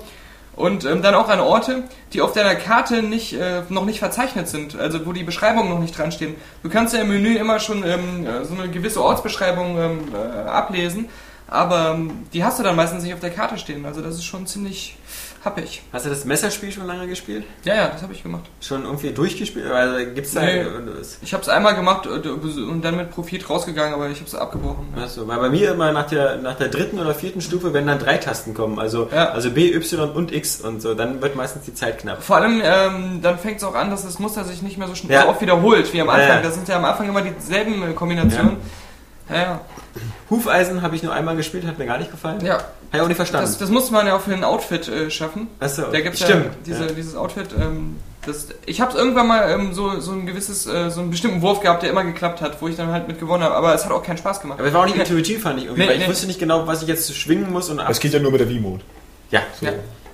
Und 0.55 0.85
ähm, 0.85 1.01
dann 1.01 1.15
auch 1.15 1.29
an 1.29 1.39
Orte, 1.39 1.83
die 2.13 2.21
auf 2.21 2.33
deiner 2.33 2.55
Karte 2.55 3.01
nicht, 3.01 3.33
äh, 3.33 3.63
noch 3.69 3.85
nicht 3.85 3.99
verzeichnet 3.99 4.47
sind, 4.47 4.77
also 4.77 5.05
wo 5.05 5.11
die 5.11 5.23
Beschreibungen 5.23 5.69
noch 5.69 5.79
nicht 5.79 5.97
dran 5.97 6.11
stehen. 6.11 6.35
Du 6.61 6.69
kannst 6.69 6.93
ja 6.93 7.01
im 7.01 7.09
Menü 7.09 7.35
immer 7.37 7.59
schon 7.59 7.83
ähm, 7.83 8.27
äh, 8.27 8.45
so 8.45 8.53
eine 8.53 8.69
gewisse 8.69 9.03
Ortsbeschreibung 9.03 9.77
ähm, 9.79 9.99
äh, 10.13 10.47
ablesen, 10.47 11.09
aber 11.47 11.93
ähm, 11.95 12.27
die 12.33 12.43
hast 12.43 12.59
du 12.59 12.63
dann 12.63 12.75
meistens 12.75 13.03
nicht 13.03 13.15
auf 13.15 13.19
der 13.19 13.31
Karte 13.31 13.57
stehen. 13.57 13.85
Also 13.85 14.01
das 14.01 14.15
ist 14.15 14.25
schon 14.25 14.45
ziemlich 14.45 14.95
Hab 15.45 15.57
ich. 15.57 15.81
Hast 15.91 16.05
du 16.05 16.09
das 16.09 16.23
Messerspiel 16.23 16.71
schon 16.71 16.87
lange 16.87 17.05
gespielt? 17.05 17.43
Ja, 17.65 17.75
ja, 17.75 17.87
das 17.89 18.01
habe 18.01 18.13
ich 18.13 18.23
gemacht. 18.23 18.43
Schon 18.61 18.83
irgendwie 18.85 19.11
durchgespielt? 19.11 19.69
Also 19.69 20.05
gibt's 20.13 20.33
da. 20.33 20.41
Nee. 20.41 20.63
Ich 21.21 21.33
habe 21.33 21.43
es 21.43 21.49
einmal 21.49 21.75
gemacht 21.75 22.07
und 22.07 22.81
dann 22.81 22.95
mit 22.95 23.11
Profit 23.11 23.49
rausgegangen, 23.49 23.93
aber 23.93 24.07
ich 24.09 24.19
habe 24.19 24.27
es 24.27 24.35
abgebrochen. 24.35 24.87
Achso, 24.95 25.27
weil 25.27 25.39
bei 25.39 25.49
mir 25.49 25.71
immer 25.73 25.91
nach 25.91 26.07
der, 26.07 26.37
nach 26.37 26.55
der 26.55 26.69
dritten 26.69 26.97
oder 26.97 27.13
vierten 27.13 27.41
Stufe, 27.41 27.73
wenn 27.73 27.85
dann 27.87 27.99
drei 27.99 28.17
Tasten 28.17 28.53
kommen, 28.53 28.79
also, 28.79 29.09
Ja. 29.13 29.31
also 29.31 29.51
B, 29.51 29.73
Y 29.73 30.11
und 30.11 30.31
X 30.31 30.61
und 30.61 30.81
so, 30.81 30.93
dann 30.93 31.21
wird 31.21 31.35
meistens 31.35 31.65
die 31.65 31.73
Zeit 31.73 31.99
knapp. 31.99 32.23
Vor 32.23 32.37
allem, 32.37 32.61
ähm, 32.63 33.19
dann 33.21 33.37
fängt 33.37 33.57
es 33.57 33.63
auch 33.65 33.75
an, 33.75 33.89
dass 33.89 34.03
das 34.03 34.19
Muster 34.19 34.45
sich 34.45 34.61
nicht 34.61 34.77
mehr 34.77 34.87
so 34.87 34.95
schnell 34.95 35.11
Ja. 35.17 35.27
oft 35.27 35.41
wiederholt 35.41 35.91
wie 35.93 35.99
am 35.99 36.07
Anfang. 36.09 36.27
Ja, 36.29 36.35
ja. 36.35 36.41
Das 36.41 36.53
sind 36.55 36.69
ja 36.69 36.77
am 36.77 36.85
Anfang 36.85 37.09
immer 37.09 37.21
dieselben 37.21 37.93
Kombinationen. 37.95 38.57
Ja, 39.33 39.41
ja. 39.41 39.61
Hufeisen 40.29 40.81
habe 40.81 40.95
ich 40.95 41.03
nur 41.03 41.13
einmal 41.13 41.35
gespielt, 41.35 41.65
hat 41.65 41.77
mir 41.77 41.85
gar 41.85 41.97
nicht 41.97 42.11
gefallen. 42.11 42.43
ja. 42.45 42.53
Habe 42.93 42.99
ich 42.99 43.01
auch 43.01 43.07
nicht 43.07 43.17
verstanden. 43.17 43.47
Das, 43.47 43.57
das 43.57 43.69
musste 43.71 43.91
man 43.91 44.05
ja 44.05 44.15
auch 44.15 44.21
für 44.21 44.33
ein 44.35 44.43
Outfit 44.43 44.87
äh, 44.87 45.09
schaffen. 45.09 45.47
Achso, 45.59 45.81
Da 45.91 45.99
gibt's 45.99 46.21
stimmt. 46.21 46.45
ja 46.45 46.51
diese, 46.63 46.85
ja. 46.85 46.91
dieses 46.91 47.15
Outfit. 47.15 47.47
Ähm, 47.59 47.95
das, 48.23 48.49
ich 48.67 48.81
habe 48.81 48.95
irgendwann 48.95 49.27
mal 49.27 49.49
ähm, 49.49 49.73
so, 49.73 49.99
so 49.99 50.11
ein 50.11 50.27
gewisses, 50.27 50.67
äh, 50.67 50.91
so 50.91 51.01
einen 51.01 51.09
bestimmten 51.09 51.41
Wurf 51.41 51.59
gehabt, 51.61 51.81
der 51.81 51.89
immer 51.89 52.03
geklappt 52.03 52.41
hat, 52.41 52.61
wo 52.61 52.67
ich 52.67 52.75
dann 52.75 52.91
halt 52.91 53.07
mit 53.07 53.19
gewonnen 53.19 53.43
habe. 53.43 53.55
Aber 53.55 53.73
es 53.73 53.83
hat 53.83 53.91
auch 53.91 54.03
keinen 54.03 54.19
Spaß 54.19 54.41
gemacht. 54.41 54.59
Aber 54.59 54.67
es 54.67 54.73
war 54.75 54.81
auch 54.81 54.85
nicht 54.85 54.97
intuitiv, 54.99 55.41
fand 55.41 55.57
ich 55.57 55.65
irgendwie, 55.65 55.81
Nee, 55.81 55.87
weil 55.89 55.95
ich 55.95 56.03
nee. 56.03 56.07
wusste 56.07 56.27
nicht 56.27 56.39
genau, 56.39 56.67
was 56.67 56.83
ich 56.83 56.87
jetzt 56.87 57.15
schwingen 57.15 57.51
muss 57.51 57.69
und 57.71 57.79
ab. 57.79 57.89
Es 57.89 57.99
geht 57.99 58.13
ja 58.13 58.19
nur 58.19 58.31
mit 58.31 58.41
der 58.41 58.49
Wii-Mode. 58.49 58.83
Ja, 59.31 59.41
So. 59.59 59.65
Ja. 59.65 59.71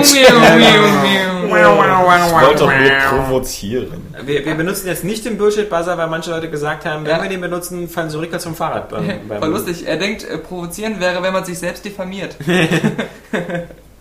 wollte 2.33 2.59
doch 2.59 2.73
nur 2.73 2.91
provozieren. 3.09 4.07
Wir, 4.25 4.45
wir 4.45 4.55
benutzen 4.55 4.87
jetzt 4.87 5.05
nicht 5.05 5.25
den 5.25 5.37
Bullshit-Buzzer, 5.39 5.99
weil 5.99 6.07
manche 6.09 6.31
Leute 6.31 6.49
gesagt 6.51 6.85
haben, 6.85 7.05
wenn 7.05 7.17
Ja. 7.17 7.23
wir 7.23 7.29
den 7.29 7.41
benutzen, 7.41 7.89
fallen 7.89 8.11
sie 8.11 8.19
rückwärts 8.19 8.45
vom 8.45 8.55
Fahrrad. 8.55 8.89
Beim, 8.89 9.07
beim 9.29 9.41
War 9.41 9.49
lustig. 9.49 9.87
Er 9.87 9.97
denkt, 9.97 10.25
äh, 10.25 10.39
provozieren 10.39 11.01
wäre, 11.01 11.23
wenn 11.23 11.33
man 11.33 11.45
sich 11.45 11.59
selbst 11.59 11.85
diffamiert. 11.85 12.37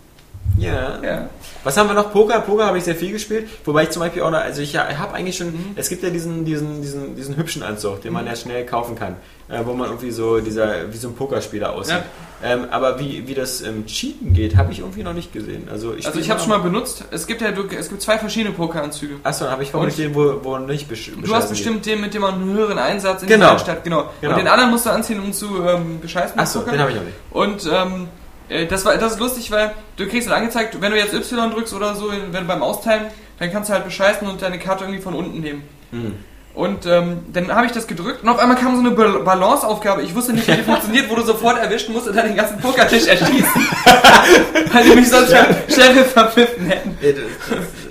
Ja. 0.58 0.98
Ja. 1.02 1.28
Was 1.64 1.76
haben 1.76 1.88
wir 1.88 1.94
noch? 1.94 2.12
Poker. 2.12 2.40
Poker 2.40 2.66
habe 2.66 2.78
ich 2.78 2.84
sehr 2.84 2.96
viel 2.96 3.12
gespielt. 3.12 3.48
Wobei 3.64 3.84
ich 3.84 3.90
zum 3.90 4.00
Beispiel 4.00 4.22
auch 4.22 4.30
noch, 4.30 4.38
also 4.40 4.62
ich 4.62 4.76
habe 4.76 5.14
eigentlich 5.14 5.36
schon, 5.36 5.48
Mhm. 5.48 5.72
es 5.76 5.88
gibt 5.88 6.02
ja 6.02 6.10
diesen, 6.10 6.44
diesen, 6.44 6.82
diesen, 6.82 7.14
diesen 7.16 7.36
hübschen 7.36 7.62
Anzug, 7.62 8.02
den 8.02 8.12
man 8.12 8.26
ja 8.26 8.34
schnell 8.36 8.66
kaufen 8.66 8.96
kann, 8.96 9.16
äh, 9.48 9.60
wo 9.64 9.72
man 9.72 9.88
irgendwie 9.88 10.10
so 10.10 10.40
dieser, 10.40 10.92
wie 10.92 10.96
so 10.96 11.08
ein 11.08 11.14
Pokerspieler 11.14 11.72
aussieht. 11.72 12.02
Ähm, 12.44 12.66
aber 12.72 12.98
wie, 12.98 13.28
wie 13.28 13.34
das 13.34 13.60
ähm, 13.62 13.86
Cheaten 13.86 14.32
geht, 14.32 14.56
habe 14.56 14.72
ich 14.72 14.80
irgendwie 14.80 15.04
noch 15.04 15.12
nicht 15.12 15.32
gesehen. 15.32 15.68
Also 15.70 15.94
ich, 15.94 16.04
Also 16.06 16.18
ich 16.18 16.28
habe 16.28 16.40
schon 16.40 16.48
mal 16.48 16.58
benutzt. 16.58 17.04
Es 17.12 17.28
gibt 17.28 17.40
ja 17.40 17.52
du, 17.52 17.62
es 17.78 17.88
gibt 17.88 18.02
zwei 18.02 18.18
verschiedene 18.18 18.52
Pokeranzüge. 18.52 19.14
Achso, 19.22 19.48
habe 19.48 19.62
ich 19.62 19.70
vermutlich 19.70 19.96
den, 19.96 20.12
wo, 20.16 20.40
wo 20.42 20.58
nicht 20.58 20.88
besch 20.88 21.12
Du 21.24 21.32
hast 21.34 21.48
bestimmt 21.50 21.86
den, 21.86 22.00
mit 22.00 22.14
dem 22.14 22.22
man 22.22 22.34
einen 22.34 22.52
höheren 22.52 22.78
Einsatz 22.78 23.22
in 23.22 23.28
Genau. 23.28 23.54
die 23.54 23.60
Stadt, 23.60 23.84
genau. 23.84 24.10
Genau. 24.20 24.32
Und 24.32 24.38
den 24.40 24.48
anderen 24.48 24.70
musst 24.72 24.86
du 24.86 24.90
anziehen, 24.90 25.20
um 25.20 25.32
zu 25.32 25.62
ähm, 25.64 26.00
bescheißen. 26.00 26.36
Achso, 26.36 26.60
den 26.62 26.80
habe 26.80 26.90
ich 26.90 26.98
auch 26.98 27.02
nicht. 27.04 27.16
Und 27.30 27.70
ähm, 27.72 28.08
äh, 28.08 28.21
das, 28.68 28.84
war, 28.84 28.96
das 28.96 29.12
ist 29.12 29.18
lustig, 29.20 29.50
weil 29.50 29.72
du 29.96 30.06
kriegst 30.06 30.28
dann 30.28 30.34
angezeigt, 30.36 30.76
wenn 30.80 30.92
du 30.92 30.98
jetzt 30.98 31.14
Y 31.14 31.50
drückst 31.50 31.72
oder 31.74 31.94
so, 31.94 32.10
wenn 32.30 32.46
beim 32.46 32.62
Austeilen, 32.62 33.04
dann 33.38 33.50
kannst 33.52 33.70
du 33.70 33.74
halt 33.74 33.84
bescheißen 33.84 34.26
und 34.28 34.40
deine 34.42 34.58
Karte 34.58 34.84
irgendwie 34.84 35.02
von 35.02 35.14
unten 35.14 35.40
nehmen. 35.40 35.62
Hm. 35.90 36.14
Und 36.54 36.84
ähm, 36.84 37.20
dann 37.32 37.50
habe 37.54 37.64
ich 37.64 37.72
das 37.72 37.86
gedrückt 37.86 38.22
und 38.22 38.28
auf 38.28 38.38
einmal 38.38 38.58
kam 38.58 38.74
so 38.74 38.80
eine 38.80 38.90
Ba- 38.90 39.20
Balanceaufgabe. 39.24 40.02
Ich 40.02 40.14
wusste 40.14 40.34
nicht, 40.34 40.46
wie 40.46 40.52
die 40.56 40.62
funktioniert, 40.70 41.08
wo 41.10 41.14
du 41.14 41.22
sofort 41.22 41.58
erwischen 41.58 41.94
musst 41.94 42.08
und 42.08 42.14
dann 42.14 42.26
den 42.26 42.36
ganzen 42.36 42.58
Pokertisch 42.60 43.06
erschießen. 43.06 43.66
weil 44.72 44.84
die 44.84 44.94
mich 44.96 45.08
sonst 45.08 45.32
für 45.32 45.72
Sheriff 45.72 46.12
verpfiffen 46.12 46.66
hätten. 46.66 46.96
Äh, 47.02 47.14
das- 47.14 47.22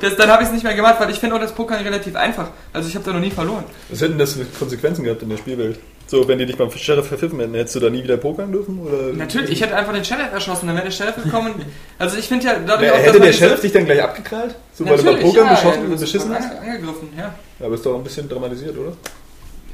Das, 0.02 0.16
dann 0.16 0.30
habe 0.30 0.44
ich 0.44 0.48
es 0.50 0.54
nicht 0.54 0.64
mehr 0.64 0.74
gemacht, 0.76 0.96
weil 1.00 1.10
ich 1.10 1.18
finde 1.20 1.36
auch 1.36 1.40
das 1.40 1.54
Pokern 1.54 1.82
relativ 1.82 2.16
einfach. 2.16 2.50
Also 2.74 2.88
ich 2.88 2.96
habe 2.96 3.06
da 3.06 3.14
noch 3.14 3.20
nie 3.20 3.30
verloren. 3.32 3.64
Was 3.90 4.02
hätten 4.02 4.18
das 4.20 4.34
für 4.34 4.46
Konsequenzen 4.46 5.04
gehabt 5.04 5.22
in 5.24 5.30
der 5.30 5.38
Spielwelt? 5.38 5.80
So, 6.12 6.28
wenn 6.28 6.38
die 6.40 6.46
dich 6.46 6.58
beim 6.58 6.70
Sheriff 6.70 7.08
verpfiffen 7.08 7.40
hätten, 7.40 7.54
hättest 7.54 7.76
du 7.76 7.80
da 7.80 7.90
nie 7.90 8.04
wieder 8.04 8.18
pokern 8.18 8.52
dürfen? 8.52 8.80
Oder? 8.80 9.14
Natürlich, 9.14 9.50
ich 9.52 9.62
hätte 9.62 9.78
einfach 9.78 9.94
den 9.94 10.04
Sheriff 10.04 10.28
erschossen, 10.34 10.68
dann 10.68 10.76
wäre 10.76 10.84
der 10.88 10.92
Sheriff 10.92 11.16
gekommen. 11.24 11.54
Also 11.98 12.18
ich 12.18 12.28
finde 12.28 12.48
ja 12.48 12.56
dadurch 12.60 12.88
Ja, 12.88 12.92
auch, 12.92 12.98
dass 12.98 13.06
hätte 13.08 13.20
der 13.22 13.32
Sheriff 13.32 13.62
dich 13.62 13.72
dann 13.72 13.86
gleich 13.86 14.04
abgekrallt? 14.04 14.56
So, 14.74 14.86
weil 14.86 14.98
du 14.98 15.04
beim 15.06 15.20
Pokern 15.22 15.46
ja, 15.46 15.54
beschossen, 15.54 15.84
ja, 15.84 15.90
du 15.90 15.98
beschissen 16.02 16.34
hast? 16.36 16.44
ange- 16.52 16.60
angegriffen, 16.60 17.14
ja. 17.18 17.34
Ja, 17.60 17.66
aber 17.66 17.76
ist 17.76 17.86
doch 17.86 17.96
ein 17.96 18.04
bisschen 18.04 18.28
dramatisiert, 18.28 18.78
oder? 18.78 18.92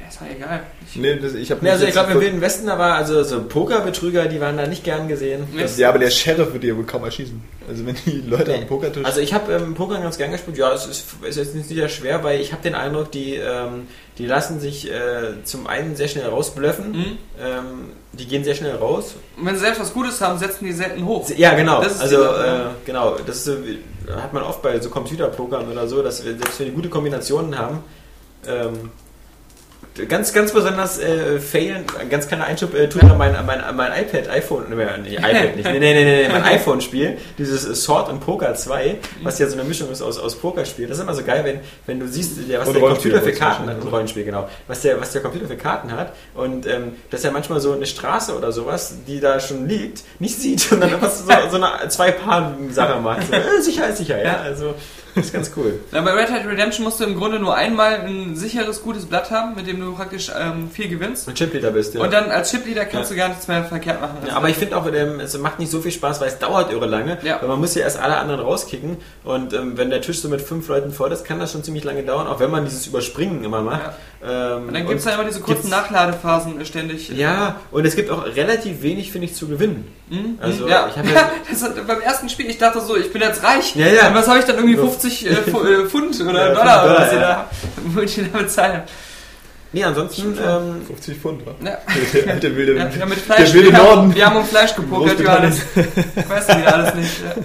Ja, 0.08 0.14
ist 0.14 0.20
doch 0.20 0.36
egal. 0.36 0.62
Ich, 0.86 0.96
Nee, 0.96 1.16
das, 1.16 1.34
ich 1.34 1.50
habe 1.50 1.64
Nee, 1.64 1.70
also 1.70 1.84
ich 1.84 1.92
glaube, 1.92 2.12
im 2.12 2.20
Wilden 2.20 2.40
Westen, 2.40 2.66
da 2.66 2.78
war 2.78 2.94
also 2.94 3.22
so 3.22 3.42
Pokerbetrüger, 3.42 4.26
die 4.26 4.40
waren 4.40 4.56
da 4.56 4.66
nicht 4.66 4.84
gern 4.84 5.08
gesehen. 5.08 5.46
Nee. 5.52 5.64
Ja, 5.76 5.90
aber 5.90 5.98
der 5.98 6.10
Sheriff 6.10 6.52
wird 6.52 6.62
dir 6.62 6.76
wohl 6.76 6.84
kaum 6.84 7.04
erschießen. 7.04 7.40
Also 7.68 7.86
wenn 7.86 7.96
die 8.06 8.22
Leute 8.22 8.54
am 8.54 8.66
Pokertisch... 8.66 9.04
Also 9.04 9.20
ich 9.20 9.34
habe 9.34 9.52
ähm, 9.52 9.74
Poker 9.74 10.00
ganz 10.00 10.16
gern 10.16 10.32
gespielt. 10.32 10.56
Ja, 10.56 10.72
es 10.72 10.86
ist, 10.86 11.04
es 11.22 11.28
ist 11.28 11.36
jetzt 11.36 11.54
nicht 11.54 11.68
sehr 11.68 11.88
schwer, 11.88 12.24
weil 12.24 12.40
ich 12.40 12.52
habe 12.52 12.62
den 12.62 12.74
Eindruck, 12.74 13.12
die, 13.12 13.34
ähm, 13.34 13.86
die 14.16 14.26
lassen 14.26 14.60
sich 14.60 14.90
äh, 14.90 15.44
zum 15.44 15.66
einen 15.66 15.94
sehr 15.94 16.08
schnell 16.08 16.26
rausblöffen. 16.26 16.92
Mhm. 16.92 17.18
Ähm, 17.40 17.64
die 18.12 18.26
gehen 18.26 18.44
sehr 18.44 18.54
schnell 18.54 18.76
raus. 18.76 19.14
Und 19.36 19.46
wenn 19.46 19.54
sie 19.54 19.60
selbst 19.60 19.80
was 19.80 19.92
Gutes 19.92 20.20
haben, 20.20 20.38
setzen 20.38 20.64
die 20.64 20.72
selten 20.72 21.04
hoch. 21.04 21.28
Ja, 21.36 21.54
genau. 21.54 21.82
Das 21.82 21.96
ist 21.96 22.00
also 22.00 22.22
äh, 22.22 22.46
ja. 22.46 22.74
genau, 22.86 23.16
das 23.24 23.46
ist, 23.46 23.58
hat 24.10 24.32
man 24.32 24.42
oft 24.42 24.62
bei 24.62 24.80
so 24.80 24.88
Computerpokern 24.88 25.70
oder 25.70 25.86
so, 25.86 26.02
dass 26.02 26.24
wir, 26.24 26.32
selbst 26.32 26.58
wenn 26.58 26.66
die 26.66 26.72
gute 26.72 26.88
Kombinationen 26.88 27.58
haben, 27.58 27.80
ähm, 28.46 28.90
ganz, 30.06 30.32
ganz 30.32 30.52
besonders 30.52 30.98
äh, 30.98 31.40
failen, 31.40 31.84
ganz 32.10 32.28
kleiner 32.28 32.44
Einschub, 32.44 32.74
äh, 32.74 32.88
tut 32.88 33.02
mein, 33.02 33.34
mein, 33.46 33.62
mein 33.74 33.92
iPad, 33.92 34.28
iPhone, 34.28 34.66
nee, 34.70 34.76
nee, 35.02 35.16
iPad 35.16 35.56
nicht, 35.56 35.64
nee, 35.64 35.78
nee, 35.78 35.94
nee, 35.94 36.22
nee, 36.22 36.28
mein 36.28 36.44
iPhone-Spiel, 36.44 37.18
dieses 37.36 37.66
äh, 37.66 37.74
Sword 37.74 38.08
und 38.08 38.20
Poker 38.20 38.54
2, 38.54 38.96
was 39.22 39.38
ja 39.38 39.48
so 39.48 39.54
eine 39.54 39.64
Mischung 39.64 39.90
ist 39.90 40.02
aus, 40.02 40.18
aus 40.18 40.36
Pokerspiel. 40.36 40.86
Das 40.86 40.98
ist 40.98 41.02
immer 41.02 41.14
so 41.14 41.24
geil, 41.24 41.42
wenn, 41.44 41.60
wenn 41.86 42.00
du 42.00 42.08
siehst, 42.08 42.38
der, 42.48 42.60
was 42.60 42.68
Und 42.68 42.74
der 42.74 42.82
Computer 42.82 43.22
für 43.22 43.32
Karten 43.32 43.68
hat, 43.68 43.82
und 43.82 43.90
Rollenspiel, 43.90 44.24
genau, 44.24 44.48
was 44.66 44.82
der, 44.82 45.00
was 45.00 45.12
der 45.12 45.22
Computer 45.22 45.48
für 45.48 45.56
Karten 45.56 45.92
hat 45.92 46.12
und 46.34 46.66
ähm, 46.66 46.92
dass 47.10 47.24
er 47.24 47.32
manchmal 47.32 47.60
so 47.60 47.72
eine 47.72 47.86
Straße 47.86 48.36
oder 48.36 48.52
sowas, 48.52 48.94
die 49.06 49.20
da 49.20 49.40
schon 49.40 49.68
liegt, 49.68 50.04
nicht 50.20 50.38
sieht 50.38 50.70
und 50.72 50.80
dann 50.80 50.94
einfach 50.94 51.10
so, 51.10 51.24
so 51.50 51.56
eine 51.56 51.88
zwei 51.88 52.12
Paar 52.12 52.56
Sache 52.70 53.00
macht. 53.00 53.26
So, 53.26 53.34
äh, 53.34 53.60
sicher 53.60 53.88
ist 53.88 53.98
sicher, 53.98 54.18
ja. 54.18 54.24
Ja. 54.24 54.40
Also, 54.40 54.74
das 55.18 55.26
ist 55.26 55.32
ganz 55.32 55.50
cool. 55.56 55.80
Na, 55.92 56.00
bei 56.00 56.12
Red 56.12 56.30
Hat 56.30 56.46
Redemption 56.46 56.84
musst 56.84 57.00
du 57.00 57.04
im 57.04 57.16
Grunde 57.16 57.38
nur 57.38 57.54
einmal 57.54 58.00
ein 58.00 58.36
sicheres, 58.36 58.82
gutes 58.82 59.06
Blatt 59.06 59.30
haben, 59.30 59.54
mit 59.54 59.66
dem 59.66 59.80
du 59.80 59.94
praktisch 59.94 60.30
ähm, 60.38 60.70
viel 60.70 60.88
gewinnst. 60.88 61.28
Und 61.28 61.36
Chipleader 61.36 61.70
bist 61.70 61.94
du. 61.94 62.02
Und 62.02 62.12
dann 62.12 62.30
als 62.30 62.50
Chipleader 62.50 62.84
kannst 62.84 63.10
du 63.10 63.16
gar 63.16 63.28
nichts 63.28 63.48
mehr 63.48 63.64
verkehrt 63.64 64.00
machen. 64.00 64.18
Ja, 64.26 64.36
aber 64.36 64.48
ich 64.48 64.56
finde 64.56 64.76
auch, 64.76 64.86
ähm, 64.92 65.20
es 65.20 65.36
macht 65.38 65.58
nicht 65.58 65.70
so 65.70 65.80
viel 65.80 65.92
Spaß, 65.92 66.20
weil 66.20 66.28
es 66.28 66.38
dauert 66.38 66.72
irre 66.72 66.86
lange. 66.86 67.18
Ja. 67.22 67.38
Weil 67.40 67.48
man 67.48 67.60
muss 67.60 67.74
ja 67.74 67.82
erst 67.82 67.98
alle 67.98 68.16
anderen 68.16 68.40
rauskicken. 68.40 68.96
Und 69.24 69.52
ähm, 69.52 69.76
wenn 69.76 69.90
der 69.90 70.00
Tisch 70.00 70.20
so 70.20 70.28
mit 70.28 70.40
fünf 70.40 70.68
Leuten 70.68 70.92
voll 70.92 71.12
ist, 71.12 71.24
kann 71.24 71.38
das 71.38 71.52
schon 71.52 71.62
ziemlich 71.64 71.84
lange 71.84 72.02
dauern, 72.02 72.26
auch 72.26 72.40
wenn 72.40 72.50
man 72.50 72.64
dieses 72.64 72.86
Überspringen 72.86 73.44
immer 73.44 73.62
macht. 73.62 73.92
Ähm, 74.22 74.68
Und 74.68 74.74
dann 74.74 74.86
gibt 74.86 75.00
es 75.00 75.04
ja 75.04 75.14
immer 75.14 75.24
diese 75.24 75.40
kurzen 75.40 75.70
Nachladephasen 75.70 76.64
ständig. 76.64 77.08
Ja, 77.10 77.60
und 77.70 77.84
es 77.84 77.96
gibt 77.96 78.10
auch 78.10 78.24
relativ 78.24 78.82
wenig, 78.82 79.12
finde 79.12 79.26
ich, 79.26 79.34
zu 79.34 79.48
gewinnen. 79.48 79.86
Mhm. 80.10 80.38
Also, 80.40 80.68
ja. 80.68 80.88
ich 80.90 80.96
habe 80.96 81.08
ja, 81.14 81.30
das 81.50 81.62
hat, 81.62 81.86
beim 81.86 82.00
ersten 82.00 82.28
Spiel, 82.28 82.46
ich 82.48 82.58
dachte 82.58 82.80
so, 82.80 82.96
ich 82.96 83.12
bin 83.12 83.22
jetzt 83.22 83.42
reich. 83.42 83.74
Ja, 83.76 83.86
ja. 83.86 84.08
Und 84.08 84.14
was 84.14 84.28
habe 84.28 84.38
ich 84.38 84.44
dann 84.44 84.56
irgendwie 84.56 84.76
So. 84.76 84.88
50 84.88 85.26
äh, 85.26 85.28
äh, 85.32 85.86
Pfund 85.88 86.20
oder 86.20 86.48
Ja, 86.48 86.54
Dollar 86.54 86.84
oder 86.84 86.98
was 87.00 87.12
ihr 87.12 87.20
da, 87.20 87.46
ich 88.02 88.20
da 88.32 88.38
bezahlen. 88.38 88.82
nee, 89.72 89.84
ansonsten, 89.84 90.38
ähm, 90.42 90.82
50 90.86 91.18
Pfund, 91.18 91.46
wa? 91.46 91.54
Ja. 91.64 91.78
Der 92.14 92.32
alte 92.34 92.56
wilde... 92.56 92.76
Ja, 92.76 92.84
haben 92.84 93.08
mit 93.10 93.18
Fleisch, 93.18 93.38
Der 93.38 93.54
wilde 93.54 93.70
wir, 93.70 93.78
haben, 93.78 93.84
Norden. 93.86 94.14
wir 94.14 94.26
haben 94.26 94.36
um 94.36 94.44
Fleisch 94.44 94.74
gepokert, 94.74 95.20
Johannes. 95.20 95.58
Ich 95.74 96.28
weiß 96.28 96.48
wieder 96.48 96.74
alles 96.74 96.94
nicht. 96.94 97.12
Ja. 97.24 97.42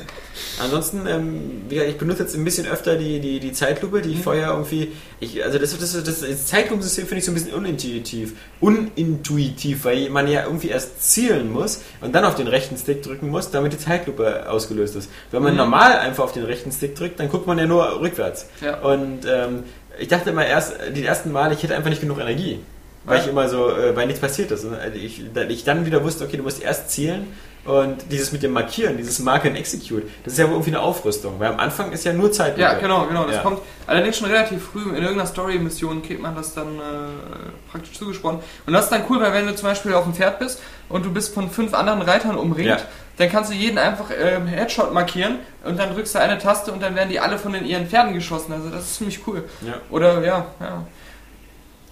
Ansonsten, 0.62 1.08
ähm, 1.08 1.62
wie 1.68 1.76
gesagt, 1.76 1.92
ich 1.92 1.98
benutze 1.98 2.24
jetzt 2.24 2.36
ein 2.36 2.44
bisschen 2.44 2.68
öfter 2.68 2.96
die, 2.96 3.20
die, 3.20 3.40
die 3.40 3.52
Zeitlupe, 3.54 4.02
die 4.02 4.12
ich 4.12 4.18
Mhm. 4.18 4.22
vorher 4.22 4.48
irgendwie. 4.50 4.92
Ich, 5.20 5.44
also 5.44 5.58
das, 5.58 5.78
das, 5.78 5.94
das, 6.04 6.20
das 6.22 6.46
Zeitlupensystem 6.46 7.06
finde 7.08 7.20
ich 7.20 7.26
so 7.26 7.32
ein 7.32 7.36
bisschen 7.36 7.54
unintuitiv. 7.54 8.34
Unintuitiv, 8.60 9.86
weil 9.86 10.10
man 10.10 10.28
ja 10.28 10.44
irgendwie 10.46 10.70
erst 10.70 11.02
zielen 11.12 11.52
muss 11.52 11.82
und 12.02 12.14
dann 12.14 12.26
auf 12.26 12.36
den 12.36 12.48
rechten 12.48 12.78
Stick 12.78 13.02
drücken 13.04 13.30
muss, 13.30 13.50
damit 13.52 13.74
die 13.74 13.78
Zeitlupe 13.80 14.50
ausgelöst 14.50 14.96
ist. 14.96 15.10
Wenn 15.32 15.42
man 15.44 15.54
Mhm. 15.54 15.58
normal 15.58 15.94
einfach 16.00 16.24
auf 16.26 16.34
den 16.34 16.44
rechten 16.44 16.72
Stick 16.72 16.96
drückt, 16.96 17.20
dann 17.20 17.30
guckt 17.30 17.48
man 17.48 17.58
ja 17.58 17.66
nur 17.66 18.00
rückwärts. 18.02 18.48
Ja. 18.62 18.80
Und 18.82 19.22
ähm, 19.28 19.64
ich 20.00 20.08
dachte 20.08 20.30
immer 20.32 20.46
erst, 20.46 20.74
die 20.96 21.04
ersten 21.04 21.32
Male, 21.32 21.54
ich 21.54 21.64
hätte 21.64 21.76
einfach 21.76 21.90
nicht 21.90 22.02
genug 22.02 22.20
Energie. 22.20 22.60
Weil 23.06 23.20
ich 23.20 23.28
immer 23.28 23.50
so, 23.50 23.70
äh, 23.70 23.94
weil 23.98 24.06
nichts 24.08 24.22
passiert 24.22 24.50
ist. 24.52 24.64
Und 24.64 24.78
ich, 24.96 25.22
ich 25.50 25.64
dann 25.66 25.86
wieder 25.86 26.02
wusste, 26.06 26.24
okay, 26.24 26.38
du 26.38 26.44
musst 26.44 26.62
erst 26.64 26.90
zielen 26.90 27.28
und 27.66 27.98
dieses 28.12 28.32
mit 28.34 28.44
dem 28.44 28.52
Markieren, 28.52 28.98
dieses 28.98 29.20
Mark 29.20 29.46
and 29.46 29.58
Execute, 29.58 30.04
das 30.24 30.34
ist 30.34 30.40
ja 30.40 30.46
irgendwie 30.46 30.72
eine 30.72 30.82
Aufrüstung, 30.82 31.40
weil 31.40 31.50
am 31.52 31.60
Anfang 31.60 31.92
ist 31.94 32.04
ja 32.04 32.12
nur 32.14 32.32
Zeit. 32.32 32.58
Ja, 32.58 32.74
genau, 32.74 33.06
genau. 33.08 33.26
Das 33.26 33.36
Ja. 33.38 33.42
kommt 33.42 33.60
allerdings 33.88 34.18
schon 34.18 34.30
relativ 34.30 34.64
früh. 34.72 34.90
In 34.90 34.96
irgendeiner 34.96 35.26
Story-Mission 35.28 36.04
kriegt 36.04 36.22
man 36.22 36.36
das 36.36 36.54
dann 36.54 36.76
äh, 36.78 37.72
praktisch 37.72 37.98
zugesprochen. 37.98 38.40
Und 38.66 38.74
das 38.74 38.86
ist 38.86 38.92
dann 38.92 39.04
cool, 39.10 39.22
weil 39.22 39.34
wenn 39.34 39.48
du 39.48 39.56
zum 39.56 39.70
Beispiel 39.70 39.94
auf 39.94 40.04
dem 40.04 40.14
Pferd 40.14 40.40
bist 40.40 40.62
und 40.90 41.06
du 41.06 41.12
bist 41.14 41.34
von 41.34 41.50
fünf 41.50 41.74
anderen 41.74 42.02
Reitern 42.02 42.36
umringt, 42.38 42.68
Ja. 42.68 42.78
dann 43.18 43.30
kannst 43.30 43.50
du 43.52 43.56
jeden 43.56 43.78
einfach 43.78 44.06
ähm, 44.20 44.46
Headshot 44.48 44.94
markieren 44.94 45.38
und 45.64 45.80
dann 45.80 45.94
drückst 45.94 46.16
du 46.16 46.20
eine 46.20 46.38
Taste 46.40 46.72
und 46.72 46.82
dann 46.84 46.96
werden 46.96 47.10
die 47.10 47.20
alle 47.20 47.38
von 47.38 47.54
den 47.54 47.66
ihren 47.66 47.88
Pferden 47.88 48.14
geschossen. 48.14 48.52
Also 48.52 48.70
das 48.70 48.82
ist 48.84 48.96
ziemlich 48.98 49.20
cool. 49.28 49.44
Ja. 49.66 49.76
Oder 49.90 50.22
ja, 50.26 50.46
ja. 50.60 50.84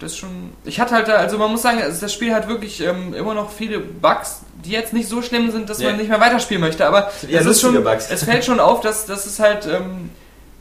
Das 0.02 0.12
ist 0.12 0.18
schon. 0.18 0.52
Ich 0.64 0.80
hatte 0.80 0.94
halt 0.94 1.06
da, 1.06 1.14
also 1.14 1.38
man 1.38 1.50
muss 1.50 1.62
sagen, 1.62 1.78
das 1.80 2.12
Spiel 2.12 2.34
hat 2.34 2.48
wirklich 2.48 2.80
ähm, 2.82 3.14
immer 3.14 3.34
noch 3.34 3.50
viele 3.52 3.78
Bugs, 3.78 4.40
die 4.64 4.70
jetzt 4.72 4.92
nicht 4.92 5.08
so 5.08 5.22
schlimm 5.22 5.50
sind, 5.52 5.70
dass 5.70 5.80
Ja. 5.80 5.88
man 5.90 5.96
nicht 5.98 6.08
mehr 6.08 6.20
weiterspielen 6.20 6.60
möchte. 6.60 6.84
Aber 6.86 7.10
es 7.30 7.46
ist 7.46 7.60
schon, 7.60 7.82
Bugs. 7.84 8.08
es 8.10 8.24
fällt 8.24 8.44
schon 8.44 8.58
auf, 8.58 8.80
dass, 8.80 9.06
dass 9.06 9.26
es 9.26 9.38
halt 9.38 9.66
ähm, 9.66 10.10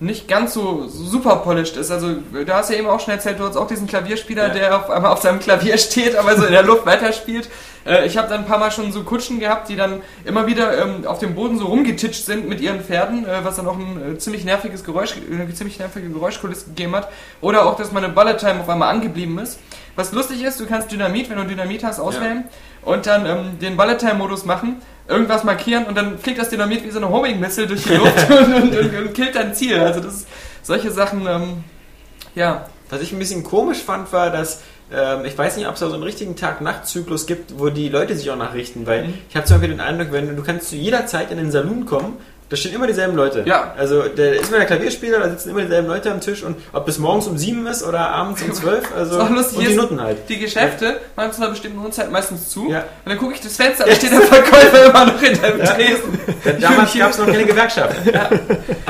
nicht 0.02 0.28
ganz 0.28 0.56
so 0.56 0.88
super 0.88 1.38
polished 1.38 1.78
ist. 1.78 1.92
Also 1.92 2.16
du 2.34 2.54
hast 2.54 2.72
ja 2.72 2.78
eben 2.78 2.88
auch 2.88 3.00
schon 3.00 3.14
erzählt, 3.14 3.40
du 3.40 3.44
hast 3.44 3.56
auch 3.56 3.68
diesen 3.68 3.86
Klavierspieler, 3.86 4.48
Ja. 4.48 4.54
der 4.54 4.76
auf 4.76 4.90
einmal 4.90 5.12
auf 5.12 5.22
seinem 5.22 5.40
Klavier 5.40 5.78
steht, 5.78 6.16
aber 6.16 6.36
so 6.36 6.44
in 6.46 6.52
der 6.54 6.64
Luft 6.64 6.88
weiterspielt. 6.88 7.50
Äh, 7.86 8.08
ich 8.08 8.18
habe 8.18 8.28
dann 8.28 8.40
ein 8.42 8.48
paar 8.48 8.58
Mal 8.58 8.72
schon 8.72 8.92
so 8.92 9.04
Kutschen 9.04 9.40
gehabt, 9.40 9.70
die 9.70 9.76
dann 9.76 10.02
immer 10.26 10.48
wieder 10.48 10.76
ähm, 10.82 11.06
auf 11.06 11.20
dem 11.20 11.36
Boden 11.36 11.60
so 11.60 11.68
rumgetitscht 11.68 12.26
sind 12.26 12.50
mit 12.50 12.62
ihren 12.62 12.82
Pferden, 12.82 13.26
äh, 13.26 13.44
was 13.44 13.58
dann 13.58 13.68
auch 13.68 13.78
ein 13.78 14.16
äh, 14.16 14.18
ziemlich 14.18 14.44
nerviges 14.44 14.84
Geräusch, 14.84 15.14
äh, 15.18 15.54
ziemlich 15.54 15.78
nervige 15.78 16.10
Geräuschkulisse 16.10 16.66
gegeben 16.66 16.96
hat. 16.96 17.08
Oder 17.40 17.66
auch, 17.68 17.76
dass 17.76 17.92
meine 17.92 18.10
Bullet 18.10 18.38
Time 18.38 18.62
auf 18.62 18.70
einmal 18.70 18.90
angeblieben 18.90 19.38
ist. 19.38 19.60
Was 19.96 20.12
lustig 20.14 20.42
ist, 20.44 20.60
du 20.60 20.66
kannst 20.66 20.92
Dynamit, 20.92 21.30
wenn 21.30 21.38
du 21.38 21.46
Dynamit 21.46 21.84
hast, 21.84 22.00
auswählen 22.00 22.46
und 22.84 23.06
dann 23.06 23.26
ähm, 23.28 23.60
den 23.60 23.78
Bullet 23.78 23.98
Time 23.98 24.16
Modus 24.16 24.46
machen, 24.46 24.82
irgendwas 25.12 25.44
markieren 25.44 25.86
und 25.86 25.96
dann 25.96 26.18
fliegt 26.18 26.40
das 26.40 26.50
Dynamit 26.50 26.84
wie 26.84 26.90
so 26.92 26.98
eine 26.98 27.10
Homing 27.10 27.40
Missile 27.40 27.68
durch 27.68 27.84
die 27.84 27.94
Luft 27.94 28.30
und, 28.30 28.54
und, 28.56 28.76
und, 28.76 28.98
und 28.98 29.14
killt 29.14 29.36
dein 29.36 29.54
Ziel. 29.54 29.80
Also 29.80 30.00
das 30.00 30.16
ist, 30.16 30.28
solche 30.64 30.92
Sachen, 30.92 31.28
ähm, 31.28 31.64
ja, 32.36 32.66
Was 32.90 33.02
ich 33.02 33.12
ein 33.14 33.20
bisschen 33.20 33.44
komisch 33.44 33.80
fand, 33.80 34.12
war, 34.14 34.30
dass 34.32 34.62
ähm, 34.94 35.24
ich 35.26 35.38
weiß 35.38 35.56
nicht, 35.58 35.68
ob 35.68 35.76
es 35.76 35.80
da 35.80 35.88
so 35.88 35.94
einen 35.94 36.04
richtigen 36.04 36.36
Tag-Nacht-Zyklus 36.36 37.26
gibt, 37.26 37.58
wo 37.60 37.70
die 37.70 37.88
Leute 37.90 38.16
sich 38.16 38.30
auch 38.30 38.36
nachrichten, 38.36 38.86
weil 38.86 39.08
Mhm. 39.08 39.14
ich 39.30 39.36
habe 39.36 39.46
zum 39.46 39.58
Beispiel 39.58 39.70
den 39.76 39.80
Eindruck, 39.80 40.12
wenn 40.12 40.28
du, 40.28 40.36
du 40.36 40.44
kannst 40.44 40.70
zu 40.70 40.76
jeder 40.76 41.06
Zeit 41.08 41.32
in 41.32 41.38
den 41.38 41.52
Saloon 41.52 41.86
kommen, 41.86 42.18
da 42.52 42.58
stehen 42.58 42.76
immer 42.76 42.86
dieselben 42.86 43.16
Leute. 43.16 43.44
Ja. 43.46 43.74
Also 43.78 44.10
der 44.10 44.34
ist 44.34 44.50
immer 44.50 44.58
der 44.58 44.66
Klavierspieler, 44.68 45.20
da 45.20 45.30
sitzen 45.30 45.52
immer 45.52 45.62
dieselben 45.62 45.88
Leute 45.88 46.12
am 46.12 46.20
Tisch 46.20 46.44
und 46.44 46.58
ob 46.74 46.86
das 46.86 47.00
morgens 47.00 47.26
um 47.28 47.38
sieben 47.38 47.66
ist 47.66 47.82
oder 47.82 48.10
abends 48.10 48.42
um 48.42 48.52
zwölf, 48.54 48.90
also 48.96 49.16
Ist 49.16 49.22
auch 49.22 49.30
lustig, 49.30 49.60
und 49.60 49.68
die 49.70 49.76
Nutten 49.76 50.02
halt. 50.02 50.18
die 50.28 50.38
Geschäfte 50.38 51.00
machen 51.16 51.32
zu 51.32 51.42
einer 51.42 51.52
bestimmten 51.52 51.80
Uhrzeit 51.80 52.12
meistens 52.12 52.50
zu. 52.50 52.70
Ja. 52.70 52.80
Und 52.80 52.86
dann 53.06 53.18
gucke 53.18 53.36
ich 53.36 53.40
das 53.40 53.56
Fenster, 53.56 53.86
da 53.86 53.96
steht 53.96 54.12
der 54.12 54.20
Verkäufer 54.20 54.86
immer 54.90 55.06
noch 55.06 55.22
hinter 55.22 55.52
dem 55.52 55.66
Tresen. 55.66 56.20
Damals 56.60 56.94
gab 56.94 57.12
es 57.12 57.18
noch 57.20 57.28
keine 57.28 57.46
Gewerkschaft. 57.46 57.96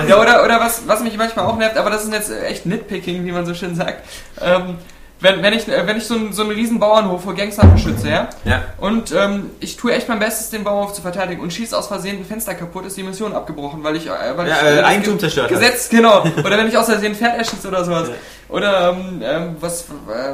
Ja, 0.08 0.20
oder, 0.20 0.44
oder 0.44 0.60
was, 0.60 0.82
was 0.88 1.02
mich 1.04 1.16
manchmal 1.16 1.46
auch 1.46 1.58
nervt, 1.58 1.78
aber 1.78 1.92
das 1.92 2.04
ist 2.04 2.12
jetzt 2.12 2.32
echt 2.32 2.66
Nitpicking, 2.66 3.24
wie 3.26 3.32
man 3.32 3.46
so 3.46 3.54
schön 3.54 3.76
sagt. 3.76 4.04
Ähm, 4.42 4.78
wenn, 5.22 5.42
wenn 5.44 5.54
ich, 5.54 5.68
äh, 5.68 5.88
wenn 5.88 5.98
ich 5.98 6.06
so, 6.06 6.16
einen- 6.16 6.34
so 6.34 6.42
einen 6.42 6.52
riesen 6.52 6.80
Bauernhof 6.80 7.24
vor 7.24 7.34
Gangstern 7.36 7.72
beschütze, 7.74 8.10
ja, 8.10 8.30
Ja. 8.44 8.64
und 8.80 9.12
ähm, 9.12 9.52
ich 9.60 9.78
tue 9.78 9.94
echt 9.94 10.10
mein 10.10 10.20
Bestes, 10.20 10.50
den 10.50 10.64
Bauernhof 10.64 10.94
zu 10.94 11.02
verteidigen 11.02 11.42
und 11.42 11.54
schieße 11.54 11.78
aus 11.78 11.88
Versehen 11.88 12.18
ein 12.18 12.26
Fenster 12.26 12.54
kaputt, 12.56 12.86
ist 12.86 12.98
die 12.98 13.04
Mission 13.04 13.34
abgebrochen, 13.34 13.84
weil 13.84 13.96
ich, 13.96 14.08
äh, 14.08 14.10
weil 14.36 14.48
Ja, 14.50 14.56
ich 14.58 14.64
äh, 14.68 14.76
das 14.78 14.86
Eigentum 14.86 15.14
Ge- 15.14 15.20
zerstört. 15.22 15.50
Gesetz, 15.50 15.90
genau. 15.90 16.24
Oder 16.44 16.58
wenn 16.58 16.68
ich 16.68 16.78
aus 16.78 16.86
Versehen 16.88 17.14
ein 17.14 17.16
Pferd 17.16 17.38
erschieße 17.38 17.68
oder 17.68 17.86
sowas. 17.86 18.10
Ja. 18.10 18.14
Oder 18.56 18.90
ähm, 18.92 19.22
ähm, 19.24 19.56
was, 19.60 19.84
äh, 19.84 19.86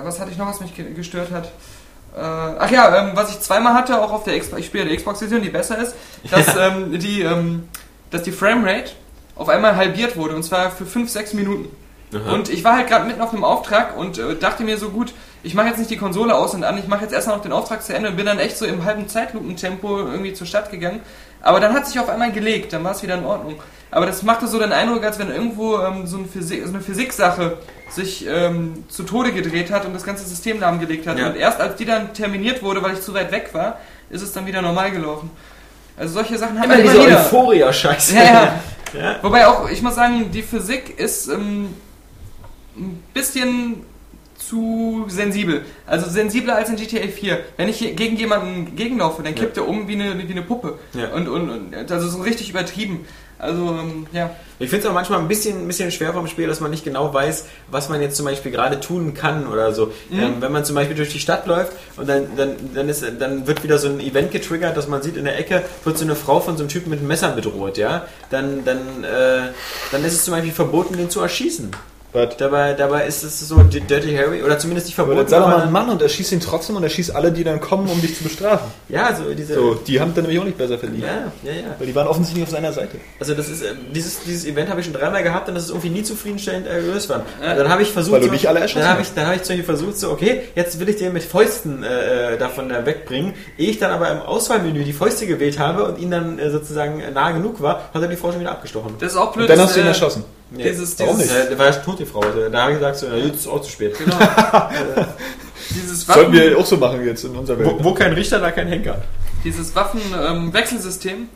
was 0.03 0.19
hatte 0.19 0.31
ich 0.31 0.37
noch, 0.37 0.47
was 0.49 0.59
mich 0.61 0.75
ge- 0.75 0.93
gestört 0.93 1.31
hat? 1.31 1.45
Äh, 2.15 2.19
ach 2.21 2.71
ja, 2.71 2.97
ähm, 2.97 3.11
was 3.13 3.29
ich 3.29 3.39
zweimal 3.41 3.73
hatte, 3.75 4.01
auch 4.01 4.11
auf 4.11 4.23
der 4.23 4.39
Xbox, 4.39 4.59
ich 4.61 4.65
spiele 4.67 4.85
die 4.85 4.95
Xbox-Version, 4.95 5.41
die 5.41 5.49
besser 5.49 5.77
ist, 5.77 5.93
dass 6.31 6.47
ähm, 6.57 6.97
die, 6.97 7.21
ähm, 7.21 7.67
dass 8.09 8.23
die 8.23 8.31
Framerate 8.31 8.91
auf 9.35 9.49
einmal 9.49 9.75
halbiert 9.75 10.17
wurde 10.17 10.33
und 10.35 10.41
zwar 10.43 10.71
für 10.71 10.85
5, 10.87 11.11
6 11.11 11.33
Minuten. 11.33 11.67
Und 12.11 12.49
ich 12.49 12.63
war 12.63 12.77
halt 12.77 12.87
gerade 12.87 13.05
mitten 13.05 13.21
auf 13.21 13.33
einem 13.33 13.43
Auftrag 13.43 13.97
und 13.97 14.17
äh, 14.17 14.35
dachte 14.35 14.63
mir 14.63 14.77
so 14.77 14.89
gut, 14.91 15.13
ich 15.43 15.53
mache 15.55 15.67
jetzt 15.67 15.77
nicht 15.77 15.91
die 15.91 15.97
Konsole 15.97 16.35
aus 16.35 16.53
und 16.53 16.63
an, 16.63 16.77
ich 16.77 16.87
mache 16.87 17.03
jetzt 17.03 17.13
erstmal 17.13 17.35
noch 17.35 17.43
den 17.43 17.51
Auftrag 17.51 17.83
zu 17.83 17.93
Ende 17.93 18.09
und 18.09 18.15
bin 18.15 18.25
dann 18.25 18.39
echt 18.39 18.57
so 18.57 18.65
im 18.65 18.85
halben 18.85 19.09
Zeitlupentempo 19.09 19.99
irgendwie 19.99 20.33
zur 20.33 20.47
Stadt 20.47 20.71
gegangen. 20.71 21.01
Aber 21.41 21.59
dann 21.59 21.73
hat 21.73 21.85
sich 21.85 21.99
auf 21.99 22.09
einmal 22.09 22.31
gelegt, 22.31 22.71
dann 22.73 22.83
war 22.83 22.91
es 22.91 23.03
wieder 23.03 23.15
in 23.15 23.25
Ordnung. 23.25 23.55
Aber 23.91 24.05
das 24.05 24.23
machte 24.23 24.47
so 24.47 24.59
den 24.59 24.71
Eindruck, 24.71 25.03
als 25.03 25.19
wenn 25.19 25.29
irgendwo 25.29 25.79
ähm, 25.79 26.07
so, 26.07 26.17
ein 26.17 26.29
Physik, 26.29 26.63
so 26.63 26.69
eine 26.73 26.81
Physiksache 26.81 27.57
sich 27.89 28.25
ähm, 28.27 28.85
zu 28.89 29.03
Tode 29.03 29.31
gedreht 29.31 29.71
hat 29.71 29.85
und 29.85 29.93
das 29.93 30.03
ganze 30.03 30.25
System 30.25 30.59
lahmgelegt 30.59 31.07
hat. 31.07 31.19
Ja. 31.19 31.27
Und 31.27 31.35
erst 31.35 31.59
als 31.59 31.75
die 31.75 31.85
dann 31.85 32.13
terminiert 32.13 32.63
wurde, 32.63 32.81
weil 32.83 32.93
ich 32.93 33.01
zu 33.01 33.13
weit 33.13 33.31
weg 33.31 33.49
war, 33.53 33.79
ist 34.09 34.21
es 34.21 34.31
dann 34.33 34.45
wieder 34.45 34.61
normal 34.61 34.91
gelaufen. 34.91 35.29
Also 35.97 36.15
solche 36.15 36.37
Sachen 36.37 36.57
haben 36.59 36.65
Immer 36.65 36.77
wir 36.77 36.83
diese 36.83 36.95
immer 36.95 37.05
wieder. 37.07 37.19
Euphoria-Scheiße. 37.19 38.15
Ja, 38.15 38.23
ja. 38.23 38.59
Ja. 38.93 39.17
Wobei 39.21 39.45
auch, 39.47 39.69
ich 39.69 39.81
muss 39.81 39.95
sagen, 39.95 40.31
die 40.31 40.41
Physik 40.41 40.97
ist 40.97 41.27
ähm, 41.27 41.73
ein 42.77 43.03
bisschen 43.13 43.83
zu 44.37 45.05
sensibel. 45.07 45.65
Also 45.85 46.09
sensibler 46.09 46.55
als 46.55 46.69
in 46.69 46.75
GTA 46.75 47.07
4. 47.07 47.39
Wenn 47.57 47.69
ich 47.69 47.79
gegen 47.95 48.17
jemanden 48.17 48.75
gegenlaufe, 48.75 49.23
dann 49.23 49.35
kippt 49.35 49.57
er 49.57 49.67
um 49.67 49.87
wie 49.87 49.93
eine, 49.93 50.17
wie 50.27 50.31
eine 50.31 50.43
Puppe. 50.43 50.77
Ja. 50.93 51.09
Und, 51.09 51.27
und, 51.27 51.49
und 51.49 51.91
also 51.91 52.07
so 52.07 52.21
richtig 52.21 52.49
übertrieben. 52.49 53.05
Also, 53.39 53.67
ähm, 53.67 54.07
ja. 54.13 54.31
Ich 54.59 54.69
finde 54.69 54.85
es 54.85 54.89
auch 54.89 54.95
manchmal 54.95 55.19
ein 55.19 55.27
bisschen, 55.27 55.61
ein 55.61 55.67
bisschen 55.67 55.91
schwer 55.91 56.11
vom 56.11 56.27
Spiel, 56.27 56.47
dass 56.47 56.59
man 56.59 56.71
nicht 56.71 56.83
genau 56.83 57.13
weiß, 57.13 57.45
was 57.69 57.89
man 57.89 58.01
jetzt 58.01 58.15
zum 58.15 58.25
Beispiel 58.25 58.51
gerade 58.51 58.79
tun 58.79 59.13
kann 59.13 59.47
oder 59.47 59.73
so. 59.73 59.87
Mhm. 60.09 60.19
Ähm, 60.19 60.33
wenn 60.39 60.51
man 60.51 60.65
zum 60.65 60.75
Beispiel 60.75 60.95
durch 60.95 61.11
die 61.11 61.19
Stadt 61.19 61.45
läuft 61.45 61.73
und 61.97 62.09
dann, 62.09 62.35
dann, 62.35 62.55
dann, 62.73 62.89
ist, 62.89 63.05
dann 63.19 63.45
wird 63.45 63.63
wieder 63.63 63.77
so 63.77 63.89
ein 63.89 63.99
Event 63.99 64.31
getriggert, 64.31 64.75
dass 64.75 64.87
man 64.87 65.03
sieht, 65.03 65.17
in 65.17 65.25
der 65.25 65.37
Ecke 65.37 65.63
wird 65.83 65.97
so 65.97 66.05
eine 66.05 66.15
Frau 66.15 66.39
von 66.39 66.57
so 66.57 66.63
einem 66.63 66.69
Typen 66.69 66.89
mit 66.89 66.99
einem 66.99 67.09
Messer 67.09 67.29
bedroht, 67.29 67.77
ja. 67.77 68.07
Dann, 68.31 68.65
dann, 68.65 69.03
äh, 69.03 69.49
dann 69.91 70.03
ist 70.03 70.13
es 70.13 70.25
zum 70.25 70.33
Beispiel 70.33 70.53
verboten, 70.53 70.97
den 70.97 71.11
zu 71.11 71.21
erschießen. 71.21 71.71
Was? 72.17 72.37
Dabei, 72.37 72.73
dabei 72.73 73.05
ist 73.05 73.23
es 73.23 73.39
so 73.47 73.55
Dirty 73.61 74.15
Harry 74.15 74.43
oder 74.43 74.57
zumindest 74.59 74.87
nicht 74.87 74.97
Aber 74.99 75.07
verboten. 75.13 75.17
dann 75.17 75.27
sei 75.29 75.39
doch 75.39 75.47
mal 75.47 75.53
aber- 75.55 75.63
ein 75.63 75.71
Mann 75.71 75.89
und 75.89 76.01
er 76.01 76.09
schießt 76.09 76.31
ihn 76.31 76.39
trotzdem 76.39 76.75
und 76.75 76.83
er 76.83 76.89
schießt 76.89 77.15
alle, 77.15 77.31
die 77.31 77.43
dann 77.43 77.59
kommen, 77.59 77.87
um 77.89 78.01
dich 78.01 78.17
zu 78.17 78.23
bestrafen. 78.23 78.67
Ja, 78.89 79.15
so 79.15 79.33
diese. 79.33 79.53
So, 79.53 79.75
die 79.75 79.99
haben 79.99 80.13
dann 80.13 80.23
nämlich 80.23 80.39
auch 80.39 80.45
nicht 80.45 80.57
besser 80.57 80.77
verdient. 80.77 81.03
Ja, 81.03 81.31
ja, 81.43 81.51
ja. 81.51 81.75
Weil 81.77 81.87
die 81.87 81.95
waren 81.95 82.07
offensichtlich 82.07 82.43
auf 82.43 82.49
seiner 82.49 82.73
Seite. 82.73 82.97
Also 83.19 83.33
das 83.33 83.49
ist 83.49 83.61
äh, 83.63 83.73
dieses, 83.93 84.21
dieses 84.23 84.45
Event 84.45 84.69
habe 84.69 84.79
ich 84.79 84.85
schon 84.85 84.93
dreimal 84.95 85.23
gehabt 85.23 85.47
und 85.49 85.55
das 85.55 85.65
ist 85.65 85.69
irgendwie 85.69 85.89
nie 85.89 86.03
zufriedenstellend 86.03 86.67
äh, 86.67 86.81
gelöst 86.81 87.09
worden. 87.09 87.23
Dann 87.41 87.69
habe 87.69 87.81
ich 87.81 87.91
versucht, 87.91 88.13
Weil 88.13 88.21
du 88.21 88.25
so, 88.27 88.31
nicht 88.33 88.47
alle 88.47 88.59
erschossen 88.59 88.79
dann 88.81 88.89
habe 88.89 88.99
hast. 89.01 89.09
ich, 89.09 89.13
dann 89.15 89.25
habe 89.25 89.35
ich 89.35 89.43
zum 89.43 89.55
Beispiel 89.57 89.65
versucht, 89.75 89.97
so 89.99 90.11
okay, 90.11 90.41
jetzt 90.55 90.79
will 90.79 90.89
ich 90.89 90.95
den 90.97 91.13
mit 91.13 91.23
Fäusten 91.23 91.83
äh, 91.83 92.33
äh, 92.33 92.37
davon 92.37 92.71
äh, 92.71 92.85
wegbringen. 92.85 93.33
Ehe 93.57 93.69
ich 93.69 93.79
dann 93.79 93.91
aber 93.91 94.09
im 94.11 94.19
Auswahlmenü 94.21 94.83
die 94.83 94.93
Fäuste 94.93 95.27
gewählt 95.27 95.59
habe 95.59 95.83
und 95.85 95.99
ihn 95.99 96.11
dann 96.11 96.39
äh, 96.39 96.49
sozusagen 96.49 96.99
äh, 96.99 97.11
nahe 97.11 97.33
genug 97.33 97.61
war, 97.61 97.89
hat 97.93 98.01
er 98.01 98.07
die 98.07 98.15
Frau 98.15 98.31
schon 98.31 98.39
wieder 98.41 98.51
abgestochen. 98.51 98.95
Das 98.99 99.11
ist 99.11 99.17
auch 99.17 99.33
blöd. 99.33 99.49
Und 99.49 99.55
dann 99.57 99.65
hast 99.65 99.75
du 99.75 99.79
ihn 99.81 99.87
äh, 99.87 99.93
erschossen. 100.51 100.67
Dieses, 100.79 100.99
Warum 100.99 101.17
dieses, 101.19 101.33
nicht? 101.33 101.45
Äh, 101.47 101.49
da 101.51 101.57
war 101.59 101.65
ja 101.67 101.71
tot 101.73 101.99
die 101.99 102.05
Frau. 102.05 102.19
Also, 102.21 102.49
Da 102.49 102.61
habe 102.61 102.71
ich 102.71 102.77
gesagt, 102.77 102.97
so, 102.97 103.07
na, 103.09 103.17
jetzt 103.17 103.35
ist 103.35 103.47
auch 103.47 103.61
zu 103.61 103.71
spät. 103.71 103.95
dieses 105.69 106.05
Sollten 106.05 106.21
Waffen, 106.21 106.33
wir 106.33 106.57
auch 106.57 106.65
so 106.65 106.77
machen 106.77 107.05
jetzt 107.05 107.23
in 107.23 107.35
unserer 107.35 107.59
Welt. 107.59 107.69
Wo, 107.79 107.83
wo 107.83 107.93
kein 107.93 108.13
Richter, 108.13 108.39
da 108.39 108.51
kein 108.51 108.67
Henker. 108.67 109.01
dieses 109.43 109.75
Waffenwechselsystem 109.75 111.29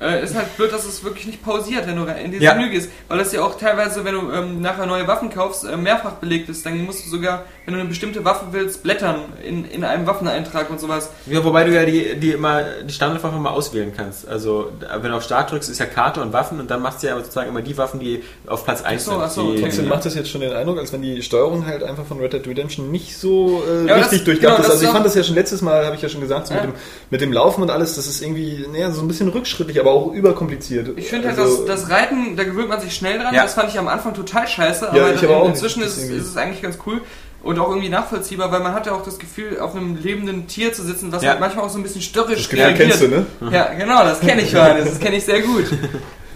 äh, 0.00 0.24
ist 0.24 0.34
halt 0.34 0.56
blöd, 0.56 0.72
dass 0.72 0.84
es 0.84 1.04
wirklich 1.04 1.26
nicht 1.26 1.42
pausiert, 1.44 1.86
wenn 1.86 1.96
du 1.96 2.04
in 2.04 2.30
dieses 2.32 2.42
Ja. 2.42 2.54
Menü 2.54 2.70
gehst. 2.70 2.90
Weil 3.08 3.18
das 3.18 3.32
ja 3.32 3.42
auch 3.42 3.56
teilweise, 3.58 4.04
wenn 4.04 4.14
du 4.14 4.30
ähm, 4.32 4.60
nachher 4.60 4.86
neue 4.86 5.06
Waffen 5.06 5.30
kaufst, 5.30 5.64
äh, 5.64 5.76
mehrfach 5.76 6.14
belegt 6.14 6.48
ist. 6.48 6.66
Dann 6.66 6.84
musst 6.84 7.06
du 7.06 7.10
sogar, 7.10 7.44
wenn 7.66 7.74
du 7.74 7.80
eine 7.80 7.88
bestimmte 7.88 8.24
Waffe 8.24 8.46
willst, 8.52 8.82
blättern 8.82 9.16
in, 9.42 9.64
in 9.64 9.84
einem 9.84 10.06
Waffeneintrag 10.06 10.68
und 10.70 10.78
sowas. 10.80 11.10
Ja, 11.26 11.42
wobei 11.44 11.64
du 11.64 11.72
ja 11.72 11.84
die, 11.86 12.16
die 12.20 12.32
immer 12.32 12.62
die 12.86 12.92
Standardwaffe 12.92 13.36
mal 13.38 13.50
auswählen 13.50 13.92
kannst. 13.96 14.28
Also 14.28 14.70
wenn 15.00 15.10
du 15.10 15.16
auf 15.16 15.22
Start 15.22 15.50
drückst, 15.50 15.70
ist 15.70 15.78
ja 15.80 15.86
Karte 15.86 16.20
und 16.20 16.32
Waffen 16.34 16.60
und 16.60 16.70
dann 16.70 16.82
machst 16.82 17.02
du 17.02 17.06
ja 17.06 17.16
sozusagen 17.16 17.48
immer 17.48 17.62
die 17.62 17.76
Waffen, 17.78 18.00
die 18.00 18.22
auf 18.46 18.64
Platz 18.64 18.82
1 18.82 19.04
so, 19.04 19.12
sind. 19.12 19.20
ach 19.22 19.30
so, 19.30 19.42
die, 19.42 19.48
okay. 19.58 19.60
Trotzdem 19.62 19.88
macht 19.88 20.04
das 20.04 20.14
jetzt 20.14 20.30
schon 20.30 20.42
den 20.42 20.52
Eindruck, 20.52 20.78
als 20.78 20.92
wenn 20.92 21.00
die 21.00 21.22
Steuerung 21.22 21.64
halt 21.64 21.82
einfach 21.82 22.04
von 22.04 22.18
Red 22.20 22.34
Dead 22.34 22.46
Redemption 22.46 22.90
nicht 22.90 23.16
so 23.18 23.62
äh, 23.66 23.86
Ja, 23.88 23.94
richtig 23.96 24.18
das- 24.18 24.24
durchdacht 24.24 24.56
genau, 24.56 24.66
ist. 24.68 24.70
Also 24.72 24.84
ich 24.84 24.90
fand 24.90 25.06
das 25.06 25.14
ja 25.14 25.22
schon 25.24 25.34
letztes 25.34 25.62
Mal, 25.62 25.86
habe 25.86 25.96
ich 25.96 26.02
ja 26.02 26.08
schon 26.10 26.20
gesagt, 26.20 26.48
so 26.48 26.54
Ja. 26.54 26.60
mit, 26.60 26.70
dem, 26.70 26.76
mit 27.10 27.20
dem 27.22 27.32
Laufen 27.32 27.62
und 27.62 27.70
alles, 27.70 27.94
das 27.96 28.06
ist 28.06 28.20
irgendwie 28.22 28.66
naja, 28.70 28.90
so 28.90 29.00
ein 29.00 29.08
bisschen 29.08 29.28
rückschrittlich, 29.30 29.80
aber 29.80 29.90
auch 29.92 30.12
überkompliziert. 30.12 30.90
Ich 30.96 31.08
finde 31.08 31.28
halt, 31.28 31.38
Also, 31.38 31.64
das, 31.66 31.80
das 31.82 31.90
Reiten, 31.90 32.36
da 32.36 32.44
gewöhnt 32.44 32.68
man 32.68 32.80
sich 32.80 32.94
schnell 32.94 33.18
dran. 33.18 33.32
Ja. 33.34 33.44
Das 33.44 33.54
fand 33.54 33.70
ich 33.70 33.78
am 33.78 33.88
Anfang 33.88 34.12
total 34.12 34.46
scheiße, 34.46 34.84
Ja, 34.92 35.02
aber 35.06 35.14
ich 35.14 35.24
aber 35.24 35.38
auch 35.38 35.42
nicht. 35.44 35.54
inzwischen 35.54 35.82
ist, 35.82 35.96
ist 35.96 36.10
es 36.28 36.36
eigentlich 36.36 36.60
ganz 36.60 36.78
cool 36.86 37.00
und 37.44 37.58
auch 37.58 37.68
irgendwie 37.68 37.90
nachvollziehbar, 37.90 38.50
weil 38.50 38.60
man 38.60 38.72
hat 38.72 38.86
ja 38.86 38.92
auch 38.92 39.02
das 39.04 39.18
Gefühl, 39.18 39.60
auf 39.60 39.74
einem 39.74 39.96
lebenden 39.96 40.46
Tier 40.46 40.72
zu 40.72 40.82
sitzen, 40.82 41.12
was 41.12 41.22
Ja. 41.22 41.30
halt 41.30 41.40
manchmal 41.40 41.64
auch 41.64 41.70
so 41.70 41.78
ein 41.78 41.82
bisschen 41.82 42.02
störrisch 42.02 42.48
Das 42.48 42.48
Gefühl 42.48 42.74
kennst 42.74 43.02
du, 43.02 43.08
ne? 43.08 43.26
Ja, 43.50 43.72
genau, 43.74 44.02
das 44.02 44.20
kenne 44.20 44.42
ich, 44.42 44.52
Johannes. 44.52 44.90
Das 44.90 45.00
kenne 45.00 45.16
ich 45.16 45.24
sehr 45.24 45.42
gut. 45.42 45.66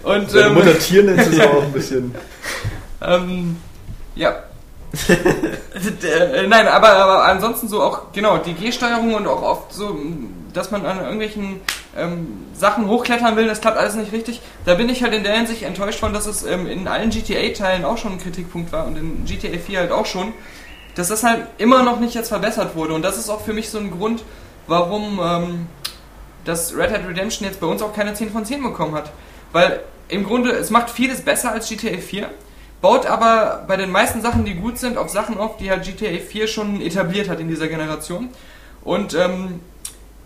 Und 0.02 0.34
ähm, 0.34 0.54
Mutter 0.54 0.78
Tier 0.78 1.02
nennt 1.02 1.20
es 1.20 1.40
auch 1.40 1.62
ein 1.62 1.72
bisschen. 1.72 2.14
ähm, 3.02 3.56
ja. 4.14 4.34
äh, 5.08 6.46
nein, 6.46 6.66
aber, 6.66 6.90
aber 6.90 7.24
ansonsten 7.26 7.68
so 7.68 7.82
auch, 7.82 8.12
genau, 8.12 8.38
die 8.38 8.54
G-Steuerung 8.54 9.14
und 9.14 9.26
auch 9.26 9.42
oft 9.42 9.72
so, 9.72 9.98
dass 10.54 10.70
man 10.70 10.86
an 10.86 11.00
irgendwelchen 11.00 11.60
ähm, 11.96 12.44
Sachen 12.54 12.86
hochklettern 12.88 13.36
will, 13.36 13.46
das 13.46 13.60
klappt 13.60 13.76
alles 13.76 13.94
nicht 13.94 14.12
richtig. 14.12 14.40
Da 14.64 14.74
bin 14.74 14.88
ich 14.88 15.02
halt 15.02 15.14
in 15.14 15.24
der 15.24 15.34
Hinsicht 15.34 15.62
enttäuscht 15.62 16.00
von, 16.00 16.12
dass 16.12 16.26
es 16.26 16.44
ähm, 16.44 16.66
in 16.66 16.88
allen 16.88 17.10
GTA-Teilen 17.10 17.84
auch 17.84 17.98
schon 17.98 18.12
ein 18.12 18.18
Kritikpunkt 18.18 18.72
war 18.72 18.86
und 18.86 18.96
in 18.96 19.24
GTA 19.26 19.58
4 19.58 19.78
halt 19.80 19.92
auch 19.92 20.06
schon, 20.06 20.32
dass 20.98 21.08
das 21.08 21.22
halt 21.22 21.46
immer 21.58 21.84
noch 21.84 22.00
nicht 22.00 22.14
jetzt 22.14 22.28
verbessert 22.28 22.74
wurde. 22.74 22.92
Und 22.92 23.02
das 23.02 23.16
ist 23.16 23.30
auch 23.30 23.40
für 23.40 23.52
mich 23.52 23.70
so 23.70 23.78
ein 23.78 23.92
Grund, 23.92 24.24
warum 24.66 25.20
ähm, 25.22 25.66
dass 26.44 26.76
Red 26.76 26.90
Dead 26.90 27.08
Redemption 27.08 27.46
jetzt 27.46 27.60
bei 27.60 27.68
uns 27.68 27.82
auch 27.82 27.94
keine 27.94 28.14
10 28.14 28.30
von 28.32 28.44
10 28.44 28.62
bekommen 28.62 28.94
hat. 28.94 29.12
Weil 29.52 29.80
im 30.08 30.24
Grunde, 30.24 30.50
es 30.50 30.70
macht 30.70 30.90
vieles 30.90 31.20
besser 31.20 31.52
als 31.52 31.68
GTA 31.68 31.98
4, 31.98 32.28
baut 32.80 33.06
aber 33.06 33.64
bei 33.68 33.76
den 33.76 33.92
meisten 33.92 34.22
Sachen, 34.22 34.44
die 34.44 34.54
gut 34.54 34.78
sind, 34.78 34.98
auf 34.98 35.08
Sachen 35.08 35.38
auf, 35.38 35.56
die 35.58 35.70
halt 35.70 35.84
GTA 35.84 36.18
4 36.18 36.48
schon 36.48 36.80
etabliert 36.80 37.28
hat 37.28 37.38
in 37.38 37.46
dieser 37.46 37.68
Generation. 37.68 38.30
Und 38.82 39.14
ähm, 39.14 39.60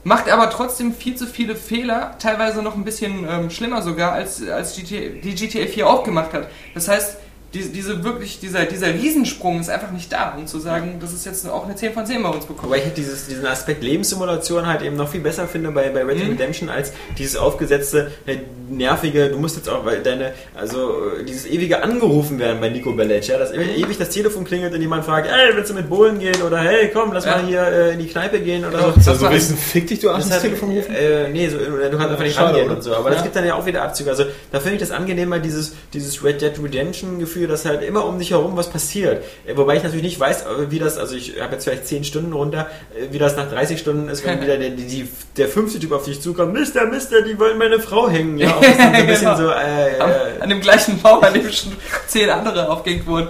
macht 0.05 0.31
aber 0.31 0.49
trotzdem 0.49 0.95
viel 0.95 1.17
zu 1.17 1.27
viele 1.27 1.55
Fehler, 1.55 2.17
teilweise 2.19 2.63
noch 2.63 2.77
ein 2.77 2.85
bisschen 2.85 3.27
ähm, 3.29 3.51
schlimmer 3.51 3.83
sogar, 3.83 4.13
als, 4.13 4.49
als 4.49 4.75
GTA, 4.75 5.21
die 5.23 5.35
GTA 5.35 5.67
4 5.67 5.87
auch 5.87 6.03
gemacht 6.03 6.33
hat. 6.33 6.49
Das 6.73 6.89
heißt, 6.89 7.19
diese, 7.55 7.69
diese 7.71 8.03
wirklich, 8.05 8.41
dieser, 8.41 8.65
dieser 8.65 8.95
Riesensprung 8.95 9.61
ist 9.61 9.69
einfach 9.69 9.91
nicht 9.91 10.13
da, 10.13 10.35
um 10.37 10.47
zu 10.47 10.59
sagen, 10.59 10.97
das 11.01 11.13
ist 11.13 11.27
jetzt 11.27 11.47
auch 11.49 11.65
eine 11.65 11.75
10 11.77 11.93
von 11.93 12.07
10 12.07 12.23
bei 12.23 12.29
uns 12.31 12.47
bekommen. 12.47 12.69
Wobei 12.69 12.79
ich 12.79 12.85
halt 12.85 12.97
dieses, 12.97 13.27
diesen 13.27 13.47
Aspekt 13.47 13.83
Lebenssimulation 13.83 14.67
halt 14.67 14.83
eben 14.83 14.97
noch 14.97 15.09
viel 15.09 15.21
besser 15.21 15.47
finde 15.47 15.71
bei, 15.71 15.89
bei 15.91 16.03
Red 16.05 16.19
Dead 16.19 16.25
Mhm. 16.27 16.33
Redemption 16.33 16.69
als 16.71 16.93
dieses 17.19 17.37
aufgesetzte, 17.37 18.11
äh, 18.27 18.37
nervige, 18.71 19.29
du 19.29 19.39
musst 19.39 19.57
jetzt 19.57 19.69
auch, 19.69 19.85
weil 19.85 20.03
deine, 20.03 20.33
also 20.55 20.95
äh, 21.21 21.25
dieses 21.25 21.47
ewige 21.47 21.83
angerufen 21.83 22.39
werden 22.39 22.61
bei 22.61 22.69
Nico 22.71 22.93
Bellic, 22.93 23.27
ja, 23.29 23.39
dass 23.39 23.53
Mhm. 23.53 23.61
ewig 23.77 23.99
das 23.99 24.09
Telefon 24.11 24.45
klingelt 24.45 24.73
und 24.75 24.81
jemand 24.81 25.05
fragt, 25.05 25.29
ey, 25.29 25.55
willst 25.55 25.71
du 25.71 25.75
mit 25.75 25.89
Bohlen 25.91 26.19
gehen 26.19 26.41
oder 26.43 26.59
hey, 26.59 26.91
komm, 26.93 27.13
lass 27.13 27.25
Ja. 27.25 27.37
mal 27.39 27.47
hier 27.47 27.63
äh, 27.67 27.93
in 27.93 27.99
die 27.99 28.07
Kneipe 28.07 28.41
gehen 28.41 28.65
oder 28.65 28.79
Genau. 28.79 28.95
so. 28.99 29.11
Also, 29.11 29.31
willst 29.31 29.51
du 29.51 29.57
fick 29.57 29.87
dich, 29.87 30.01
du 30.01 30.11
Arsch, 30.11 30.25
Das 30.25 30.33
hat, 30.35 30.43
Telefon 30.43 30.71
rufen? 30.71 30.95
äh, 30.95 31.29
nee, 31.29 31.49
so, 31.49 31.59
du 31.59 31.91
kannst 31.91 32.09
einfach 32.13 32.25
nicht 32.25 32.39
rangehen 32.39 32.67
oder? 32.67 32.77
und 32.77 32.83
so. 32.83 32.95
Aber 32.95 33.11
das 33.11 33.19
Ja. 33.19 33.23
gibt 33.25 33.37
dann 33.37 33.45
ja 33.47 33.55
auch 33.55 33.67
wieder 33.67 33.83
Abzüge. 33.83 34.09
Also 34.11 34.25
da 34.51 34.59
finde 34.61 34.75
ich 34.77 34.81
das 34.81 34.91
angenehmer, 34.91 35.39
dieses, 35.39 35.75
dieses 35.93 36.25
Red 36.25 36.41
Dead 36.41 36.53
Redemption 36.63 37.19
Gefühl, 37.19 37.42
dass 37.47 37.65
halt 37.65 37.83
immer 37.83 38.05
um 38.05 38.19
dich 38.19 38.31
herum 38.31 38.57
was 38.57 38.69
passiert. 38.71 39.23
Äh, 39.47 39.57
Wobei 39.57 39.77
ich 39.77 39.83
natürlich 39.83 40.03
nicht 40.05 40.19
weiß, 40.21 40.43
äh, 40.43 40.71
wie 40.71 40.79
das, 40.79 40.99
also 40.99 41.15
ich 41.15 41.41
habe 41.41 41.55
jetzt 41.55 41.65
vielleicht 41.65 41.87
10 41.87 42.05
Stunden 42.05 42.33
runter, 42.33 42.69
äh, 42.95 43.13
wie 43.13 43.19
das 43.19 43.37
nach 43.37 43.49
30 43.51 43.79
Stunden 43.79 44.09
ist, 44.09 44.25
wenn 44.27 44.41
wieder 44.43 44.57
der, 44.57 44.71
die, 44.71 45.09
der 45.37 45.49
fünfte 45.49 45.79
Typ 45.79 45.93
auf 45.93 46.05
dich 46.05 46.21
zukommt, 46.21 46.53
Mister, 46.53 46.87
Mister, 46.87 47.23
die 47.23 47.39
wollen 47.39 47.59
meine 47.59 47.79
Frau 47.81 48.09
hängen. 48.09 48.39
Ja, 48.39 48.51
auch 48.57 48.63
so 48.63 48.69
ein 48.81 49.07
bisschen 49.07 49.23
Genau. 49.35 49.37
so, 49.37 49.51
äh, 49.51 49.97
äh, 49.99 50.41
An 50.41 50.49
dem 50.51 50.61
gleichen 50.61 51.01
Baum, 51.01 51.23
an 51.23 51.35
dem 51.35 51.51
schon 51.53 51.73
zehn 52.07 52.29
andere 52.31 52.69
aufgehängt 52.71 53.07
wurden. 53.07 53.29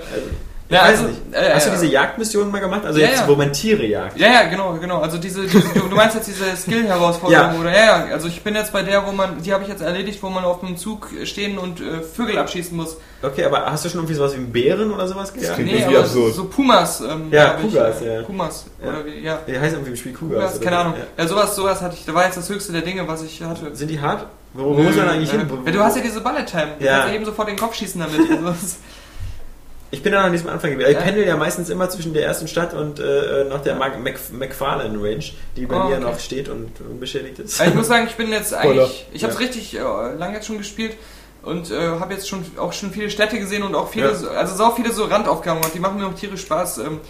ich 0.69 0.75
Ja, 0.75 0.83
also, 0.83 1.05
äh, 1.33 1.53
Hast 1.53 1.67
du 1.67 1.71
diese 1.73 1.87
Jagdmissionen 1.87 2.51
mal 2.51 2.61
gemacht? 2.61 2.87
Also 2.87 2.99
Ja, 2.99 3.09
jetzt, 3.09 3.21
ja. 3.21 3.29
wo 3.29 3.35
man 3.35 3.53
Tiere 3.53 3.85
jagt. 3.85 4.19
Ja, 4.19 4.29
ja, 4.33 4.43
genau, 4.45 4.73
genau. 4.81 5.01
Also 5.01 5.19
diese, 5.19 5.43
diese 5.43 5.61
du, 5.75 5.81
du 5.89 5.95
meinst 5.97 6.15
jetzt 6.15 6.29
diese 6.29 6.57
Skill-Herausforderung 6.57 7.55
Ja. 7.55 7.61
oder 7.61 7.71
ja, 7.71 8.07
ja. 8.07 8.15
Also 8.15 8.29
ich 8.29 8.43
bin 8.43 8.55
jetzt 8.55 8.73
bei 8.73 8.83
der, 8.83 9.07
wo 9.07 9.13
man, 9.13 9.43
die 9.43 9.53
habe 9.53 9.65
ich 9.65 9.69
jetzt 9.69 9.83
erledigt, 9.83 10.23
wo 10.23 10.31
man 10.31 10.45
auf 10.45 10.63
einem 10.65 10.79
Zug 10.79 11.09
stehen 11.25 11.59
und 11.59 11.81
äh, 11.81 12.01
Vögel 12.01 12.39
abschießen 12.39 12.75
muss. 12.75 12.97
Okay, 13.23 13.45
aber 13.45 13.67
hast 13.67 13.85
du 13.85 13.89
schon 13.89 14.01
irgendwie 14.01 14.15
sowas 14.15 14.33
wie 14.33 14.39
einen 14.39 14.53
Bären 14.53 14.91
oder 14.93 15.07
sowas 15.07 15.33
gejagt? 15.33 15.55
klingt 15.55 15.71
Nee, 15.71 15.79
irgendwie 15.79 15.97
aber 15.97 16.05
absurd. 16.05 16.35
so 16.35 16.45
Pumas. 16.47 17.01
Ähm, 17.01 17.29
Ja, 17.31 17.49
hab 17.51 17.65
ich, 17.65 17.75
äh, 17.75 18.17
ja. 18.17 18.23
Pumas. 18.23 18.67
Ja. 18.83 18.89
Oder 18.89 19.07
wie, 19.07 19.21
ja. 19.21 19.39
Die 19.47 19.53
heißen 19.59 19.75
irgendwie 19.75 19.91
im 19.91 19.97
Spiel 19.97 20.13
Kugas. 20.13 20.37
Pumas, 20.39 20.57
oder 20.57 20.65
keine 20.65 20.77
so. 20.77 20.81
Ahnung. 20.83 20.95
Ja. 21.17 21.23
Ja, 21.23 21.29
sowas, 21.29 21.55
sowas 21.57 21.81
hatte 21.81 21.95
ich. 21.99 22.05
Da 22.05 22.15
war 22.15 22.25
jetzt 22.25 22.37
das 22.37 22.49
höchste 22.49 22.73
der 22.73 22.83
Dinge, 22.83 23.07
was 23.07 23.23
ich 23.23 23.41
hatte. 23.43 23.75
Sind 23.75 23.91
die 23.91 24.01
hart? 24.01 24.27
Wo, 24.55 24.77
wo 24.77 24.83
muss 24.83 24.97
man 24.97 25.09
eigentlich 25.09 25.33
Äh, 25.33 25.39
hin? 25.39 25.49
ja, 25.65 25.73
du 25.73 25.81
hast 25.81 25.97
ja 25.97 26.03
diese 26.03 26.21
Bullet 26.21 26.45
Time. 26.45 26.69
Du 26.79 26.85
Ja. 26.85 26.93
kannst 26.95 27.09
ja 27.09 27.15
eben 27.15 27.25
sofort 27.25 27.49
den 27.49 27.57
Kopf 27.57 27.75
schießen 27.75 28.01
damit. 28.01 28.31
Also 28.45 28.77
Ich 29.95 30.03
bin 30.03 30.13
da 30.13 30.23
an 30.25 30.33
diesem 30.33 30.49
Anfang 30.49 30.71
gewesen. 30.71 30.89
Ich 30.91 30.97
Ja. 30.97 31.03
pendel 31.03 31.27
ja 31.27 31.37
meistens 31.37 31.69
immer 31.69 31.89
zwischen 31.91 32.15
der 32.15 32.25
ersten 32.25 32.49
Stadt 32.49 32.73
und 32.73 32.99
äh, 32.99 33.45
noch 33.45 33.61
der 33.63 33.75
Mac 33.75 33.93
McFarlane 34.33 34.97
Range, 34.99 35.23
die 35.55 35.67
bei 35.67 35.77
Oh, 35.77 35.85
mir 35.89 35.97
okay. 35.97 36.01
noch 36.05 36.19
steht 36.19 36.49
und 36.49 36.71
unbeschädigt 36.81 37.39
ist. 37.41 37.61
Aber 37.61 37.69
ich 37.69 37.75
muss 37.75 37.89
sagen, 37.89 38.07
ich 38.09 38.15
bin 38.17 38.31
jetzt 38.31 38.55
eigentlich, 38.55 39.07
ich 39.13 39.23
habe 39.23 39.35
es 39.35 39.39
richtig 39.39 39.77
äh, 39.77 39.81
lange 40.17 40.37
jetzt 40.37 40.47
schon 40.47 40.57
gespielt 40.57 40.97
und 41.43 41.71
äh, 41.71 41.99
habe 41.99 42.15
jetzt 42.15 42.29
schon 42.29 42.45
auch 42.59 42.73
schon 42.73 42.91
viele 42.93 43.11
Städte 43.11 43.39
gesehen 43.39 43.63
und 43.65 43.75
auch 43.75 43.89
viele, 43.89 44.09
Ja. 44.09 44.15
so- 44.15 44.31
also 44.31 44.55
sau 44.55 44.71
viele 44.71 44.93
so 44.93 45.05
Randaufgaben 45.05 45.61
gemacht. 45.61 45.75
Die 45.75 45.81
machen 45.81 45.99
mir 45.99 46.07
auch 46.07 46.15
tierisch 46.15 46.43
Spaß. 46.43 46.79
Ähm, 46.79 47.01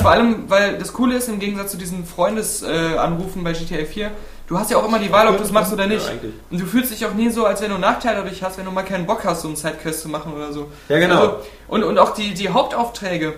vor 0.00 0.10
allem, 0.10 0.44
weil 0.48 0.78
das 0.78 0.92
Coole 0.92 1.16
ist 1.16 1.28
im 1.28 1.38
Gegensatz 1.38 1.72
zu 1.72 1.76
diesen 1.76 2.04
Freundesanrufen 2.06 3.42
äh, 3.42 3.44
bei 3.44 3.52
GTA 3.52 3.84
4. 3.84 4.10
Du 4.46 4.58
hast 4.58 4.70
ja 4.70 4.76
auch 4.76 4.86
immer 4.86 4.98
die 4.98 5.10
Wahl, 5.12 5.28
ob 5.28 5.38
du 5.38 5.44
es 5.44 5.52
machst 5.52 5.72
oder 5.72 5.86
nicht. 5.86 6.04
Ja. 6.06 6.12
Und 6.50 6.60
du 6.60 6.66
fühlst 6.66 6.90
dich 6.92 7.06
auch 7.06 7.14
nie 7.14 7.30
so, 7.30 7.46
als 7.46 7.60
wenn 7.62 7.68
du 7.68 7.74
einen 7.74 7.82
Nachteil 7.82 8.16
dadurch 8.16 8.42
hast, 8.42 8.58
wenn 8.58 8.64
du 8.64 8.70
mal 8.70 8.82
keinen 8.82 9.06
Bock 9.06 9.24
hast, 9.24 9.42
so 9.42 9.48
einen 9.48 9.56
Sidequest 9.56 10.02
zu 10.02 10.08
machen 10.08 10.32
oder 10.34 10.52
so. 10.52 10.68
Ja, 10.88 10.98
genau. 10.98 11.20
Also, 11.20 11.36
und, 11.68 11.84
und 11.84 11.98
auch 11.98 12.10
die, 12.14 12.34
die 12.34 12.48
Hauptaufträge, 12.50 13.34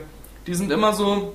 die 0.46 0.54
sind 0.54 0.72
immer 0.72 0.92
so, 0.92 1.34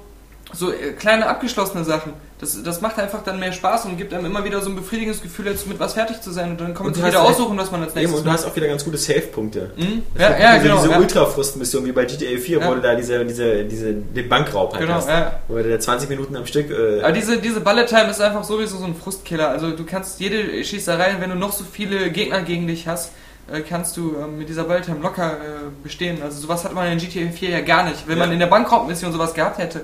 so 0.54 0.72
äh, 0.72 0.94
kleine 0.94 1.28
abgeschlossene 1.28 1.84
Sachen. 1.84 2.14
Das, 2.40 2.64
das 2.64 2.80
macht 2.82 2.98
einfach 2.98 3.22
dann 3.24 3.38
mehr 3.40 3.52
Spaß 3.52 3.86
und 3.86 3.98
gibt 3.98 4.14
einem 4.14 4.26
immer 4.26 4.44
wieder 4.46 4.62
so 4.62 4.70
ein 4.70 4.76
befriedigendes 4.76 5.22
Gefühl, 5.22 5.48
jetzt 5.48 5.68
mit 5.68 5.78
was 5.80 5.94
fertig 5.94 6.22
zu 6.22 6.32
sein. 6.32 6.52
Und 6.52 6.62
dann 6.62 6.74
kann 6.74 6.86
man 6.86 6.94
sich 6.96 7.06
wieder 7.06 7.22
aussuchen, 7.22 7.58
was 7.58 7.70
man 7.70 7.84
als 7.84 7.94
nächstes 7.96 8.20
und 8.20 8.26
du 8.26 8.32
hast 8.32 8.46
auch 8.46 8.56
wieder 8.56 8.68
ganz 8.68 8.86
gute 8.86 8.98
Save-Punkte. 8.98 9.72
Mhm. 9.76 10.04
Ja, 10.18 10.38
ja, 10.40 10.54
diese, 10.56 10.64
genau. 10.70 10.82
diese 10.82 10.92
ja. 10.92 11.00
Ultra-Frust-Mission 11.00 11.86
wie 11.86 11.92
bei 11.92 12.06
GTA 12.06 12.38
4, 12.40 12.60
wo 12.60 12.62
Ja. 12.70 12.76
du 12.76 12.82
da 12.82 12.96
diese, 12.96 13.26
diese, 13.26 13.66
diese, 13.66 13.94
den 13.94 14.30
Bankraub 14.30 14.72
halt 14.74 14.82
Genau, 14.82 14.94
hast. 14.96 15.10
ja. 15.10 15.40
Wo 15.50 15.56
du 15.58 15.70
da 15.70 15.80
20 15.80 16.10
Minuten 16.10 16.36
am 16.38 16.46
Stück. 16.46 16.72
Äh, 16.72 17.02
Aber 17.02 17.12
diese, 17.12 17.38
diese 17.40 17.60
Bullet 17.60 17.86
Time 17.86 18.10
ist 18.10 18.22
einfach 18.22 18.44
sowieso 18.46 18.78
so 18.78 18.86
ein 18.86 18.96
Frustkiller. 18.96 19.50
Also 19.50 19.72
du 19.72 19.84
kannst 19.86 20.20
jede 20.22 20.64
Schießerei, 20.64 21.18
wenn 21.20 21.30
du 21.32 21.36
noch 21.36 21.52
so 21.52 21.66
viele 21.70 22.10
Gegner 22.10 22.42
gegen 22.42 22.68
dich 22.68 22.88
hast, 22.88 23.12
äh, 23.52 23.60
kannst 23.60 23.98
du 23.98 24.16
ähm, 24.16 24.38
mit 24.38 24.48
dieser 24.48 24.64
Bullet 24.64 24.82
Time 24.82 25.00
locker 25.02 25.34
äh, 25.34 25.36
bestehen. 25.84 26.22
Also 26.24 26.40
sowas 26.40 26.64
hat 26.64 26.74
man 26.74 26.90
in 26.90 27.00
GTA 27.00 27.30
4 27.32 27.50
ja 27.50 27.60
gar 27.60 27.84
nicht. 27.84 28.08
Wenn 28.08 28.18
Ja. 28.18 28.24
man 28.26 28.32
in 28.34 28.40
der 28.40 28.48
Bankraubmission 28.48 29.12
sowas 29.12 29.34
gehabt 29.34 29.58
hätte, 29.58 29.82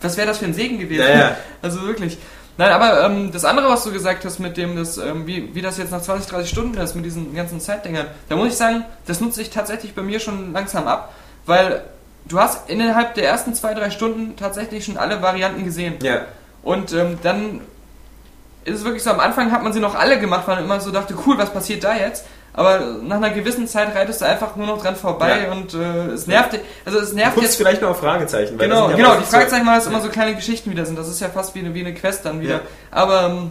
was 0.00 0.16
wäre 0.16 0.26
das 0.26 0.38
für 0.38 0.44
ein 0.44 0.54
Segen 0.54 0.78
gewesen? 0.78 1.02
Ja, 1.02 1.18
ja. 1.18 1.36
Also 1.62 1.82
wirklich. 1.82 2.18
Nein, 2.56 2.72
aber 2.72 3.04
ähm, 3.04 3.30
das 3.30 3.44
andere, 3.44 3.68
was 3.68 3.84
du 3.84 3.92
gesagt 3.92 4.24
hast 4.24 4.40
mit 4.40 4.56
dem, 4.56 4.74
das, 4.76 4.98
ähm, 4.98 5.26
wie, 5.26 5.54
wie 5.54 5.62
das 5.62 5.78
jetzt 5.78 5.92
nach 5.92 6.02
20, 6.02 6.28
30 6.28 6.50
Stunden 6.50 6.76
ist, 6.78 6.96
mit 6.96 7.04
diesen 7.04 7.32
ganzen 7.34 7.60
Zeitdingern, 7.60 8.06
da 8.28 8.34
muss 8.34 8.48
ich 8.48 8.56
sagen, 8.56 8.84
das 9.06 9.20
nutze 9.20 9.42
ich 9.42 9.50
tatsächlich 9.50 9.94
bei 9.94 10.02
mir 10.02 10.18
schon 10.18 10.52
langsam 10.52 10.88
ab, 10.88 11.14
weil 11.46 11.82
du 12.24 12.40
hast 12.40 12.68
innerhalb 12.68 13.14
der 13.14 13.28
ersten 13.28 13.54
zwei, 13.54 13.74
drei 13.74 13.90
Stunden 13.90 14.34
tatsächlich 14.36 14.84
schon 14.84 14.96
alle 14.96 15.22
Varianten 15.22 15.64
gesehen. 15.64 15.94
ja. 16.02 16.22
Und 16.64 16.92
ähm, 16.92 17.18
dann 17.22 17.60
ist 18.64 18.80
es 18.80 18.84
wirklich 18.84 19.02
so, 19.02 19.10
am 19.10 19.20
Anfang 19.20 19.52
hat 19.52 19.62
man 19.62 19.72
sie 19.72 19.80
noch 19.80 19.94
alle 19.94 20.18
gemacht, 20.18 20.46
weil 20.46 20.56
man 20.56 20.64
immer 20.64 20.80
so 20.80 20.90
dachte, 20.90 21.14
cool, 21.26 21.38
was 21.38 21.52
passiert 21.52 21.84
da 21.84 21.96
jetzt? 21.96 22.26
Aber 22.54 22.80
nach 23.02 23.16
einer 23.16 23.30
gewissen 23.30 23.68
Zeit 23.68 23.94
reitest 23.94 24.20
du 24.20 24.24
einfach 24.26 24.56
nur 24.56 24.66
noch 24.66 24.82
dran 24.82 24.96
vorbei 24.96 25.44
Ja. 25.46 25.52
und 25.52 25.74
äh, 25.74 26.06
es 26.12 26.26
nervt, 26.26 26.54
dich- 26.54 26.60
also 26.84 26.98
es 26.98 27.10
Du 27.10 27.16
nervt 27.16 27.34
guckst 27.34 27.50
jetzt 27.50 27.56
vielleicht 27.56 27.82
noch 27.82 27.90
auf 27.90 28.00
Fragezeichen. 28.00 28.58
Genau, 28.58 28.90
ja 28.90 28.96
genau. 28.96 29.14
Die 29.14 29.24
so- 29.24 29.30
Fragezeichen 29.30 29.64
mal, 29.64 29.76
dass 29.76 29.86
immer 29.86 30.00
so 30.00 30.08
kleine 30.08 30.34
Geschichten 30.34 30.70
wieder 30.70 30.84
sind. 30.84 30.98
Das 30.98 31.08
ist 31.08 31.20
ja 31.20 31.28
fast 31.28 31.54
wie 31.54 31.60
eine, 31.60 31.72
wie 31.74 31.80
eine 31.80 31.94
Quest 31.94 32.24
dann 32.24 32.40
wieder. 32.40 32.54
Ja. 32.54 32.60
Aber 32.90 33.26
ähm, 33.26 33.50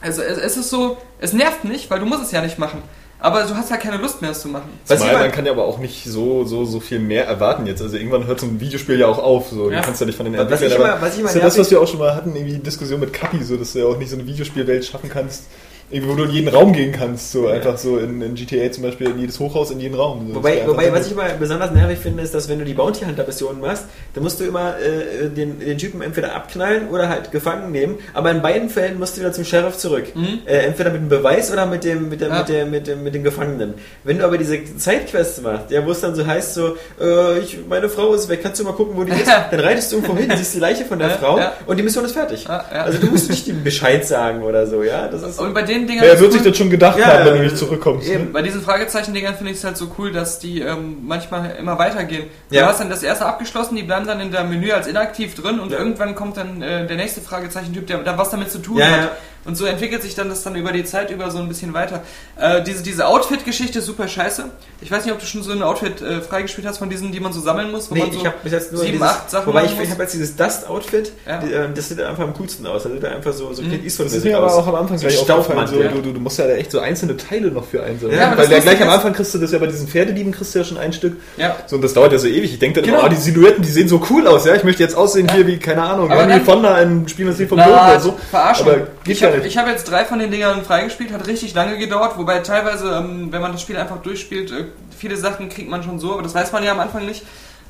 also, 0.00 0.22
es, 0.22 0.38
es 0.38 0.56
ist 0.56 0.70
so, 0.70 0.96
es 1.20 1.32
nervt 1.32 1.64
nicht, 1.64 1.90
weil 1.90 2.00
du 2.00 2.06
musst 2.06 2.22
es 2.24 2.32
ja 2.32 2.40
nicht 2.40 2.58
machen. 2.58 2.82
Aber 3.22 3.42
du 3.42 3.54
hast 3.54 3.70
ja 3.70 3.76
keine 3.76 3.98
Lust 3.98 4.22
mehr, 4.22 4.30
es 4.30 4.40
zu 4.40 4.48
machen. 4.48 4.70
Ich 4.88 4.98
mal- 4.98 5.12
man 5.12 5.30
kann 5.30 5.44
ja 5.44 5.52
aber 5.52 5.64
auch 5.66 5.78
nicht 5.78 6.04
so, 6.06 6.44
so, 6.44 6.64
so 6.64 6.80
viel 6.80 6.98
mehr 6.98 7.26
erwarten 7.26 7.66
jetzt. 7.66 7.82
Also 7.82 7.98
irgendwann 7.98 8.26
hört 8.26 8.40
so 8.40 8.46
ein 8.46 8.58
Videospiel 8.60 8.98
ja 8.98 9.06
auch 9.08 9.18
auf. 9.18 9.50
So. 9.50 9.70
Ja. 9.70 9.80
Du 9.80 9.84
kannst 9.84 10.00
ja 10.00 10.06
nicht 10.06 10.16
von 10.16 10.24
den 10.24 10.32
Was 10.38 10.46
ich 10.46 10.52
Entwicklern. 10.52 10.80
immer- 10.92 11.02
was 11.02 11.12
ich 11.14 11.20
immer 11.20 11.28
ist 11.28 11.34
ja 11.36 11.42
das, 11.42 11.58
was 11.58 11.70
wir 11.70 11.80
auch 11.82 11.86
schon 11.86 11.98
mal 12.00 12.16
hatten, 12.16 12.34
irgendwie 12.34 12.54
die 12.54 12.62
Diskussion 12.62 12.98
mit 12.98 13.12
Kapi, 13.12 13.44
so 13.44 13.58
dass 13.58 13.74
du 13.74 13.80
ja 13.80 13.84
auch 13.84 13.98
nicht 13.98 14.08
so 14.10 14.16
eine 14.16 14.26
Videospielwelt 14.26 14.86
schaffen 14.86 15.10
kannst, 15.10 15.44
wo 15.92 16.14
du 16.14 16.24
in 16.24 16.30
jeden 16.30 16.48
Raum 16.48 16.72
gehen 16.72 16.92
kannst. 16.92 17.32
So 17.32 17.48
einfach 17.48 17.76
so 17.78 17.98
in, 17.98 18.22
in 18.22 18.34
GTA 18.34 18.70
zum 18.70 18.84
Beispiel 18.84 19.08
in 19.10 19.18
jedes 19.18 19.38
Hochhaus, 19.40 19.70
in 19.70 19.80
jeden 19.80 19.94
Raum. 19.94 20.28
So, 20.28 20.36
Wobei, 20.36 20.62
wobei 20.66 20.92
was 20.92 21.06
ich 21.06 21.12
immer 21.12 21.24
besonders 21.38 21.72
nervig 21.72 21.98
finde, 21.98 22.22
ist, 22.22 22.32
dass 22.34 22.48
wenn 22.48 22.58
du 22.60 22.64
die 22.64 22.74
Bounty 22.74 23.04
Hunter 23.04 23.24
Missionen 23.26 23.60
machst, 23.60 23.84
dann 24.14 24.22
musst 24.22 24.38
du 24.40 24.44
immer 24.44 24.74
äh, 24.78 25.28
den, 25.28 25.58
den 25.58 25.78
Typen 25.78 26.00
entweder 26.02 26.34
abknallen 26.34 26.88
oder 26.90 27.08
halt 27.08 27.32
gefangen 27.32 27.72
nehmen. 27.72 27.96
Aber 28.14 28.30
in 28.30 28.40
beiden 28.42 28.68
Fällen 28.70 28.98
musst 28.98 29.16
du 29.16 29.20
wieder 29.20 29.32
zum 29.32 29.44
Sheriff 29.44 29.76
zurück. 29.78 30.04
Äh, 30.46 30.58
entweder 30.66 30.90
mit 30.90 31.00
dem 31.02 31.08
Beweis 31.08 31.52
oder 31.52 31.66
mit 31.66 31.84
dem 31.84 32.08
mit, 32.08 32.20
der, 32.20 32.28
Ja. 32.28 32.38
mit, 32.38 32.48
der, 32.48 32.66
mit, 32.66 32.86
dem, 32.86 33.02
mit 33.02 33.14
dem 33.14 33.24
Gefangenen. 33.24 33.74
Wenn 34.04 34.18
du 34.18 34.24
aber 34.24 34.38
diese 34.38 34.58
Zeitquests 34.76 35.40
machst, 35.42 35.70
ja, 35.70 35.84
wo 35.84 35.90
es 35.90 36.00
dann 36.00 36.14
so 36.14 36.26
heißt, 36.26 36.54
so, 36.54 36.76
äh, 37.00 37.38
ich, 37.40 37.58
meine 37.68 37.88
Frau 37.88 38.14
ist 38.14 38.28
weg, 38.28 38.40
kannst 38.42 38.60
du 38.60 38.64
mal 38.64 38.72
gucken, 38.72 38.96
wo 38.96 39.04
die 39.04 39.12
ist? 39.20 39.26
Dann 39.28 39.60
reitest 39.60 39.92
du 39.92 39.96
irgendwo 39.96 40.16
hin, 40.16 40.30
siehst 40.36 40.54
die 40.54 40.58
Leiche 40.60 40.84
von 40.84 40.98
der 40.98 41.08
Ja, 41.08 41.14
Frau 41.16 41.38
ja. 41.38 41.52
und 41.66 41.76
die 41.78 41.82
Mission 41.82 42.04
ist 42.04 42.12
fertig. 42.12 42.44
Ja, 42.44 42.64
ja. 42.72 42.82
Also 42.84 42.98
du 42.98 43.06
musst 43.08 43.28
nicht 43.30 43.46
dem 43.46 43.62
Bescheid 43.64 44.06
sagen 44.06 44.42
oder 44.42 44.66
so, 44.66 44.82
ja. 44.82 45.08
Das 45.08 45.22
ist 45.22 45.38
Und 45.40 45.54
bei 45.54 45.62
den 45.80 45.86
Dingern. 45.88 46.04
Ja, 46.04 46.12
er 46.12 46.20
wird 46.20 46.30
cool- 46.30 46.38
sich 46.38 46.48
das 46.48 46.56
schon 46.56 46.70
gedacht 46.70 46.98
Ja, 46.98 47.06
haben, 47.06 47.24
wenn 47.26 47.32
du 47.34 47.36
ja, 47.38 47.42
nicht 47.44 47.58
zurückkommst. 47.58 48.08
eben. 48.08 48.24
Ne? 48.24 48.30
Bei 48.30 48.42
diesen 48.42 48.62
Fragezeichen-Dingern 48.62 49.34
finde 49.34 49.52
ich 49.52 49.58
es 49.58 49.64
halt 49.64 49.76
so 49.76 49.90
cool, 49.98 50.12
dass 50.12 50.38
die 50.38 50.60
ähm, 50.60 50.98
manchmal 51.06 51.56
immer 51.58 51.78
weitergehen. 51.78 52.24
Ja. 52.50 52.62
Du 52.62 52.68
hast 52.68 52.80
dann 52.80 52.90
das 52.90 53.02
erste 53.02 53.26
abgeschlossen, 53.26 53.76
die 53.76 53.82
bleiben 53.82 54.06
dann 54.06 54.20
in 54.20 54.30
der 54.30 54.44
Menü 54.44 54.70
als 54.72 54.86
inaktiv 54.86 55.34
drin 55.34 55.58
und 55.60 55.72
Ja. 55.72 55.78
irgendwann 55.78 56.14
kommt 56.14 56.36
dann 56.36 56.62
äh, 56.62 56.86
der 56.86 56.96
nächste 56.96 57.20
Fragezeichen-Typ, 57.20 57.86
der 57.86 57.98
da 57.98 58.16
was 58.18 58.30
damit 58.30 58.50
zu 58.50 58.58
tun 58.58 58.78
Ja, 58.78 58.86
hat. 58.86 59.10
Ja. 59.44 59.48
Und 59.48 59.56
so 59.56 59.64
entwickelt 59.64 60.02
sich 60.02 60.14
dann 60.14 60.28
das 60.28 60.42
dann 60.42 60.54
über 60.54 60.72
die 60.72 60.84
Zeit 60.84 61.10
über 61.10 61.30
so 61.30 61.38
ein 61.38 61.48
bisschen 61.48 61.72
weiter. 61.74 62.02
Äh, 62.38 62.62
diese 62.62 62.82
diese 62.82 63.06
Outfit-Geschichte 63.06 63.78
ist 63.78 63.86
super 63.86 64.06
scheiße. 64.06 64.44
Ich 64.82 64.90
weiß 64.90 65.04
nicht, 65.04 65.12
ob 65.14 65.20
du 65.20 65.26
schon 65.26 65.42
so 65.42 65.52
ein 65.52 65.62
Outfit 65.62 66.00
äh, 66.02 66.20
freigespielt 66.20 66.66
hast 66.66 66.78
von 66.78 66.90
diesen, 66.90 67.10
die 67.12 67.20
man 67.20 67.32
so 67.32 67.40
sammeln 67.40 67.70
muss, 67.70 67.90
wo 67.90 67.94
Nee, 67.94 68.02
man 68.02 68.12
so 68.12 68.18
ich 68.18 68.26
habe 68.26 68.36
bis 68.42 68.52
jetzt 68.52 68.72
nur 68.72 68.80
sieben, 68.82 68.92
dieses, 68.94 69.06
acht 69.08 69.30
Sachen 69.30 69.46
Wobei 69.46 69.64
ich, 69.64 69.78
ich 69.80 69.90
habe 69.90 70.02
jetzt 70.02 70.14
dieses 70.14 70.36
Dust-Outfit, 70.36 71.12
Ja. 71.26 71.38
die, 71.38 71.52
ähm, 71.52 71.72
das 71.74 71.88
sieht 71.88 72.00
einfach 72.00 72.22
am 72.24 72.34
coolsten 72.34 72.66
aus. 72.66 72.82
Das 72.82 72.92
sieht 72.92 73.04
einfach 73.04 73.32
so, 73.32 73.52
so 73.52 73.62
Clint 73.62 73.84
Eastwood 73.84 74.06
Das 74.06 74.14
ist 74.14 74.24
mir 74.24 74.36
aber 74.36 74.52
auch 74.54 74.66
am 74.66 74.74
Anfang 74.74 74.98
so 74.98 75.06
gleich 75.06 75.18
aufgefallen. 75.20 75.66
So, 75.68 75.74
Staubmantel. 75.74 75.88
du, 75.88 76.02
du, 76.08 76.12
du 76.14 76.20
musst 76.20 76.38
ja 76.38 76.46
da 76.46 76.52
echt 76.54 76.70
so 76.70 76.80
einzelne 76.80 77.16
Teile 77.16 77.50
noch 77.50 77.64
für 77.66 77.82
einsammeln. 77.82 78.18
Ja, 78.18 78.30
Weil 78.30 78.46
das 78.46 78.50
ja, 78.50 78.58
gleich 78.60 78.82
am 78.82 78.88
Anfang 78.90 79.12
kriegst 79.12 79.34
du 79.34 79.38
das 79.38 79.52
ja 79.52 79.58
bei 79.58 79.66
diesen 79.66 79.88
Pferdedieben 79.88 80.32
kriegst 80.32 80.54
du 80.54 80.58
ja 80.58 80.64
schon 80.64 80.78
ein 80.78 80.92
Stück. 80.92 81.16
Ja. 81.36 81.56
So, 81.66 81.76
und 81.76 81.82
das 81.82 81.94
dauert 81.94 82.12
ja 82.12 82.18
so 82.18 82.26
ewig. 82.28 82.52
Ich 82.52 82.58
denke 82.58 82.80
dann 82.80 82.84
Genau. 82.90 83.00
immer, 83.00 83.08
oh, 83.08 83.10
die 83.10 83.20
Silhouetten, 83.20 83.62
die 83.62 83.70
sehen 83.70 83.88
so 83.88 84.02
cool 84.10 84.26
aus, 84.26 84.44
ja. 84.44 84.54
Ich 84.54 84.64
möchte 84.64 84.82
jetzt 84.82 84.94
aussehen 84.96 85.30
hier 85.32 85.46
wie, 85.46 85.58
keine 85.58 85.82
Ahnung, 85.82 86.10
Henry 86.10 86.40
Fonda 86.40 86.78
Lied 86.80 87.48
vom 87.48 87.58
Na, 87.58 87.64
Tod 87.64 87.74
oder 87.74 88.00
so. 88.00 88.18
Verarschung. 88.30 88.66
Aber 88.68 88.86
geht 89.04 89.20
ja 89.20 89.29
habe 89.32 89.42
nicht. 89.44 89.58
hab 89.58 89.66
jetzt 89.66 89.90
drei 89.90 90.04
von 90.04 90.18
den 90.18 90.30
Dingern 90.30 90.64
freigespielt, 90.64 91.12
hat 91.12 91.26
richtig 91.26 91.54
lange 91.54 91.78
gedauert, 91.78 92.16
wobei 92.16 92.40
teilweise, 92.40 92.92
ähm, 92.92 93.28
wenn 93.30 93.40
man 93.40 93.52
das 93.52 93.62
Spiel 93.62 93.76
einfach 93.76 93.98
durchspielt, 94.02 94.50
äh, 94.50 94.64
viele 94.96 95.16
Sachen 95.16 95.48
kriegt 95.48 95.68
man 95.68 95.82
schon 95.82 95.98
so, 95.98 96.12
aber 96.12 96.22
das 96.22 96.34
weiß 96.34 96.52
man 96.52 96.62
ja 96.64 96.72
am 96.72 96.80
Anfang 96.80 97.06
nicht. 97.06 97.24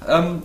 Ähm, 0.09 0.43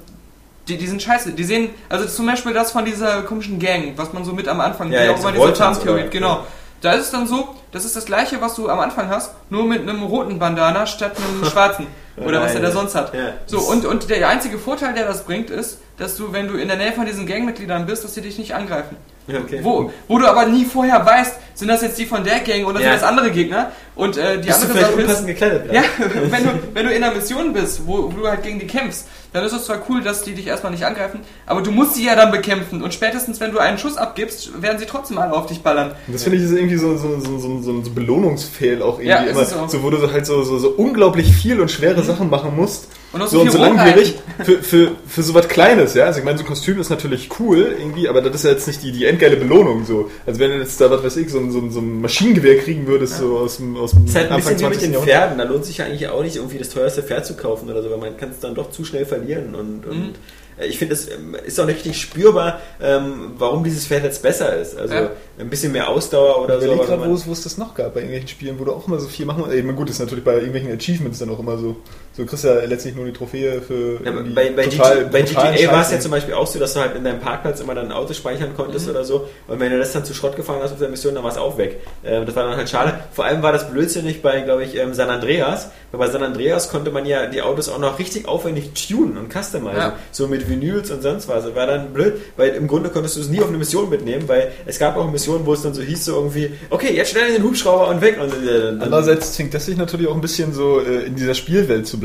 die, 0.67 0.77
die 0.77 0.87
sind 0.87 1.01
scheiße. 1.01 1.33
Die 1.33 1.43
sehen, 1.43 1.69
also 1.89 2.05
zum 2.05 2.25
Beispiel 2.25 2.53
das 2.53 2.71
von 2.71 2.85
dieser 2.85 3.21
komischen 3.21 3.59
Gang, 3.59 3.93
was 3.97 4.13
man 4.13 4.25
so 4.25 4.33
mit 4.33 4.47
am 4.47 4.61
Anfang, 4.61 4.91
Ja, 4.91 5.01
die 5.01 5.05
ja, 5.05 5.13
auch 5.13 5.19
immer 5.19 5.31
diese 5.31 5.53
Tarntheorie, 5.53 6.09
genau. 6.09 6.45
Da 6.81 6.93
ist 6.93 7.05
es 7.05 7.11
dann 7.11 7.25
so, 7.25 7.55
das 7.71 7.85
ist 7.85 7.95
das 7.95 8.05
gleiche, 8.05 8.41
was 8.41 8.55
du 8.55 8.69
am 8.69 8.79
Anfang 8.79 9.09
hast, 9.09 9.31
nur 9.49 9.65
mit 9.65 9.81
einem 9.81 10.03
roten 10.03 10.39
Bandana 10.39 10.85
statt 10.85 11.13
einem 11.17 11.45
schwarzen. 11.51 11.87
Oder 12.17 12.41
was 12.41 12.55
er 12.55 12.61
da 12.61 12.71
sonst 12.71 12.95
hat. 12.95 13.13
Ja. 13.13 13.33
So, 13.45 13.59
und, 13.59 13.85
und 13.85 14.09
der 14.09 14.27
einzige 14.29 14.57
Vorteil, 14.57 14.93
der 14.93 15.05
das 15.05 15.23
bringt, 15.23 15.49
ist, 15.49 15.79
dass 15.97 16.15
du, 16.15 16.31
wenn 16.31 16.47
du 16.47 16.55
in 16.55 16.67
der 16.67 16.77
Nähe 16.77 16.93
von 16.93 17.05
diesen 17.05 17.25
Gangmitgliedern 17.25 17.85
bist, 17.85 18.03
dass 18.03 18.13
sie 18.13 18.21
dich 18.21 18.37
nicht 18.37 18.55
angreifen. 18.55 18.95
Okay. 19.27 19.59
Wo, 19.63 19.91
wo 20.07 20.19
du 20.19 20.27
aber 20.27 20.45
nie 20.45 20.65
vorher 20.65 21.03
weißt, 21.05 21.35
sind 21.55 21.67
das 21.69 21.81
jetzt 21.81 21.97
die 21.97 22.05
von 22.05 22.23
der 22.23 22.39
Gang 22.41 22.65
oder 22.67 22.79
Ja. 22.79 22.91
sind 22.91 23.01
das 23.01 23.03
andere 23.03 23.31
Gegner? 23.31 23.71
Und 23.95 24.17
äh, 24.17 24.39
die 24.39 24.47
Bist 24.47 24.61
du 24.61 24.67
andere 24.67 24.77
vielleicht 24.77 24.85
Sache 24.91 25.01
ist, 25.01 25.01
unpassend 25.07 25.27
gekleidet? 25.27 25.73
ja, 25.73 25.81
wenn 26.29 26.43
du, 26.43 26.49
wenn 26.73 26.85
du 26.85 26.93
in 26.93 27.03
einer 27.03 27.15
Mission 27.15 27.53
bist, 27.53 27.87
wo, 27.87 28.03
wo 28.03 28.09
du 28.21 28.27
halt 28.27 28.43
gegen 28.43 28.59
die 28.59 28.67
kämpfst, 28.67 29.07
dann 29.35 29.43
ist 29.43 29.51
es 29.51 29.65
zwar 29.65 29.81
cool, 29.89 30.01
dass 30.01 30.23
die 30.23 30.33
dich 30.33 30.47
erstmal 30.47 30.71
nicht 30.71 30.85
angreifen, 30.85 31.19
aber 31.45 31.61
du 31.61 31.69
musst 31.71 31.95
sie 31.95 32.05
ja 32.05 32.15
dann 32.15 32.31
bekämpfen 32.31 32.81
und 32.81 32.93
spätestens, 32.93 33.41
wenn 33.41 33.51
du 33.51 33.59
einen 33.59 33.77
Schuss 33.77 33.97
abgibst, 33.97 34.61
werden 34.61 34.79
sie 34.79 34.85
trotzdem 34.85 35.17
alle 35.17 35.33
auf 35.33 35.47
dich 35.47 35.61
ballern. 35.61 35.91
Das 36.07 36.23
finde 36.23 36.37
ich 36.37 36.45
ist 36.45 36.51
irgendwie 36.51 36.77
so, 36.77 36.95
so, 36.95 37.19
so, 37.19 37.37
so, 37.37 37.61
so 37.61 37.71
ein 37.71 37.93
Belohnungsfehl 37.93 38.81
auch 38.81 38.99
irgendwie 38.99 39.09
Ja, 39.09 39.23
immer. 39.23 39.41
auch. 39.41 39.69
So, 39.69 39.83
wo 39.83 39.89
du 39.89 39.97
so 39.97 40.11
halt 40.11 40.25
so, 40.25 40.43
so, 40.43 40.57
so 40.57 40.69
unglaublich 40.69 41.31
viel 41.35 41.59
und 41.59 41.69
schwere 41.69 42.01
Sachen 42.03 42.29
machen 42.29 42.55
musst. 42.55 42.87
Und 43.11 43.21
auch 43.21 43.27
so, 43.27 43.37
so 43.37 43.41
und 43.43 43.51
so 43.51 43.57
langwierig 43.59 44.15
für, 44.43 44.61
für, 44.61 44.91
für 45.07 45.23
so 45.23 45.33
was 45.33 45.47
Kleines, 45.47 45.93
ja. 45.93 46.03
Also 46.03 46.19
ich 46.19 46.25
meine, 46.25 46.37
so 46.37 46.43
ein 46.43 46.47
Kostüm 46.47 46.81
ist 46.81 46.89
natürlich 46.89 47.29
cool 47.39 47.73
irgendwie, 47.79 48.09
aber 48.09 48.21
das 48.21 48.35
ist 48.35 48.43
ja 48.43 48.51
jetzt 48.51 48.67
nicht 48.67 48.83
die, 48.83 48.91
die 48.91 49.05
endgeile 49.05 49.37
Belohnung 49.37 49.85
so. 49.85 50.11
Also 50.25 50.39
wenn 50.41 50.51
du 50.51 50.57
jetzt 50.57 50.81
da, 50.81 50.91
was 50.91 51.01
weiß 51.01 51.15
ich, 51.17 51.29
so 51.29 51.39
ein, 51.39 51.49
so 51.49 51.59
ein, 51.59 51.71
so 51.71 51.79
ein 51.79 52.01
Maschinengewehr 52.01 52.57
kriegen 52.59 52.87
würdest, 52.87 53.17
so 53.19 53.37
aus 53.37 53.55
dem, 53.57 53.77
aus 53.77 53.91
dem 53.91 54.05
Das 54.05 54.15
ist 54.15 54.15
halt 54.17 54.31
ein 54.31 54.37
bisschen 54.37 54.59
wie 54.59 54.65
mit 54.65 54.81
den 54.81 54.91
Jahrhundert. 54.93 55.15
Pferden. 55.17 55.37
Da 55.37 55.43
lohnt 55.45 55.63
sich 55.65 55.77
ja 55.77 55.85
eigentlich 55.85 56.09
auch 56.09 56.23
nicht, 56.23 56.35
irgendwie 56.35 56.57
das 56.57 56.69
teuerste 56.69 57.03
Pferd 57.03 57.25
zu 57.25 57.35
kaufen 57.35 57.69
oder 57.69 57.81
so, 57.81 57.89
weil 57.89 57.99
man 57.99 58.17
kann 58.17 58.31
es 58.31 58.39
dann 58.41 58.53
doch 58.53 58.69
zu 58.71 58.83
schnell 58.83 59.05
verlieren. 59.05 59.24
Und, 59.55 59.85
und 59.85 60.13
äh, 60.57 60.67
ich 60.67 60.77
finde, 60.77 60.93
es 60.93 61.09
ähm, 61.09 61.35
ist 61.45 61.59
auch 61.59 61.65
nicht 61.65 61.77
richtig 61.77 61.99
spürbar, 62.01 62.61
ähm, 62.81 63.33
warum 63.37 63.63
dieses 63.63 63.87
Pferd 63.87 64.03
jetzt 64.03 64.21
besser 64.21 64.55
ist. 64.57 64.77
Also 64.77 64.93
Ja. 64.93 65.09
ein 65.39 65.49
bisschen 65.49 65.71
mehr 65.71 65.89
Ausdauer 65.89 66.43
oder 66.43 66.57
Ich 66.59 66.65
so. 66.65 66.73
aber 66.73 66.85
gerade, 66.85 67.09
wo 67.09 67.13
es, 67.13 67.27
wo 67.27 67.31
es 67.31 67.41
das 67.43 67.57
noch 67.57 67.75
gab, 67.75 67.93
bei 67.93 67.99
irgendwelchen 68.01 68.29
Spielen, 68.29 68.59
wo 68.59 68.63
du 68.65 68.71
auch 68.71 68.87
immer 68.87 68.99
so 68.99 69.07
viel 69.07 69.25
machen 69.25 69.43
musst. 69.45 69.75
Gut, 69.75 69.89
ist 69.89 69.99
natürlich 69.99 70.23
bei 70.23 70.35
irgendwelchen 70.35 70.71
Achievements 70.71 71.19
dann 71.19 71.29
auch 71.29 71.39
immer 71.39 71.57
so. 71.57 71.75
So 72.15 72.23
du 72.23 72.29
kriegst 72.29 72.45
ja 72.45 72.53
letztlich 72.63 72.95
nur 72.95 73.03
die 73.05 73.11
Trophäe 73.11 73.61
für 73.61 73.99
Ja, 74.05 74.13
bei, 74.33 74.49
bei, 74.51 74.67
total- 74.67 74.99
GTA, 74.99 75.09
bei 75.09 75.21
GTA 75.23 75.71
war 75.73 75.81
es 75.81 75.91
ja 75.91 75.99
zum 75.99 76.11
Beispiel 76.11 76.33
auch 76.33 76.47
so, 76.47 76.59
dass 76.59 76.73
du 76.73 76.79
halt 76.79 76.95
in 76.95 77.03
deinem 77.03 77.19
Parkplatz 77.19 77.59
immer 77.59 77.75
dein 77.75 77.91
Auto 77.91 78.13
speichern 78.13 78.55
konntest 78.55 78.89
oder 78.89 79.03
so. 79.03 79.27
Und 79.49 79.59
wenn 79.59 79.69
du 79.69 79.77
das 79.77 79.91
dann 79.91 80.05
zu 80.05 80.13
Schrott 80.13 80.37
gefahren 80.37 80.59
hast 80.63 80.71
auf 80.71 80.79
der 80.79 80.87
Mission, 80.87 81.13
dann 81.13 81.25
war 81.25 81.31
es 81.31 81.37
auch 81.37 81.57
weg. 81.57 81.81
Ähm, 82.05 82.25
das 82.25 82.33
war 82.37 82.47
dann 82.47 82.55
halt 82.55 82.69
schade. 82.69 83.01
Vor 83.11 83.25
allem 83.25 83.43
war 83.43 83.51
das 83.51 83.69
blödsinnig 83.69 84.21
bei, 84.21 84.39
glaube 84.41 84.63
ich, 84.63 84.77
ähm, 84.77 84.93
San 84.93 85.09
Andreas. 85.09 85.71
Weil 85.91 86.07
bei 86.07 86.09
San 86.09 86.23
Andreas 86.23 86.69
konnte 86.69 86.89
man 86.89 87.05
ja 87.05 87.25
die 87.25 87.41
Autos 87.41 87.67
auch 87.67 87.79
noch 87.79 87.99
richtig 87.99 88.29
aufwendig 88.29 88.71
tunen 88.87 89.17
und 89.17 89.33
customizen. 89.33 89.77
Ja. 89.77 89.97
So 90.13 90.29
mit 90.29 90.49
Vinyls 90.49 90.91
und 90.91 91.01
sonst 91.01 91.27
was. 91.27 91.43
Das 91.43 91.53
war 91.53 91.67
dann 91.67 91.91
blöd, 91.91 92.13
weil 92.37 92.51
im 92.51 92.67
Grunde 92.67 92.89
konntest 92.91 93.17
du 93.17 93.19
es 93.19 93.27
nie 93.27 93.41
auf 93.41 93.49
eine 93.49 93.57
Mission 93.57 93.89
mitnehmen, 93.89 94.23
weil 94.29 94.53
es 94.65 94.79
gab 94.79 94.95
auch 94.95 95.11
Missionen, 95.11 95.45
wo 95.45 95.51
es 95.51 95.63
dann 95.63 95.73
so 95.73 95.81
hieß, 95.81 96.05
so 96.05 96.13
irgendwie, 96.13 96.51
okay, 96.69 96.95
jetzt 96.95 97.11
schnell 97.11 97.27
in 97.27 97.33
den 97.33 97.43
Hubschrauber 97.43 97.89
und 97.89 97.99
weg. 97.99 98.17
Und, 98.21 98.31
äh, 98.31 98.61
dann, 98.61 98.81
Andererseits 98.83 99.33
zwingt 99.33 99.53
das 99.53 99.65
sich 99.65 99.75
natürlich 99.75 100.07
auch 100.07 100.15
ein 100.15 100.21
bisschen 100.21 100.53
so 100.53 100.79
äh, 100.79 101.03
in 101.07 101.15
dieser 101.15 101.33
Spielwelt 101.33 101.85
zu 101.85 101.99
bleiben. 101.99 102.04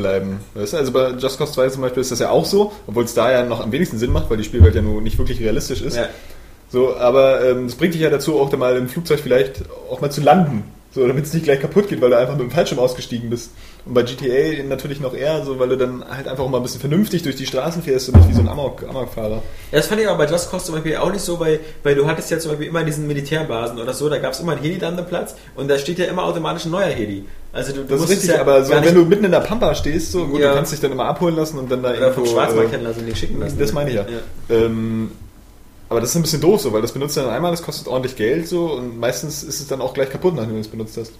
Weißt 0.53 0.73
du? 0.73 0.77
Also 0.77 0.91
bei 0.91 1.11
Just 1.11 1.37
Cause 1.37 1.53
2 1.53 1.69
zum 1.69 1.81
Beispiel 1.81 2.01
ist 2.01 2.11
das 2.11 2.19
ja 2.19 2.29
auch 2.29 2.45
so, 2.45 2.71
obwohl 2.87 3.03
es 3.03 3.13
da 3.13 3.31
ja 3.31 3.43
noch 3.43 3.61
am 3.61 3.71
wenigsten 3.71 3.97
Sinn 3.97 4.11
macht, 4.11 4.29
weil 4.29 4.37
die 4.37 4.43
Spielwelt 4.43 4.75
ja 4.75 4.81
nur 4.81 5.01
nicht 5.01 5.17
wirklich 5.17 5.39
realistisch 5.39 5.81
ist. 5.81 5.97
ja. 5.97 6.09
So, 6.71 6.95
aber 6.95 7.45
ähm, 7.45 7.67
das 7.67 7.75
bringt 7.75 7.93
dich 7.93 8.01
ja 8.01 8.09
dazu, 8.09 8.39
auch 8.39 8.51
mal 8.55 8.77
im 8.77 8.87
Flugzeug 8.87 9.19
vielleicht 9.19 9.63
auch 9.89 9.99
mal 9.99 10.09
zu 10.09 10.21
landen. 10.21 10.63
So, 10.93 11.05
damit 11.07 11.25
es 11.25 11.33
nicht 11.33 11.43
gleich 11.43 11.59
kaputt 11.59 11.87
geht, 11.87 12.01
weil 12.01 12.09
du 12.09 12.17
einfach 12.17 12.35
mit 12.35 12.43
dem 12.43 12.51
Fallschirm 12.51 12.79
ausgestiegen 12.79 13.29
bist. 13.29 13.51
Und 13.83 13.95
bei 13.95 14.03
GTA 14.03 14.61
natürlich 14.63 14.99
noch 14.99 15.15
eher 15.15 15.43
so, 15.43 15.57
weil 15.57 15.69
du 15.69 15.75
dann 15.75 16.05
halt 16.07 16.27
einfach 16.27 16.47
mal 16.47 16.57
ein 16.57 16.63
bisschen 16.63 16.79
vernünftig 16.81 17.23
durch 17.23 17.35
die 17.35 17.47
Straßen 17.47 17.81
fährst 17.81 18.09
und 18.09 18.17
nicht 18.17 18.29
wie 18.29 18.33
so 18.33 18.41
ein 18.41 18.47
Amok, 18.47 18.83
Amokfahrer. 18.87 19.41
Ja, 19.71 19.77
das 19.79 19.87
fand 19.87 19.99
ich 20.01 20.07
aber 20.07 20.23
bei 20.23 20.31
Just 20.31 20.51
Cause 20.51 20.65
zum 20.65 20.75
Beispiel 20.75 20.97
auch 20.97 21.11
nicht 21.11 21.23
so, 21.23 21.39
weil, 21.39 21.59
weil 21.81 21.95
du 21.95 22.05
hattest 22.05 22.29
ja 22.29 22.37
zum 22.37 22.51
Beispiel 22.51 22.67
immer 22.67 22.83
diesen 22.83 23.07
Militärbasen 23.07 23.79
oder 23.79 23.93
so, 23.93 24.07
da 24.07 24.19
gab 24.19 24.33
es 24.33 24.39
immer 24.39 24.51
einen 24.51 24.61
Heli-Landeplatz 24.61 25.33
und 25.55 25.67
da 25.67 25.79
steht 25.79 25.97
ja 25.97 26.05
immer 26.05 26.25
automatisch 26.25 26.65
ein 26.65 26.71
neuer 26.71 26.89
Heli. 26.89 27.25
Also 27.53 27.73
du, 27.73 27.79
du 27.83 27.87
Das 27.95 28.03
ist 28.03 28.09
richtig, 28.11 28.29
ja 28.29 28.41
aber 28.41 28.63
so, 28.63 28.71
wenn 28.71 28.81
nicht- 28.81 28.95
du 28.95 29.03
mitten 29.03 29.25
in 29.25 29.31
der 29.31 29.39
Pampa 29.39 29.73
stehst, 29.73 30.11
so 30.11 30.27
gut, 30.27 30.41
Ja. 30.41 30.49
du 30.49 30.55
kannst 30.57 30.71
dich 30.73 30.79
dann 30.79 30.91
immer 30.91 31.05
abholen 31.05 31.35
lassen 31.35 31.57
und 31.57 31.71
dann 31.71 31.81
da 31.81 31.89
oder 31.91 32.13
vom 32.13 32.25
Schwarzmarkt 32.27 32.73
äh, 32.73 32.77
lassen 32.77 32.99
und 32.99 33.07
den 33.07 33.15
schicken 33.15 33.39
lassen. 33.39 33.57
Das 33.57 33.73
meine 33.73 33.89
ich 33.89 33.95
ja. 33.95 34.05
Ähm, 34.51 35.11
aber 35.89 36.01
das 36.01 36.11
ist 36.11 36.15
ein 36.17 36.21
bisschen 36.21 36.39
doof 36.41 36.61
so, 36.61 36.71
weil 36.71 36.81
das 36.83 36.91
benutzt 36.91 37.17
du 37.17 37.21
dann 37.21 37.31
einmal, 37.31 37.49
das 37.51 37.63
kostet 37.63 37.87
ordentlich 37.87 38.15
Geld 38.15 38.47
so 38.47 38.73
und 38.73 38.99
meistens 38.99 39.41
ist 39.43 39.59
es 39.59 39.67
dann 39.67 39.81
auch 39.81 39.93
gleich 39.95 40.09
kaputt, 40.11 40.35
nachdem 40.35 40.53
du 40.53 40.59
es 40.59 40.67
benutzt 40.67 40.97
hast. 40.97 41.11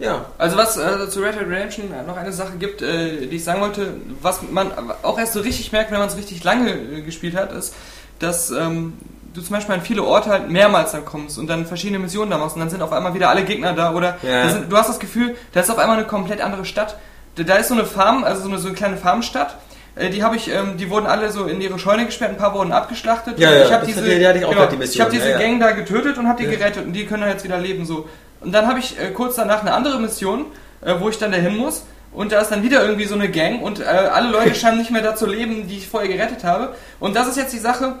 Ja. 0.00 0.24
Also 0.38 0.56
was 0.56 0.76
äh, 0.76 1.08
zu 1.10 1.20
Red 1.20 1.34
Dead 1.34 1.42
Redemption 1.46 1.90
noch 2.06 2.16
eine 2.16 2.32
Sache 2.32 2.54
gibt, 2.58 2.80
äh, 2.82 3.26
die 3.26 3.36
ich 3.36 3.44
sagen 3.44 3.60
wollte, 3.60 3.94
was 4.22 4.40
man 4.50 4.72
auch 5.02 5.18
erst 5.18 5.34
so 5.34 5.40
richtig 5.40 5.70
merkt, 5.72 5.92
wenn 5.92 5.98
man 5.98 6.08
es 6.08 6.16
richtig 6.16 6.42
lange 6.42 6.70
äh, 6.72 7.02
gespielt 7.02 7.36
hat, 7.36 7.52
ist, 7.52 7.74
dass 8.18 8.50
ähm, 8.50 8.94
du 9.34 9.42
zum 9.42 9.54
Beispiel 9.54 9.74
an 9.74 9.82
viele 9.82 10.02
Orte 10.02 10.30
halt 10.30 10.48
mehrmals 10.50 10.92
dann 10.92 11.04
kommst 11.04 11.38
und 11.38 11.46
dann 11.48 11.66
verschiedene 11.66 11.98
Missionen 11.98 12.30
da 12.30 12.38
machst 12.38 12.56
und 12.56 12.60
dann 12.60 12.70
sind 12.70 12.82
auf 12.82 12.92
einmal 12.92 13.14
wieder 13.14 13.28
alle 13.28 13.44
Gegner 13.44 13.74
da 13.74 13.94
oder 13.94 14.16
Ja. 14.22 14.44
da 14.44 14.48
sind, 14.48 14.72
du 14.72 14.76
hast 14.76 14.88
das 14.88 14.98
Gefühl, 14.98 15.36
da 15.52 15.60
ist 15.60 15.70
auf 15.70 15.78
einmal 15.78 15.98
eine 15.98 16.06
komplett 16.06 16.40
andere 16.40 16.64
Stadt. 16.64 16.96
Da, 17.36 17.42
da 17.42 17.56
ist 17.56 17.68
so 17.68 17.74
eine 17.74 17.84
Farm, 17.84 18.24
also 18.24 18.42
so 18.42 18.48
eine, 18.48 18.58
so 18.58 18.68
eine 18.68 18.76
kleine 18.76 18.96
Farmstadt. 18.96 19.56
Äh, 19.96 20.08
Die 20.10 20.22
habe 20.22 20.34
ich, 20.36 20.48
ähm, 20.50 20.78
die 20.78 20.88
wurden 20.88 21.06
alle 21.06 21.30
so 21.30 21.44
in 21.44 21.60
ihre 21.60 21.78
Scheune 21.78 22.06
gesperrt, 22.06 22.30
ein 22.30 22.38
paar 22.38 22.54
wurden 22.54 22.72
abgeschlachtet. 22.72 23.38
Ja, 23.38 23.52
ja, 23.52 23.64
ich 23.66 23.72
habe 23.72 23.84
diese, 23.86 24.02
die 24.02 24.26
hatte 24.26 24.38
ich 24.38 24.48
genau, 24.48 24.66
die 24.66 24.82
ich 24.82 25.00
habe 25.00 25.10
diese 25.10 25.28
ja, 25.28 25.32
ja. 25.32 25.38
Gang 25.38 25.60
da 25.60 25.72
getötet 25.72 26.16
und 26.16 26.26
habe 26.26 26.42
die 26.42 26.48
gerettet 26.48 26.86
und 26.86 26.94
die 26.94 27.04
können 27.06 27.20
dann 27.22 27.30
jetzt 27.30 27.44
wieder 27.44 27.58
leben 27.58 27.84
so. 27.84 28.08
Und 28.40 28.52
dann 28.52 28.66
habe 28.66 28.78
ich 28.78 28.98
äh, 28.98 29.10
kurz 29.10 29.36
danach 29.36 29.60
eine 29.60 29.72
andere 29.72 29.98
Mission, 29.98 30.46
äh, 30.82 30.94
wo 30.98 31.08
ich 31.08 31.18
dann 31.18 31.32
dahin 31.32 31.56
muss. 31.56 31.84
Und 32.12 32.32
da 32.32 32.40
ist 32.40 32.50
dann 32.50 32.62
wieder 32.62 32.82
irgendwie 32.84 33.04
so 33.04 33.14
eine 33.14 33.28
Gang 33.30 33.62
und 33.62 33.80
äh, 33.80 33.84
alle 33.84 34.30
Leute 34.30 34.54
scheinen 34.56 34.78
nicht 34.78 34.90
mehr 34.90 35.02
da 35.02 35.14
zu 35.14 35.26
leben, 35.26 35.68
die 35.68 35.76
ich 35.78 35.88
vorher 35.88 36.08
gerettet 36.08 36.42
habe. 36.44 36.74
Und 36.98 37.14
das 37.16 37.28
ist 37.28 37.36
jetzt 37.36 37.52
die 37.52 37.58
Sache. 37.58 37.96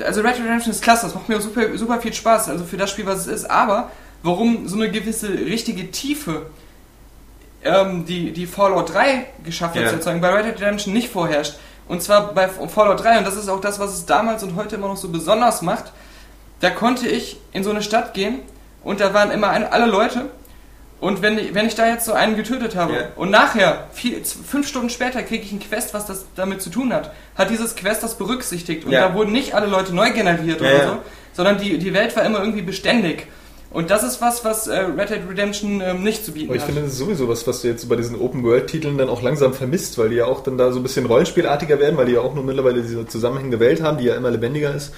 Also 0.00 0.20
Red 0.20 0.36
Dead 0.36 0.44
Redemption 0.44 0.70
ist 0.72 0.82
klasse, 0.82 1.06
das 1.06 1.14
macht 1.14 1.28
mir 1.28 1.40
super, 1.40 1.76
super 1.76 2.00
viel 2.00 2.12
Spaß, 2.12 2.48
also 2.50 2.64
für 2.64 2.76
das 2.76 2.90
Spiel, 2.90 3.04
was 3.04 3.20
es 3.20 3.26
ist. 3.26 3.50
Aber 3.50 3.90
warum 4.22 4.68
so 4.68 4.76
eine 4.76 4.90
gewisse 4.90 5.28
richtige 5.28 5.90
Tiefe 5.90 6.46
ähm, 7.64 8.04
die, 8.06 8.32
die 8.32 8.46
Fallout 8.46 8.94
3 8.94 9.26
geschafft 9.44 9.74
hat, 9.74 9.82
Ja. 9.82 9.90
sozusagen, 9.90 10.20
bei 10.20 10.30
Red 10.32 10.46
Dead 10.46 10.60
Redemption 10.60 10.94
nicht 10.94 11.08
vorherrscht. 11.08 11.54
Und 11.88 12.02
zwar 12.02 12.32
bei 12.34 12.48
Fallout 12.48 13.02
3, 13.02 13.18
und 13.18 13.26
das 13.26 13.36
ist 13.36 13.48
auch 13.48 13.60
das, 13.60 13.78
was 13.80 13.94
es 13.94 14.06
damals 14.06 14.42
und 14.42 14.54
heute 14.56 14.76
immer 14.76 14.88
noch 14.88 14.96
so 14.96 15.08
besonders 15.08 15.62
macht, 15.62 15.92
da 16.60 16.70
konnte 16.70 17.08
ich 17.08 17.38
in 17.52 17.64
so 17.64 17.70
eine 17.70 17.82
Stadt 17.82 18.14
gehen 18.14 18.40
und 18.88 19.00
da 19.00 19.14
waren 19.14 19.30
immer 19.30 19.50
ein, 19.50 19.64
alle 19.64 19.86
Leute. 19.86 20.26
Und 21.00 21.22
wenn, 21.22 21.38
ich- 21.38 21.54
wenn 21.54 21.66
ich 21.66 21.76
da 21.76 21.86
jetzt 21.86 22.04
so 22.06 22.12
einen 22.12 22.34
getötet 22.34 22.74
habe 22.74 22.92
Ja. 22.92 22.98
und 23.14 23.30
nachher, 23.30 23.86
vier, 23.92 24.16
fünf 24.24 24.66
Stunden 24.66 24.90
später, 24.90 25.22
kriege 25.22 25.44
ich 25.44 25.52
ein 25.52 25.60
Quest, 25.60 25.94
was 25.94 26.06
das 26.06 26.24
damit 26.34 26.60
zu 26.60 26.70
tun 26.70 26.92
hat, 26.92 27.12
hat 27.36 27.50
dieses 27.50 27.76
Quest 27.76 28.02
das 28.02 28.16
berücksichtigt. 28.18 28.84
Und 28.84 28.90
Ja. 28.90 29.06
da 29.08 29.14
wurden 29.14 29.30
nicht 29.30 29.54
alle 29.54 29.66
Leute 29.68 29.94
neu 29.94 30.10
generiert 30.10 30.60
Ja, 30.60 30.66
oder 30.66 30.86
so, 30.88 30.96
sondern 31.34 31.58
die, 31.58 31.78
die 31.78 31.94
Welt 31.94 32.16
war 32.16 32.24
immer 32.24 32.40
irgendwie 32.40 32.62
beständig. 32.62 33.26
Und 33.70 33.90
das 33.90 34.02
ist 34.02 34.20
was, 34.22 34.44
was 34.46 34.66
äh, 34.66 34.78
Red 34.78 35.10
Dead 35.10 35.20
Redemption 35.30 35.82
ähm, 35.82 36.02
nicht 36.02 36.24
zu 36.24 36.32
bieten 36.32 36.48
Aber 36.48 36.56
ich 36.56 36.62
hat. 36.62 36.68
finde, 36.68 36.82
das 36.82 36.92
ist 36.92 36.98
sowieso 36.98 37.28
was, 37.28 37.46
was 37.46 37.60
du 37.60 37.68
jetzt 37.68 37.86
bei 37.88 37.96
diesen 37.96 38.18
Open-World-Titeln 38.18 38.96
dann 38.96 39.10
auch 39.10 39.20
langsam 39.22 39.52
vermisst, 39.52 39.98
weil 39.98 40.08
die 40.08 40.16
ja 40.16 40.24
auch 40.24 40.42
dann 40.42 40.56
da 40.56 40.72
so 40.72 40.80
ein 40.80 40.82
bisschen 40.82 41.04
rollenspielartiger 41.04 41.78
werden, 41.78 41.96
weil 41.98 42.06
die 42.06 42.12
ja 42.12 42.20
auch 42.22 42.34
nur 42.34 42.42
mittlerweile 42.44 42.80
diese 42.82 43.06
zusammenhängende 43.06 43.60
Welt 43.60 43.82
haben, 43.82 43.98
die 43.98 44.04
ja 44.04 44.16
immer 44.16 44.30
lebendiger 44.30 44.74
ist. 44.74 44.92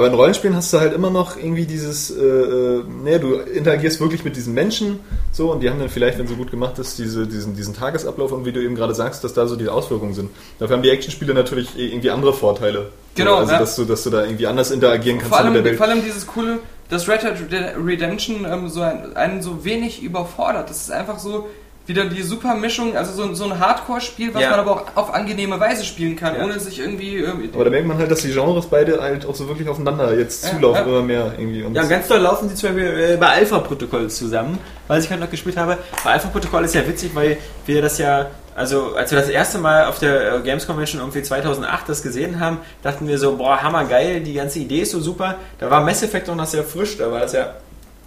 Aber 0.00 0.06
in 0.06 0.14
Rollenspielen 0.14 0.56
hast 0.56 0.72
du 0.72 0.80
halt 0.80 0.94
immer 0.94 1.10
noch 1.10 1.36
irgendwie 1.36 1.66
dieses, 1.66 2.10
äh, 2.10 2.24
äh, 2.24 2.84
ne, 3.04 3.20
du 3.20 3.34
interagierst 3.34 4.00
wirklich 4.00 4.24
mit 4.24 4.34
diesen 4.34 4.54
Menschen, 4.54 4.98
so, 5.30 5.52
und 5.52 5.60
die 5.60 5.68
haben 5.68 5.78
dann 5.78 5.90
vielleicht, 5.90 6.18
wenn 6.18 6.26
so 6.26 6.36
gut 6.36 6.50
gemacht 6.50 6.78
ist, 6.78 6.98
diese, 6.98 7.26
diesen, 7.26 7.54
diesen 7.54 7.74
Tagesablauf 7.74 8.32
und 8.32 8.46
wie 8.46 8.52
du 8.52 8.62
eben 8.62 8.74
gerade 8.74 8.94
sagst, 8.94 9.24
dass 9.24 9.34
da 9.34 9.46
so 9.46 9.56
die 9.56 9.68
Auswirkungen 9.68 10.14
sind. 10.14 10.30
Dafür 10.58 10.76
haben 10.76 10.82
die 10.82 10.88
Actionspiele 10.88 11.34
natürlich 11.34 11.78
irgendwie 11.78 12.08
andere 12.08 12.32
Vorteile. 12.32 12.88
Genau, 13.14 13.32
So, 13.32 13.36
also, 13.40 13.52
ja. 13.52 13.58
dass 13.58 13.76
du, 13.76 13.84
dass 13.84 14.02
du 14.02 14.08
da 14.08 14.24
irgendwie 14.24 14.46
anders 14.46 14.70
interagieren 14.70 15.18
kannst 15.18 15.34
vor 15.34 15.38
allem, 15.44 15.52
mit 15.52 15.56
der 15.58 15.64
Welt. 15.72 15.76
vor 15.76 15.86
allem 15.86 16.02
dieses 16.02 16.26
coole, 16.26 16.60
dass 16.88 17.06
Red 17.06 17.22
Dead 17.22 17.74
Redemption 17.76 18.46
ähm, 18.50 18.70
so 18.70 18.80
ein, 18.80 19.14
einen 19.18 19.42
so 19.42 19.66
wenig 19.66 20.02
überfordert. 20.02 20.70
Das 20.70 20.78
ist 20.78 20.90
einfach 20.90 21.18
so 21.18 21.46
wieder 21.90 22.06
die 22.06 22.22
super 22.22 22.54
Mischung, 22.54 22.96
also 22.96 23.12
so, 23.12 23.34
so 23.34 23.44
ein 23.44 23.58
Hardcore-Spiel, 23.60 24.32
was 24.32 24.42
Ja. 24.42 24.50
man 24.50 24.60
aber 24.60 24.70
auch 24.72 24.86
auf 24.96 25.12
angenehme 25.12 25.60
Weise 25.60 25.84
spielen 25.84 26.16
kann, 26.16 26.36
Ja. 26.36 26.44
ohne 26.44 26.58
sich 26.58 26.78
irgendwie. 26.78 27.18
ähm, 27.18 27.50
Aber 27.52 27.64
da 27.64 27.70
merkt 27.70 27.86
man 27.86 27.98
halt, 27.98 28.10
dass 28.10 28.20
die 28.22 28.30
Genres 28.32 28.66
beide 28.66 29.02
halt 29.02 29.26
auch 29.26 29.34
so 29.34 29.48
wirklich 29.48 29.68
aufeinander 29.68 30.16
jetzt 30.18 30.44
Ja, 30.44 30.50
zulaufen, 30.52 30.86
ja. 30.86 30.88
immer 30.92 31.02
mehr 31.02 31.32
irgendwie. 31.36 31.62
Und 31.62 31.74
Ja, 31.74 31.82
ganz 31.84 32.08
doll 32.08 32.20
laufen 32.20 32.48
die 32.48 32.54
zum 32.54 32.70
Beispiel 32.70 33.10
äh, 33.12 33.16
bei 33.16 33.26
Alpha-Protokoll 33.28 34.08
zusammen, 34.08 34.58
weil 34.88 35.00
ich 35.02 35.10
halt 35.10 35.20
noch 35.20 35.30
gespielt 35.30 35.56
habe. 35.56 35.76
Bei 36.04 36.12
Alpha-Protokoll 36.12 36.64
ist 36.64 36.74
ja 36.74 36.86
witzig, 36.86 37.10
weil 37.14 37.36
wir 37.66 37.82
das 37.82 37.98
ja, 37.98 38.26
also 38.54 38.94
als 38.94 39.10
wir 39.10 39.18
das 39.18 39.28
erste 39.28 39.58
Mal 39.58 39.86
auf 39.86 39.98
der 39.98 40.36
äh, 40.36 40.40
Games 40.40 40.66
Convention 40.66 41.00
irgendwie 41.00 41.22
2008 41.22 41.88
das 41.88 42.02
gesehen 42.02 42.40
haben, 42.40 42.58
dachten 42.82 43.06
wir 43.08 43.18
so, 43.18 43.36
boah, 43.36 43.62
hammergeil, 43.62 44.20
die 44.20 44.34
ganze 44.34 44.58
Idee 44.60 44.80
ist 44.82 44.92
so 44.92 45.00
super. 45.00 45.36
Da 45.58 45.70
war 45.70 45.80
Mass 45.82 46.02
Effect 46.02 46.30
auch 46.30 46.34
noch 46.36 46.46
sehr 46.46 46.64
frisch, 46.64 46.96
da 46.98 47.10
war 47.10 47.20
das 47.20 47.32
ja 47.32 47.54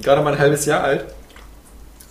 gerade 0.01 0.21
mal 0.21 0.33
ein 0.33 0.39
halbes 0.39 0.65
Jahr 0.65 0.83
alt. 0.83 1.05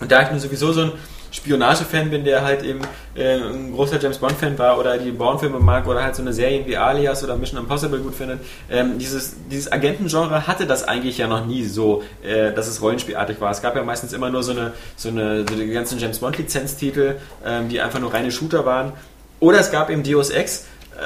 Und 0.00 0.10
da 0.10 0.22
ich 0.22 0.30
nur 0.30 0.40
sowieso 0.40 0.72
so 0.72 0.80
ein 0.82 0.92
Spionage-Fan 1.32 2.10
bin, 2.10 2.24
der 2.24 2.44
halt 2.44 2.62
eben 2.62 2.80
äh, 3.14 3.36
ein 3.36 3.72
großer 3.72 3.98
James 3.98 4.18
Bond-Fan 4.18 4.58
war 4.58 4.78
oder 4.78 4.98
die 4.98 5.10
Bourne-Filme 5.10 5.58
mag 5.58 5.86
oder 5.88 6.02
halt 6.04 6.14
so 6.14 6.22
eine 6.22 6.32
Serie 6.32 6.64
wie 6.66 6.76
Alias 6.76 7.24
oder 7.24 7.36
Mission 7.36 7.58
Impossible 7.58 8.00
gut 8.00 8.14
findet, 8.14 8.40
ähm, 8.70 8.98
dieses, 8.98 9.36
dieses 9.50 9.72
Agentengenre 9.72 10.46
hatte 10.46 10.66
das 10.66 10.86
eigentlich 10.86 11.18
ja 11.18 11.26
noch 11.26 11.46
nie 11.46 11.64
so, 11.64 12.02
äh, 12.22 12.52
dass 12.52 12.68
es 12.68 12.82
rollenspielartig 12.82 13.40
war. 13.40 13.50
Es 13.50 13.62
gab 13.62 13.74
ja 13.74 13.82
meistens 13.82 14.12
immer 14.12 14.30
nur 14.30 14.42
so 14.42 14.52
eine, 14.52 14.72
so 14.96 15.08
eine, 15.08 15.40
so 15.48 15.54
die 15.54 15.70
ganzen 15.70 15.98
James 15.98 16.18
Bond-Lizenztitel, 16.18 17.16
ähm, 17.44 17.68
die 17.70 17.80
einfach 17.80 17.98
nur 17.98 18.12
reine 18.12 18.30
Shooter 18.30 18.66
waren. 18.66 18.92
Oder 19.40 19.58
es 19.58 19.72
gab 19.72 19.90
eben 19.90 20.02
Deus 20.02 20.30
Ex, 20.30 20.66
äh, 20.96 21.02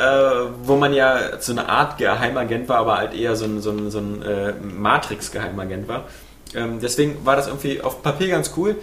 wo 0.65 0.77
man 0.77 0.93
ja 0.93 1.39
so 1.39 1.53
eine 1.53 1.69
Art 1.69 1.99
Geheimagent 1.99 2.69
war, 2.69 2.79
aber 2.79 2.99
halt 2.99 3.15
eher 3.15 3.37
so 3.37 3.45
ein, 3.45 3.61
so 3.61 3.71
ein, 3.71 3.91
so 3.91 3.99
ein 3.99 4.23
äh, 4.23 4.53
Matrix-Geheimagent 4.61 5.89
war. 5.89 6.05
Ähm, 6.55 6.81
deswegen 6.81 7.25
war 7.25 7.37
das 7.37 7.47
irgendwie 7.47 7.81
auf 7.81 8.03
Papier 8.03 8.29
ganz 8.29 8.53
cool. 8.57 8.77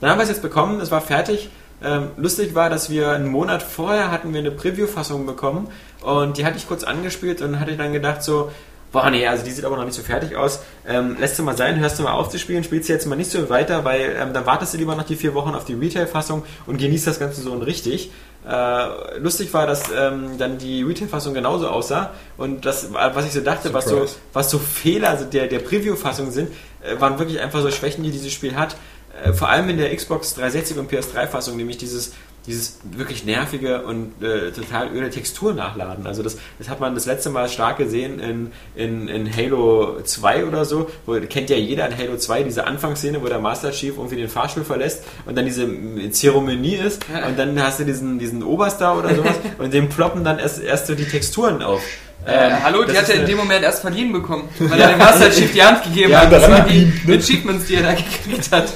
Dann 0.00 0.10
haben 0.10 0.18
wir 0.18 0.24
es 0.24 0.28
jetzt 0.28 0.42
bekommen, 0.42 0.80
es 0.80 0.90
war 0.90 1.00
fertig. 1.00 1.50
Ähm, 1.82 2.08
lustig 2.16 2.54
war, 2.54 2.70
dass 2.70 2.88
wir 2.88 3.10
einen 3.10 3.28
Monat 3.28 3.62
vorher 3.62 4.10
hatten 4.10 4.32
wir 4.32 4.40
eine 4.40 4.50
Preview-Fassung 4.50 5.26
bekommen 5.26 5.68
und 6.02 6.38
die 6.38 6.46
hatte 6.46 6.56
ich 6.56 6.66
kurz 6.66 6.84
angespielt 6.84 7.42
und 7.42 7.60
hatte 7.60 7.76
dann 7.76 7.92
gedacht 7.92 8.22
so, 8.22 8.50
Boah, 8.92 9.10
nee, 9.10 9.26
also 9.26 9.44
die 9.44 9.50
sieht 9.50 9.64
aber 9.64 9.76
noch 9.76 9.84
nicht 9.84 9.94
so 9.94 10.02
fertig 10.02 10.36
aus. 10.36 10.60
Ähm, 10.88 11.16
lässt 11.20 11.38
du 11.38 11.42
mal 11.42 11.54
sein, 11.54 11.78
hörst 11.80 11.98
du 11.98 12.02
mal 12.04 12.12
auf 12.12 12.30
zu 12.30 12.38
spielen, 12.38 12.64
spielst 12.64 12.88
du 12.88 12.94
jetzt 12.94 13.06
mal 13.06 13.16
nicht 13.16 13.30
so 13.30 13.50
weiter, 13.50 13.84
weil 13.84 14.16
ähm, 14.18 14.32
dann 14.32 14.46
wartest 14.46 14.72
du 14.72 14.78
lieber 14.78 14.94
noch 14.94 15.02
die 15.02 15.16
vier 15.16 15.34
Wochen 15.34 15.54
auf 15.54 15.66
die 15.66 15.74
Retail-Fassung 15.74 16.44
und 16.66 16.78
genießt 16.78 17.06
das 17.06 17.18
Ganze 17.18 17.42
so 17.42 17.52
und 17.52 17.62
richtig. 17.62 18.10
Äh, 18.48 19.18
lustig 19.18 19.52
war, 19.52 19.66
dass 19.66 19.90
ähm, 19.94 20.38
dann 20.38 20.56
die 20.56 20.82
Retail-Fassung 20.82 21.34
genauso 21.34 21.68
aussah 21.68 22.12
und 22.38 22.64
das, 22.64 22.92
was 22.92 23.26
ich 23.26 23.32
so 23.32 23.40
dachte, 23.40 23.74
was 23.74 23.86
so, 23.86 24.06
was 24.32 24.50
so 24.50 24.58
Fehler 24.58 25.10
also 25.10 25.24
der, 25.24 25.48
der 25.48 25.58
Preview-Fassung 25.58 26.30
sind, 26.30 26.50
äh, 26.82 27.00
waren 27.00 27.18
wirklich 27.18 27.40
einfach 27.40 27.60
so 27.60 27.70
Schwächen, 27.70 28.04
die 28.04 28.12
dieses 28.12 28.32
Spiel 28.32 28.54
hat. 28.54 28.76
Äh, 29.24 29.32
vor 29.32 29.48
allem 29.48 29.68
in 29.68 29.78
der 29.78 29.94
Xbox 29.94 30.34
360 30.34 30.78
und 30.78 30.90
PS3-Fassung, 30.90 31.56
nämlich 31.56 31.78
dieses 31.78 32.12
dieses 32.46 32.78
wirklich 32.92 33.24
nervige 33.24 33.82
und 33.82 34.22
äh, 34.22 34.52
total 34.52 34.94
öde 34.94 35.10
Textur 35.10 35.52
nachladen. 35.52 36.06
Also 36.06 36.22
das, 36.22 36.38
das 36.58 36.68
hat 36.68 36.80
man 36.80 36.94
das 36.94 37.06
letzte 37.06 37.30
Mal 37.30 37.48
stark 37.48 37.78
gesehen 37.78 38.20
in, 38.20 38.52
in, 38.76 39.08
in 39.08 39.36
Halo 39.36 40.00
2 40.02 40.46
oder 40.46 40.64
so, 40.64 40.88
wo 41.06 41.18
kennt 41.28 41.50
ja 41.50 41.56
jeder 41.56 41.88
in 41.88 41.98
Halo 41.98 42.16
2 42.16 42.44
diese 42.44 42.66
Anfangsszene, 42.66 43.20
wo 43.20 43.26
der 43.26 43.40
Master 43.40 43.72
Chief 43.72 43.96
irgendwie 43.96 44.16
den 44.16 44.28
Fahrstuhl 44.28 44.64
verlässt 44.64 45.02
und 45.24 45.36
dann 45.36 45.44
diese 45.44 45.66
Zeremonie 46.12 46.76
ist 46.76 47.04
und 47.26 47.38
dann 47.38 47.60
hast 47.60 47.80
du 47.80 47.84
diesen, 47.84 48.18
diesen 48.18 48.42
Oberstar 48.42 48.96
oder 48.98 49.14
sowas 49.14 49.34
und 49.58 49.74
dem 49.74 49.88
ploppen 49.88 50.22
dann 50.22 50.38
erst, 50.38 50.62
erst 50.62 50.86
so 50.86 50.94
die 50.94 51.06
Texturen 51.06 51.62
auf. 51.62 51.82
Äh, 52.24 52.48
Ähm, 52.48 52.62
hallo, 52.62 52.84
die 52.84 52.92
das 52.92 53.02
hat 53.02 53.08
er 53.10 53.20
in 53.20 53.26
dem 53.26 53.38
Moment 53.38 53.62
erst 53.64 53.80
verliehen 53.80 54.12
bekommen, 54.12 54.48
weil 54.58 54.80
er 54.80 54.88
dem 54.90 54.98
Master 54.98 55.30
Chief 55.30 55.52
die 55.52 55.62
Hand 55.62 55.82
gegeben 55.84 56.10
Ja, 56.10 56.22
hat. 56.22 56.32
Das 56.32 56.48
waren 56.48 56.68
die? 56.68 57.12
Achievements, 57.12 57.66
die 57.66 57.74
er 57.74 57.82
da 57.82 57.92
gekriegt 57.94 58.50
hat. 58.52 58.68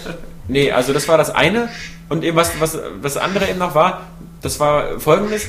Nee, 0.50 0.72
also 0.72 0.92
das 0.92 1.06
war 1.08 1.16
das 1.16 1.30
eine. 1.30 1.68
Und 2.08 2.24
eben 2.24 2.36
was, 2.36 2.60
was 2.60 2.78
das 3.02 3.16
andere 3.16 3.48
eben 3.48 3.58
noch 3.58 3.74
war, 3.74 4.08
das 4.42 4.58
war 4.58 4.98
folgendes. 4.98 5.46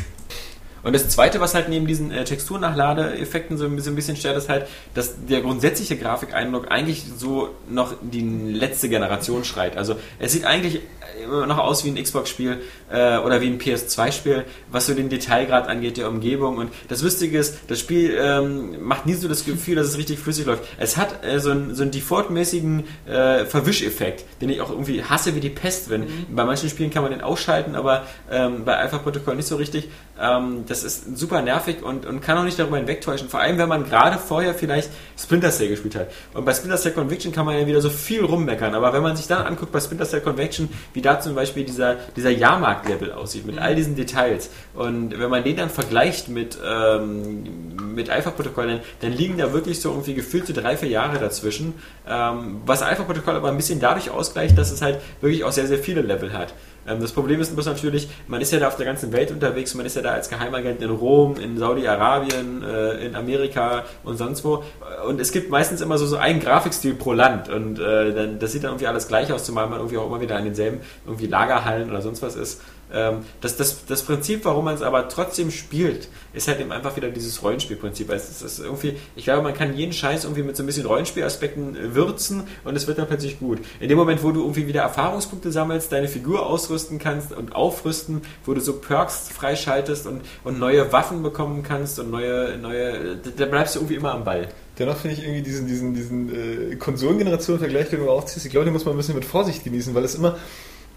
Und 0.84 0.94
das 0.94 1.10
zweite, 1.10 1.40
was 1.40 1.54
halt 1.54 1.70
neben 1.70 1.86
diesen 1.86 2.12
äh, 2.12 2.24
Texturnachladeeffekten 2.24 3.58
so 3.58 3.66
ein 3.66 3.76
bisschen, 3.76 3.94
ein 3.94 3.96
bisschen 3.96 4.16
stört, 4.16 4.38
ist 4.38 4.50
halt, 4.50 4.68
dass 4.94 5.26
der 5.28 5.42
grundsätzliche 5.42 5.96
Grafikeindruck 5.96 6.72
eigentlich 6.72 7.06
so 7.18 7.50
noch 7.70 7.94
die 8.02 8.22
letzte 8.22 8.90
Generation 8.90 9.44
schreit. 9.44 9.78
Also 9.78 9.96
es 10.18 10.32
sieht 10.32 10.46
eigentlich 10.46 10.82
immer 11.24 11.46
noch 11.46 11.58
aus 11.58 11.84
wie 11.86 11.90
ein 11.90 12.02
Xbox-Spiel 12.02 12.62
äh, 12.92 13.18
oder 13.18 13.42
wie 13.42 13.48
ein 13.48 13.60
PS2-Spiel, 13.60 14.46
was 14.72 14.88
so 14.88 14.94
den 14.94 15.10
Detailgrad 15.10 15.68
angeht 15.68 15.98
der 15.98 16.10
Umgebung. 16.10 16.58
Und 16.58 16.72
das 16.88 17.02
Lustige 17.02 17.38
ist, 17.38 17.58
das 17.68 17.80
Spiel 17.80 18.18
ähm, 18.20 18.84
macht 18.84 19.06
nie 19.06 19.14
so 19.14 19.28
das 19.28 19.46
Gefühl, 19.46 19.76
dass 19.76 19.88
es 19.88 19.98
richtig 19.98 20.20
flüssig 20.20 20.46
läuft. 20.46 20.64
Es 20.78 20.98
hat 20.98 21.26
äh, 21.26 21.40
so 21.40 21.52
einen, 21.52 21.76
so 21.76 21.84
einen 21.84 21.92
defaultmäßigen 21.92 22.84
äh, 23.08 23.46
Verwischeffekt, 23.46 24.26
den 24.42 24.50
ich 24.50 24.62
auch 24.62 24.70
irgendwie 24.70 25.04
hasse 25.04 25.36
wie 25.36 25.40
die 25.40 25.50
Pest. 25.50 25.90
Wenn 25.90 26.08
bei 26.30 26.46
manchen 26.46 26.70
Spielen 26.70 26.92
kann 26.92 27.04
man 27.04 27.12
den 27.12 27.22
ausschalten, 27.22 27.76
aber 27.76 28.06
ähm, 28.30 28.66
bei 28.66 28.78
Alpha 28.78 28.98
Protocol 28.98 29.36
nicht 29.36 29.48
so 29.48 29.56
richtig. 29.56 29.90
Ähm, 30.20 30.66
das 30.68 30.84
ist 30.84 31.18
super 31.18 31.42
nervig 31.42 31.84
und, 31.84 32.06
und 32.06 32.22
kann 32.22 32.38
auch 32.38 32.44
nicht 32.44 32.60
darüber 32.60 32.78
hinwegtäuschen. 32.78 33.30
Vor 33.30 33.40
allem, 33.40 33.58
wenn 33.58 33.70
man 33.70 33.86
gerade 33.86 34.18
vorher 34.18 34.54
vielleicht 34.54 34.90
Splinter 35.18 35.52
Cell 35.52 35.70
gespielt 35.70 35.96
hat. 35.96 36.12
Und 36.34 36.46
bei 36.46 36.54
Splinter 36.54 36.78
Cell 36.78 36.92
Conviction 36.92 37.32
kann 37.32 37.46
man 37.46 37.58
ja 37.58 37.66
wieder 37.66 37.82
so 37.82 37.90
viel 37.90 38.24
rummeckern. 38.24 38.76
Aber 38.76 38.94
wenn 38.94 39.02
man 39.02 39.16
sich 39.16 39.28
dann 39.28 39.46
anguckt 39.46 39.72
bei 39.72 39.80
Splinter 39.80 40.06
Cell 40.06 40.22
Conviction, 40.22 40.70
wie 40.94 41.01
da 41.02 41.20
zum 41.20 41.36
Beispiel 41.36 41.64
dieser, 41.64 41.96
dieser 42.16 42.30
Jahrmarkt-Level 42.30 43.12
aussieht, 43.12 43.46
mit 43.46 43.58
all 43.58 43.76
diesen 43.76 43.96
Details. 43.96 44.50
Und 44.74 45.18
wenn 45.20 45.30
man 45.30 45.44
den 45.44 45.58
dann 45.58 45.70
vergleicht 45.70 46.30
mit, 46.30 46.58
ähm, 46.66 47.94
mit 47.94 48.10
Alpha 48.10 48.32
Protocol, 48.32 48.68
dann, 48.68 48.80
dann 49.02 49.12
liegen 49.12 49.38
da 49.38 49.54
wirklich 49.54 49.82
so 49.82 49.90
irgendwie 49.90 50.14
gefühlte 50.14 50.54
drei, 50.54 50.78
vier 50.78 50.90
Jahre 50.90 51.20
dazwischen. 51.20 51.74
Ähm, 52.08 52.62
was 52.66 52.82
Alpha 52.82 53.04
Protocol 53.04 53.36
aber 53.36 53.50
ein 53.50 53.58
bisschen 53.58 53.80
dadurch 53.80 54.10
ausgleicht, 54.10 54.58
dass 54.58 54.72
es 54.72 54.82
halt 54.82 55.00
wirklich 55.22 55.44
auch 55.44 55.52
sehr, 55.52 55.68
sehr 55.68 55.80
viele 55.80 56.02
Level 56.02 56.34
hat. 56.34 56.54
Ähm, 56.88 57.00
das 57.00 57.12
Problem 57.12 57.40
ist 57.42 57.54
bloß 57.54 57.66
natürlich, 57.66 58.10
man 58.28 58.42
ist 58.42 58.52
ja 58.52 58.60
da 58.60 58.68
auf 58.68 58.76
der 58.76 58.86
ganzen 58.86 59.12
Welt 59.12 59.32
unterwegs, 59.32 59.74
man 59.76 59.86
ist 59.86 59.96
ja 59.96 60.02
da 60.02 60.12
als 60.12 60.30
Geheimagent 60.30 60.82
in 60.82 60.90
Rom, 60.90 61.36
in 61.38 61.58
Saudi-Arabien, 61.58 62.64
äh, 62.64 63.06
in 63.06 63.16
Amerika 63.16 63.84
und 64.04 64.18
sonst 64.18 64.44
wo. 64.44 64.64
Und 65.08 65.20
es 65.20 65.32
gibt 65.32 65.50
meistens 65.50 65.82
immer 65.82 65.98
so, 65.98 66.06
so 66.06 66.18
einen 66.18 66.40
Grafikstil 66.40 66.96
pro 66.96 67.14
Land 67.14 67.50
und 67.50 67.80
äh, 67.80 68.38
das 68.38 68.52
sieht 68.52 68.64
dann 68.64 68.72
irgendwie 68.72 68.88
alles 68.88 69.08
gleich 69.08 69.32
aus, 69.32 69.46
zumal 69.46 69.68
man 69.68 69.80
irgendwie 69.80 69.98
auch 69.98 70.08
immer 70.08 70.22
wieder 70.22 70.38
an 70.38 70.46
denselben 70.46 70.82
irgendwie 71.06 71.28
Lagerhallen 71.28 71.90
oder 71.90 72.02
sonst 72.02 72.22
was 72.22 72.36
ist. 72.36 72.62
Ähm, 72.94 73.20
das, 73.42 73.58
das, 73.58 73.86
das 73.86 74.04
Prinzip, 74.04 74.46
warum 74.46 74.66
man 74.66 74.76
es 74.76 74.82
aber 74.82 75.10
trotzdem 75.10 75.52
spielt, 75.52 76.08
ist 76.34 76.48
halt 76.48 76.60
eben 76.60 76.72
einfach 76.72 76.96
wieder 76.96 77.10
dieses 77.10 77.42
Rollenspielprinzip. 77.44 78.10
Also 78.10 78.28
es 78.30 78.42
ist 78.42 78.60
irgendwie, 78.60 78.98
ich 79.16 79.24
glaube, 79.24 79.42
man 79.42 79.54
kann 79.54 79.76
jeden 79.76 79.94
Scheiß 79.94 80.24
irgendwie 80.24 80.44
mit 80.44 80.56
so 80.56 80.64
ein 80.64 80.66
bisschen 80.66 80.86
Rollenspielaspekten 80.86 81.76
äh, 81.76 81.96
würzen 81.96 82.44
und 82.64 82.76
es 82.76 82.88
wird 82.88 82.98
dann 82.98 83.08
plötzlich 83.08 83.40
gut. 83.40 83.60
In 83.80 83.90
dem 83.90 83.98
Moment, 83.98 84.24
wo 84.24 84.32
du 84.32 84.42
irgendwie 84.42 84.68
wieder 84.68 84.82
Erfahrungspunkte 84.82 85.52
sammelst, 85.52 85.92
deine 85.92 86.08
Figur 86.08 86.46
ausrüsten 86.46 87.00
kannst 87.00 87.32
und 87.32 87.56
aufrüsten, 87.56 88.22
wo 88.46 88.54
du 88.54 88.62
so 88.62 88.74
Perks 88.74 89.30
freischaltest 89.30 90.08
und, 90.08 90.22
und 90.44 90.60
neue 90.60 90.92
Waffen 90.92 91.24
bekommen 91.24 91.64
kannst 91.64 92.00
und 92.00 92.12
neue, 92.12 92.58
neue, 92.58 93.18
da 93.18 93.46
bleibst 93.46 93.76
du 93.76 93.80
irgendwie 93.80 93.96
immer 93.96 94.14
am 94.14 94.24
Ball. 94.24 94.48
Dennoch 94.80 94.98
finde 94.98 95.18
ich 95.18 95.24
irgendwie 95.24 95.42
diesen, 95.42 95.68
diesen, 95.68 95.94
diesen 95.94 96.72
äh, 96.72 96.76
Konsolengeneration-Vergleich, 96.76 97.90
den 97.90 98.00
du 98.00 98.10
aufziehst, 98.10 98.46
ich 98.46 98.52
glaube, 98.52 98.66
den 98.66 98.74
muss 98.74 98.86
man 98.86 98.96
ein 98.96 98.98
bisschen 98.98 99.16
mit 99.16 99.26
Vorsicht 99.26 99.64
genießen, 99.64 99.94
weil 99.94 100.04
es 100.06 100.16
immer, 100.16 100.38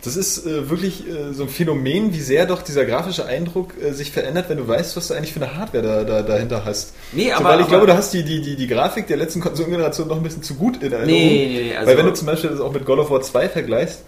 das 0.05 0.17
ist 0.17 0.47
äh, 0.47 0.69
wirklich 0.71 1.09
äh, 1.09 1.33
so 1.33 1.45
ein 1.45 1.49
Phänomen, 1.49 2.13
wie 2.13 2.21
sehr 2.21 2.47
doch 2.47 2.63
dieser 2.63 2.85
grafische 2.85 3.27
Eindruck 3.27 3.75
äh, 3.83 3.93
sich 3.93 4.11
verändert, 4.13 4.47
wenn 4.49 4.59
du 4.59 4.69
weißt, 4.69 4.97
was 4.97 5.09
du 5.09 5.15
eigentlich 5.15 5.33
für 5.33 5.41
eine 5.43 5.57
Hardware 5.57 5.83
da, 5.83 6.05
da, 6.05 6.23
dahinter 6.23 6.65
hast. 6.65 6.93
Nee, 7.13 7.29
so, 7.31 7.37
aber- 7.37 7.45
weil 7.51 7.55
ich 7.57 7.61
aber- 7.63 7.69
glaube, 7.71 7.87
du 7.87 7.97
hast 7.97 8.13
die, 8.13 8.23
die, 8.25 8.41
die, 8.43 8.57
die 8.57 8.67
Grafik 8.67 9.07
der 9.07 9.17
letzten 9.17 9.41
Konsolengeneration 9.41 10.09
noch 10.09 10.17
ein 10.17 10.23
bisschen 10.23 10.43
zu 10.43 10.55
gut 10.55 10.77
in 10.83 10.93
Erinnerung. 10.93 11.07
Nee, 11.07 11.49
nee, 11.49 11.63
nee, 11.71 11.77
also- 11.77 11.89
weil 11.91 11.99
wenn 11.99 12.07
du 12.07 12.13
zum 12.15 12.27
Beispiel 12.27 12.51
das 12.51 12.61
auch 12.61 12.73
mit 12.73 12.85
God 12.85 12.99
of 12.99 13.11
War 13.11 13.23
2 13.23 13.49
vergleichst, 13.49 14.01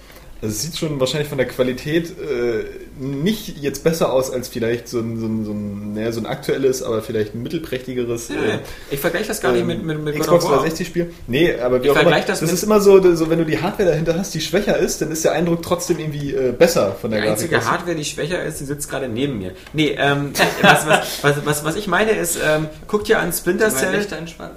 also 0.43 0.53
es 0.53 0.63
sieht 0.63 0.77
schon 0.77 1.01
wahrscheinlich 1.01 1.29
von 1.29 1.39
der 1.39 1.47
Qualität 1.47 2.11
äh, 2.19 2.65
nicht 2.99 3.59
jetzt 3.59 3.85
besser 3.85 4.13
aus 4.13 4.31
als 4.31 4.49
vielleicht 4.49 4.89
so 4.89 4.99
ein, 5.01 5.19
so 5.19 5.27
ein, 5.27 5.45
so 5.45 5.53
ein, 5.53 5.95
naja, 5.95 6.13
so 6.13 6.21
ein 6.21 6.27
aktuelles, 6.27 6.83
aber 6.83 7.03
vielleicht 7.03 7.35
ein 7.35 7.43
mittelprächtigeres 7.43 8.31
äh, 8.31 8.59
Ich 8.91 9.01
vergleiche 9.01 9.29
das 9.29 9.41
gar 9.41 9.53
nicht 9.53 9.67
mit, 9.67 9.83
mit, 9.83 10.03
mit 10.03 10.15
God 10.15 10.25
Xbox 10.25 10.45
of 10.45 10.51
War. 10.51 10.59
360 10.59 10.87
Spiel. 10.87 11.13
Nee, 11.27 11.55
aber 11.59 11.83
wie 11.83 11.87
Ich 11.87 11.91
auch 11.93 12.01
immer, 12.01 12.21
das, 12.21 12.41
das 12.41 12.53
ist 12.53 12.63
immer 12.63 12.81
so, 12.81 13.15
so, 13.15 13.31
wenn 13.31 13.39
du 13.39 13.45
die 13.45 13.61
Hardware 13.61 13.91
dahinter 13.91 14.19
hast, 14.19 14.35
die 14.35 14.41
schwächer 14.41 14.77
ist, 14.77 15.01
dann 15.03 15.11
ist 15.11 15.25
der 15.25 15.33
Eindruck 15.33 15.63
trotzdem 15.63 15.99
irgendwie 15.99 16.35
äh, 16.35 16.53
besser 16.53 16.93
von 17.01 17.11
der 17.11 17.21
Die 17.21 17.27
Grafik. 17.27 17.45
einzige 17.53 17.71
Hardware, 17.71 17.97
die 17.97 18.05
schwächer 18.05 18.43
ist, 18.43 18.61
die 18.61 18.65
sitzt 18.65 18.91
gerade 18.91 19.09
neben 19.09 19.39
mir. 19.39 19.53
Nee, 19.73 19.97
ähm, 19.99 20.33
was, 20.63 20.87
was, 20.87 21.23
was, 21.23 21.47
was, 21.47 21.65
was 21.65 21.77
ich 21.77 21.87
meine 21.87 22.13
ist, 22.13 22.39
ähm, 22.45 22.69
guckt 22.89 23.09
ja 23.09 23.19
an 23.21 23.33
Splinter 23.33 23.71
Cell. 23.71 24.07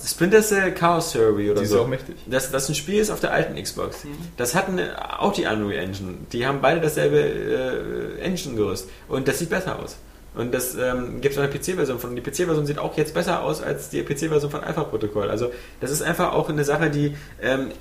Splinter 0.05 0.41
Cell 0.41 0.73
Chaos 0.73 1.11
Theory 1.11 1.51
oder 1.51 1.59
Die 1.59 1.65
ist 1.65 1.71
so. 1.71 1.81
auch 1.81 1.87
mächtig. 1.87 2.15
Das, 2.25 2.51
das 2.51 2.69
ein 2.69 2.75
Spiel 2.75 2.99
ist 2.99 3.09
auf 3.09 3.19
der 3.19 3.31
alten 3.31 3.61
Xbox. 3.61 4.03
Mhm. 4.03 4.09
Das 4.37 4.55
hat 4.55 4.67
eine, 4.67 5.19
auch 5.21 5.33
die 5.33 5.47
Unreal 5.69 5.83
Engine. 5.83 6.17
Die 6.31 6.45
haben 6.45 6.61
beide 6.61 6.81
dasselbe 6.81 7.19
äh, 7.19 8.21
Engine-Gerüst. 8.21 8.89
Und 9.07 9.27
das 9.27 9.39
sieht 9.39 9.49
besser 9.49 9.79
aus. 9.79 9.97
Und 10.35 10.53
das 10.53 10.75
ähm, 10.75 11.21
gibt 11.21 11.35
es 11.35 11.39
eine 11.39 11.49
PC-Version 11.49 11.99
von. 11.99 12.11
Und 12.11 12.15
die 12.15 12.21
PC-Version 12.21 12.65
sieht 12.65 12.77
auch 12.77 12.95
jetzt 12.97 13.13
besser 13.13 13.41
aus 13.41 13.63
als 13.63 13.89
die 13.89 14.03
PC-Version 14.03 14.51
von 14.51 14.63
Alpha 14.63 14.83
Protocol. 14.83 15.29
Also 15.29 15.51
das 15.81 15.89
ist 15.91 16.03
einfach 16.03 16.33
auch 16.33 16.49
eine 16.49 16.63
Sache, 16.63 16.89
die 16.89 17.15
ähm, 17.41 17.71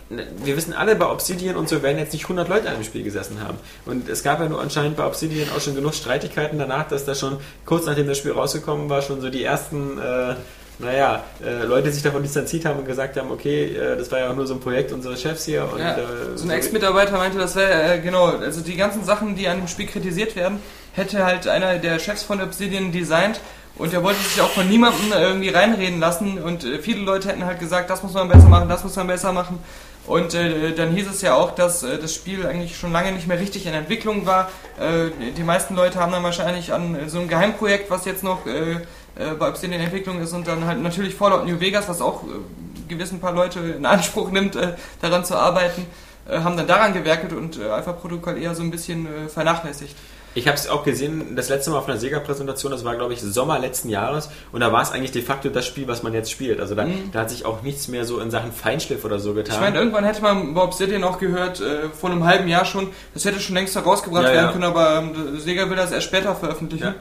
wir 0.42 0.56
wissen 0.56 0.72
alle 0.72 0.96
bei 0.96 1.10
Obsidian 1.10 1.56
und 1.56 1.68
so 1.68 1.82
werden 1.82 1.98
jetzt 1.98 2.14
nicht 2.14 2.24
100 2.24 2.48
Leute 2.48 2.68
an 2.68 2.76
dem 2.76 2.84
Spiel 2.84 3.02
gesessen 3.02 3.40
haben. 3.42 3.58
Und 3.84 4.08
es 4.08 4.22
gab 4.22 4.40
ja 4.40 4.48
nur 4.48 4.62
anscheinend 4.62 4.96
bei 4.96 5.06
Obsidian 5.06 5.50
auch 5.54 5.60
schon 5.60 5.74
genug 5.74 5.94
Streitigkeiten 5.94 6.58
danach, 6.58 6.88
dass 6.88 7.04
da 7.04 7.14
schon 7.14 7.36
kurz 7.66 7.84
nachdem 7.84 8.06
das 8.06 8.18
Spiel 8.18 8.32
rausgekommen 8.32 8.88
war, 8.88 9.02
schon 9.02 9.20
so 9.20 9.28
die 9.28 9.44
ersten 9.44 9.98
äh, 9.98 10.34
naja, 10.78 11.24
äh, 11.44 11.64
Leute 11.64 11.90
sich 11.90 12.02
davon 12.02 12.22
distanziert 12.22 12.64
haben 12.64 12.78
und 12.78 12.86
gesagt 12.86 13.16
haben, 13.16 13.30
okay, 13.30 13.74
äh, 13.74 13.96
das 13.96 14.10
war 14.12 14.20
ja 14.20 14.30
auch 14.30 14.36
nur 14.36 14.46
so 14.46 14.54
ein 14.54 14.60
Projekt 14.60 14.92
unseres 14.92 15.20
Chefs 15.20 15.44
hier. 15.44 15.68
Und, 15.72 15.80
Ja, 15.80 15.96
äh, 15.96 16.36
so 16.36 16.44
ein 16.44 16.50
Ex-Mitarbeiter 16.50 17.16
meinte, 17.16 17.38
das 17.38 17.56
wäre, 17.56 17.94
äh, 17.94 18.00
genau, 18.00 18.26
also 18.26 18.60
die 18.60 18.76
ganzen 18.76 19.04
Sachen, 19.04 19.34
die 19.34 19.48
an 19.48 19.58
dem 19.58 19.68
Spiel 19.68 19.86
kritisiert 19.86 20.36
werden, 20.36 20.60
hätte 20.92 21.24
halt 21.24 21.48
einer 21.48 21.78
der 21.78 21.98
Chefs 21.98 22.22
von 22.22 22.40
Obsidian 22.40 22.92
designt 22.92 23.40
und 23.76 23.92
er 23.92 24.02
wollte 24.02 24.20
sich 24.20 24.40
auch 24.40 24.50
von 24.50 24.68
niemandem 24.68 25.12
irgendwie 25.12 25.48
reinreden 25.48 26.00
lassen 26.00 26.38
und 26.38 26.64
äh, 26.64 26.78
viele 26.78 27.00
Leute 27.00 27.28
hätten 27.28 27.44
halt 27.44 27.60
gesagt, 27.60 27.90
das 27.90 28.02
muss 28.02 28.12
man 28.12 28.28
besser 28.28 28.48
machen, 28.48 28.68
das 28.68 28.84
muss 28.84 28.94
man 28.96 29.06
besser 29.06 29.32
machen. 29.32 29.58
Und 30.06 30.32
äh, 30.32 30.72
dann 30.72 30.92
hieß 30.92 31.06
es 31.10 31.20
ja 31.20 31.34
auch, 31.34 31.54
dass 31.54 31.82
äh, 31.82 31.98
das 31.98 32.14
Spiel 32.14 32.46
eigentlich 32.46 32.76
schon 32.78 32.92
lange 32.92 33.12
nicht 33.12 33.28
mehr 33.28 33.38
richtig 33.38 33.66
in 33.66 33.74
Entwicklung 33.74 34.24
war. 34.24 34.50
Äh, 34.80 35.10
die 35.36 35.42
meisten 35.42 35.76
Leute 35.76 36.00
haben 36.00 36.12
dann 36.12 36.22
wahrscheinlich 36.22 36.72
an 36.72 36.94
äh, 36.94 37.08
so 37.08 37.18
einem 37.18 37.28
Geheimprojekt, 37.28 37.90
was 37.90 38.06
jetzt 38.06 38.24
noch 38.24 38.46
äh, 39.18 39.28
äh, 39.30 39.34
bei 39.34 39.48
Obsidian 39.48 39.80
in 39.80 39.86
Entwicklung 39.86 40.20
ist 40.20 40.32
und 40.32 40.46
dann 40.46 40.64
halt 40.64 40.82
natürlich 40.82 41.14
Fallout 41.14 41.46
New 41.46 41.60
Vegas, 41.60 41.88
was 41.88 42.00
auch 42.00 42.22
äh, 42.24 42.26
gewiss 42.88 43.12
ein 43.12 43.20
paar 43.20 43.32
Leute 43.32 43.60
in 43.60 43.86
Anspruch 43.86 44.30
nimmt, 44.30 44.56
äh, 44.56 44.74
daran 45.00 45.24
zu 45.24 45.36
arbeiten, 45.36 45.86
äh, 46.28 46.38
haben 46.38 46.56
dann 46.56 46.66
daran 46.66 46.92
gewerkelt 46.92 47.32
und 47.32 47.58
äh, 47.58 47.64
Alpha 47.64 47.92
Protocol 47.92 48.38
eher 48.38 48.54
so 48.54 48.62
ein 48.62 48.70
bisschen 48.70 49.06
äh, 49.06 49.28
vernachlässigt. 49.28 49.94
Ich 50.34 50.46
habe 50.46 50.56
es 50.56 50.68
auch 50.68 50.84
gesehen, 50.84 51.34
das 51.34 51.48
letzte 51.48 51.70
Mal 51.70 51.78
auf 51.78 51.88
einer 51.88 51.96
Sega-Präsentation, 51.98 52.70
das 52.70 52.84
war 52.84 52.94
glaube 52.94 53.12
ich 53.12 53.20
Sommer 53.20 53.58
letzten 53.58 53.88
Jahres 53.88 54.28
und 54.52 54.60
da 54.60 54.72
war 54.72 54.82
es 54.82 54.92
eigentlich 54.92 55.10
de 55.10 55.22
facto 55.22 55.48
das 55.48 55.66
Spiel, 55.66 55.88
was 55.88 56.02
man 56.02 56.12
jetzt 56.12 56.30
spielt. 56.30 56.60
Also 56.60 56.76
da, 56.76 56.86
da 57.12 57.20
hat 57.20 57.30
sich 57.30 57.44
auch 57.44 57.62
nichts 57.62 57.88
mehr 57.88 58.04
so 58.04 58.20
in 58.20 58.30
Sachen 58.30 58.52
Feinschliff 58.52 59.04
oder 59.04 59.18
so 59.18 59.34
getan. 59.34 59.56
Ich 59.56 59.60
meine, 59.60 59.78
irgendwann 59.78 60.04
hätte 60.04 60.22
man 60.22 60.54
bei 60.54 60.62
Obsidian 60.62 61.02
auch 61.02 61.18
gehört, 61.18 61.60
äh, 61.60 61.88
vor 61.88 62.10
einem 62.10 62.24
halben 62.24 62.46
Jahr 62.46 62.66
schon, 62.66 62.90
das 63.14 63.24
hätte 63.24 63.40
schon 63.40 63.56
längst 63.56 63.74
herausgebracht 63.74 64.24
Ja, 64.24 64.32
werden 64.32 64.46
ja. 64.46 64.52
können, 64.52 64.64
aber 64.64 64.98
ähm, 64.98 65.40
Sega 65.40 65.68
will 65.70 65.76
das 65.76 65.90
erst 65.90 66.06
später 66.06 66.36
veröffentlichen. 66.36 66.84
Ja. 66.84 66.94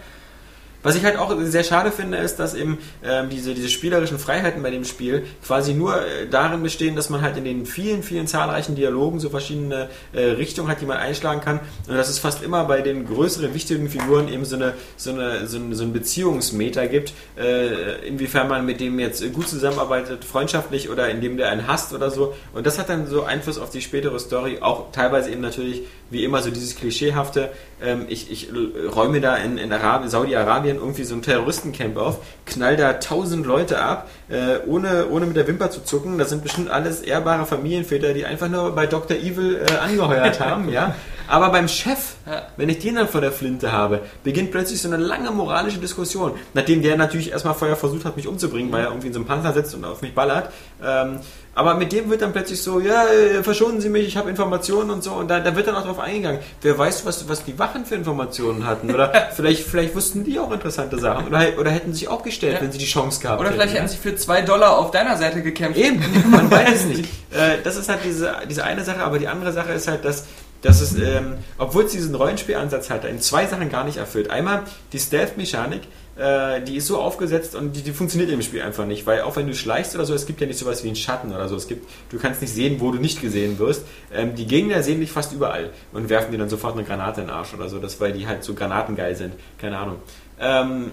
Was 0.87 0.95
ich 0.95 1.03
halt 1.03 1.17
auch 1.17 1.35
sehr 1.41 1.65
schade 1.65 1.91
finde, 1.91 2.17
ist, 2.17 2.37
dass 2.37 2.53
eben 2.53 2.77
ähm, 3.03 3.27
diese, 3.29 3.53
diese 3.53 3.67
spielerischen 3.67 4.17
Freiheiten 4.19 4.63
bei 4.63 4.71
dem 4.71 4.85
Spiel 4.85 5.25
quasi 5.45 5.73
nur 5.73 5.97
äh, 5.97 6.29
darin 6.31 6.63
bestehen, 6.63 6.95
dass 6.95 7.09
man 7.09 7.21
halt 7.21 7.35
in 7.35 7.43
den 7.43 7.65
vielen, 7.65 8.03
vielen 8.03 8.25
zahlreichen 8.25 8.75
Dialogen 8.75 9.19
so 9.19 9.29
verschiedene 9.29 9.89
äh, 10.13 10.21
Richtungen 10.21 10.69
hat, 10.69 10.79
die 10.79 10.85
man 10.85 10.95
einschlagen 10.95 11.41
kann. 11.41 11.59
Und 11.89 11.97
dass 11.97 12.07
es 12.07 12.19
fast 12.19 12.41
immer 12.41 12.63
bei 12.63 12.81
den 12.81 13.05
größeren, 13.05 13.53
wichtigen 13.53 13.89
Figuren 13.89 14.29
eben 14.29 14.45
so, 14.45 14.55
eine, 14.55 14.75
so, 14.95 15.11
eine, 15.11 15.45
so, 15.45 15.57
ein, 15.57 15.75
so 15.75 15.83
ein 15.83 15.91
Beziehungsmeter 15.91 16.87
gibt, 16.87 17.11
äh, 17.37 18.07
inwiefern 18.07 18.47
man 18.47 18.65
mit 18.65 18.79
dem 18.79 18.97
jetzt 18.97 19.21
gut 19.33 19.49
zusammenarbeitet, 19.49 20.23
freundschaftlich 20.23 20.89
oder 20.89 21.09
indem 21.09 21.35
der 21.35 21.49
einen 21.49 21.67
hasst 21.67 21.91
oder 21.91 22.11
so. 22.11 22.33
Und 22.53 22.65
das 22.65 22.79
hat 22.79 22.87
dann 22.87 23.07
so 23.07 23.23
Einfluss 23.23 23.57
auf 23.57 23.71
die 23.71 23.81
spätere 23.81 24.17
Story, 24.19 24.59
auch 24.61 24.89
teilweise 24.93 25.31
eben 25.31 25.41
natürlich, 25.41 25.81
wie 26.09 26.23
immer, 26.23 26.41
so 26.41 26.49
dieses 26.49 26.75
Klischeehafte, 26.75 27.51
ähm, 27.81 28.05
ich, 28.07 28.31
ich 28.31 28.49
räume 28.95 29.21
da 29.21 29.35
in, 29.35 29.57
in 29.57 29.71
Arabien, 29.71 30.09
Saudi-Arabien 30.09 30.77
irgendwie 30.77 31.03
so 31.03 31.15
ein 31.15 31.21
Terroristencamp 31.21 31.97
auf, 31.97 32.19
knall 32.45 32.77
da 32.77 32.93
tausend 32.93 33.45
Leute 33.45 33.79
ab, 33.79 34.09
äh, 34.29 34.65
ohne, 34.65 35.09
ohne 35.09 35.25
mit 35.25 35.35
der 35.35 35.47
Wimper 35.47 35.69
zu 35.69 35.83
zucken. 35.83 36.17
Das 36.17 36.29
sind 36.29 36.43
bestimmt 36.43 36.69
alles 36.69 37.01
ehrbare 37.01 37.45
Familienväter, 37.45 38.13
die 38.13 38.25
einfach 38.25 38.49
nur 38.49 38.73
bei 38.73 38.87
Dr. 38.87 39.17
Evil 39.17 39.65
äh, 39.67 39.77
angeheuert 39.77 40.39
haben, 40.39 40.69
ja. 40.69 40.95
Aber 41.27 41.49
beim 41.49 41.67
Chef, 41.67 42.15
wenn 42.57 42.69
ich 42.69 42.79
den 42.79 42.95
dann 42.95 43.07
vor 43.07 43.21
der 43.21 43.31
Flinte 43.31 43.71
habe, 43.71 44.01
beginnt 44.23 44.51
plötzlich 44.51 44.81
so 44.81 44.87
eine 44.87 44.97
lange 44.97 45.31
moralische 45.31 45.77
Diskussion. 45.79 46.33
Nachdem 46.53 46.81
der 46.81 46.97
natürlich 46.97 47.31
erstmal 47.31 47.53
vorher 47.53 47.75
versucht 47.77 48.05
hat, 48.05 48.15
mich 48.15 48.27
umzubringen, 48.27 48.71
weil 48.71 48.81
er 48.83 48.87
irgendwie 48.89 49.07
in 49.07 49.13
so 49.13 49.19
einem 49.19 49.27
Panzer 49.27 49.53
sitzt 49.53 49.75
und 49.75 49.83
auf 49.85 50.01
mich 50.01 50.13
ballert. 50.15 50.51
Ähm, 50.83 51.19
aber 51.55 51.73
mit 51.73 51.91
dem 51.91 52.09
wird 52.11 52.21
dann 52.21 52.33
plötzlich 52.33 52.61
so, 52.61 52.79
ja, 52.79 53.05
äh, 53.07 53.41
verschonen 53.43 53.81
Sie 53.81 53.89
mich, 53.89 54.05
ich 54.07 54.15
habe 54.15 54.29
Informationen 54.29 54.91
und 54.91 55.03
so. 55.03 55.13
Und 55.13 55.27
da, 55.27 55.39
da 55.39 55.55
wird 55.55 55.67
dann 55.67 55.75
auch 55.75 55.85
drauf 55.85 55.97
eingegangen. 55.99 56.39
Wer 56.61 56.77
weiß, 56.77 57.03
was, 57.05 57.27
was 57.27 57.43
die 57.45 57.57
Wachen 57.57 57.83
für 57.85 57.95
Informationen 57.95 58.67
hatten. 58.67 58.93
Oder 58.93 59.11
vielleicht, 59.35 59.63
vielleicht 59.63 59.95
wussten 59.95 60.23
die 60.23 60.39
auch 60.39 60.51
interessante 60.51 60.99
Sachen. 60.99 61.27
Oder, 61.27 61.47
oder 61.59 61.71
hätten 61.71 61.93
sich 61.93 62.07
auch 62.09 62.21
gestellt, 62.21 62.55
Ja. 62.57 62.61
wenn 62.61 62.71
sie 62.71 62.77
die 62.77 62.85
Chance 62.85 63.19
gehabt 63.21 63.39
Oder 63.39 63.49
hätten. 63.49 63.59
vielleicht 63.59 63.75
hätten 63.75 63.87
sie 63.87 63.97
für 63.97 64.15
zwei 64.15 64.43
Dollar 64.43 64.77
auf 64.77 64.91
deiner 64.91 65.17
Seite 65.17 65.41
gekämpft. 65.41 65.79
Eben, 65.79 65.99
man 66.29 66.49
weiß 66.51 66.69
es 66.75 66.85
nicht. 66.85 67.05
Äh, 67.31 67.57
das 67.63 67.75
ist 67.75 67.89
halt 67.89 68.01
diese, 68.05 68.35
diese 68.47 68.63
eine 68.63 68.83
Sache, 68.83 68.99
aber 68.99 69.17
die 69.17 69.27
andere 69.27 69.51
Sache 69.51 69.71
ist 69.73 69.87
halt, 69.87 70.05
dass, 70.05 70.25
dass 70.61 70.81
es, 70.81 70.95
ähm, 70.95 71.35
obwohl 71.57 71.83
es 71.83 71.91
diesen 71.91 72.15
Rollenspielansatz 72.15 72.89
hat, 72.89 73.05
in 73.05 73.21
zwei 73.21 73.45
Sachen 73.45 73.69
gar 73.69 73.83
nicht 73.83 73.97
erfüllt. 73.97 74.29
Einmal 74.29 74.63
die 74.91 74.99
Stealth-Mechanik, 74.99 75.81
äh, 76.17 76.61
die 76.61 76.77
ist 76.77 76.87
so 76.87 76.99
aufgesetzt 76.99 77.55
und 77.55 77.73
die, 77.73 77.83
die 77.83 77.91
funktioniert 77.91 78.31
im 78.31 78.41
Spiel 78.41 78.61
einfach 78.61 78.85
nicht, 78.85 79.05
weil 79.05 79.21
auch 79.21 79.35
wenn 79.35 79.47
du 79.47 79.53
schleichst 79.53 79.93
oder 79.93 80.05
so, 80.05 80.13
es 80.13 80.25
gibt 80.25 80.41
ja 80.41 80.47
nicht 80.47 80.57
sowas 80.57 80.83
wie 80.83 80.87
einen 80.87 80.95
Schatten 80.95 81.33
oder 81.33 81.47
so. 81.47 81.55
Es 81.55 81.67
gibt, 81.67 81.87
du 82.09 82.17
kannst 82.17 82.41
nicht 82.41 82.53
sehen, 82.53 82.79
wo 82.79 82.91
du 82.91 82.99
nicht 82.99 83.21
gesehen 83.21 83.59
wirst. 83.59 83.83
Ähm, 84.11 84.35
die 84.35 84.47
Gegner 84.47 84.81
sehen 84.81 84.99
dich 84.99 85.11
fast 85.11 85.31
überall 85.31 85.69
und 85.93 86.09
werfen 86.09 86.31
dir 86.31 86.39
dann 86.39 86.49
sofort 86.49 86.73
eine 86.73 86.83
Granate 86.83 87.21
in 87.21 87.27
den 87.27 87.35
Arsch 87.35 87.53
oder 87.53 87.69
so, 87.69 87.77
das, 87.77 87.99
weil 88.01 88.13
die 88.13 88.27
halt 88.27 88.43
so 88.43 88.55
granatengeil 88.55 89.15
sind. 89.15 89.33
Keine 89.59 89.77
Ahnung. 89.77 89.97
Ähm, 90.39 90.91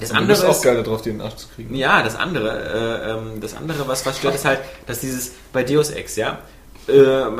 das 0.00 0.08
du 0.08 0.16
andere 0.16 0.32
bist 0.32 0.44
auch 0.44 0.50
ist, 0.50 0.62
geil 0.62 0.82
darauf, 0.82 1.02
die 1.02 1.10
in 1.10 1.18
den 1.18 1.26
Arsch 1.26 1.36
zu 1.36 1.48
kriegen. 1.54 1.74
ja, 1.76 2.02
das 2.02 2.16
andere, 2.16 2.48
äh, 2.50 3.10
ähm, 3.12 3.40
das 3.40 3.54
andere, 3.54 3.86
was, 3.86 4.04
was 4.04 4.18
stört, 4.18 4.34
ist 4.34 4.44
halt, 4.44 4.58
dass 4.86 5.00
dieses 5.00 5.32
bei 5.52 5.62
Deus 5.62 5.90
Ex, 5.90 6.16
ja. 6.16 6.40
Äh, 6.88 7.30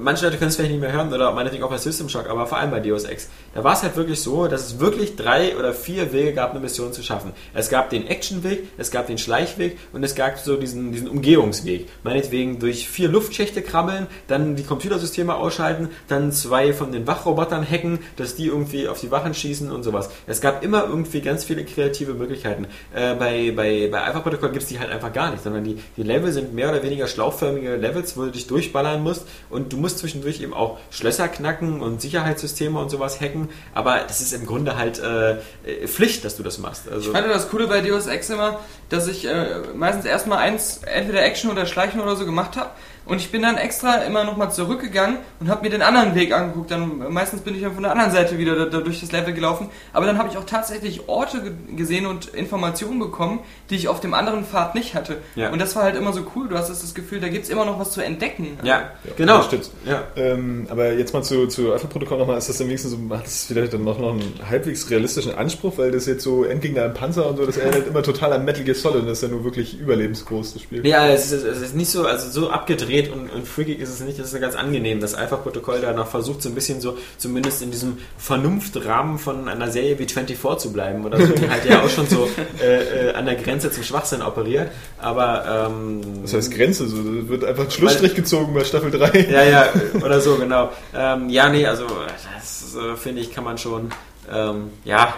manche 0.00 0.24
Leute 0.24 0.38
können 0.38 0.50
es 0.50 0.56
vielleicht 0.56 0.70
nicht 0.70 0.80
mehr 0.80 0.92
hören 0.92 1.12
oder 1.12 1.32
meinetwegen 1.32 1.64
auch 1.64 1.70
bei 1.70 1.78
System 1.78 2.08
Shock, 2.08 2.28
aber 2.28 2.46
vor 2.46 2.58
allem 2.58 2.70
bei 2.70 2.80
Deus 2.80 3.04
Ex. 3.04 3.28
Da 3.54 3.64
war 3.64 3.74
es 3.74 3.82
halt 3.82 3.96
wirklich 3.96 4.20
so, 4.20 4.46
dass 4.46 4.66
es 4.66 4.80
wirklich 4.80 5.16
drei 5.16 5.56
oder 5.56 5.74
vier 5.74 6.12
Wege 6.12 6.32
gab, 6.32 6.52
eine 6.52 6.60
Mission 6.60 6.92
zu 6.92 7.02
schaffen. 7.02 7.32
Es 7.52 7.68
gab 7.68 7.90
den 7.90 8.06
Actionweg, 8.06 8.68
es 8.78 8.90
gab 8.90 9.08
den 9.08 9.18
Schleichweg 9.18 9.76
und 9.92 10.04
es 10.04 10.14
gab 10.14 10.38
so 10.38 10.56
diesen, 10.56 10.92
diesen 10.92 11.08
Umgehungsweg. 11.08 11.88
Meinetwegen 12.04 12.60
durch 12.60 12.88
vier 12.88 13.08
Luftschächte 13.08 13.62
krabbeln, 13.62 14.06
dann 14.28 14.54
die 14.54 14.62
Computersysteme 14.62 15.34
ausschalten, 15.34 15.88
dann 16.06 16.30
zwei 16.30 16.72
von 16.72 16.92
den 16.92 17.06
Wachrobotern 17.06 17.68
hacken, 17.68 17.98
dass 18.16 18.36
die 18.36 18.46
irgendwie 18.46 18.86
auf 18.86 19.00
die 19.00 19.10
Wachen 19.10 19.34
schießen 19.34 19.72
und 19.72 19.82
sowas. 19.82 20.10
Es 20.26 20.40
gab 20.40 20.62
immer 20.62 20.84
irgendwie 20.86 21.20
ganz 21.20 21.44
viele 21.44 21.64
kreative 21.64 22.14
Möglichkeiten. 22.14 22.66
Äh, 22.94 23.14
bei, 23.16 23.52
bei, 23.54 23.88
bei 23.90 24.00
Alpha 24.00 24.20
Protocol 24.20 24.50
gibt 24.50 24.62
es 24.62 24.68
die 24.68 24.78
halt 24.78 24.90
einfach 24.90 25.12
gar 25.12 25.32
nicht, 25.32 25.42
sondern 25.42 25.64
die, 25.64 25.78
die 25.96 26.02
Level 26.04 26.30
sind 26.30 26.54
mehr 26.54 26.70
oder 26.70 26.82
weniger 26.82 27.08
schlauchförmige 27.08 27.76
Levels, 27.76 28.16
wo 28.16 28.22
du 28.22 28.30
dich 28.30 28.46
durchballern 28.46 28.91
musst 28.98 29.26
und 29.50 29.72
du 29.72 29.76
musst 29.76 29.98
zwischendurch 29.98 30.40
eben 30.40 30.54
auch 30.54 30.78
Schlösser 30.90 31.28
knacken 31.28 31.80
und 31.80 32.00
Sicherheitssysteme 32.00 32.78
und 32.78 32.90
sowas 32.90 33.20
hacken, 33.20 33.48
aber 33.74 34.00
das 34.06 34.20
ist 34.20 34.32
im 34.32 34.46
Grunde 34.46 34.76
halt 34.76 34.98
äh, 34.98 35.32
äh, 35.32 35.86
Pflicht, 35.86 36.24
dass 36.24 36.36
du 36.36 36.42
das 36.42 36.58
machst. 36.58 36.88
Also, 36.90 37.10
Ich 37.10 37.16
fand 37.16 37.28
das 37.28 37.48
Coole 37.48 37.66
bei 37.66 37.80
Deus 37.80 38.06
Ex 38.06 38.30
immer, 38.30 38.60
dass 38.88 39.08
ich 39.08 39.26
äh, 39.26 39.60
meistens 39.74 40.04
erstmal 40.04 40.38
eins, 40.38 40.80
entweder 40.84 41.22
Action 41.22 41.50
oder 41.50 41.66
Schleichen 41.66 42.00
oder 42.00 42.16
so 42.16 42.24
gemacht 42.24 42.56
habe. 42.56 42.70
Und 43.12 43.18
ich 43.18 43.30
bin 43.30 43.42
dann 43.42 43.58
extra 43.58 43.96
immer 43.96 44.24
nochmal 44.24 44.50
zurückgegangen 44.50 45.18
und 45.38 45.50
habe 45.50 45.64
mir 45.64 45.68
den 45.68 45.82
anderen 45.82 46.14
Weg 46.14 46.32
angeguckt. 46.32 46.70
Dann 46.70 47.12
meistens 47.12 47.42
bin 47.42 47.54
ich 47.54 47.60
dann 47.60 47.74
von 47.74 47.82
der 47.82 47.92
anderen 47.92 48.10
Seite 48.10 48.38
wieder 48.38 48.56
da, 48.56 48.64
da 48.64 48.80
durch 48.80 49.00
das 49.00 49.12
Level 49.12 49.34
gelaufen. 49.34 49.68
Aber 49.92 50.06
dann 50.06 50.16
habe 50.16 50.30
ich 50.30 50.38
auch 50.38 50.46
tatsächlich 50.46 51.10
Orte 51.10 51.42
ge 51.42 51.52
gesehen 51.76 52.06
und 52.06 52.28
Informationen 52.28 52.98
bekommen, 52.98 53.40
die 53.68 53.74
ich 53.74 53.88
auf 53.88 54.00
dem 54.00 54.14
anderen 54.14 54.46
Pfad 54.46 54.74
nicht 54.74 54.94
hatte. 54.94 55.18
Ja. 55.34 55.50
Und 55.50 55.58
das 55.58 55.76
war 55.76 55.82
halt 55.82 55.94
immer 55.96 56.14
so 56.14 56.22
cool. 56.34 56.48
Du 56.48 56.56
hast 56.56 56.70
das 56.70 56.94
Gefühl, 56.94 57.20
da 57.20 57.28
gibt's 57.28 57.50
immer 57.50 57.66
noch 57.66 57.78
was 57.78 57.90
zu 57.90 58.00
entdecken. 58.00 58.56
ja, 58.62 58.92
genau. 59.18 59.34
unterstützt. 59.34 59.72
Ja. 59.84 60.04
Ähm, 60.16 60.66
aber 60.70 60.94
jetzt 60.94 61.12
mal 61.12 61.22
zu, 61.22 61.46
zu 61.48 61.70
Alpha-Protokoll 61.70 62.16
nochmal, 62.16 62.38
ist 62.38 62.48
das 62.48 62.56
dann 62.56 62.68
wenigstens 62.68 62.92
so, 62.92 62.98
hat 63.14 63.26
das 63.26 63.44
vielleicht 63.44 63.74
dann 63.74 63.84
noch, 63.84 63.98
noch 63.98 64.12
einen 64.12 64.40
halbwegs 64.48 64.88
realistischen 64.88 65.34
Anspruch, 65.34 65.76
weil 65.76 65.90
das 65.90 66.06
jetzt 66.06 66.24
so 66.24 66.44
Endgegner 66.44 66.86
im 66.86 66.94
Panzer 66.94 67.28
und 67.28 67.36
so, 67.36 67.44
das 67.44 67.58
erinnert 67.58 67.88
immer 67.88 68.02
total 68.02 68.32
an 68.32 68.46
Metal 68.46 68.64
Gear 68.64 68.74
Solid 68.74 69.02
und 69.02 69.08
das 69.08 69.18
ist 69.18 69.22
ja 69.22 69.28
nur 69.28 69.44
wirklich 69.44 69.78
überlebensgroß, 69.78 70.54
das 70.54 70.62
Spiel. 70.62 70.86
Ja, 70.86 71.08
es 71.08 71.30
ist, 71.30 71.44
es 71.44 71.60
ist 71.60 71.74
nicht 71.74 71.90
so, 71.90 72.06
also 72.06 72.30
so 72.30 72.48
abgedreht 72.48 73.01
und, 73.10 73.30
und 73.30 73.46
freakig 73.46 73.80
ist 73.80 73.90
es 73.90 74.00
nicht. 74.00 74.18
Es 74.18 74.32
ist 74.32 74.40
ganz 74.40 74.54
angenehm. 74.54 75.00
Das 75.00 75.14
Alpha-Protokoll 75.14 75.80
da 75.80 75.92
noch 75.92 76.08
versucht, 76.08 76.42
so 76.42 76.48
ein 76.48 76.54
bisschen 76.54 76.80
so, 76.80 76.98
zumindest 77.18 77.62
in 77.62 77.70
diesem 77.70 77.98
Vernunftrahmen 78.18 79.18
von 79.18 79.48
einer 79.48 79.70
Serie 79.70 79.98
wie 79.98 80.06
24 80.06 80.38
zu 80.58 80.72
bleiben 80.72 81.04
oder 81.04 81.18
so, 81.18 81.32
die 81.32 81.48
halt 81.48 81.64
ja 81.64 81.82
auch 81.82 81.88
schon 81.88 82.06
so 82.06 82.28
äh, 82.62 83.08
äh, 83.08 83.14
an 83.14 83.26
der 83.26 83.36
Grenze 83.36 83.70
zum 83.70 83.82
Schwachsinn 83.82 84.22
operiert. 84.22 84.70
Aber, 84.98 85.68
ähm, 85.70 86.22
Das 86.22 86.34
heißt 86.34 86.54
Grenze, 86.54 86.88
so, 86.88 86.96
da 86.96 87.28
wird 87.28 87.44
einfach 87.44 87.64
ein 87.64 87.70
Schlussstrich 87.70 88.14
gezogen 88.14 88.54
bei 88.54 88.64
Staffel 88.64 88.90
3. 88.90 89.28
ja, 89.30 89.44
ja, 89.44 89.68
oder 90.04 90.20
so, 90.20 90.36
genau. 90.36 90.70
Ähm, 90.94 91.28
ja, 91.28 91.48
nee, 91.48 91.66
also, 91.66 91.86
das 92.34 92.76
äh, 92.76 92.96
finde 92.96 93.22
ich, 93.22 93.32
kann 93.32 93.44
man 93.44 93.58
schon, 93.58 93.90
ähm, 94.30 94.70
ja, 94.84 95.14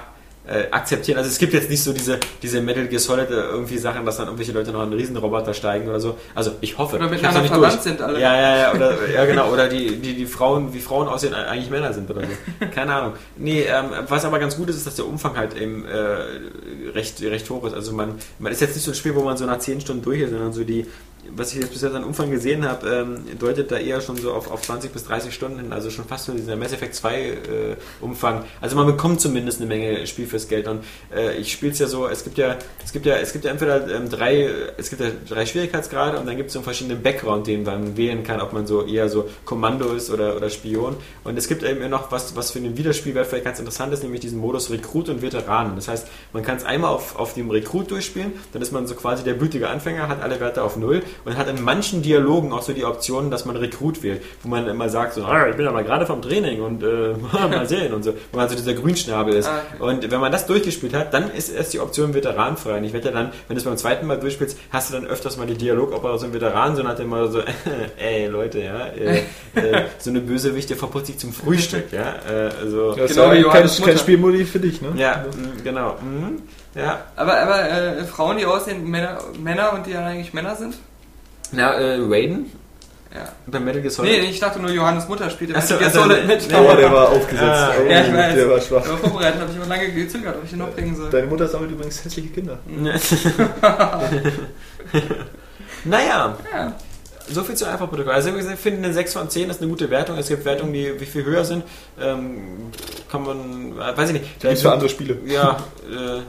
äh, 0.47 0.71
akzeptieren. 0.71 1.19
Also 1.19 1.31
es 1.31 1.39
gibt 1.39 1.55
jetzt 1.55 1.71
nicht 1.71 1.83
so 1.83 1.93
diese, 1.93 2.21
diese 2.43 2.61
Metal 2.61 2.87
Gear 2.87 3.01
Solid 3.01 3.31
äh, 3.31 3.35
irgendwie 3.35 3.79
Sachen, 3.79 4.05
dass 4.05 4.19
dann 4.19 4.27
irgendwelche 4.27 4.53
Leute 4.53 4.73
noch 4.73 4.83
einen 4.83 4.93
Riesenroboter 4.93 5.55
steigen 5.55 5.89
oder 5.89 6.01
so. 6.01 6.19
Also 6.35 6.53
ich 6.61 6.77
hoffe. 6.77 6.97
Oder 6.97 7.07
Ich 7.07 7.13
miteinander 7.13 7.41
nicht 7.41 7.51
verwandt 7.51 7.73
durch. 7.75 7.83
sind 7.83 8.03
alle. 8.03 8.21
Ja, 8.21 8.37
ja, 8.37 8.57
ja, 8.59 8.75
oder, 8.75 9.09
ja 9.09 9.25
genau, 9.25 9.51
oder 9.51 9.69
die, 9.69 9.97
die, 9.97 10.15
die 10.15 10.27
Frauen, 10.27 10.75
wie 10.75 10.81
Frauen 10.81 11.09
aussehen, 11.09 11.33
eigentlich 11.35 11.71
Männer 11.71 11.93
sind 11.93 12.11
oder 12.11 12.23
so. 12.23 12.67
Keine 12.75 12.95
Ahnung. 12.95 13.15
Nee, 13.37 13.63
ähm, 13.63 13.87
was 14.09 14.25
aber 14.25 14.39
ganz 14.39 14.57
gut 14.57 14.69
ist, 14.69 14.77
ist, 14.77 14.87
dass 14.87 14.97
der 14.97 15.07
Umfang 15.07 15.37
halt 15.37 15.57
eben 15.57 15.87
äh, 15.87 16.89
recht, 16.91 17.23
recht 17.23 17.49
hoch 17.49 17.65
ist. 17.65 17.73
Also 17.75 17.93
man, 17.93 18.17
man 18.39 18.53
ist 18.53 18.61
jetzt 18.61 18.75
nicht 18.75 18.85
so 18.85 18.91
ein 18.91 18.95
Spiel, 18.95 19.15
wo 19.15 19.23
man 19.23 19.37
so 19.37 19.47
nach 19.47 19.59
10 19.59 19.81
Stunden 19.81 20.03
durch 20.03 20.21
ist, 20.21 20.31
sondern 20.31 20.53
so 20.53 20.65
die, 20.65 20.87
was 21.37 21.53
ich 21.53 21.61
jetzt 21.61 21.73
bisher 21.73 21.95
an 21.95 22.05
Umfang 22.05 22.31
gesehen 22.31 22.69
habe, 22.69 22.89
ähm, 22.89 23.39
deutet 23.39 23.71
da 23.71 23.77
eher 23.77 24.01
schon 24.01 24.17
so 24.17 24.33
auf, 24.33 24.51
auf 24.51 24.63
20 24.63 24.93
bis 24.93 25.05
30 25.05 25.35
Stunden 25.35 25.59
hin, 25.59 25.73
also 25.73 25.91
schon 25.91 26.05
fast 26.05 26.27
so 26.27 26.33
dieser 26.33 26.57
Mass 26.57 26.73
Effect 26.73 26.95
2 26.95 27.21
äh, 27.21 27.37
Umfang. 28.01 28.45
Also 28.61 28.77
man 28.77 28.87
bekommt 28.87 29.21
zumindest 29.21 29.61
eine 29.61 29.69
Menge 29.69 30.07
Spiel 30.07 30.27
fürs 30.27 30.49
Geld 30.49 30.69
und 30.69 30.85
äh, 31.15 31.37
ich 31.37 31.53
spiele 31.53 31.73
es 31.73 31.79
ja 31.79 31.87
so, 31.87 32.07
es 32.09 32.25
gibt 32.25 32.39
ja, 32.39 32.57
es 32.85 32.93
gibt 32.93 33.07
ja, 33.07 33.17
es 33.17 33.33
gibt 33.33 33.45
ja 33.45 33.51
entweder 33.51 33.89
ähm, 33.95 34.09
drei, 34.09 34.49
es 34.77 34.91
gibt 34.91 35.03
ja 35.03 35.09
drei 35.29 35.47
Schwierigkeitsgrade 35.47 36.19
und 36.19 36.27
dann 36.27 36.37
gibt 36.37 36.49
es 36.49 36.53
so 36.53 36.61
einen 36.61 36.65
verschiedenen 36.65 37.03
Background, 37.03 37.47
den 37.47 37.65
man 37.65 37.97
wählen 37.97 38.23
kann, 38.23 38.41
ob 38.41 38.53
man 38.53 38.67
so 38.67 38.85
eher 38.85 39.09
so 39.09 39.29
Kommando 39.45 39.93
ist 39.93 40.11
oder, 40.11 40.37
oder 40.37 40.51
Spion. 40.51 40.97
Und 41.25 41.39
es 41.39 41.49
gibt 41.49 41.63
eben 41.63 41.89
noch 41.91 42.13
was, 42.13 42.37
was 42.37 42.51
für 42.51 42.61
den 42.61 42.77
Wiederspielwert 42.77 43.27
vielleicht 43.27 43.45
ganz 43.45 43.59
interessant 43.59 43.93
ist, 43.93 44.03
nämlich 44.03 44.21
diesen 44.21 44.39
Modus 44.39 44.71
Rekrut 44.71 45.09
und 45.09 45.23
Veteranen. 45.23 45.77
Das 45.77 45.89
heißt, 45.89 46.09
man 46.33 46.43
kann 46.43 46.57
es 46.57 46.65
einmal 46.65 46.91
auf, 46.91 47.17
auf 47.17 47.35
dem 47.35 47.51
Rekrut 47.51 47.91
durchspielen, 47.91 48.33
dann 48.53 48.63
ist 48.63 48.73
man 48.73 48.87
so 48.87 48.95
quasi 48.95 49.25
der 49.25 49.35
blutige 49.35 49.69
Anfänger, 49.69 50.09
hat 50.09 50.23
alle 50.23 50.41
Werte 50.41 50.63
auf 50.63 50.77
Null 50.77 51.03
und 51.25 51.37
hat 51.37 51.49
in 51.49 51.63
manchen 51.63 52.03
Dialogen 52.03 52.53
auch 52.53 52.63
so 52.63 52.73
die 52.73 52.85
Option, 52.85 53.31
dass 53.31 53.45
man 53.45 53.57
Rekrut 53.57 54.03
wählt, 54.03 54.23
wo 54.43 54.49
man 54.49 54.67
immer 54.67 54.89
sagt, 54.89 55.15
so, 55.15 55.25
ah, 55.25 55.49
ich 55.49 55.57
bin 55.57 55.67
aber 55.67 55.83
gerade 55.83 56.07
vom 56.07 56.23
Training 56.23 56.61
und 56.63 56.83
äh, 56.83 57.15
mal 57.33 57.67
sehen 57.69 57.93
und 57.95 58.03
so, 58.03 58.13
wo 58.33 58.39
man 58.39 58.49
so 58.49 58.55
dieser 58.57 58.75
Grünschnabel 58.75 59.35
ist. 59.35 59.49
Ah, 59.49 59.63
Und 59.85 60.11
wenn 60.11 60.21
man 60.21 60.33
das 60.33 60.47
durchgespielt 60.47 60.95
hat, 60.95 61.13
dann 61.15 61.31
ist 61.31 61.49
erst 61.51 61.73
die 61.75 61.81
Option 61.81 62.15
Veteran 62.15 62.57
frei. 62.57 62.79
Und 62.79 62.85
ich 62.85 62.93
wette 62.93 63.11
dann, 63.11 63.31
wenn 63.49 63.57
du 63.57 63.59
es 63.59 63.65
beim 63.65 63.77
zweiten 63.77 64.07
Mal 64.07 64.19
durchspielst, 64.19 64.59
hast 64.71 64.91
du 64.91 64.95
dann 64.95 65.07
öfters 65.07 65.37
mal 65.37 65.47
die 65.47 65.55
Dialogoperation 65.57 66.33
Veteran, 66.33 66.77
so 66.77 66.83
nach 66.83 66.97
dem 66.97 67.09
Motto 67.09 67.29
so, 67.29 67.41
ey 67.99 68.27
Leute, 68.27 68.61
ja, 68.61 68.87
äh, 68.87 69.19
äh, 69.55 69.85
so 69.99 70.11
eine 70.11 70.21
Bösewichte 70.21 70.77
verputzt 70.77 71.07
sich 71.07 71.19
zum 71.19 71.33
Frühstück, 71.33 71.93
ja, 71.93 72.15
äh, 72.29 72.51
also, 72.61 72.93
Das 72.95 73.11
ist 73.11 73.17
Genau 73.17 73.33
ja 73.33 73.39
wie 73.39 73.43
kein, 73.45 73.69
kein. 73.69 73.99
Spielmodi 73.99 74.45
für 74.45 74.59
dich, 74.61 74.81
ne? 74.81 74.89
ja, 74.97 75.25
mh, 75.37 75.63
genau, 75.63 75.97
mhm, 76.03 76.43
ja, 76.75 77.05
Aber, 77.17 77.39
aber 77.41 77.71
äh, 77.71 78.05
Frauen, 78.05 78.39
die 78.39 78.47
aussehen 78.47 78.89
Männer, 78.91 79.19
Männer 79.39 79.73
und 79.75 79.87
die 79.87 79.93
ja 79.93 80.05
eigentlich 80.05 80.35
Männer 80.35 80.57
sind? 80.57 80.75
Na, 81.55 81.75
äh, 81.75 81.99
Raiden, 82.01 82.51
Ja. 83.15 83.29
bei 83.47 83.61
Metal 83.61 83.81
Gear 83.83 83.93
Solid. 83.93 84.23
Nee, 84.23 84.31
ich 84.31 84.41
dachte 84.41 84.59
nur, 84.61 84.71
Johannes 84.71 85.07
Mutter 85.09 85.31
spielte 85.31 85.55
so, 85.55 85.61
Metal 85.61 85.79
Gear 85.79 85.89
also, 85.91 86.01
Solid 86.03 86.27
mit. 86.27 86.49
nee, 86.49 86.55
Aber 86.55 86.77
der 86.77 86.93
war 86.93 87.09
aufgesetzt. 87.11 87.43
Ah, 87.43 87.73
oh, 87.81 87.91
ja, 87.91 88.01
ich 88.05 88.13
weiß. 88.13 88.35
Der 88.35 88.51
war 88.51 88.61
schwach. 88.61 88.87
Aber 88.89 88.99
vorbereitet 88.99 89.41
habe 89.41 89.51
ich 89.51 89.57
immer 89.57 89.67
lange 89.67 89.93
gezögert, 89.93 90.37
ob 90.37 90.45
ich 90.45 90.51
den 90.51 90.59
noch 90.59 90.71
bringen 90.73 90.97
soll. 90.97 91.11
Deine 91.11 91.27
Mutter 91.27 91.47
sammelt 91.49 91.71
übrigens 91.71 92.05
hässliche 92.05 92.29
Kinder. 92.29 92.59
naja, 95.85 96.37
Ja. 96.53 96.73
so 97.29 97.43
viel 97.43 97.55
zu 97.55 97.67
einfach 97.67 97.89
Protokoll. 97.89 98.13
Also 98.15 98.31
ich 98.37 98.45
finde 98.59 98.85
eine 98.85 98.95
6 98.95 99.13
von 99.13 99.31
10 99.31 99.51
ist 99.51 99.61
eine 99.61 99.71
gute 99.71 99.91
Wertung. 99.91 100.19
Es 100.19 100.29
gibt 100.29 100.45
Wertungen, 100.45 100.73
die 100.73 100.99
wie 101.01 101.07
viel 101.07 101.25
höher 101.25 101.45
sind. 101.45 101.65
Ähm, 102.01 102.71
kann 103.11 103.23
man, 103.25 103.73
äh, 103.79 103.97
weiß 103.97 104.11
ich 104.11 104.21
nicht. 104.21 104.41
Gibt's 104.41 104.63
für 104.63 104.73
andere 104.73 104.89
Spiele. 104.89 105.19
Ja, 105.27 105.59
äh, 105.91 106.21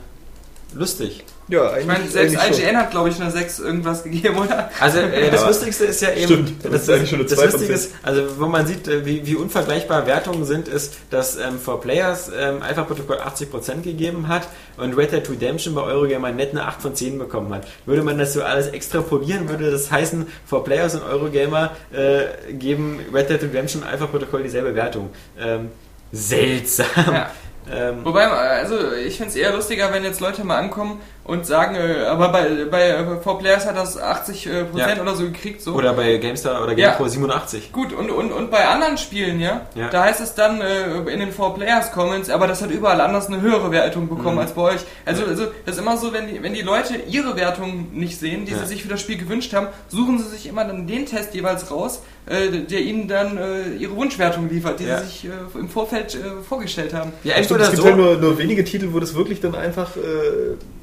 lustig. 0.78 1.24
Ja. 1.48 1.78
Ich 1.78 1.86
meine, 1.86 2.08
selbst 2.08 2.38
eigentlich 2.38 2.58
schon. 2.58 2.66
IGN 2.66 2.78
hat, 2.78 2.92
glaube 2.92 3.10
ich, 3.10 3.22
eine 3.22 3.30
6 3.30 3.60
irgendwas 3.60 4.04
gegeben, 4.04 4.38
oder? 4.40 4.72
Also 4.80 5.00
äh, 5.00 5.30
das 5.30 5.42
Ja. 5.42 5.48
Lustigste 5.48 5.86
ist 5.86 6.02
ja 6.02 6.12
eben, 6.12 6.26
Stimmt, 6.26 6.66
das 6.66 6.82
ist 6.82 6.90
eigentlich 6.90 7.10
schon 7.10 7.20
eine 7.20 7.28
das 7.28 7.38
zwei 7.38 7.50
von 7.50 7.60
Lustige 7.60 7.74
ist, 7.74 7.94
also 8.02 8.40
wo 8.40 8.48
man 8.48 8.66
sieht, 8.66 8.88
äh, 8.88 9.06
wie, 9.06 9.26
wie 9.28 9.36
unvergleichbar 9.36 10.08
Wertungen 10.08 10.46
sind, 10.46 10.68
ist, 10.68 10.96
dass 11.12 11.38
ähm, 11.38 11.60
For 11.60 11.80
Players 11.80 12.32
ähm, 12.36 12.64
Alpha 12.64 12.84
Protocol 12.84 13.18
80% 13.18 13.82
gegeben 13.84 14.28
hat 14.28 14.48
und 14.78 14.98
Red 14.98 15.12
Dead 15.12 15.30
Redemption 15.30 15.76
bei 15.76 15.82
Eurogamer 15.84 16.32
net 16.32 16.52
eine 16.52 16.66
8 16.66 16.82
von 16.82 16.96
10 16.96 17.20
bekommen 17.20 17.54
hat. 17.54 17.68
Würde 17.86 18.02
man 18.02 18.18
das 18.18 18.34
so 18.34 18.42
alles 18.42 18.68
extrapolieren, 18.70 19.48
würde 19.48 19.70
das 19.70 19.92
heißen, 19.92 20.26
For 20.48 20.64
Players 20.64 20.96
und 20.96 21.04
Eurogamer 21.04 21.72
äh, 21.94 22.54
geben 22.54 23.00
Red 23.14 23.30
Dead 23.30 23.44
Redemption 23.44 23.84
und 23.84 23.88
Alpha 23.88 24.08
Protocol 24.08 24.42
dieselbe 24.42 24.74
Wertung. 24.74 25.12
Ähm, 25.40 25.70
seltsam. 26.12 26.86
Ja. 27.08 27.30
Ähm, 27.72 28.06
Wobei, 28.06 28.28
also 28.28 28.94
ich 28.94 29.18
finde 29.18 29.32
es 29.32 29.36
eher 29.36 29.52
lustiger, 29.52 29.92
wenn 29.92 30.04
jetzt 30.04 30.20
Leute 30.20 30.44
mal 30.44 30.58
ankommen 30.58 31.02
und 31.26 31.46
sagen, 31.46 31.76
äh, 31.76 32.06
aber 32.06 32.30
bei, 32.30 32.66
bei 32.70 32.90
äh, 32.90 33.04
4Players 33.24 33.66
hat 33.66 33.76
das 33.76 33.98
80 34.00 34.46
äh, 34.48 34.64
Prozent 34.66 34.98
Ja. 34.98 35.02
oder 35.02 35.16
so 35.16 35.24
gekriegt. 35.26 35.62
So. 35.62 35.74
oder 35.74 35.94
bei 35.94 36.18
GameStar 36.18 36.64
oder 36.64 36.78
Ja. 36.78 36.90
GamePro 36.92 37.08
87. 37.08 37.72
Gut, 37.72 37.92
und, 37.94 38.10
und, 38.12 38.32
und 38.32 38.52
bei 38.52 38.68
anderen 38.68 38.98
Spielen, 38.98 39.40
ja, 39.40 39.62
Ja. 39.76 39.90
da 39.90 40.04
heißt 40.04 40.22
es 40.22 40.36
dann 40.36 40.62
äh, 40.62 40.98
in 41.12 41.20
den 41.20 41.32
4Players-Comments, 41.34 42.30
aber 42.30 42.48
das 42.48 42.62
hat 42.62 42.70
überall 42.72 43.02
anders 43.02 43.28
eine 43.28 43.42
höhere 43.42 43.72
Wertung 43.72 44.08
bekommen 44.08 44.36
Mhm. 44.36 44.42
als 44.42 44.52
bei 44.52 44.62
euch. 44.62 44.82
Also, 45.06 45.26
also 45.26 45.46
das 45.66 45.76
ist 45.76 45.82
immer 45.82 45.98
so, 45.98 46.14
wenn 46.14 46.28
die, 46.28 46.44
wenn 46.44 46.54
die 46.54 46.62
Leute 46.62 46.96
ihre 47.10 47.36
Wertung 47.36 47.88
nicht 47.94 48.20
sehen, 48.20 48.46
die 48.46 48.52
Ja. 48.52 48.60
sie 48.60 48.66
sich 48.68 48.84
für 48.84 48.90
das 48.90 49.02
Spiel 49.02 49.18
gewünscht 49.18 49.54
haben, 49.54 49.68
suchen 49.90 50.20
sie 50.20 50.30
sich 50.30 50.48
immer 50.48 50.64
dann 50.64 50.86
den 50.86 51.08
Test 51.08 51.34
jeweils 51.34 51.72
raus, 51.72 52.02
äh, 52.28 52.50
der 52.52 52.80
ihnen 52.82 53.08
dann 53.08 53.38
äh, 53.38 53.70
ihre 53.80 53.96
Wunschwertung 53.96 54.48
liefert, 54.50 54.80
die 54.80 54.86
Ja. 54.86 55.00
sie 55.00 55.06
sich 55.06 55.26
äh, 55.26 55.58
im 55.60 55.70
Vorfeld 55.70 56.14
äh, 56.14 56.20
vorgestellt 56.48 56.94
haben. 56.94 57.14
Ja, 57.24 57.34
Stimmt, 57.34 57.52
entweder 57.52 57.64
es 57.64 57.70
gibt 57.72 57.82
so. 57.82 57.88
halt 57.88 57.98
nur, 57.98 58.16
nur 58.18 58.38
wenige 58.38 58.64
Titel, 58.64 58.90
wo 58.92 59.00
das 59.00 59.16
wirklich 59.16 59.42
dann 59.42 59.56
einfach, 59.56 59.96
äh, 59.98 60.00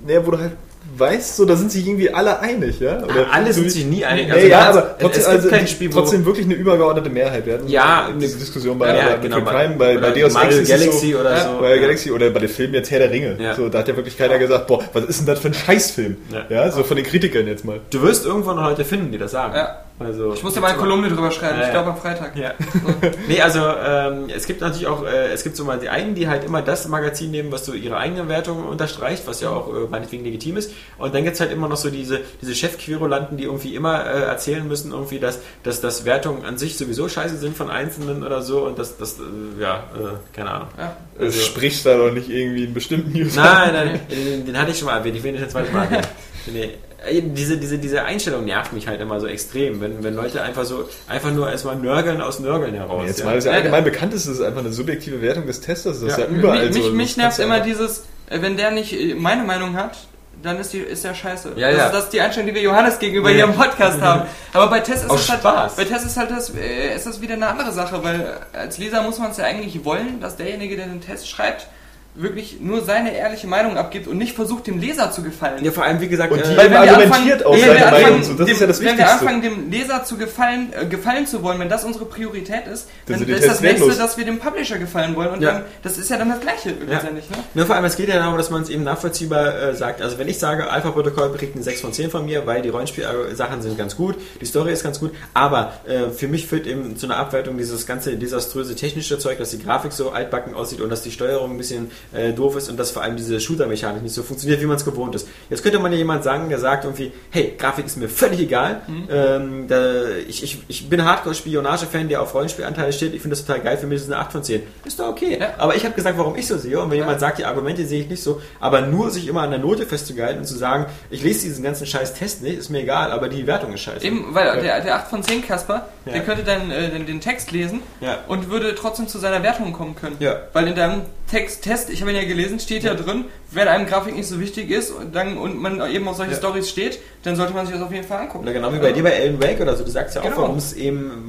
naja, 0.05 0.26
wo 0.26 0.32
du 0.33 0.39
halt 0.39 0.53
weißt, 0.99 1.37
so, 1.37 1.45
da 1.47 1.55
sind 1.57 1.70
sich 1.70 1.87
irgendwie 1.87 2.12
alle 2.12 2.41
einig, 2.41 2.80
ja? 2.80 3.03
Oder 3.05 3.33
alle 3.33 3.53
so 3.53 3.61
sind 3.61 3.70
sich 3.70 3.87
nie 3.87 4.05
einig. 4.05 4.26
Nee, 4.26 4.33
Also 4.33 4.47
ja, 4.49 4.64
hat's- 4.66 4.76
aber 4.76 4.99
trotzdem, 4.99 5.22
es 5.22 5.43
gibt 5.43 5.53
also 5.55 5.66
Spiel, 5.68 5.89
wo- 5.95 6.01
trotzdem 6.01 6.24
wirklich 6.26 6.45
eine 6.45 6.55
übergeordnete 6.55 7.09
Mehrheit. 7.09 7.47
Wir 7.47 7.55
hatten 7.55 7.68
Ja, 7.68 8.07
eine 8.09 8.18
Diskussion 8.18 8.78
bei, 8.78 8.89
Ja, 8.97 9.11
bei 9.11 9.16
genau, 9.18 9.41
bei- 9.43 9.53
Prime, 9.53 9.76
bei, 9.76 9.97
bei 9.99 10.11
Deus 10.11 10.35
Ex 10.35 10.68
Galaxy 10.68 11.12
so, 11.12 11.18
oder 11.20 11.30
ja, 11.37 11.45
so. 11.55 11.61
Bei 11.61 11.76
Ja. 11.76 11.80
Galaxy 11.83 12.11
oder 12.11 12.30
bei 12.30 12.41
den 12.41 12.49
Filmen 12.49 12.74
jetzt 12.74 12.91
Herr 12.91 12.99
der 12.99 13.11
Ringe. 13.12 13.37
Ja. 13.41 13.55
So, 13.55 13.68
da 13.68 13.78
hat 13.78 13.89
ja 13.89 13.97
wirklich 13.97 14.18
keiner 14.18 14.39
gesagt, 14.39 14.66
boah, 14.66 14.83
was 14.93 15.05
ist 15.05 15.20
denn 15.20 15.26
das 15.26 15.39
für 15.39 15.49
ein 15.49 15.55
Scheißfilm? 15.55 16.16
Ja. 16.33 16.45
Ja, 16.51 16.70
so 16.72 16.83
von 16.83 16.97
den 16.97 17.07
Kritikern 17.07 17.47
jetzt 17.47 17.64
mal. 17.64 17.78
Du 17.91 18.03
wirst 18.03 18.26
irgendwo 18.26 18.53
noch 18.53 18.64
Leute 18.64 18.85
finden, 18.85 19.12
die 19.12 19.18
das 19.18 19.30
sagen. 19.30 19.55
Ja. 19.55 19.78
Also, 20.07 20.35
Ich 20.35 20.43
musste 20.43 20.61
mal 20.61 20.69
eine 20.69 20.79
Kolumne 20.79 21.09
drüber 21.09 21.31
schreiben, 21.31 21.57
Ja, 21.57 21.63
ich 21.63 21.67
ja. 21.69 21.73
glaube 21.73 21.91
am 21.91 21.97
Freitag. 21.97 22.37
Ja. 22.37 22.53
nee, 23.29 23.41
also 23.41 23.61
ähm, 23.61 24.29
es 24.35 24.47
gibt 24.47 24.61
natürlich 24.61 24.87
auch, 24.87 25.05
äh, 25.05 25.33
es 25.33 25.43
gibt 25.43 25.57
so 25.57 25.65
mal 25.65 25.79
die 25.79 25.89
einen, 25.89 26.15
die 26.15 26.29
halt 26.29 26.45
immer 26.45 26.63
das 26.63 26.89
Magazin 26.89 27.31
nehmen, 27.31 27.53
was 27.53 27.65
so 27.67 27.73
ihre 27.73 27.97
eigene 27.97 28.29
Wertung 28.29 28.67
unterstreicht, 28.67 29.27
was 29.27 29.41
ja 29.41 29.51
auch 29.51 29.69
äh, 29.69 29.89
meinetwegen 29.91 30.25
legitim 30.25 30.57
ist. 30.57 30.73
Und 30.99 31.15
dann 31.15 31.25
gibt 31.25 31.35
es 31.35 31.41
halt 31.41 31.53
immer 31.53 31.69
noch 31.69 31.77
so 31.77 31.91
diese, 31.91 32.21
diese 32.41 32.55
Chefquerulanten, 32.55 33.37
die 33.37 33.45
irgendwie 33.45 33.75
immer 33.75 34.05
äh, 34.05 34.23
erzählen 34.23 34.67
müssen, 34.67 34.93
irgendwie, 34.93 35.19
dass, 35.19 35.41
dass, 35.63 35.81
dass 35.81 36.05
Wertungen 36.05 36.45
an 36.45 36.59
sich 36.59 36.77
sowieso 36.77 37.09
scheiße 37.09 37.37
sind 37.37 37.57
von 37.57 37.71
Einzelnen 37.71 38.25
oder 38.25 38.43
so 38.43 38.67
und 38.67 38.79
dass 38.79 38.97
das, 38.97 39.19
äh, 39.19 39.63
ja, 39.63 39.85
äh, 39.95 40.35
keine 40.35 40.51
Ahnung. 40.51 40.69
Ja. 40.79 40.97
Also, 41.19 41.41
Sprichst 41.41 41.87
da 41.87 41.97
doch 41.97 42.13
nicht 42.13 42.29
irgendwie 42.29 42.65
einen 42.65 42.75
bestimmten 42.75 43.17
User. 43.17 43.43
Nein, 43.43 43.73
nein, 43.73 44.01
den, 44.11 44.47
den 44.47 44.59
hatte 44.59 44.71
ich 44.71 44.79
schon 44.79 44.87
mal 44.87 44.99
erwähnt, 44.99 45.17
ich 45.17 45.23
will 45.23 45.33
nicht 45.33 45.45
das 45.45 45.53
zweite 45.53 45.73
Mal 45.73 45.85
erwähnen. 45.85 46.07
Nee. 46.53 46.71
Äh, 47.09 47.23
Diese, 47.23 47.57
diese, 47.59 47.79
diese 47.79 48.03
Einstellung 48.05 48.45
nervt 48.45 48.73
mich 48.73 48.87
halt 48.89 49.01
immer 49.01 49.21
so 49.21 49.27
extrem, 49.27 49.81
wenn, 49.81 50.03
wenn 50.05 50.15
Leute 50.15 50.43
einfach 50.43 50.65
so, 50.65 50.89
einfach 51.09 51.31
nur 51.31 51.51
erstmal 51.51 51.77
nörgeln 51.77 52.21
aus 52.21 52.41
Nörgeln 52.41 52.75
heraus. 52.75 53.05
Jetzt 53.07 53.21
ja. 53.21 53.25
mal 53.27 53.37
ist 53.39 53.45
ja 53.45 53.51
Ja, 53.53 53.57
allgemein 53.59 53.85
bekannt 53.85 54.15
ist, 54.15 54.27
es 54.27 54.39
ist 54.39 54.43
einfach 54.45 54.61
eine 54.61 54.73
subjektive 54.73 55.21
Wertung 55.23 55.47
des 55.47 55.61
Testers. 55.61 56.01
Das 56.01 56.13
ist 56.13 56.19
ja, 56.19 56.25
Ja. 56.25 56.31
überall 56.31 56.67
mich, 56.71 56.75
so. 56.75 56.79
mich, 56.79 56.87
Das 56.89 56.93
mich 56.93 57.17
nervt 57.17 57.39
immer 57.41 57.61
dieses, 57.61 58.05
äh, 58.31 58.41
wenn 58.41 58.57
der 58.57 58.71
nicht 58.71 58.93
äh, 58.93 59.15
meine 59.15 59.45
Meinung 59.45 59.77
hat, 59.77 59.97
dann 60.43 60.59
ist, 60.59 60.73
die, 60.73 60.79
ist 60.79 61.05
der 61.05 61.15
scheiße. 61.15 61.53
Ja, 61.57 61.69
das, 61.69 61.79
ja. 61.79 61.87
Ist, 61.87 61.93
das 61.95 62.05
ist 62.05 62.13
die 62.15 62.21
Einstellung, 62.21 62.49
die 62.49 62.55
wir 62.55 62.63
Johannes 62.63 62.99
gegenüber 62.99 63.31
Ja. 63.31 63.37
hier 63.37 63.45
im 63.45 63.55
Podcast 63.55 64.01
haben. 64.01 64.23
Aber 64.53 64.69
bei 64.69 64.81
Tess 64.81 65.03
ist 65.05 65.11
Aus 65.11 65.21
es 65.21 65.31
halt, 65.31 65.41
Spaß. 65.41 65.77
bei 65.77 65.85
Tess 65.85 66.05
ist 66.05 66.17
halt 66.17 66.31
das, 66.33 66.51
ist 66.51 67.07
das 67.07 67.21
wieder 67.21 67.35
eine 67.35 67.47
andere 67.47 67.71
Sache, 67.71 68.03
weil 68.03 68.39
als 68.53 68.77
Leser 68.79 69.03
muss 69.03 69.19
man 69.19 69.31
es 69.31 69.37
ja 69.37 69.45
eigentlich 69.45 69.85
wollen, 69.85 70.21
dass 70.21 70.37
derjenige, 70.37 70.75
der 70.77 70.87
den 70.87 71.01
Test 71.01 71.29
schreibt, 71.29 71.67
wirklich 72.15 72.61
nur 72.61 72.83
seine 72.85 73.15
ehrliche 73.17 73.47
Meinung 73.47 73.79
abgibt 73.79 74.07
und 74.07 74.19
nicht 74.19 74.35
versucht, 74.37 74.67
dem 74.67 74.79
Leser 74.79 75.11
zu 75.13 75.23
gefallen. 75.23 75.65
Ja, 75.65 75.71
vor 75.73 75.85
allem, 75.85 75.99
wie 76.01 76.09
gesagt, 76.09 76.31
Und 76.31 76.41
die 76.45 76.51
äh, 76.53 76.57
Weil 76.59 76.65
wenn 76.67 76.73
wir 76.73 76.81
argumentiert 76.81 77.13
anfangen- 77.13 77.43
auch 77.47 77.53
wenn 77.55 77.61
seine 77.61 77.75
wir 77.75 77.85
Meinung. 77.91 78.05
anfangen, 78.05 78.23
So, 78.25 78.33
das 78.35 78.47
dem, 78.47 78.55
ist 78.55 78.61
ja 78.61 78.67
das 78.67 78.79
Wenn 78.81 78.85
wir 78.87 78.93
Wichtigste. 78.99 79.13
anfangen, 79.19 79.43
dem 79.43 79.71
Leser 79.71 80.05
zu 80.05 80.17
gefallen, 80.19 80.73
äh, 80.79 80.85
gefallen 80.87 81.27
zu 81.27 81.43
wollen, 81.43 81.59
wenn 81.59 81.71
das 81.71 81.85
unsere 81.85 82.05
Priorität 82.05 82.67
ist, 82.67 82.89
Dann 83.07 83.21
dann, 83.21 83.29
ist 83.29 83.47
das 83.49 83.61
nächste, 83.63 83.91
dass 83.95 84.19
wir 84.19 84.25
dem 84.27 84.39
Publisher 84.41 84.79
gefallen 84.79 85.17
wollen. 85.17 85.31
Und 85.31 85.43
Ja. 85.43 85.53
dann, 85.53 85.63
das 85.83 85.97
ist 85.97 86.11
ja 86.11 86.19
dann 86.19 86.29
das 86.29 86.41
Gleiche 86.41 86.75
letztendlich. 86.87 87.31
Ne? 87.31 87.37
Nur 87.55 87.65
vor 87.67 87.77
allem, 87.77 87.85
es 87.87 87.97
geht 87.97 88.09
ja 88.09 88.17
darum, 88.19 88.37
dass 88.37 88.51
man 88.51 88.63
es 88.63 88.69
eben 88.69 88.85
nachvollziehbar 88.85 89.55
äh, 89.63 89.75
sagt. 89.75 90.03
Also 90.03 90.19
wenn 90.19 90.29
ich 90.29 90.39
sage, 90.39 90.69
Alpha-Protokoll 90.71 91.33
kriegt 91.37 91.55
eine 91.55 91.65
6 91.65 91.81
von 91.81 91.95
10 91.95 92.11
von 92.11 92.27
mir, 92.27 92.47
weil 92.47 92.61
die 92.61 92.69
Rollenspiel-Sachen 92.69 93.63
sind 93.63 93.79
ganz 93.79 93.97
gut, 93.97 94.17
die 94.41 94.45
Story 94.47 94.73
ist 94.73 94.83
ganz 94.83 95.01
gut, 95.01 95.13
aber 95.35 95.73
äh, 95.87 96.11
für 96.11 96.29
mich 96.29 96.47
führt 96.47 96.67
eben 96.67 96.97
zu 96.99 97.07
einer 97.07 97.17
Abwertung 97.17 97.57
dieses 97.57 97.87
ganze 97.87 98.17
desaströse 98.17 98.75
technische 98.77 99.19
Zeug, 99.19 99.39
dass 99.39 99.51
die 99.51 99.63
Grafik 99.63 99.93
so 99.93 100.11
altbacken 100.11 100.55
aussieht 100.55 100.81
und 100.81 100.91
dass 100.91 101.03
die 101.03 101.11
Steuerung 101.11 101.53
ein 101.53 101.57
bisschen 101.59 101.91
äh, 102.13 102.33
doof 102.33 102.57
ist 102.57 102.69
und 102.69 102.79
dass 102.79 102.91
vor 102.91 103.03
allem 103.03 103.17
diese 103.17 103.41
Shooter-Mechanik 103.41 104.03
nicht 104.03 104.15
so 104.15 104.23
funktioniert, 104.23 104.61
wie 104.61 104.67
man 104.67 104.77
es 104.77 104.85
gewohnt 104.85 105.15
ist. 105.15 105.27
Jetzt 105.51 105.63
könnte 105.63 105.79
man 105.79 105.93
ja 105.93 105.99
jemand 105.99 106.25
sagen, 106.25 106.49
der 106.49 106.59
sagt 106.59 106.85
irgendwie, 106.85 107.13
hey, 107.31 107.55
Grafik 107.59 107.87
ist 107.87 107.97
mir 107.97 108.09
völlig 108.09 108.41
egal, 108.41 108.83
ähm, 109.11 109.67
da, 109.69 110.09
ich, 110.29 110.43
ich, 110.43 110.59
ich 110.69 110.89
bin 110.89 111.05
Hardcore-Spionage-Fan, 111.05 112.09
der 112.09 112.23
auf 112.23 112.35
Rollenspielanteile 112.35 112.93
steht, 112.93 113.15
ich 113.15 113.23
finde 113.23 113.37
das 113.37 113.45
total 113.45 113.61
geil, 113.63 113.77
für 113.79 113.87
mich 113.87 113.97
ist 113.97 114.03
es 114.05 114.11
eine 114.11 114.21
8 114.21 114.33
von 114.33 114.43
10. 114.45 114.63
Ist 114.85 114.99
doch 115.01 115.09
okay. 115.09 115.39
Ja. 115.41 115.55
Aber 115.59 115.75
ich 115.75 115.85
habe 115.85 115.95
gesagt, 115.95 116.19
warum 116.19 116.37
ich 116.37 116.47
so 116.47 116.59
sehe. 116.59 116.79
Und 116.81 116.91
wenn 116.91 116.99
Ja. 116.99 117.05
jemand 117.05 117.21
sagt, 117.21 117.39
die 117.39 117.45
Argumente 117.45 117.87
sehe 117.87 118.03
ich 118.03 118.09
nicht 118.09 118.23
so, 118.23 118.41
aber 118.61 118.81
nur 118.83 119.11
sich 119.11 119.27
immer 119.29 119.43
an 119.43 119.51
der 119.51 119.59
Note 119.61 119.87
festzuhalten 119.87 120.41
und 120.41 120.45
zu 120.47 120.57
sagen, 120.57 120.87
ich 121.11 121.23
lese 121.23 121.43
diesen 121.47 121.63
ganzen 121.65 121.87
scheiß 121.87 122.15
Test 122.15 122.43
nicht, 122.43 122.59
ist 122.59 122.71
mir 122.71 122.81
egal, 122.81 123.11
aber 123.13 123.29
die 123.29 123.47
Wertung 123.47 123.73
ist 123.73 123.81
scheiße. 123.81 124.05
Eben, 124.05 124.35
weil 124.35 124.61
der, 124.61 124.81
der 124.81 124.97
8 124.97 125.09
von 125.09 125.23
10 125.23 125.47
Kasper, 125.47 125.89
Ja. 126.07 126.13
der 126.13 126.23
könnte 126.23 126.45
dann 126.45 126.71
äh, 126.71 126.91
den, 126.91 127.07
den 127.07 127.21
Text 127.21 127.51
lesen 127.53 127.81
und 128.29 128.51
würde 128.51 128.75
trotzdem 128.75 129.09
zu 129.09 129.19
seiner 129.19 129.43
Wertung 129.43 129.73
kommen 129.73 129.95
können. 129.95 130.17
Ja. 130.21 130.37
Weil 130.53 130.69
in 130.69 130.75
deinem 130.75 131.03
Text, 131.31 131.63
Test, 131.65 131.89
ich 131.93 132.01
habe 132.01 132.11
ihn 132.11 132.16
ja 132.16 132.24
gelesen, 132.24 132.59
steht 132.59 132.82
ja, 132.84 132.95
drin, 132.95 133.26
wenn 133.51 133.68
einem 133.68 133.86
Grafik 133.86 134.14
nicht 134.16 134.26
so 134.28 134.40
wichtig 134.40 134.70
ist 134.70 134.90
und, 134.90 135.14
dann, 135.14 135.36
und 135.36 135.61
man 135.61 135.90
eben 135.90 136.09
auf 136.09 136.16
solche 136.16 136.32
Ja. 136.32 136.38
Stories 136.38 136.68
steht, 136.68 136.99
dann 137.23 137.37
sollte 137.37 137.53
man 137.55 137.66
sich 137.66 137.75
das 137.75 137.85
auf 137.85 137.93
jeden 137.93 138.07
Fall 138.07 138.20
angucken. 138.23 138.45
Oder 138.45 138.53
genau 138.53 138.73
wie 138.73 138.79
bei 138.79 138.93
dir 138.93 139.03
bei 139.03 139.14
Alan 139.20 139.41
Wake 139.43 139.61
oder 139.61 139.77
so, 139.77 139.85
du 139.85 139.91
sagst 139.91 140.14
ja 140.16 140.20
auch, 140.23 140.25
Genau. 140.27 140.43
warum 140.43 140.57
es 140.57 140.73
eben 140.73 141.29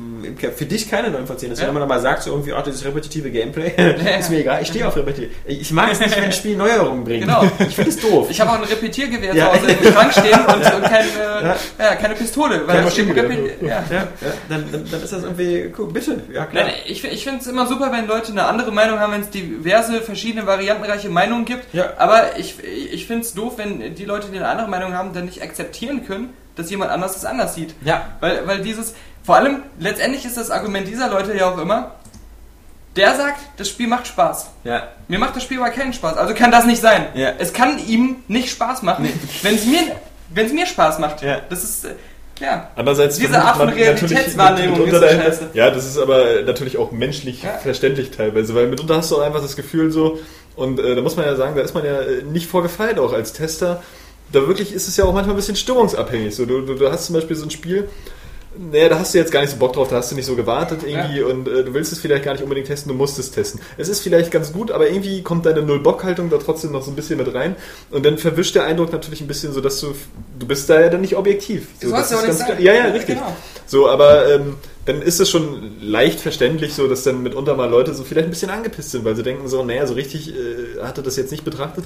für 0.55 0.65
dich 0.65 0.89
keine 0.89 1.09
9 1.09 1.27
von 1.27 1.37
10 1.37 1.51
ist. 1.51 1.59
Ja. 1.59 1.67
Wenn 1.67 1.73
man 1.73 1.83
aber 1.83 1.99
sagt, 1.99 2.23
so 2.23 2.31
irgendwie, 2.31 2.53
ach, 2.53 2.63
dieses 2.63 2.85
repetitive 2.85 3.29
Gameplay, 3.29 3.73
ist 4.19 4.29
mir 4.29 4.39
egal, 4.39 4.61
ich 4.61 4.69
stehe 4.69 4.87
auf 4.87 4.95
repetitiv. 4.95 5.31
Ich 5.45 5.69
mag 5.71 5.91
es 5.91 5.99
nicht, 5.99 6.15
wenn 6.15 6.23
ein 6.23 6.31
Spiel 6.31 6.55
Neuerungen 6.55 7.03
bringt. 7.03 7.23
Genau. 7.25 7.43
Ich 7.59 7.75
finde 7.75 7.89
es 7.89 7.99
doof. 7.99 8.27
Ich 8.29 8.39
habe 8.39 8.51
auch 8.51 8.55
ein 8.55 8.63
Repetiergewehr 8.63 9.35
Ja. 9.35 9.51
zu 9.51 9.59
Hause 9.61 9.71
im 9.71 9.91
Schrank 9.93 10.11
stehen 10.13 10.39
und, 10.39 10.55
und 10.75 10.83
keine, 10.83 11.07
ja. 11.43 11.55
Ja. 11.77 11.95
keine 11.95 12.15
Pistole. 12.15 12.61
Weil 12.65 12.75
Kein 12.77 12.85
das 12.85 12.97
eben 12.97 13.07
Maschinengewehr. 13.09 13.37
Repe- 13.59 13.65
ja. 13.67 13.83
ja, 13.91 13.97
ja, 14.21 14.33
dann, 14.47 14.65
dann, 14.71 14.85
dann 14.89 15.03
ist 15.03 15.11
das 15.11 15.23
irgendwie, 15.23 15.73
cool, 15.77 15.91
bitte, 15.91 16.21
ja 16.33 16.45
klar. 16.45 16.63
Nein, 16.65 16.73
ich, 16.87 17.03
ich 17.03 17.23
finde 17.25 17.41
es 17.41 17.47
immer 17.47 17.67
super, 17.67 17.91
wenn 17.91 18.07
Leute 18.07 18.31
eine 18.31 18.45
andere 18.45 18.71
Meinung 18.71 18.99
haben, 18.99 19.11
wenn 19.11 19.21
es 19.21 19.29
diverse, 19.29 19.99
verschiedene, 20.01 20.47
variantenreiche 20.47 21.09
Meinungen 21.09 21.43
gibt. 21.43 21.65
Ja. 21.73 21.91
Aber 21.97 22.37
ich, 22.39 22.55
ich 22.63 23.05
finde 23.07 23.23
es 23.23 23.33
doof, 23.33 23.55
wenn 23.57 23.93
die 23.93 24.05
Leute, 24.05 24.27
die 24.31 24.37
eine 24.37 24.47
andere 24.47 24.69
Meinung 24.69 24.93
haben, 24.93 25.11
dann 25.13 25.25
nicht 25.25 25.41
akzeptieren 25.43 25.82
können, 26.05 26.33
dass 26.55 26.69
jemand 26.69 26.91
anders 26.91 27.15
es 27.15 27.25
anders 27.25 27.55
sieht. 27.55 27.75
Ja. 27.83 28.09
Weil, 28.19 28.45
weil 28.47 28.61
dieses, 28.61 28.93
vor 29.23 29.35
allem, 29.35 29.63
letztendlich 29.79 30.25
ist 30.25 30.37
das 30.37 30.51
Argument 30.51 30.87
dieser 30.87 31.09
Leute 31.09 31.35
ja 31.35 31.49
auch 31.51 31.57
immer, 31.57 31.91
der 32.95 33.15
sagt, 33.15 33.39
das 33.57 33.69
Spiel 33.69 33.87
macht 33.87 34.07
Spaß. 34.07 34.47
Ja. 34.63 34.89
Mir 35.07 35.17
macht 35.19 35.35
das 35.35 35.43
Spiel 35.43 35.59
aber 35.59 35.71
keinen 35.71 35.93
Spaß. 35.93 36.15
Also 36.17 36.33
kann 36.33 36.51
das 36.51 36.65
nicht 36.65 36.81
sein. 36.81 37.07
Ja. 37.15 37.33
Es 37.39 37.51
kann 37.53 37.79
ihm 37.87 38.17
nicht 38.27 38.49
Spaß 38.51 38.83
machen, 38.83 39.09
wenn 39.41 39.55
es 39.55 39.65
mir, 39.65 39.79
wenn 40.29 40.45
es 40.45 40.53
mir 40.53 40.67
Spaß 40.67 40.99
macht. 40.99 41.21
Ja. 41.23 41.41
Das 41.49 41.63
ist, 41.63 41.85
äh, 41.85 41.95
ja. 42.39 42.69
Andererseits 42.75 43.17
Diese 43.17 43.41
Art 43.41 43.57
von 43.57 43.69
Realitätswahrnehmung 43.69 44.85
mitunter 44.85 45.07
ist 45.09 45.15
so 45.15 45.21
scheiße. 45.23 45.49
Ja, 45.53 45.71
das 45.71 45.85
ist 45.85 45.97
aber 45.97 46.43
natürlich 46.45 46.77
auch 46.77 46.91
menschlich 46.91 47.41
Ja. 47.43 47.57
verständlich 47.57 48.11
teilweise, 48.11 48.53
weil 48.53 48.67
mitunter 48.67 48.97
hast 48.97 49.09
du 49.11 49.17
auch 49.17 49.21
einfach 49.21 49.41
das 49.41 49.55
Gefühl 49.55 49.91
so, 49.91 50.19
und 50.55 50.79
äh, 50.79 50.95
da 50.95 51.01
muss 51.01 51.15
man 51.15 51.25
ja 51.25 51.35
sagen, 51.35 51.55
da 51.55 51.63
ist 51.63 51.73
man 51.73 51.83
ja 51.83 51.99
äh, 52.01 52.21
nicht 52.23 52.47
vorgefeilt 52.47 52.99
auch 52.99 53.13
als 53.13 53.33
Tester. 53.33 53.81
Da 54.33 54.47
wirklich 54.47 54.73
ist 54.73 54.89
es 54.89 54.97
ja 54.97 55.05
auch 55.05 55.13
manchmal 55.13 55.35
ein 55.35 55.37
bisschen 55.37 55.55
stimmungsabhängig. 55.55 56.35
So, 56.35 56.45
du, 56.45 56.61
du, 56.61 56.73
du 56.75 56.91
hast 56.91 57.05
zum 57.05 57.15
Beispiel 57.15 57.37
so 57.37 57.45
ein 57.45 57.51
Spiel, 57.51 57.87
naja, 58.57 58.89
da 58.89 58.99
hast 58.99 59.13
du 59.13 59.17
jetzt 59.17 59.31
gar 59.31 59.41
nicht 59.41 59.49
so 59.49 59.57
Bock 59.57 59.73
drauf, 59.73 59.89
da 59.89 59.97
hast 59.97 60.11
du 60.11 60.15
nicht 60.15 60.25
so 60.25 60.35
gewartet 60.35 60.81
irgendwie 60.85 61.21
und 61.21 61.47
äh, 61.47 61.63
du 61.63 61.73
willst 61.73 61.91
es 61.91 61.99
vielleicht 61.99 62.23
gar 62.23 62.33
nicht 62.33 62.43
unbedingt 62.43 62.67
testen, 62.67 62.91
du 62.91 62.97
musst 62.97 63.17
es 63.17 63.31
testen. 63.31 63.59
Es 63.77 63.89
ist 63.89 64.01
vielleicht 64.01 64.31
ganz 64.31 64.53
gut, 64.53 64.71
aber 64.71 64.89
irgendwie 64.89 65.23
kommt 65.23 65.45
deine 65.45 65.63
Null-Bock-Haltung 65.63 66.29
da 66.29 66.37
trotzdem 66.37 66.71
noch 66.71 66.83
so 66.83 66.91
ein 66.91 66.95
bisschen 66.95 67.17
mit 67.17 67.33
rein 67.33 67.55
und 67.89 68.05
dann 68.05 68.17
verwischt 68.17 68.55
der 68.55 68.65
Eindruck 68.65 68.91
natürlich 68.91 69.21
ein 69.21 69.27
bisschen 69.27 69.53
so, 69.53 69.61
dass 69.61 69.79
du, 69.79 69.95
du 70.37 70.45
bist 70.45 70.69
da 70.69 70.81
ja 70.81 70.89
dann 70.89 71.01
nicht 71.01 71.15
objektiv. 71.15 71.67
So, 71.81 71.89
das 71.89 72.13
auch 72.13 72.23
ist 72.23 72.45
ganz. 72.45 72.59
Ja, 72.59 72.73
ja, 72.73 72.85
richtig. 72.85 73.15
Genau. 73.15 73.35
So, 73.65 73.89
aber 73.89 74.31
ähm, 74.31 74.55
dann 74.85 75.01
ist 75.01 75.19
es 75.19 75.29
schon 75.29 75.77
leicht 75.81 76.19
verständlich 76.19 76.73
so, 76.73 76.87
dass 76.87 77.03
dann 77.03 77.23
mitunter 77.23 77.55
mal 77.55 77.69
Leute 77.69 77.93
so 77.93 78.03
vielleicht 78.03 78.27
ein 78.27 78.31
bisschen 78.31 78.49
angepisst 78.49 78.91
sind, 78.91 79.05
weil 79.05 79.15
sie 79.15 79.23
denken 79.23 79.47
so, 79.47 79.63
naja, 79.63 79.87
so 79.87 79.93
richtig 79.93 80.29
äh, 80.29 80.81
hatte 80.83 81.01
das 81.01 81.15
jetzt 81.15 81.31
nicht 81.31 81.45
betrachtet. 81.45 81.85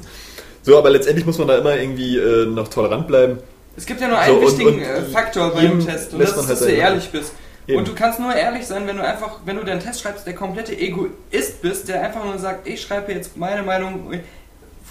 So, 0.68 0.78
aber 0.78 0.90
letztendlich 0.90 1.26
muss 1.26 1.38
man 1.38 1.48
da 1.48 1.58
immer 1.60 1.78
irgendwie 1.78 2.18
äh, 2.18 2.46
noch 2.46 2.68
tolerant 2.68 3.08
bleiben. 3.08 3.40
Es 3.78 3.86
gibt 3.86 4.02
ja 4.02 4.10
nur 4.10 4.18
So, 4.18 4.24
einen 4.24 4.36
und- 4.36 4.44
wichtigen 4.48 4.70
und 4.76 4.82
äh, 4.82 5.02
Faktor 5.04 5.54
bei 5.54 5.62
jedem 5.62 5.80
dem 5.80 5.88
Test 5.88 6.12
und 6.12 6.20
das 6.20 6.32
man 6.32 6.40
ist, 6.42 6.50
halt 6.50 6.60
dass 6.60 6.68
du 6.68 6.74
ehrlich 6.74 7.10
bist. 7.10 7.32
Eben. 7.70 7.78
Und 7.80 7.88
du 7.88 7.96
kannst 7.96 8.20
nur 8.20 8.36
ehrlich 8.36 8.68
sein, 8.68 8.86
wenn 8.86 8.98
du 8.98 9.04
einfach, 9.08 9.40
wenn 9.46 9.56
du 9.56 9.64
deinen 9.64 9.80
Test 9.80 10.02
schreibst, 10.02 10.28
der 10.28 10.36
komplette 10.36 10.78
Egoist 10.78 11.62
bist, 11.62 11.88
der 11.88 12.02
einfach 12.04 12.26
nur 12.26 12.38
sagt, 12.38 12.68
ich 12.68 12.82
schreibe 12.82 13.14
jetzt 13.14 13.38
meine 13.38 13.64
Meinung, 13.64 14.12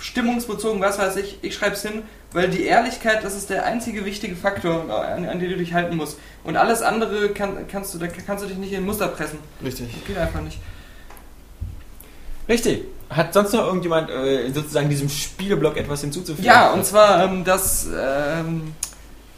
stimmungsbezogen, 0.00 0.80
was 0.80 0.98
weiß 0.98 1.16
ich, 1.16 1.40
ich 1.42 1.54
schreibe 1.54 1.74
es 1.74 1.82
hin, 1.82 2.04
weil 2.32 2.48
die 2.48 2.62
Ehrlichkeit, 2.64 3.22
das 3.22 3.36
ist 3.36 3.50
der 3.50 3.66
einzige 3.66 4.06
wichtige 4.06 4.34
Faktor, 4.34 4.90
an, 4.90 5.28
an 5.28 5.40
den 5.40 5.50
du 5.50 5.56
dich 5.58 5.74
halten 5.74 5.96
musst. 5.96 6.18
Und 6.42 6.56
alles 6.56 6.80
andere 6.80 7.28
kann, 7.30 7.68
kannst 7.70 7.92
du, 7.92 7.98
da 7.98 8.06
kannst 8.06 8.42
du 8.44 8.48
dich 8.48 8.56
nicht 8.56 8.72
in 8.72 8.86
Muster 8.86 9.08
pressen. 9.08 9.40
Richtig. 9.62 9.88
Das 9.92 10.06
geht 10.06 10.16
einfach 10.16 10.40
nicht. 10.40 10.58
Richtig. 12.48 12.84
Hat 13.10 13.32
sonst 13.32 13.52
noch 13.52 13.66
irgendjemand 13.66 14.10
äh, 14.10 14.50
sozusagen 14.52 14.88
diesem 14.88 15.08
Spieleblock 15.08 15.76
etwas 15.76 16.00
hinzuzufügen? 16.00 16.44
Ja, 16.44 16.70
und 16.72 16.84
zwar 16.84 17.24
ähm, 17.24 17.44
das, 17.44 17.86
ähm, 17.86 18.74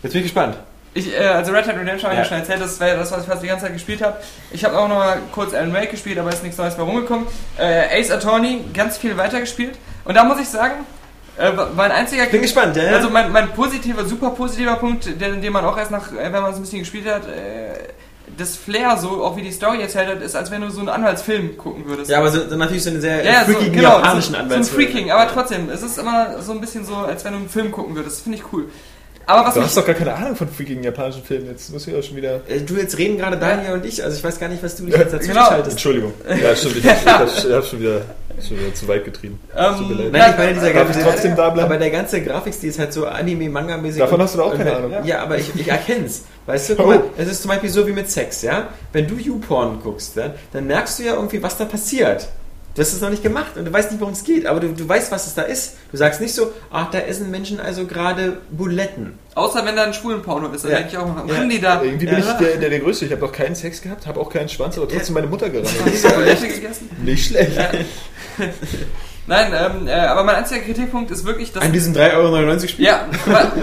Jetzt 0.03 0.13
bin 0.13 0.21
ich 0.21 0.27
gespannt. 0.29 0.57
Ich, 0.95 1.13
äh, 1.15 1.19
also 1.27 1.53
Red 1.53 1.67
Dead 1.67 1.77
Redemption 1.77 2.11
habe 2.11 2.15
ich 2.15 2.19
Ja. 2.21 2.25
schon 2.25 2.39
erzählt, 2.39 2.63
das 2.63 2.81
wäre 2.81 2.97
das, 2.97 3.13
was 3.13 3.23
ich 3.23 3.29
fast 3.29 3.43
die 3.43 3.47
ganze 3.47 3.65
Zeit 3.67 3.75
gespielt 3.75 4.01
habe. 4.03 4.17
Ich 4.51 4.65
habe 4.65 4.79
auch 4.79 4.89
noch 4.89 4.97
mal 4.97 5.19
kurz 5.33 5.53
Alan 5.53 5.75
Wake 5.75 5.91
gespielt, 5.91 6.19
aber 6.19 6.31
ist 6.31 6.43
nichts 6.43 6.57
Neues 6.59 6.77
mehr 6.77 6.87
rumgekommen. 6.87 7.27
Äh, 7.59 8.01
Ace 8.01 8.11
Attorney, 8.11 8.65
ganz 8.73 8.97
viel 8.97 9.17
weitergespielt. 9.17 9.77
Und 10.05 10.15
da 10.17 10.25
muss 10.25 10.41
ich 10.41 10.49
sagen, 10.49 10.87
äh, 11.39 11.53
mein 11.77 11.93
einziger... 11.93 12.25
Bin 12.27 12.41
gespannt, 12.43 12.75
ja, 12.77 12.85
ja. 12.85 12.97
Also 12.97 13.11
mein, 13.11 13.31
mein 13.31 13.51
positiver, 13.51 14.05
super 14.07 14.31
positiver 14.31 14.77
Punkt, 14.77 15.05
den, 15.21 15.43
den 15.43 15.53
man 15.53 15.65
auch 15.65 15.77
erst 15.77 15.91
nach, 15.91 16.11
äh, 16.13 16.33
wenn 16.33 16.43
man 16.43 16.51
es 16.53 16.57
ein 16.57 16.63
bisschen 16.63 16.81
gespielt 16.81 17.07
hat, 17.07 17.27
äh, 17.27 17.75
das 18.39 18.57
Flair 18.57 18.97
so, 18.97 19.23
auch 19.25 19.37
wie 19.37 19.43
die 19.43 19.53
Story 19.53 19.83
erzählt 19.83 20.09
hat, 20.09 20.23
ist, 20.23 20.35
als 20.37 20.51
wenn 20.51 20.63
du 20.63 20.71
so 20.71 20.81
einen 20.81 20.89
Anwaltsfilm 20.89 21.59
gucken 21.59 21.87
würdest. 21.87 22.11
Ja, 22.11 22.19
aber 22.19 22.31
so, 22.31 22.49
so 22.49 22.57
natürlich 22.57 22.85
so 22.85 22.91
eine 22.91 23.01
sehr 23.01 23.25
Ja, 23.25 23.45
so, 23.45 23.53
freakigen 23.53 23.73
genau, 23.75 23.97
japanischen 23.97 24.21
so, 24.21 24.31
so 24.31 24.37
ein 24.37 24.45
Anwaltsfilm. 24.45 24.83
Freaking, 24.83 25.11
aber 25.11 25.31
trotzdem, 25.31 25.69
es 25.69 25.83
ist 25.83 25.99
immer 25.99 26.41
so 26.41 26.53
ein 26.53 26.61
bisschen 26.61 26.85
so, 26.85 26.95
als 26.97 27.25
wenn 27.25 27.33
du 27.33 27.39
einen 27.41 27.49
Film 27.49 27.71
gucken 27.73 27.97
würdest. 27.97 28.23
Finde 28.23 28.39
ich 28.39 28.45
cool. 28.53 28.67
Aber 29.29 29.47
was 29.47 29.55
Du 29.55 29.61
hast 29.63 29.77
doch 29.77 29.85
gar 29.87 29.95
keine 29.95 30.15
Ahnung 30.15 30.35
von 30.37 30.49
freakigen 30.49 30.83
japanischen 30.83 31.23
Filmen. 31.23 31.47
Jetzt 31.49 31.71
muss 31.73 31.87
ich 31.87 31.93
ja 31.95 32.03
schon 32.03 32.17
wieder. 32.17 32.41
Äh, 32.49 32.61
Du, 32.61 32.75
jetzt 32.77 32.97
reden 32.97 33.19
gerade 33.19 33.37
Daniel 33.37 33.75
und 33.75 33.85
ich, 33.85 34.03
also 34.03 34.17
ich 34.17 34.25
weiß 34.25 34.41
gar 34.41 34.49
nicht, 34.49 34.63
was 34.63 34.75
du 34.77 34.87
dich 34.87 34.97
jetzt 34.97 35.13
dazu 35.13 35.29
Genau. 35.29 35.45
schaltest. 35.45 35.73
Entschuldigung. 35.73 36.13
Ja, 36.43 36.57
stimmt. 36.57 36.77
Ich 36.79 36.87
habe 37.07 37.31
hab 37.57 37.65
schon, 37.67 37.81
wieder, 37.81 38.01
schon 38.41 38.59
wieder 38.59 38.75
zu 38.75 38.89
weit 38.89 39.05
getrieben. 39.05 39.39
Ähm, 39.55 39.89
mir 39.89 39.95
leid. 39.95 40.13
Nein, 40.13 40.31
ich 40.33 40.39
meine, 40.39 40.55
dieser 40.55 40.73
ganze, 40.73 41.01
trotzdem 41.03 41.37
da 41.37 41.51
bleiben? 41.51 41.67
aber 41.69 41.79
der 41.79 41.91
ganze 41.91 42.23
Grafikstil 42.23 42.71
ist 42.71 42.79
halt 42.79 42.93
so 42.93 43.07
Anime-Manga-mäßig. 43.07 43.99
Davon 44.01 44.21
hast 44.23 44.35
du 44.35 44.43
auch 44.43 44.57
keine 44.57 44.73
halt- 44.75 44.85
Ahnung. 44.85 45.05
Ja, 45.05 45.23
aber 45.23 45.37
ich, 45.39 45.55
ich 45.55 45.69
erkenn's. 45.69 46.23
Weißt 46.47 46.71
du, 46.71 46.77
guck 46.77 46.87
Oh. 46.87 46.89
mal, 46.89 47.03
es 47.19 47.29
ist 47.29 47.43
zum 47.43 47.51
Beispiel 47.51 47.69
so 47.71 47.87
wie 47.87 47.93
mit 47.93 48.11
Sex, 48.11 48.41
ja? 48.43 48.69
Wenn 48.93 49.07
du 49.07 49.17
YouPorn 49.17 49.81
guckst, 49.83 50.17
ja, 50.17 50.33
dann 50.55 50.67
merkst 50.67 50.99
du 50.99 51.03
ja 51.03 51.13
irgendwie, 51.15 51.43
was 51.43 51.57
da 51.59 51.67
passiert. 51.67 52.29
Du 52.79 52.83
hast 52.85 52.93
es 52.93 53.01
noch 53.01 53.11
nicht 53.11 53.25
gemacht 53.25 53.57
und 53.57 53.65
du 53.65 53.73
weißt 53.73 53.91
nicht, 53.91 54.01
worum 54.01 54.13
es 54.13 54.23
geht, 54.23 54.47
aber 54.47 54.61
du, 54.61 54.69
du 54.69 54.89
weißt, 54.89 55.11
was 55.11 55.27
es 55.27 55.35
da 55.35 55.43
ist. 55.43 55.75
Du 55.91 55.97
sagst 55.97 56.21
nicht 56.21 56.33
so, 56.33 56.53
ach, 56.71 56.89
da 56.93 57.01
essen 57.01 57.29
Menschen 57.29 57.59
also 57.59 57.87
gerade 57.87 58.37
Buletten. 58.53 59.19
Außer 59.35 59.67
wenn 59.67 59.75
da 59.75 59.83
ein 59.83 59.93
schwulen 59.95 60.23
Porno 60.23 60.47
ist, 60.51 60.63
dann 60.63 60.71
Ja. 60.71 60.77
denke 60.79 60.93
ich 60.93 60.97
auch, 60.99 61.07
Ja. 61.27 61.37
haben 61.39 61.49
die 61.49 61.61
da 61.61 61.83
Irgendwie 61.83 62.07
bin 62.07 62.21
Ja. 62.21 62.21
ich 62.21 62.33
der, 62.39 62.57
der, 62.57 62.71
der 62.71 62.79
Größte. 62.79 63.07
Ich 63.07 63.11
habe 63.11 63.23
noch 63.23 63.33
keinen 63.33 63.57
Sex 63.57 63.83
gehabt, 63.83 64.07
habe 64.07 64.21
auch 64.21 64.31
keinen 64.33 64.49
Schwanz, 64.49 64.79
aber 64.79 64.87
trotzdem 64.87 65.15
meine 65.15 65.27
Mutter 65.27 65.51
gerannt. 65.51 65.69
die 65.87 66.01
da 66.01 66.09
Bulette 66.11 66.47
gegessen? 66.47 66.89
Nicht 67.03 67.27
schlecht. 67.27 67.51
Nein, 69.29 69.53
ähm, 69.55 69.87
äh, 69.87 69.93
aber 69.93 70.25
mein 70.25 70.37
einziger 70.37 70.61
Kritikpunkt 70.63 71.11
ist 71.11 71.25
wirklich, 71.25 71.53
dass... 71.53 71.63
An 71.63 71.73
diesem 71.73 71.95
3,99 71.95 72.15
Euro 72.17 72.67
Spiel. 72.69 72.85
ja, 72.87 73.07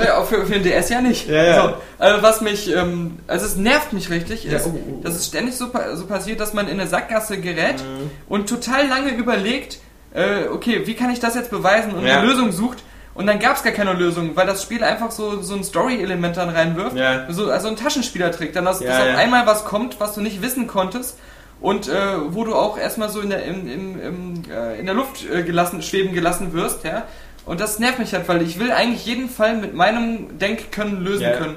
ja, 0.05 0.17
auch 0.17 0.27
für, 0.27 0.45
für 0.45 0.53
den 0.53 0.63
DS 0.63 0.89
ja 0.89 1.01
nicht. 1.01 1.27
Ja, 1.27 1.43
ja. 1.43 1.61
So, 1.63 1.73
also 1.97 2.21
was 2.23 2.41
mich, 2.41 2.73
ähm, 2.73 3.17
also 3.27 3.45
es 3.45 3.55
nervt 3.55 3.91
mich 3.91 4.09
richtig, 4.11 4.43
Ja, 4.45 4.57
ist, 4.57 4.67
oh, 4.67 4.73
oh, 4.75 4.97
oh. 4.99 5.03
dass 5.03 5.15
es 5.15 5.25
ständig 5.25 5.55
so, 5.55 5.65
so 5.95 6.05
passiert, 6.05 6.39
dass 6.39 6.53
man 6.53 6.67
in 6.67 6.79
eine 6.79 6.87
Sackgasse 6.87 7.37
gerät 7.39 7.77
Mhm. 7.81 8.11
und 8.29 8.47
total 8.47 8.87
lange 8.87 9.11
überlegt, 9.11 9.79
äh, 10.13 10.47
okay, 10.51 10.83
wie 10.85 10.93
kann 10.93 11.09
ich 11.09 11.19
das 11.19 11.35
jetzt 11.35 11.49
beweisen 11.51 11.93
und 11.93 12.05
Ja. 12.05 12.19
eine 12.19 12.27
Lösung 12.27 12.51
sucht. 12.51 12.77
Und 13.15 13.27
dann 13.27 13.39
gab 13.39 13.55
es 13.55 13.63
gar 13.63 13.71
keine 13.71 13.93
Lösung, 13.93 14.35
weil 14.35 14.45
das 14.45 14.61
Spiel 14.61 14.83
einfach 14.83 15.09
so, 15.09 15.41
so 15.41 15.55
ein 15.55 15.63
Story-Element 15.63 16.35
dann 16.35 16.49
reinwirft. 16.49 16.97
Ja. 16.97 17.25
So, 17.31 17.49
also 17.49 17.69
ein 17.69 17.77
Taschenspielertrick. 17.77 18.51
Dann, 18.51 18.65
dass, 18.65 18.81
Ja, 18.81 18.89
dass 18.89 18.99
auf 18.99 19.07
ja. 19.07 19.15
einmal 19.15 19.47
was 19.47 19.63
kommt, 19.63 20.01
was 20.01 20.15
du 20.15 20.21
nicht 20.21 20.41
wissen 20.41 20.67
konntest. 20.67 21.17
Und 21.65 21.87
äh, 21.87 21.93
wo 22.29 22.43
du 22.43 22.53
auch 22.53 22.77
erstmal 22.77 23.09
so 23.09 23.21
in 23.21 23.31
der, 23.31 23.43
im, 23.43 23.67
im, 23.67 23.99
im, 24.01 24.43
äh, 24.51 24.79
in 24.79 24.85
der 24.85 24.93
Luft 24.93 25.27
äh, 25.27 25.41
gelassen, 25.41 25.81
schweben 25.81 26.13
gelassen 26.13 26.53
wirst, 26.53 26.83
ja. 26.83 27.05
Und 27.45 27.59
das 27.59 27.79
nervt 27.79 27.97
mich 27.97 28.13
halt, 28.13 28.27
weil 28.27 28.43
ich 28.43 28.59
will 28.59 28.71
eigentlich 28.71 29.05
jeden 29.05 29.29
Fall 29.29 29.55
mit 29.57 29.73
meinem 29.73 30.37
Denkkönnen 30.37 31.03
lösen 31.03 31.23
Ja. 31.23 31.37
können. 31.37 31.55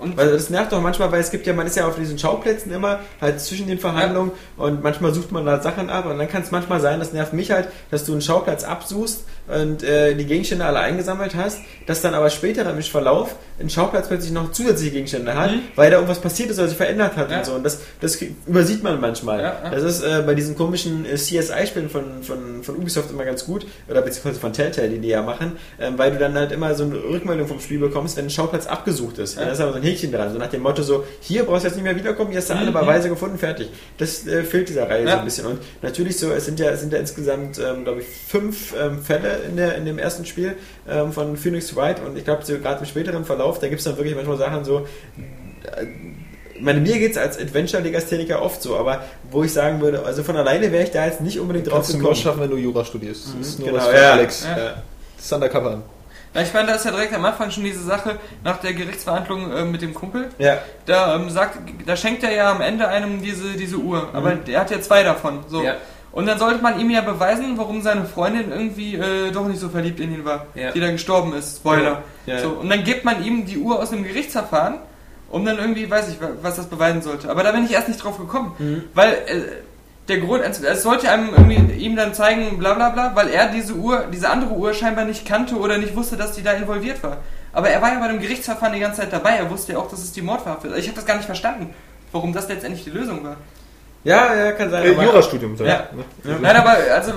Und 0.00 0.16
Weil 0.16 0.32
das 0.32 0.50
nervt 0.50 0.72
doch 0.72 0.80
manchmal, 0.80 1.12
weil 1.12 1.20
es 1.20 1.30
gibt 1.30 1.46
ja, 1.46 1.52
man 1.52 1.66
ist 1.66 1.76
ja 1.76 1.86
auf 1.86 1.96
diesen 1.96 2.18
Schauplätzen 2.18 2.72
immer 2.72 3.00
halt 3.20 3.40
zwischen 3.40 3.68
den 3.68 3.78
Verhandlungen 3.78 4.32
und 4.56 4.82
manchmal 4.82 5.14
sucht 5.14 5.30
man 5.30 5.46
da 5.46 5.60
Sachen 5.62 5.88
ab 5.88 6.06
und 6.06 6.18
dann 6.18 6.28
kann 6.28 6.42
es 6.42 6.50
manchmal 6.50 6.80
sein, 6.80 6.98
das 6.98 7.12
nervt 7.12 7.32
mich 7.32 7.50
halt, 7.52 7.68
dass 7.90 8.04
du 8.04 8.12
einen 8.12 8.20
Schauplatz 8.20 8.64
absuchst 8.64 9.24
und 9.46 9.82
äh, 9.82 10.14
die 10.14 10.24
Gegenstände 10.24 10.64
alle 10.64 10.78
eingesammelt 10.80 11.34
hast, 11.34 11.58
dass 11.86 12.00
dann 12.00 12.14
aber 12.14 12.30
später 12.30 12.68
im 12.70 12.82
Verlauf 12.82 13.36
ein 13.60 13.68
Schauplatz 13.70 14.08
plötzlich 14.08 14.32
noch 14.32 14.52
zusätzliche 14.52 14.90
Gegenstände 14.92 15.34
hat, 15.34 15.50
Mhm. 15.52 15.60
weil 15.76 15.90
da 15.90 15.96
irgendwas 15.96 16.20
passiert 16.20 16.50
ist 16.50 16.58
oder 16.58 16.68
sich 16.68 16.76
verändert 16.76 17.16
hat 17.16 17.30
Ja. 17.30 17.38
und 17.38 17.44
so. 17.46 17.52
Und 17.52 17.62
das, 17.62 17.78
das 18.00 18.18
übersieht 18.46 18.82
man 18.82 19.00
manchmal. 19.00 19.40
Ja, 19.40 19.56
ja. 19.64 19.70
Das 19.70 19.82
ist 19.82 20.02
äh, 20.02 20.22
bei 20.26 20.34
diesen 20.34 20.56
komischen 20.56 21.04
äh, 21.06 21.14
CSI-Spielen 21.16 21.90
von, 21.90 22.22
von, 22.22 22.62
von 22.64 22.76
Ubisoft 22.76 23.10
immer 23.10 23.24
ganz 23.24 23.44
gut, 23.44 23.66
oder 23.88 24.02
beziehungsweise 24.02 24.40
von 24.40 24.52
Telltale, 24.52 24.88
die 24.88 24.98
die 24.98 25.08
ja 25.08 25.22
machen, 25.22 25.52
ähm, 25.80 25.94
weil 25.98 26.10
du 26.12 26.18
dann 26.18 26.34
halt 26.34 26.50
immer 26.52 26.74
so 26.74 26.84
eine 26.84 26.94
Rückmeldung 26.96 27.46
vom 27.46 27.60
Spiel 27.60 27.78
bekommst, 27.78 28.16
wenn 28.16 28.26
ein 28.26 28.30
Schauplatz 28.30 28.66
abgesucht 28.66 29.18
ist. 29.18 29.36
Ja. 29.38 29.44
Da 29.44 29.52
ist 29.52 29.60
aber 29.60 29.72
so 29.72 29.76
ein 29.78 29.82
Häkchen 29.84 30.10
dran, 30.10 30.32
so 30.32 30.38
nach 30.38 30.48
dem 30.50 30.62
Motto 30.62 30.82
so, 30.82 31.04
hier 31.20 31.44
brauchst 31.44 31.64
du 31.64 31.68
jetzt 31.68 31.74
nicht 31.76 31.84
mehr 31.84 31.96
wiederkommen, 31.96 32.30
hier 32.30 32.38
hast 32.40 32.50
du 32.50 32.54
alle 32.54 32.70
Mhm. 32.70 32.74
Beweise 32.74 33.08
gefunden, 33.08 33.38
fertig. 33.38 33.68
Das 33.98 34.26
äh, 34.26 34.42
fehlt 34.42 34.68
dieser 34.68 34.88
Reihe 34.88 35.06
so 35.06 35.12
ein 35.16 35.24
bisschen. 35.24 35.46
Und 35.46 35.58
natürlich 35.82 36.18
so, 36.18 36.30
es 36.32 36.44
sind 36.46 36.58
ja, 36.58 36.70
es 36.70 36.80
sind 36.80 36.92
ja 36.92 36.98
insgesamt, 36.98 37.58
ähm, 37.58 37.84
glaube 37.84 38.00
ich, 38.00 38.06
fünf 38.06 38.74
ähm, 38.80 39.02
Fälle 39.02 39.33
in, 39.42 39.56
der, 39.56 39.76
in 39.76 39.84
dem 39.84 39.98
ersten 39.98 40.24
Spiel 40.24 40.56
ähm, 40.88 41.12
von 41.12 41.36
Phoenix 41.36 41.74
Wright 41.76 42.00
und 42.04 42.16
ich 42.16 42.24
glaube, 42.24 42.44
gerade 42.44 42.80
im 42.80 42.86
späteren 42.86 43.24
Verlauf, 43.24 43.58
da 43.58 43.68
gibt 43.68 43.80
es 43.80 43.84
dann 43.84 43.96
wirklich 43.96 44.14
manchmal 44.14 44.36
Sachen 44.36 44.64
so, 44.64 44.86
äh, 45.76 45.86
meine, 46.60 46.80
mir 46.80 46.98
geht 46.98 47.12
es 47.12 47.18
als 47.18 47.38
Adventure-Legastheniker 47.38 48.40
oft 48.40 48.62
so, 48.62 48.76
aber 48.76 49.04
wo 49.30 49.42
ich 49.42 49.52
sagen 49.52 49.80
würde, 49.80 50.04
also 50.04 50.22
von 50.22 50.36
alleine 50.36 50.70
wäre 50.72 50.84
ich 50.84 50.90
da 50.90 51.04
jetzt 51.04 51.20
nicht 51.20 51.38
unbedingt 51.40 51.66
drauf 51.66 51.78
Kannst 51.78 51.90
du 51.90 51.94
nur 51.94 52.02
gekommen. 52.02 52.16
schaffen, 52.22 52.40
wenn 52.40 52.50
du 52.50 52.56
Jura 52.56 52.84
studierst. 52.84 53.28
Das 53.38 53.48
ist 53.48 53.58
nur 53.58 53.68
Genau, 53.68 53.80
was 53.80 53.88
für 53.88 53.96
ja. 53.96 54.12
Alex. 54.12 54.44
Ja. 54.44 54.58
Ja. 54.58 54.82
Das 55.16 55.26
ist 55.26 55.32
undercover 55.32 55.70
an. 55.70 55.82
Ich 56.42 56.52
meine, 56.52 56.66
da 56.68 56.74
ist 56.74 56.84
ja 56.84 56.90
direkt 56.90 57.14
am 57.14 57.24
Anfang 57.24 57.50
schon 57.52 57.62
diese 57.62 57.84
Sache 57.84 58.18
nach 58.42 58.58
der 58.58 58.72
Gerichtsverhandlung 58.72 59.52
äh, 59.52 59.64
mit 59.64 59.82
dem 59.82 59.94
Kumpel. 59.94 60.30
Ja. 60.38 60.58
Da 60.84 61.14
ähm, 61.14 61.30
sagt, 61.30 61.58
da 61.86 61.96
schenkt 61.96 62.24
er 62.24 62.32
ja 62.32 62.50
am 62.50 62.60
Ende 62.60 62.88
einem 62.88 63.22
diese, 63.22 63.52
diese 63.52 63.76
Uhr. 63.76 64.08
Aber 64.12 64.34
der 64.34 64.60
hat 64.60 64.70
ja 64.72 64.80
zwei 64.80 65.04
davon. 65.04 65.44
So. 65.48 65.62
Ja. 65.62 65.76
Und 66.14 66.26
dann 66.26 66.38
sollte 66.38 66.62
man 66.62 66.78
ihm 66.78 66.90
ja 66.90 67.00
beweisen, 67.00 67.58
warum 67.58 67.82
seine 67.82 68.04
Freundin 68.04 68.52
irgendwie 68.52 68.94
äh, 68.94 69.32
doch 69.32 69.48
nicht 69.48 69.58
so 69.58 69.68
verliebt 69.68 69.98
in 69.98 70.14
ihn 70.14 70.24
war, 70.24 70.46
Ja. 70.54 70.70
die 70.70 70.78
da 70.78 70.90
gestorben 70.92 71.34
ist. 71.34 71.56
Spoiler. 71.56 72.02
Ja. 72.26 72.38
So, 72.38 72.50
und 72.50 72.68
dann 72.70 72.84
gibt 72.84 73.04
man 73.04 73.24
ihm 73.24 73.46
die 73.46 73.58
Uhr 73.58 73.80
aus 73.80 73.90
dem 73.90 74.04
Gerichtsverfahren, 74.04 74.76
um 75.30 75.44
dann 75.44 75.58
irgendwie, 75.58 75.90
weiß 75.90 76.08
ich, 76.10 76.20
wa- 76.20 76.30
was 76.40 76.54
das 76.54 76.66
beweisen 76.66 77.02
sollte. 77.02 77.28
Aber 77.30 77.42
da 77.42 77.50
bin 77.50 77.64
ich 77.64 77.72
erst 77.72 77.88
nicht 77.88 78.02
drauf 78.02 78.16
gekommen. 78.16 78.52
Mhm. 78.60 78.84
Weil 78.94 79.12
äh, 79.26 79.40
der 80.06 80.18
Grund, 80.18 80.42
es 80.44 80.60
es 80.60 80.82
sollte 80.84 81.10
einem 81.10 81.30
irgendwie 81.30 81.72
ihm 81.82 81.96
dann 81.96 82.14
zeigen, 82.14 82.58
bla 82.58 82.74
bla 82.74 82.90
bla, 82.90 83.10
weil 83.16 83.28
er 83.30 83.48
diese 83.48 83.72
Uhr, 83.74 84.04
diese 84.12 84.28
andere 84.30 84.52
Uhr 84.54 84.72
scheinbar 84.72 85.06
nicht 85.06 85.26
kannte 85.26 85.56
oder 85.56 85.78
nicht 85.78 85.96
wusste, 85.96 86.16
dass 86.16 86.32
die 86.32 86.42
da 86.44 86.52
involviert 86.52 87.02
war. 87.02 87.16
Aber 87.52 87.70
er 87.70 87.82
war 87.82 87.92
ja 87.92 87.98
bei 87.98 88.06
dem 88.08 88.20
Gerichtsverfahren 88.20 88.74
die 88.74 88.80
ganze 88.80 89.00
Zeit 89.00 89.12
dabei, 89.12 89.30
er 89.30 89.50
wusste 89.50 89.72
ja 89.72 89.78
auch, 89.78 89.88
dass 89.90 90.00
es 90.00 90.12
die 90.12 90.22
Mordwaffe 90.22 90.68
ist. 90.68 90.78
Ich 90.78 90.86
habe 90.86 90.94
das 90.96 91.06
gar 91.06 91.16
nicht 91.16 91.26
verstanden, 91.26 91.70
warum 92.12 92.32
das 92.32 92.48
letztendlich 92.48 92.84
die 92.84 92.90
Lösung 92.90 93.24
war. 93.24 93.36
Ja, 94.04 94.34
ja, 94.34 94.52
kann 94.52 94.70
sein. 94.70 94.84
Äh, 94.84 94.92
Jurastudium. 94.92 95.54
ich, 95.54 95.60
Ja. 95.60 95.88
ne? 96.22 96.36
Nein, 96.42 96.56
aber 96.56 96.76
also 96.94 97.12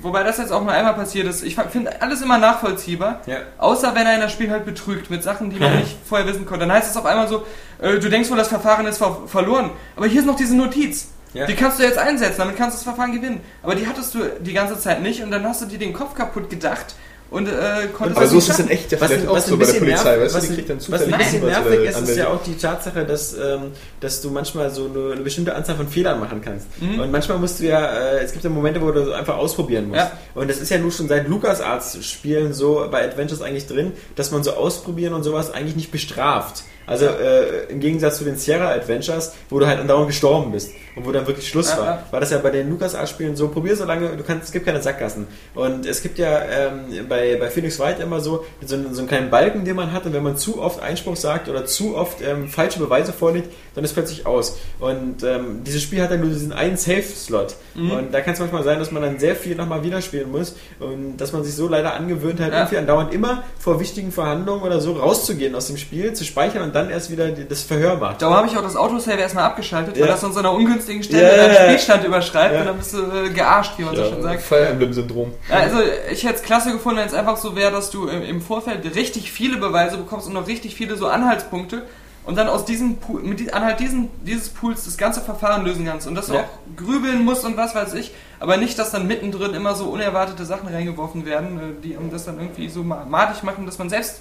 wobei 0.00 0.22
das 0.22 0.38
jetzt 0.38 0.52
auch 0.52 0.62
nur 0.62 0.72
einmal 0.72 0.94
passiert 0.94 1.26
ist, 1.26 1.42
ich 1.42 1.56
finde 1.56 2.00
alles 2.00 2.22
immer 2.22 2.38
nachvollziehbar, 2.38 3.22
Ja. 3.26 3.38
außer 3.58 3.94
wenn 3.94 4.06
einer 4.06 4.24
das 4.24 4.32
Spiel 4.32 4.50
halt 4.50 4.64
betrügt 4.64 5.10
mit 5.10 5.22
Sachen, 5.24 5.50
die 5.50 5.58
man 5.58 5.76
nicht 5.80 5.96
vorher 6.08 6.26
wissen 6.26 6.46
konnte. 6.46 6.66
Dann 6.66 6.76
heißt 6.76 6.90
es 6.90 6.96
auf 6.96 7.06
einmal 7.06 7.26
so, 7.28 7.44
äh, 7.80 7.98
du 7.98 8.08
denkst 8.08 8.30
wohl, 8.30 8.36
das 8.36 8.48
Verfahren 8.48 8.86
ist 8.86 8.98
ver 8.98 9.22
verloren, 9.26 9.70
aber 9.96 10.06
hier 10.06 10.20
ist 10.20 10.26
noch 10.26 10.36
diese 10.36 10.56
Notiz. 10.56 11.08
Ja. 11.34 11.44
Die 11.44 11.54
kannst 11.54 11.78
du 11.78 11.82
jetzt 11.82 11.98
einsetzen, 11.98 12.36
damit 12.38 12.56
kannst 12.56 12.76
du 12.76 12.78
das 12.78 12.84
Verfahren 12.84 13.12
gewinnen. 13.12 13.40
Aber 13.62 13.74
die 13.74 13.86
hattest 13.86 14.14
du 14.14 14.20
die 14.40 14.54
ganze 14.54 14.78
Zeit 14.78 15.02
nicht 15.02 15.22
und 15.22 15.30
dann 15.30 15.44
hast 15.44 15.60
du 15.60 15.66
dir 15.66 15.78
den 15.78 15.92
Kopf 15.92 16.14
kaputt 16.14 16.48
gedacht 16.48 16.94
und 17.28 17.48
äh, 17.48 17.88
konntest 17.92 18.16
Aber 18.16 18.20
das 18.20 18.30
so 18.30 18.36
nicht 18.36 18.48
ist 18.48 18.50
es 18.50 18.58
in 18.60 18.68
echt 18.68 18.92
ja 18.92 19.00
Was, 19.00 19.10
vielleicht 19.10 19.28
auch 19.28 19.34
was 19.34 19.46
so 19.46 19.56
bei 19.56 19.64
der 19.64 19.72
Polizei, 19.72 20.16
nervig, 20.16 20.22
weißt 20.22 20.34
du? 20.34 20.38
was, 20.38 20.48
Die 20.48 20.54
kriegt 20.54 20.70
dann 20.70 20.76
was 20.76 20.86
ein 20.86 20.92
zufällig 20.92 21.18
bisschen 21.18 21.42
was, 21.42 21.50
nervig 21.50 21.80
ist, 21.80 22.00
ist 22.08 22.16
ja 22.16 22.28
auch 22.28 22.42
die 22.42 22.56
Tatsache, 22.56 23.04
dass, 23.04 23.34
ähm, 23.34 23.72
dass 24.00 24.20
du 24.22 24.30
manchmal 24.30 24.70
so 24.70 24.84
eine, 24.84 25.12
eine 25.12 25.22
bestimmte 25.22 25.54
Anzahl 25.54 25.76
von 25.76 25.88
Fehlern 25.88 26.20
machen 26.20 26.40
kannst. 26.40 26.66
Mhm. 26.80 27.00
Und 27.00 27.10
manchmal 27.10 27.38
musst 27.38 27.58
du 27.58 27.64
ja, 27.64 27.84
äh, 27.84 28.24
es 28.24 28.32
gibt 28.32 28.44
ja 28.44 28.50
Momente, 28.50 28.80
wo 28.80 28.92
du 28.92 29.04
so 29.04 29.12
einfach 29.12 29.36
ausprobieren 29.36 29.88
musst. 29.88 30.00
Ja. 30.00 30.12
Und 30.34 30.48
das 30.48 30.58
ist 30.58 30.70
ja 30.70 30.78
nun 30.78 30.92
schon 30.92 31.08
seit 31.08 31.26
LucasArts 31.28 32.04
Spielen 32.04 32.52
so 32.52 32.86
bei 32.90 33.04
Adventures 33.04 33.42
eigentlich 33.42 33.66
drin, 33.66 33.92
dass 34.14 34.30
man 34.30 34.44
so 34.44 34.52
ausprobieren 34.52 35.12
und 35.12 35.24
sowas 35.24 35.52
eigentlich 35.52 35.76
nicht 35.76 35.90
bestraft. 35.90 36.62
Also 36.86 37.06
äh, 37.06 37.64
im 37.68 37.80
Gegensatz 37.80 38.18
zu 38.18 38.24
den 38.24 38.36
Sierra 38.36 38.70
Adventures, 38.70 39.34
wo 39.50 39.58
du 39.58 39.66
halt 39.66 39.80
andauernd 39.80 40.06
gestorben 40.08 40.52
bist 40.52 40.70
und 40.94 41.04
wo 41.06 41.12
dann 41.12 41.26
wirklich 41.26 41.48
Schluss 41.48 41.70
Ja, 41.70 41.78
war, 41.78 42.02
war 42.10 42.20
das 42.20 42.30
ja 42.30 42.38
bei 42.38 42.50
den 42.50 42.70
LucasArts-Spielen 42.70 43.34
so, 43.36 43.48
probier 43.48 43.74
so 43.76 43.84
lange, 43.84 44.16
du 44.16 44.22
kannst, 44.22 44.44
es 44.46 44.52
gibt 44.52 44.66
keine 44.66 44.80
Sackgassen. 44.80 45.26
Und 45.54 45.84
es 45.84 46.00
gibt 46.02 46.18
ja 46.18 46.42
ähm, 46.42 47.06
bei, 47.08 47.36
bei 47.40 47.50
Phoenix 47.50 47.78
Wright 47.80 47.98
immer 48.00 48.20
so, 48.20 48.44
so, 48.64 48.76
einen, 48.76 48.94
so 48.94 49.00
einen 49.00 49.08
kleinen 49.08 49.30
Balken, 49.30 49.64
den 49.64 49.74
man 49.76 49.92
hat 49.92 50.06
und 50.06 50.12
wenn 50.12 50.22
man 50.22 50.36
zu 50.36 50.62
oft 50.62 50.80
Einspruch 50.80 51.16
sagt 51.16 51.48
oder 51.48 51.66
zu 51.66 51.96
oft 51.96 52.18
ähm, 52.22 52.48
falsche 52.48 52.78
Beweise 52.78 53.12
vorlegt, 53.12 53.52
dann 53.74 53.82
ist 53.84 53.92
plötzlich 53.92 54.24
aus. 54.24 54.58
Und 54.78 55.22
ähm, 55.24 55.64
dieses 55.64 55.82
Spiel 55.82 56.00
hat 56.02 56.10
dann 56.12 56.20
nur 56.20 56.30
diesen 56.30 56.52
einen 56.52 56.76
Safe-Slot. 56.76 57.56
Mhm. 57.74 57.90
Und 57.90 58.14
da 58.14 58.20
kann 58.20 58.34
es 58.34 58.40
manchmal 58.40 58.62
sein, 58.62 58.78
dass 58.78 58.90
man 58.92 59.02
dann 59.02 59.18
sehr 59.18 59.34
viel 59.36 59.56
nochmal 59.56 59.82
wieder 59.82 60.00
spielen 60.00 60.30
muss 60.30 60.54
und 60.78 61.16
dass 61.18 61.32
man 61.32 61.42
sich 61.44 61.54
so 61.54 61.66
leider 61.68 61.94
angewöhnt 61.94 62.40
hat, 62.40 62.52
Ja. 62.52 62.58
irgendwie 62.60 62.76
andauernd 62.78 63.12
immer 63.12 63.42
vor 63.58 63.80
wichtigen 63.80 64.12
Verhandlungen 64.12 64.62
oder 64.62 64.80
so 64.80 64.92
rauszugehen 64.92 65.54
aus 65.54 65.66
dem 65.66 65.76
Spiel, 65.76 66.12
zu 66.12 66.24
speichern 66.24 66.62
und 66.62 66.75
dann 66.76 66.90
erst 66.90 67.10
wieder 67.10 67.28
das 67.30 67.62
Verhör 67.62 67.96
macht. 67.96 68.22
Darum 68.22 68.36
habe 68.36 68.46
ich 68.46 68.56
auch 68.56 68.62
das 68.62 68.76
Autosave 68.76 69.18
erstmal 69.18 69.44
abgeschaltet, 69.44 69.96
Ja. 69.96 70.02
weil 70.02 70.08
das 70.12 70.22
an 70.24 70.32
so 70.32 70.38
einer 70.38 70.52
ungünstigen 70.52 71.02
Stelle 71.02 71.22
Ja, 71.36 71.36
ja, 71.36 71.54
deinen. 71.54 71.68
Spielstand 71.70 72.04
überschreibt 72.04 72.54
Ja. 72.54 72.60
und 72.60 72.66
dann 72.66 72.76
bist 72.78 72.92
du 72.94 72.98
äh, 73.02 73.30
gearscht, 73.30 73.72
wie 73.78 73.82
man 73.84 73.96
so 73.96 74.04
schön 74.04 74.22
sagt. 74.22 74.42
Fire 74.42 74.66
Emblem-Syndrom. 74.68 75.32
Also 75.50 75.78
ich 76.10 76.24
hätte 76.24 76.36
es 76.36 76.42
klasse 76.42 76.72
gefunden, 76.72 77.00
wenn 77.00 77.06
es 77.08 77.14
einfach 77.14 77.36
so 77.36 77.56
wäre, 77.56 77.72
dass 77.72 77.90
du 77.90 78.06
im, 78.08 78.22
im 78.22 78.40
Vorfeld 78.40 78.84
richtig 78.94 79.32
viele 79.32 79.56
Beweise 79.58 79.96
bekommst 79.96 80.26
und 80.28 80.34
noch 80.34 80.46
richtig 80.46 80.74
viele 80.76 80.96
so 80.96 81.08
Anhaltspunkte 81.08 81.82
und 82.24 82.36
dann 82.36 82.48
aus 82.48 82.64
diesem 82.64 82.96
Pool, 82.96 83.22
mit 83.22 83.38
die, 83.38 83.52
anhalt 83.52 83.78
diesen, 83.78 84.08
dieses 84.24 84.48
Pools 84.48 84.84
das 84.84 84.96
ganze 84.96 85.20
Verfahren 85.20 85.64
lösen 85.64 85.86
kannst 85.86 86.06
und 86.08 86.14
dass 86.16 86.26
du 86.26 86.34
Ja. 86.34 86.40
auch 86.40 86.48
grübeln 86.76 87.24
musst 87.24 87.44
und 87.44 87.56
was 87.56 87.74
weiß 87.74 87.94
ich, 87.94 88.12
aber 88.40 88.56
nicht, 88.56 88.78
dass 88.78 88.90
dann 88.90 89.06
mittendrin 89.06 89.54
immer 89.54 89.74
so 89.76 89.84
unerwartete 89.86 90.44
Sachen 90.44 90.68
reingeworfen 90.68 91.24
werden, 91.24 91.58
äh, 91.58 91.82
die 91.84 91.96
um 91.96 92.10
das 92.10 92.24
dann 92.24 92.38
irgendwie 92.40 92.68
so 92.68 92.82
ma- 92.82 93.04
madig 93.08 93.42
machen, 93.44 93.64
dass 93.64 93.78
man 93.78 93.88
selbst 93.88 94.20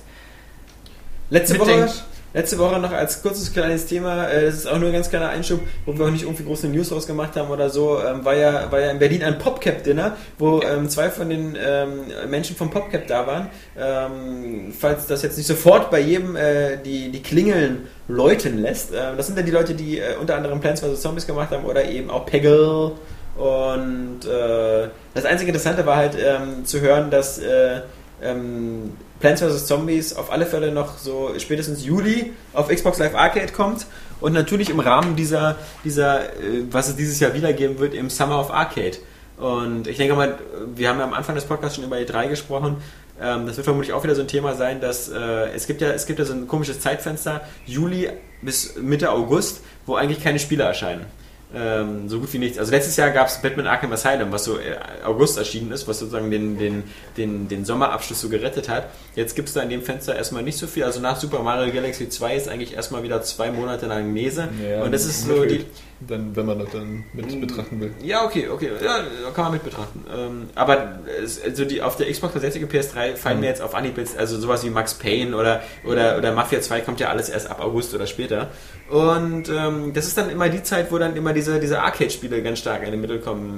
Letzte 1.31 1.57
Woche, 1.59 1.71
mitdenkt. 1.71 2.03
Letzte 2.35 2.59
Woche 2.59 2.79
noch 2.79 2.91
als 2.91 3.21
kurzes 3.23 3.53
kleines 3.53 3.85
Thema, 3.85 4.27
äh, 4.27 4.45
das 4.45 4.55
ist 4.55 4.67
auch 4.67 4.77
nur 4.77 4.89
ein 4.89 4.93
ganz 4.93 5.09
kleiner 5.09 5.29
Einschub, 5.29 5.61
wo 5.85 5.97
wir 5.97 6.05
auch 6.05 6.11
nicht 6.11 6.23
irgendwie 6.23 6.43
große 6.43 6.67
News 6.67 6.91
rausgemacht 6.91 7.35
haben 7.37 7.49
oder 7.49 7.69
so, 7.69 7.97
ähm, 7.99 8.25
war, 8.25 8.35
ja, 8.35 8.71
war 8.71 8.81
ja 8.81 8.91
in 8.91 8.99
Berlin 8.99 9.23
ein 9.23 9.39
PopCap-Dinner, 9.39 10.17
wo 10.37 10.61
ähm, 10.61 10.89
zwei 10.89 11.09
von 11.09 11.29
den 11.29 11.57
ähm, 11.59 11.89
Menschen 12.29 12.55
vom 12.57 12.69
PopCap 12.69 13.07
da 13.07 13.25
waren. 13.25 13.47
Ähm, 13.77 14.73
falls 14.77 15.07
das 15.07 15.23
jetzt 15.23 15.37
nicht 15.37 15.47
sofort 15.47 15.89
bei 15.89 16.01
jedem 16.01 16.35
äh, 16.35 16.77
die, 16.77 17.09
die 17.09 17.23
Klingeln 17.23 17.87
läuten 18.09 18.57
lässt, 18.57 18.93
äh, 18.93 19.15
das 19.15 19.27
sind 19.27 19.37
dann 19.37 19.45
die 19.45 19.51
Leute, 19.51 19.73
die 19.73 19.99
äh, 19.99 20.17
unter 20.19 20.35
anderem 20.35 20.59
Plants 20.59 20.81
vs. 20.81 21.01
Zombies 21.01 21.25
gemacht 21.25 21.51
haben 21.51 21.63
oder 21.63 21.85
eben 21.85 22.09
auch 22.09 22.25
Peggle 22.25 22.91
und 23.37 24.25
äh, 24.25 24.87
das 25.13 25.25
einzige 25.25 25.51
Interessante 25.51 25.85
war 25.85 25.97
halt 25.97 26.17
ähm, 26.17 26.65
zu 26.65 26.81
hören, 26.81 27.09
dass 27.11 27.37
äh, 27.37 27.81
ähm, 28.21 28.93
Plants 29.25 29.41
vs. 29.41 29.65
Zombies 29.65 30.13
auf 30.15 30.31
alle 30.31 30.45
Fälle 30.45 30.71
noch 30.71 30.99
so 30.99 31.31
spätestens 31.39 31.83
Juli 31.83 32.33
auf 32.53 32.67
Xbox 32.67 32.99
Live 32.99 33.15
Arcade 33.15 33.51
kommt 33.51 33.87
und 34.21 34.33
natürlich 34.33 34.69
im 34.69 34.79
Rahmen 34.79 35.15
dieser, 35.15 35.55
dieser 35.83 36.25
äh, 36.25 36.63
was 36.69 36.89
es 36.89 36.95
dieses 36.95 37.19
Jahr 37.19 37.33
wiedergeben 37.33 37.79
wird, 37.79 37.95
im 37.95 38.11
Summer 38.11 38.39
of 38.39 38.51
Arcade. 38.51 38.97
Und 39.37 39.87
ich 39.87 39.97
denke 39.97 40.13
mal, 40.13 40.37
wir 40.75 40.89
haben 40.89 40.99
ja 40.99 41.05
am 41.05 41.13
Anfang 41.13 41.33
des 41.33 41.45
Podcasts 41.45 41.75
schon 41.75 41.85
über 41.85 41.95
E3 41.95 42.27
gesprochen. 42.27 42.77
Ähm, 43.19 43.47
das 43.47 43.57
wird 43.57 43.65
vermutlich 43.65 43.93
auch 43.93 44.03
wieder 44.03 44.13
so 44.13 44.21
ein 44.21 44.27
Thema 44.27 44.53
sein, 44.53 44.79
dass 44.79 45.09
äh, 45.09 45.17
es 45.55 45.65
gibt 45.65 45.81
ja 45.81 45.89
es 45.89 46.05
gibt 46.05 46.19
ja 46.19 46.25
so 46.25 46.33
ein 46.33 46.47
komisches 46.47 46.79
Zeitfenster, 46.81 47.41
Juli 47.65 48.09
bis 48.43 48.75
Mitte 48.75 49.09
August, 49.09 49.61
wo 49.87 49.95
eigentlich 49.95 50.23
keine 50.23 50.37
Spiele 50.37 50.65
erscheinen. 50.65 51.07
Ähm, 51.55 52.09
so 52.09 52.19
gut 52.19 52.31
wie 52.33 52.39
nichts. 52.39 52.57
Also 52.59 52.71
letztes 52.71 52.97
Jahr 52.97 53.11
gab 53.11 53.27
es 53.27 53.41
Batman 53.41 53.67
Arkham 53.67 53.91
Asylum, 53.93 54.31
was 54.31 54.43
so 54.43 54.57
äh, 54.57 54.75
August 55.03 55.37
erschienen 55.37 55.71
ist, 55.71 55.87
was 55.87 55.99
sozusagen 55.99 56.29
den, 56.29 56.57
den, 56.57 56.83
den, 57.17 57.47
den 57.47 57.65
Sommerabschluss 57.65 58.19
so 58.21 58.29
gerettet 58.29 58.67
hat. 58.67 58.89
Jetzt 59.15 59.35
gibt 59.35 59.47
es 59.47 59.53
da 59.53 59.61
in 59.61 59.69
dem 59.69 59.81
Fenster 59.81 60.15
erstmal 60.15 60.43
nicht 60.43 60.57
so 60.57 60.67
viel. 60.67 60.83
Also 60.83 60.99
nach 60.99 61.19
Super 61.19 61.39
Mario 61.41 61.73
Galaxy 61.73 62.09
2 62.09 62.35
ist 62.35 62.47
eigentlich 62.49 62.73
erstmal 62.75 63.03
wieder 63.03 63.21
zwei 63.21 63.51
Monate 63.51 63.85
lang 63.85 64.11
Mese. 64.11 64.49
und 64.83 64.91
das 64.91 65.05
ist 65.05 65.25
so 65.25 65.45
die. 65.45 65.65
Dann, 66.01 66.35
wenn 66.35 66.45
man 66.45 66.59
das 66.59 66.71
dann 66.71 67.05
mit 67.13 67.39
betrachten 67.39 67.79
will. 67.79 67.93
Ja, 68.03 68.25
okay, 68.25 68.49
okay, 68.49 68.69
ja, 68.83 68.99
kann 69.33 69.45
man 69.45 69.53
mit 69.53 69.63
betrachten. 69.63 70.03
Ähm, 70.13 70.49
aber 70.53 70.99
es, 71.23 71.41
also 71.41 71.63
die, 71.63 71.81
auf 71.81 71.95
der 71.95 72.11
Xbox 72.11 72.33
360 72.33 72.63
und 72.63 72.71
PS3 72.71 73.15
fallen 73.15 73.39
mir 73.39 73.47
jetzt 73.47 73.61
auf 73.61 73.73
Anhieb 73.73 73.97
jetzt, 73.97 74.17
also 74.17 74.37
sowas 74.37 74.63
wie 74.65 74.69
Max 74.69 74.95
Payne 74.95 75.35
oder, 75.35 75.61
oder, 75.85 76.17
oder 76.17 76.33
Mafia 76.33 76.59
2 76.59 76.81
kommt 76.81 76.99
ja 76.99 77.07
alles 77.07 77.29
erst 77.29 77.49
ab 77.49 77.61
August 77.61 77.95
oder 77.95 78.07
später. 78.07 78.49
Und 78.89 79.49
ähm, 79.49 79.93
das 79.93 80.05
ist 80.05 80.17
dann 80.17 80.29
immer 80.29 80.47
die 80.47 80.61
Zeit, 80.61 80.91
wo 80.91 80.99
dann 80.99 81.15
immer 81.15 81.33
diese, 81.33 81.59
diese 81.59 81.81
Arcade-Spiele 81.81 82.43
ganz 82.43 82.59
stark 82.59 82.83
in 82.83 82.91
den 82.91 83.01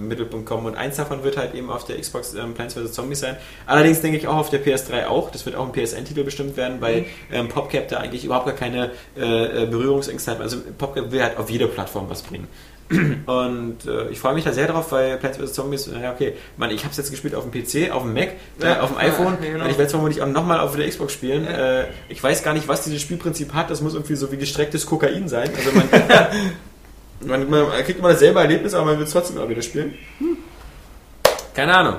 Mittelpunkt 0.08 0.46
kommen. 0.46 0.68
Und 0.68 0.76
eins 0.76 0.96
davon 0.96 1.24
wird 1.24 1.36
halt 1.38 1.54
eben 1.54 1.70
auf 1.70 1.84
der 1.84 2.00
Xbox 2.00 2.34
ähm, 2.36 2.54
Plants 2.54 2.76
vs. 2.76 2.94
Zombies 2.94 3.20
sein. 3.20 3.36
Allerdings 3.66 4.00
denke 4.00 4.18
ich 4.18 4.28
auch 4.28 4.38
auf 4.38 4.50
der 4.50 4.64
PS3 4.64 5.08
auch. 5.08 5.30
Das 5.30 5.46
wird 5.46 5.58
auch 5.58 5.66
ein 5.66 5.74
PSN-Titel 5.74 6.24
bestimmt 6.24 6.56
werden, 6.56 6.80
weil 6.80 7.06
ähm, 7.32 7.50
PopCap 7.50 7.90
da 7.90 7.98
eigentlich 7.98 8.24
überhaupt 8.24 8.46
gar 8.46 8.56
keine 8.56 8.92
äh, 9.18 9.64
äh, 9.64 9.66
Berührungsängste 9.66 10.32
hat. 10.32 10.40
Also 10.40 10.58
PopCap 10.78 11.12
will 11.12 11.22
halt 11.22 11.38
auf 11.38 11.50
jede 11.50 11.68
Plattform 11.68 12.10
was 12.10 12.22
bringen. 12.28 12.48
Und 13.26 13.86
äh, 13.86 14.10
ich 14.10 14.20
freue 14.20 14.34
mich 14.34 14.46
da 14.46 14.54
sehr 14.54 14.68
drauf, 14.68 14.92
weil 14.94 15.18
Plants 15.18 15.38
vs. 15.38 15.54
Zombies, 15.54 15.88
ja 15.88 16.14
okay, 16.14 16.34
man, 16.56 16.72
ich 16.72 16.84
habe 16.84 16.92
es 16.92 16.98
jetzt 16.98 17.12
gespielt 17.12 17.36
auf 17.36 17.44
dem 17.44 17.52
PC, 17.52 17.92
auf 17.92 18.04
dem 18.04 18.14
Mac, 18.14 18.30
äh, 18.62 18.66
Ja, 18.66 18.80
auf 18.80 18.92
dem 18.92 18.98
iPhone 18.98 19.38
ja, 19.42 19.52
genau. 19.52 19.66
und 19.66 19.72
ich 19.72 19.78
werde 19.78 19.88
es 19.88 19.92
vermutlich 19.92 20.22
auch 20.22 20.28
nochmal 20.28 20.62
auf 20.62 20.76
der 20.76 20.88
Xbox 20.88 21.12
spielen. 21.12 21.44
Ja. 21.44 21.82
Äh, 21.82 21.88
ich 22.08 22.24
weiß 22.24 22.44
gar 22.44 22.54
nicht, 22.54 22.68
was 22.70 22.84
dieses 22.84 23.02
Spielprinzip 23.02 23.54
hat, 23.54 23.70
das 23.70 23.82
muss 23.82 23.94
irgendwie 23.94 24.16
so 24.16 24.32
wie 24.32 24.38
gestrecktes 24.38 24.86
Kokain 24.86 25.28
sein. 25.28 25.50
Also 25.58 25.72
man, 25.72 25.90
man, 27.50 27.50
man 27.50 27.84
kriegt 27.84 28.00
immer 28.00 28.10
dasselbe 28.10 28.40
Erlebnis, 28.40 28.74
aber 28.74 28.86
man 28.86 28.98
will 28.98 29.06
es 29.06 29.12
trotzdem 29.12 29.36
immer 29.36 29.50
wieder 29.50 29.62
spielen. 29.62 29.96
Keine 31.54 31.76
Ahnung. 31.76 31.98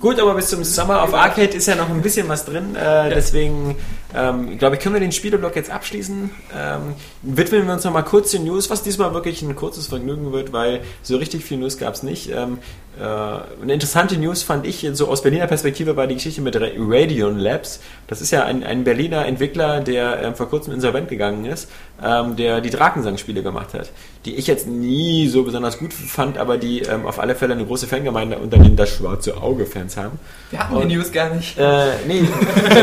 Gut, 0.00 0.18
aber 0.18 0.34
bis 0.34 0.48
zum 0.48 0.64
Summer 0.64 1.04
of 1.04 1.14
Arcade 1.14 1.56
ist 1.56 1.66
ja 1.66 1.76
noch 1.76 1.88
ein 1.88 2.02
bisschen 2.02 2.28
was 2.28 2.44
drin. 2.44 2.74
Äh, 2.74 3.10
Deswegen, 3.10 3.76
ähm, 4.14 4.58
glaube 4.58 4.76
ich, 4.76 4.82
können 4.82 4.94
wir 4.94 5.00
den 5.00 5.12
Spieleblock 5.12 5.54
jetzt 5.56 5.70
abschließen. 5.70 6.30
Ähm, 6.56 6.94
widmen 7.24 7.66
wir 7.66 7.72
uns 7.74 7.84
noch 7.84 7.92
mal 7.92 8.02
kurz 8.02 8.30
den 8.30 8.44
News, 8.44 8.70
was 8.70 8.82
diesmal 8.82 9.12
wirklich 9.14 9.42
ein 9.42 9.54
kurzes 9.56 9.86
Vergnügen 9.88 10.32
wird, 10.32 10.52
weil 10.52 10.80
so 11.02 11.16
richtig 11.16 11.44
viel 11.44 11.58
News 11.58 11.78
gab 11.78 11.94
es 11.94 12.02
nicht. 12.02 12.30
Ähm, 12.30 12.58
äh, 13.00 13.02
eine 13.02 13.72
interessante 13.74 14.16
News 14.16 14.42
fand 14.44 14.66
ich 14.66 14.88
so 14.92 15.08
aus 15.08 15.22
Berliner 15.22 15.46
Perspektive 15.48 15.96
war 15.96 16.06
die 16.06 16.14
Geschichte 16.14 16.40
mit 16.40 16.54
Ra- 16.54 16.68
Radion 16.78 17.38
Labs. 17.38 17.80
Das 18.06 18.20
ist 18.20 18.30
ja 18.30 18.44
ein, 18.44 18.62
ein 18.62 18.84
Berliner 18.84 19.26
Entwickler, 19.26 19.80
der 19.80 20.22
ähm, 20.22 20.34
vor 20.36 20.48
kurzem 20.48 20.74
insolvent 20.74 21.08
gegangen 21.08 21.44
ist, 21.44 21.68
ähm, 22.04 22.36
der 22.36 22.60
die 22.60 22.70
Drakensang-Spiele 22.70 23.42
gemacht 23.42 23.74
hat, 23.74 23.90
die 24.26 24.36
ich 24.36 24.46
jetzt 24.46 24.68
nie 24.68 25.26
so 25.28 25.42
besonders 25.42 25.78
gut 25.78 25.92
fand, 25.92 26.38
aber 26.38 26.56
die 26.56 26.82
ähm, 26.82 27.04
auf 27.06 27.18
alle 27.18 27.34
Fälle 27.34 27.54
eine 27.54 27.64
große 27.64 27.88
Fangemeinde 27.88 28.38
unter 28.38 28.58
den 28.58 28.76
das 28.76 28.90
schwarze 28.90 29.36
Auge-Fans 29.42 29.96
haben. 29.96 30.18
Wir 30.50 30.60
haben 30.60 30.88
die 30.88 30.94
News 30.94 31.10
gar 31.10 31.30
nicht. 31.34 31.58
Äh, 31.58 31.86
nee, 32.06 32.22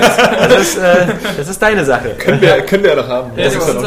das, 0.01 0.17
das, 0.49 0.61
ist, 0.61 0.77
äh, 0.77 1.07
das 1.37 1.47
ist 1.47 1.61
deine 1.61 1.85
Sache. 1.85 2.15
Können 2.17 2.41
wir, 2.41 2.61
können 2.63 2.83
wir 2.83 2.89
ja 2.91 2.95
noch 2.97 3.07
haben. 3.07 3.31
Ja, 3.37 3.45
Das 3.45 3.53
das 3.53 3.67
ist 3.69 3.81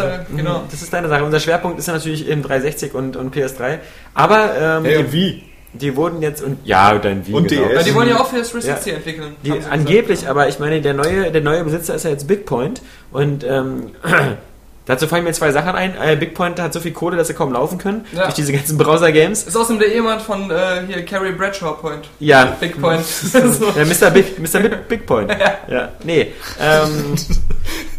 ja 0.44 0.52
genau. 0.52 0.64
Das 0.70 0.82
ist 0.82 0.92
deine 0.92 1.08
Sache. 1.08 1.24
Unser 1.24 1.40
Schwerpunkt 1.40 1.78
ist 1.78 1.86
ja 1.88 1.94
natürlich 1.94 2.28
in 2.28 2.42
360 2.42 2.94
und, 2.94 3.16
und 3.16 3.34
PS3. 3.34 3.78
Aber 4.14 4.50
ähm, 4.60 4.84
Hey, 4.84 4.92
die, 4.98 4.98
und 5.04 5.12
wie? 5.12 5.44
die 5.74 5.96
wurden 5.96 6.22
jetzt 6.22 6.42
und 6.42 6.58
ja, 6.64 6.94
dein 6.98 7.26
wie 7.26 7.32
Und 7.32 7.48
genau. 7.48 7.66
DS. 7.68 7.76
Weil 7.76 7.84
die 7.84 7.94
wollen 7.94 8.08
ja 8.08 8.20
auch 8.20 8.28
für 8.28 8.38
das 8.38 8.50
360 8.52 8.92
entwickeln. 8.94 9.36
Die, 9.44 9.52
angeblich, 9.70 10.20
gesagt. 10.20 10.30
aber 10.30 10.48
ich 10.48 10.58
meine, 10.60 10.80
der 10.80 10.94
neue, 10.94 11.32
der 11.32 11.40
neue 11.40 11.64
Besitzer 11.64 11.94
ist 11.96 12.04
ja 12.04 12.10
jetzt 12.10 12.28
Bigpoint 12.28 12.80
und 13.10 13.42
ähm, 13.42 13.90
dazu 14.86 15.08
fallen 15.08 15.24
mir 15.24 15.32
zwei 15.32 15.50
Sachen 15.50 15.70
ein. 15.74 15.94
Äh, 16.00 16.14
Bigpoint 16.14 16.60
hat 16.60 16.72
so 16.72 16.78
viel 16.78 16.92
Kohle, 16.92 17.16
dass 17.16 17.26
sie 17.26 17.34
kaum 17.34 17.52
laufen 17.52 17.78
können 17.78 18.04
Ja. 18.12 18.22
durch 18.24 18.34
diese 18.34 18.52
ganzen 18.52 18.78
Browser-Games. 18.78 19.42
Ist 19.44 19.56
außerdem 19.56 19.80
der 19.80 19.92
Ehemann 19.94 20.20
von 20.20 20.48
äh, 20.50 20.82
hier 20.86 21.04
Carrie 21.04 21.32
Bradshaw 21.32 21.72
Point. 21.72 22.08
Ja, 22.20 22.44
Big 22.60 22.80
Point. 22.80 23.04
so. 23.04 23.38
Ja, 23.76 23.84
Mr. 23.84 24.10
Big, 24.12 24.38
Mr. 24.38 24.60
Big, 24.60 24.88
Big 24.88 25.06
Point. 25.06 25.34
Ja. 25.68 25.88
Nee. 26.04 26.32
Ähm, 26.60 27.14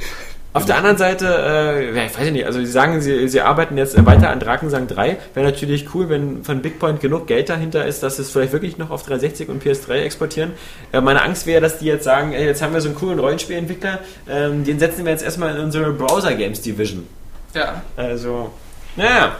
auf 0.56 0.66
der 0.66 0.78
anderen 0.78 0.98
Seite, 0.98 1.26
äh, 1.28 1.96
ja, 1.96 2.06
ich 2.06 2.18
weiß 2.18 2.32
nicht, 2.32 2.46
also 2.46 2.60
sie 2.60 2.66
sagen, 2.66 3.02
sie, 3.02 3.28
sie 3.28 3.42
arbeiten 3.42 3.78
jetzt 3.78 4.04
weiter 4.06 4.30
an 4.30 4.40
Drakensang 4.40 4.88
3. 4.88 5.18
Wäre 5.34 5.46
natürlich 5.46 5.94
cool, 5.94 6.10
wenn 6.10 6.44
von 6.44 6.62
Big 6.62 6.80
Point 6.80 7.02
genug 7.02 7.28
Geld 7.28 7.50
dahinter 7.50 7.86
ist, 7.86 8.02
dass 8.04 8.16
sie 8.16 8.22
es 8.22 8.32
vielleicht 8.32 8.54
wirklich 8.54 8.78
noch 8.78 8.90
auf 8.90 9.04
360 9.04 9.50
und 9.50 9.64
PS3 9.64 9.92
exportieren. 10.04 10.54
Äh, 10.92 11.02
meine 11.02 11.22
Angst 11.22 11.46
wäre, 11.46 11.62
dass 11.62 11.78
die 11.80 11.86
jetzt 11.86 12.06
sagen, 12.06 12.32
ey, 12.34 12.46
jetzt 12.46 12.62
haben 12.62 12.74
wir 12.74 12.82
so 12.82 12.88
einen 12.88 12.98
coolen 12.98 13.20
Rollenspielentwickler, 13.20 14.00
ähm, 14.30 14.64
den 14.64 14.80
setzen 14.80 15.04
wir 15.06 15.12
jetzt 15.12 15.24
erstmal 15.24 15.56
in 15.56 15.62
unsere 15.62 15.92
Browser 15.92 16.34
Games 16.36 16.62
Division. 16.62 17.06
Ja, 17.54 17.82
Also, 17.98 18.52
naja, 18.96 19.36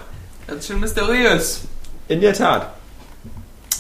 das 0.48 0.58
ist 0.58 0.68
schon 0.68 0.80
mysteriös. 0.80 1.62
in 2.08 2.22
der 2.22 2.34
Tat. 2.34 2.74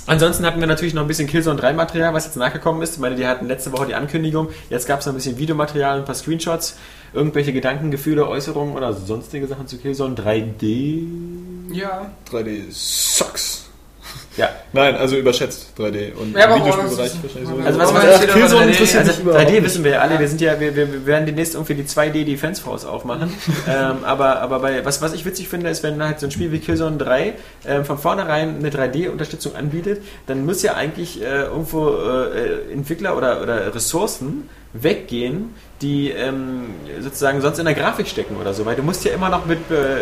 Ansonsten 0.07 0.45
hatten 0.45 0.59
wir 0.59 0.67
natürlich 0.67 0.93
noch 0.93 1.01
ein 1.01 1.07
bisschen 1.07 1.27
Killzone 1.27 1.59
3 1.59 1.73
Material, 1.73 2.13
was 2.13 2.25
jetzt 2.25 2.35
nachgekommen 2.37 2.81
ist. 2.83 2.93
Ich 2.93 2.99
meine, 2.99 3.15
die 3.15 3.25
hatten 3.25 3.47
letzte 3.47 3.71
Woche 3.71 3.87
die 3.87 3.95
Ankündigung. 3.95 4.49
Jetzt 4.69 4.87
gab 4.87 4.99
es 4.99 5.07
noch 5.07 5.13
ein 5.13 5.15
bisschen 5.15 5.39
Videomaterial, 5.39 5.97
ein 5.97 6.05
paar 6.05 6.13
Screenshots, 6.13 6.77
irgendwelche 7.15 7.53
Gedanken, 7.53 7.89
Gefühle, 7.91 8.27
Äußerungen 8.27 8.75
oder 8.75 8.93
sonstige 8.93 9.47
Sachen 9.47 9.67
zu 9.67 9.77
Killzone 9.77 10.15
3D. 10.15 11.07
Ja. 11.73 12.11
3D 12.31 12.63
sucks. 12.71 13.61
Ja, 14.37 14.49
Nein, 14.73 14.95
also 14.95 15.15
überschätzt 15.15 15.67
3D. 15.77 16.13
Und 16.13 16.35
Ja, 16.35 16.53
im 16.53 16.61
Videospielbereich 16.61 17.11
wahrscheinlich 17.23 17.49
so. 17.49 17.55
Also 17.65 17.79
was 17.79 17.89
Aber 17.89 17.99
man- 17.99 18.07
jetzt 18.09 18.21
Killzone 18.27 18.43
aber 18.43 18.59
3D. 18.65 18.67
interessiert 18.71 18.99
also 18.99 19.11
mich 19.11 19.21
überhaupt 19.21 19.43
3D 19.45 19.51
nicht. 19.51 19.63
wissen 19.63 19.83
wir 19.85 19.91
ja 19.91 19.99
alle. 19.99 20.19
Wir 20.19 20.27
sind 20.27 20.41
ja, 20.41 20.59
wir, 20.59 20.75
wir, 20.75 21.05
werden 21.05 21.25
demnächst 21.25 21.53
irgendwie 21.53 21.73
die 21.75 21.83
2D 21.85 22.25
Defense 22.25 22.61
Force 22.61 22.83
aufmachen. 22.85 23.31
ähm, 23.67 24.03
aber 24.03 24.41
aber 24.41 24.59
bei, 24.59 24.83
was, 24.83 25.01
was 25.01 25.13
ich 25.13 25.25
witzig 25.25 25.47
finde, 25.47 25.69
ist, 25.69 25.83
wenn 25.83 26.03
halt 26.03 26.19
so 26.19 26.27
ein 26.27 26.31
Spiel 26.31 26.51
wie 26.51 26.59
Killzone 26.59 26.97
3 26.97 27.33
ähm, 27.65 27.85
von 27.85 27.97
vornherein 27.97 28.57
eine 28.57 28.69
3D-Unterstützung 28.69 29.55
anbietet, 29.55 30.01
dann 30.27 30.45
muss 30.45 30.61
ja 30.63 30.73
eigentlich 30.73 31.21
äh, 31.21 31.43
irgendwo 31.43 31.89
äh, 31.95 32.73
Entwickler 32.73 33.15
oder, 33.17 33.41
oder 33.41 33.73
Ressourcen 33.73 34.49
weggehen, 34.73 35.53
die 35.81 36.09
ähm, 36.09 36.73
sozusagen 37.01 37.41
sonst 37.41 37.59
in 37.59 37.65
der 37.65 37.73
Grafik 37.73 38.07
stecken 38.07 38.37
oder 38.37 38.53
so, 38.53 38.65
weil 38.65 38.75
du 38.75 38.83
musst 38.83 39.03
ja 39.03 39.11
immer 39.13 39.29
noch 39.29 39.45
mit 39.45 39.59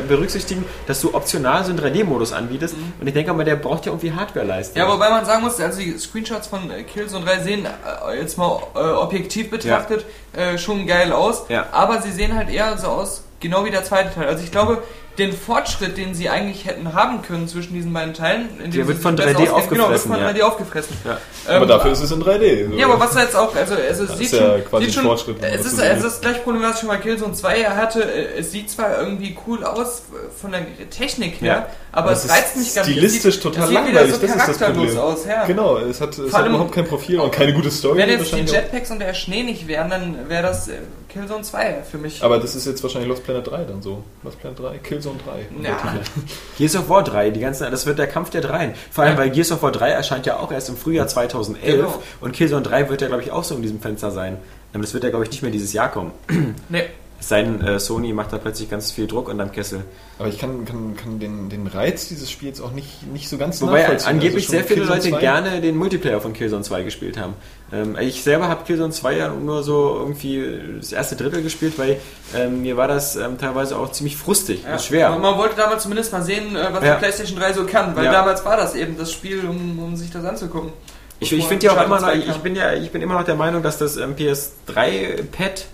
berücksichtigen, 0.08 0.64
dass 0.88 1.02
du 1.02 1.14
optional 1.14 1.64
so 1.66 1.72
einen 1.72 1.80
3D-Modus 1.80 2.32
anbietest 2.34 2.76
und 3.02 3.08
ich 3.08 3.14
denke 3.14 3.34
mal, 3.34 3.44
der 3.44 3.56
braucht 3.56 3.86
ja 3.86 3.92
irgendwie 3.92 4.12
Hardware-Leistung. 4.14 4.78
Ja, 4.78 4.88
wobei 4.88 5.10
man 5.10 5.26
sagen 5.26 5.44
muss, 5.44 5.60
also 5.60 5.80
die 5.80 5.98
Screenshots 5.98 6.48
von 6.48 6.70
äh, 6.70 6.84
Killzone 6.84 7.26
3 7.26 7.40
sehen 7.40 7.66
äh, 7.66 8.20
jetzt 8.20 8.38
mal 8.38 8.62
äh, 8.76 8.80
objektiv 8.80 9.50
betrachtet 9.50 10.06
äh, 10.34 10.58
schon 10.58 10.86
geil 10.86 11.12
aus, 11.12 11.46
Ja. 11.50 11.66
aber 11.72 12.02
sie 12.02 12.12
sehen 12.12 12.36
halt 12.36 12.50
eher 12.50 12.78
so 12.78 12.88
aus, 12.88 13.24
genau 13.40 13.66
wie 13.66 13.72
der 13.72 13.84
zweite 13.84 14.14
Teil. 14.14 14.28
Also 14.28 14.44
ich 14.44 14.52
glaube, 14.52 14.84
den 15.18 15.32
Fortschritt, 15.32 15.96
den 15.98 16.16
sie 16.16 16.30
eigentlich 16.30 16.66
hätten 16.66 16.94
haben 16.94 17.22
können 17.22 17.48
zwischen 17.48 17.74
diesen 17.76 17.94
beiden 17.94 18.14
Teilen, 18.16 18.50
in 18.58 18.72
dem 18.72 18.72
Der 18.72 18.88
wird 18.88 18.98
von 18.98 19.16
sich 19.16 19.26
besser 19.26 19.40
3D 19.40 19.50
auskennen, 19.50 19.70
genau, 19.70 19.90
wird 19.90 20.00
aufgefressen, 20.00 20.12
von 20.12 20.20
ja. 20.20 20.30
3D 20.30 20.42
aufgefressen. 20.42 20.98
Ja. 21.06 21.18
Ähm, 21.50 21.56
Aber 21.58 21.66
dafür 21.68 21.92
ist 21.92 22.00
es 22.02 22.12
in 22.12 22.24
3D. 22.24 22.70
so. 22.70 22.76
Ja, 22.76 22.88
aber 22.88 23.00
was 23.00 23.14
jetzt 23.16 23.36
auch, 23.36 23.56
also, 23.56 23.76
also 23.76 24.04
es 24.04 24.10
Das 24.10 24.18
sieht 24.18 24.26
ist 24.28 24.34
ja 24.34 24.40
schon, 24.40 24.66
quasi 24.66 24.86
sieht 24.86 24.98
ein 24.98 25.04
schon 25.04 25.12
es 25.54 25.64
das 25.64 25.74
ist, 25.74 25.80
es 25.80 26.04
ist 26.04 26.22
gleich 26.22 26.44
problematisch 26.44 26.80
schon 26.80 26.90
bei 26.90 26.98
Killzone 26.98 27.34
2 27.34 27.62
er 27.62 27.76
hatte, 27.76 28.02
es 28.02 28.52
sieht 28.52 28.72
zwar 28.72 28.98
irgendwie 29.00 29.38
cool 29.46 29.64
aus 29.64 30.04
von 30.42 30.52
der 30.52 30.66
Technik 30.90 31.42
her, 31.42 31.48
Ja. 31.54 31.68
aber 31.92 32.12
es 32.14 32.28
reizt 32.30 32.58
mich 32.58 32.74
gar 32.74 32.84
nicht. 32.84 32.94
stilistisch 32.94 33.26
Es 33.26 33.34
sieht, 33.36 33.44
total 33.44 33.64
es 33.64 33.70
sieht 33.70 33.76
langweilig, 33.76 34.02
wieder 34.04 34.16
so 34.16 34.22
das 34.22 34.30
ist 34.32 34.48
das 34.48 34.58
charakterlos 34.58 34.96
Problem. 34.96 35.00
aus, 35.00 35.26
ja. 35.28 35.46
Genau, 35.46 35.78
es 35.78 36.02
hat, 36.02 36.18
es 36.18 36.34
hat 36.34 36.48
überhaupt 36.48 36.72
kein 36.74 36.86
Profil 36.88 37.20
und 37.20 37.32
keine 37.32 37.54
gute 37.54 37.70
Story. 37.70 38.00
Wenn 38.00 38.10
jetzt 38.10 38.32
die. 38.34 38.40
Jetpacks 38.40 38.90
und 38.90 39.00
der 39.00 39.14
Schnee 39.14 39.44
nicht 39.44 39.68
wären, 39.68 39.90
dann 39.92 40.16
wäre 40.28 40.42
das 40.44 40.70
äh, 40.70 40.74
Killzone 41.14 41.44
2 41.44 41.84
für 41.90 41.98
mich. 41.98 42.24
Aber 42.24 42.40
das 42.40 42.56
ist 42.56 42.66
jetzt 42.66 42.82
wahrscheinlich 42.84 43.10
Lost 43.10 43.24
Planet 43.24 43.48
3 43.48 43.64
dann 43.66 43.82
so. 43.82 44.04
Lost 44.24 44.40
Planet 44.40 44.60
3, 44.60 44.78
Killzone 44.80 45.18
3. 45.62 45.64
Ja. 45.68 45.78
Gears 46.58 46.76
of 46.76 46.90
War 46.90 47.04
3, 47.04 47.30
die 47.30 47.40
ganzen, 47.40 47.70
das 47.72 47.86
wird 47.86 48.00
der 48.00 48.08
Kampf 48.08 48.30
der 48.32 48.42
Dreien. 48.42 48.74
Vor 48.92 49.04
allem, 49.04 49.18
weil 49.18 49.30
Gears 49.30 49.52
of 49.52 49.62
War 49.62 49.72
3 49.72 49.90
erscheint 49.90 50.26
ja 50.26 50.38
auch 50.40 50.52
erst 50.52 50.70
im 50.70 50.78
Frühjahr 50.78 51.08
2011 51.08 51.76
Genau. 51.78 52.04
und 52.22 52.34
Killzone 52.34 52.64
3 52.64 52.90
wird 52.90 53.02
ja, 53.02 53.08
glaube 53.08 53.24
ich, 53.24 53.32
auch 53.32 53.44
so 53.44 53.56
in 53.56 53.62
diesem 53.62 53.80
Fenster 53.80 54.12
sein. 54.12 54.38
Das 54.74 54.94
wird 54.94 55.04
ja, 55.04 55.12
glaube 55.12 55.24
ich, 55.26 55.32
nicht 55.32 55.44
mehr 55.44 55.52
dieses 55.52 55.72
Jahr 55.74 55.92
kommen. 55.92 56.12
Nee. 56.70 56.84
Es 57.20 57.30
sei 57.30 57.42
denn, 57.44 57.62
äh, 57.62 57.80
Sony 57.80 58.12
macht 58.12 58.34
da 58.34 58.38
plötzlich 58.38 58.70
ganz 58.70 58.92
viel 58.92 59.08
Druck 59.08 59.30
unterm 59.30 59.50
Kessel. 59.54 59.86
Aber 60.20 60.28
ich 60.28 60.38
kann, 60.40 60.66
kann, 60.66 60.98
kann 60.98 61.20
den, 61.20 61.48
den 61.48 61.68
Reiz 61.68 62.10
dieses 62.10 62.30
Spiels 62.30 62.60
auch 62.60 62.72
nicht, 62.74 63.08
nicht 63.14 63.30
so 63.30 63.38
ganz 63.38 63.62
Wobei 63.62 63.80
nachvollziehen. 63.80 64.10
angeblich 64.10 64.44
Also 64.44 64.46
schon 64.48 64.56
sehr 64.58 64.64
viele 64.66 64.80
Killzone 64.82 64.98
Leute 65.00 65.10
2 65.12 65.20
gerne 65.22 65.62
den 65.62 65.78
Multiplayer 65.78 66.20
von 66.20 66.34
Killzone 66.34 66.64
2 66.64 66.84
gespielt 66.84 67.18
haben. 67.18 67.36
Ähm, 67.74 67.98
ich 68.00 68.24
selber 68.24 68.48
habe 68.50 68.64
Killzone 68.66 68.92
2 68.92 69.18
ja 69.18 69.30
nur 69.30 69.64
so 69.64 69.96
irgendwie 69.98 70.60
das 70.80 70.92
erste 70.92 71.16
Drittel 71.16 71.42
gespielt, 71.42 71.74
weil 71.78 71.98
ähm, 72.36 72.62
mir 72.62 72.78
war 72.78 72.88
das 72.88 73.16
ähm, 73.16 73.38
teilweise 73.40 73.78
auch 73.78 73.92
ziemlich 73.92 74.16
frustig 74.16 74.64
Ja. 74.64 74.74
und 74.74 74.82
schwer. 74.82 75.10
Man, 75.10 75.22
man 75.22 75.38
wollte 75.38 75.56
damals 75.56 75.84
zumindest 75.84 76.12
mal 76.12 76.22
sehen, 76.22 76.56
äh, 76.56 76.68
was 76.72 76.84
Ja. 76.84 76.94
die 76.94 77.00
PlayStation 77.00 77.40
3 77.40 77.54
so 77.54 77.66
kann, 77.66 77.96
weil 77.96 78.06
Ja. 78.06 78.12
damals 78.12 78.46
war 78.46 78.58
das 78.58 78.76
eben 78.76 78.98
das 78.98 79.12
Spiel, 79.12 79.40
um, 79.48 79.80
um 79.80 79.96
sich 79.96 80.12
das 80.12 80.24
anzugucken. 80.24 80.72
Ich, 81.20 81.32
ich 81.32 81.46
finde 81.48 81.66
ja 81.66 81.72
auch 81.72 81.84
immer 81.86 82.00
noch, 82.02 82.08
2 82.10 82.16
ich 82.18 82.38
bin 82.38 82.56
ja, 82.56 82.74
ich 82.74 82.92
bin 82.92 83.02
immer 83.02 83.14
noch 83.16 83.24
der 83.24 83.36
Meinung, 83.36 83.64
dass 83.64 83.78
das 83.78 83.96
ähm, 83.98 84.14
PS3-Pad 84.16 85.66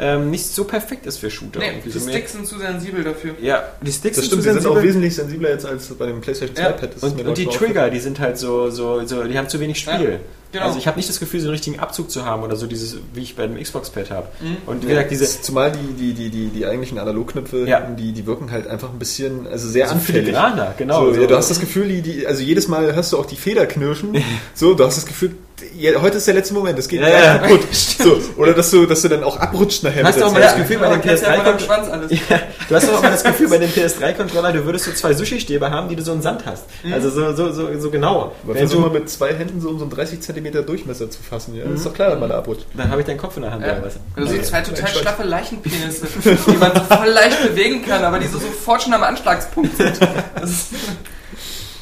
ähm, 0.00 0.30
nicht 0.30 0.46
so 0.46 0.64
perfekt 0.64 1.06
ist 1.06 1.18
für 1.18 1.30
Shooter. 1.30 1.58
Nee, 1.60 1.80
die 1.84 1.90
so 1.90 2.00
mehr- 2.00 2.14
Sticks 2.14 2.32
sind 2.32 2.46
zu 2.46 2.58
sensibel 2.58 3.02
dafür. 3.04 3.34
Ja, 3.42 3.64
die 3.82 3.90
Sticks 3.92 4.16
Das 4.16 4.24
sind 4.26 4.26
stimmt, 4.26 4.42
zu 4.42 4.48
die 4.48 4.54
sind 4.54 4.58
auch 4.66 4.74
sensibel. 4.74 4.82
wesentlich 4.88 5.14
sensibler 5.14 5.50
jetzt 5.50 5.66
als 5.66 5.86
bei 5.88 6.06
dem 6.06 6.20
PlayStation 6.20 6.56
2 6.56 6.62
Ja. 6.62 6.72
Pad. 6.72 6.90
Und, 7.00 7.26
und 7.26 7.38
die 7.38 7.46
Trigger, 7.46 7.90
die 7.90 8.00
sind 8.00 8.20
halt 8.20 8.38
so, 8.38 8.70
so, 8.70 9.04
so 9.06 9.24
die 9.24 9.36
haben 9.36 9.48
zu 9.48 9.58
wenig 9.60 9.78
Spiel. 9.80 9.92
Ja, 9.92 10.18
genau. 10.52 10.64
Also 10.66 10.78
ich 10.78 10.86
habe 10.86 10.96
nicht 10.96 11.08
das 11.08 11.18
Gefühl, 11.20 11.40
so 11.40 11.46
einen 11.46 11.52
richtigen 11.52 11.78
Abzug 11.80 12.10
zu 12.10 12.24
haben 12.24 12.42
oder 12.42 12.54
so 12.56 12.66
dieses, 12.66 12.96
wie 13.12 13.22
ich 13.22 13.34
bei 13.36 13.46
dem 13.46 13.60
Xbox-Pad 13.62 14.10
habe. 14.10 14.28
Mhm. 14.40 14.56
Und 14.66 14.84
wie 14.84 14.88
gesagt, 14.88 15.10
diese 15.10 15.42
Zumal 15.42 15.72
die, 15.72 15.92
die, 15.94 16.12
die, 16.14 16.30
die, 16.30 16.46
die 16.48 16.64
eigentlichen 16.66 16.98
Analogknöpfe, 16.98 17.66
Ja. 17.66 17.80
die, 17.80 18.12
die 18.12 18.26
wirken 18.26 18.50
halt 18.50 18.66
einfach 18.68 18.90
ein 18.90 18.98
bisschen, 18.98 19.46
also 19.48 19.68
sehr 19.68 19.86
so 19.88 19.94
anfällig. 19.94 20.22
filigraner, 20.22 20.74
genau. 20.78 21.06
So, 21.06 21.14
so. 21.14 21.20
ja, 21.22 21.26
du 21.26 21.36
hast 21.36 21.50
das 21.50 21.60
Gefühl, 21.60 21.88
die, 21.88 22.02
die, 22.02 22.26
also 22.26 22.42
jedes 22.42 22.68
Mal 22.68 22.94
hörst 22.94 23.12
du 23.12 23.18
auch 23.18 23.26
die 23.26 23.36
Feder 23.36 23.66
knirschen. 23.66 24.16
So, 24.54 24.74
du 24.74 24.84
hast 24.84 24.96
das 24.96 25.06
Gefühl, 25.06 25.32
ja, 25.76 26.00
heute 26.00 26.16
ist 26.18 26.26
der 26.26 26.34
letzte 26.34 26.54
Moment, 26.54 26.78
es 26.78 26.88
geht 26.88 27.00
Ja, 27.00 27.08
ja. 27.08 27.38
kaputt. 27.38 27.60
So, 27.98 28.16
oder 28.36 28.52
dass 28.54 28.70
du, 28.70 28.86
dass 28.86 29.02
du 29.02 29.08
dann 29.08 29.24
auch 29.24 29.36
abrutscht 29.38 29.82
nachher. 29.82 30.04
Hast 30.04 30.20
du 30.20 30.24
auch 30.24 30.32
mal 30.32 30.40
das. 30.40 30.54
Gefühl, 30.56 30.78
bei 30.78 30.88
dem 30.88 31.02
kennst 31.02 31.24
ja 31.24 31.30
PS3 31.30 31.34
von 31.34 31.44
deinem 31.44 31.52
kommt- 31.56 31.62
Schwanz 31.62 31.88
alles. 31.90 32.10
Ja, 32.12 32.38
du 32.68 32.74
hast 32.76 32.88
doch 32.88 32.98
immer 33.00 33.10
das 33.10 33.24
Gefühl, 33.24 33.48
bei 33.48 33.58
dem 33.58 33.70
PS3-Controller, 33.70 34.52
du 34.52 34.64
würdest 34.64 34.84
so 34.84 34.92
zwei 34.92 35.14
Sushi-Stäbe 35.14 35.68
haben, 35.70 35.88
die 35.88 35.96
du 35.96 36.02
so 36.04 36.12
in 36.12 36.22
Sand 36.22 36.44
hast. 36.46 36.64
Also 36.92 37.10
so, 37.10 37.32
so, 37.34 37.50
so, 37.52 37.78
so 37.78 37.90
genau. 37.90 38.32
Aber 38.44 38.54
Wenn 38.54 38.58
versuch 38.68 38.80
mal 38.80 38.88
du, 38.90 38.94
mit 39.00 39.10
zwei 39.10 39.34
Händen 39.34 39.60
so 39.60 39.68
um 39.70 39.78
so 39.78 39.84
einen 39.84 39.90
30 39.90 40.20
cm 40.20 40.64
Durchmesser 40.64 41.10
zu 41.10 41.20
fassen. 41.22 41.56
Ja? 41.56 41.64
Das 41.64 41.74
ist 41.80 41.86
doch 41.86 41.94
klar, 41.94 42.12
wenn 42.12 42.20
man 42.20 42.28
da 42.28 42.38
abrutscht. 42.38 42.66
dann 42.76 42.90
habe 42.90 43.00
ich 43.00 43.06
deinen 43.08 43.18
Kopf 43.18 43.36
in 43.36 43.42
der 43.42 43.50
Hand. 43.52 43.64
Ja. 43.66 43.72
oder 43.72 43.84
was? 43.86 43.94
Also 44.14 44.34
so 44.36 44.42
zwei 44.42 44.60
total 44.60 44.88
schlaffe 44.88 45.22
Leichenpenisse, 45.24 46.06
die 46.46 46.56
man 46.56 46.72
so 46.74 46.94
voll 46.94 47.08
leicht 47.08 47.42
bewegen 47.42 47.84
kann, 47.84 48.04
aber 48.04 48.18
die 48.20 48.28
so 48.28 48.38
sofort 48.38 48.82
schon 48.82 48.92
am 48.94 49.02
Anschlagspunkt 49.02 49.76
sind. 49.76 49.98
Das 50.40 50.50
ist, 50.50 50.68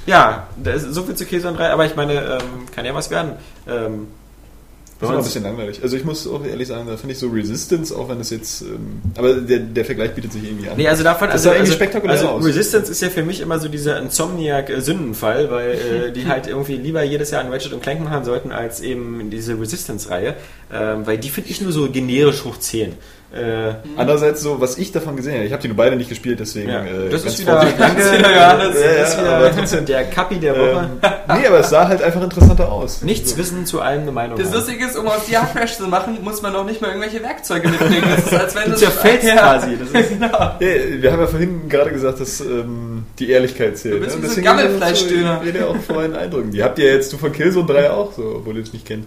Ja, 0.06 0.46
so 0.88 1.02
viel 1.02 1.14
zu 1.14 1.24
Killzone 1.26 1.56
3, 1.56 1.70
aber 1.70 1.84
ich 1.86 1.96
meine, 1.96 2.14
ähm, 2.14 2.66
kann 2.74 2.84
ja 2.84 2.94
was 2.94 3.10
werden. 3.10 3.32
Ähm, 3.68 4.06
Das 4.98 5.08
ist 5.08 5.10
immer 5.10 5.18
ein 5.18 5.24
bisschen 5.24 5.42
langweilig. 5.42 5.80
Also 5.82 5.96
ich 5.96 6.04
muss 6.04 6.26
auch 6.26 6.42
ehrlich 6.44 6.68
sagen, 6.68 6.86
da 6.88 6.96
finde 6.96 7.12
ich 7.12 7.18
so 7.18 7.28
Resistance, 7.28 7.94
auch 7.94 8.08
wenn 8.08 8.18
das 8.18 8.30
jetzt, 8.30 8.62
ähm, 8.62 9.02
aber 9.16 9.34
der, 9.34 9.58
der 9.58 9.84
Vergleich 9.84 10.14
bietet 10.14 10.32
sich 10.32 10.44
irgendwie 10.44 10.70
an. 10.70 10.76
Nee, 10.76 10.88
also 10.88 11.02
davon, 11.04 11.26
Das 11.28 11.34
also, 11.34 11.44
sah 11.44 11.50
irgendwie 11.50 11.72
also, 11.72 11.74
spektakulär 11.74 12.16
also 12.16 12.28
aus. 12.28 12.44
Resistance 12.46 12.90
ist 12.90 13.02
ja 13.02 13.10
für 13.10 13.22
mich 13.22 13.40
immer 13.40 13.58
so 13.58 13.68
dieser 13.68 13.98
Insomniac-Sündenfall, 13.98 15.50
weil 15.50 15.70
äh, 15.70 16.12
die 16.14 16.26
halt 16.26 16.46
irgendwie 16.46 16.76
lieber 16.76 17.02
jedes 17.02 17.30
Jahr 17.30 17.42
ein 17.42 17.52
Ratchet 17.52 17.72
und 17.72 17.82
Clank 17.82 18.02
machen 18.02 18.24
sollten, 18.24 18.52
als 18.52 18.80
eben 18.80 19.28
diese 19.30 19.58
Resistance-Reihe, 19.60 20.34
ähm, 20.72 21.06
weil 21.06 21.18
die 21.18 21.28
finde 21.28 21.50
ich 21.50 21.60
nur 21.60 21.72
so 21.72 21.90
generisch 21.90 22.44
hoch 22.44 22.56
10. 22.58 22.94
Äh, 23.34 23.74
Andererseits 23.96 24.40
so, 24.40 24.60
was 24.60 24.78
ich 24.78 24.92
davon 24.92 25.16
gesehen 25.16 25.34
habe, 25.34 25.44
ich 25.44 25.52
habe 25.52 25.60
die 25.60 25.68
nur 25.68 25.76
beide 25.76 25.96
nicht 25.96 26.08
gespielt, 26.08 26.38
deswegen. 26.40 26.70
ja, 26.70 26.84
äh, 26.84 27.08
das 27.10 27.24
ist 27.24 27.40
wieder, 27.40 27.66
danke, 27.76 28.02
wieder 28.18 28.34
Johannes. 28.34 28.74
das 28.74 28.82
Ja, 28.82 28.90
ist 28.90 29.14
ja, 29.16 29.20
wieder 29.22 29.36
aber 29.36 29.50
trotzdem. 29.52 29.84
der 29.86 30.04
Kapi 30.04 30.36
der 30.36 30.54
Woche. 30.56 30.90
Ähm, 31.02 31.10
nee, 31.40 31.46
aber 31.46 31.58
es 31.60 31.70
sah 31.70 31.88
halt 31.88 32.02
einfach 32.02 32.22
interessanter 32.22 32.70
aus. 32.70 33.02
Nichts 33.02 33.36
wissen 33.36 33.66
zu 33.66 33.80
allem 33.80 34.02
eine 34.02 34.12
Meinung 34.12 34.38
das. 34.38 34.52
Lustige 34.52 34.86
ist, 34.86 34.96
um 34.96 35.06
aus 35.08 35.26
die 35.28 35.36
Hardcrash 35.36 35.76
zu 35.76 35.88
machen, 35.88 36.18
muss 36.22 36.40
man 36.40 36.52
noch 36.52 36.64
nicht 36.64 36.80
mal 36.80 36.88
irgendwelche 36.88 37.22
Werkzeuge 37.22 37.68
mitbringen. 37.68 38.04
Das 38.14 38.26
ist, 38.26 38.34
als 38.34 38.54
wenn 38.54 38.64
Du 38.64 38.70
das 38.70 38.80
zerfällst 38.80 39.26
quasi. 39.32 39.76
Das 39.76 40.02
ist, 40.02 40.08
genau. 40.10 40.28
Ja, 40.28 40.58
wir 40.60 41.12
haben 41.12 41.20
ja 41.20 41.26
vorhin 41.26 41.68
gerade 41.68 41.90
gesagt, 41.90 42.20
dass 42.20 42.40
ähm, 42.40 43.04
die 43.18 43.30
Ehrlichkeit 43.30 43.76
zählt. 43.76 43.94
Du 43.96 44.00
bist 44.00 44.16
ne? 44.16 44.22
wie 44.22 44.26
so 44.26 44.28
Deswegen 44.36 44.46
Gammelfleischdöner. 44.46 45.40
Ich 45.42 45.48
rede 45.48 45.66
auch 45.66 45.76
vorhin 45.76 46.14
Eindrücken. 46.14 46.52
Die 46.52 46.62
habt 46.62 46.78
ihr 46.78 46.92
jetzt 46.92 47.12
du 47.12 47.18
von 47.18 47.32
Killzone 47.32 47.66
3 47.66 47.90
auch 47.90 48.12
so, 48.12 48.36
obwohl 48.36 48.56
ihr 48.56 48.62
es 48.62 48.72
nicht 48.72 48.86
kennt. 48.86 49.04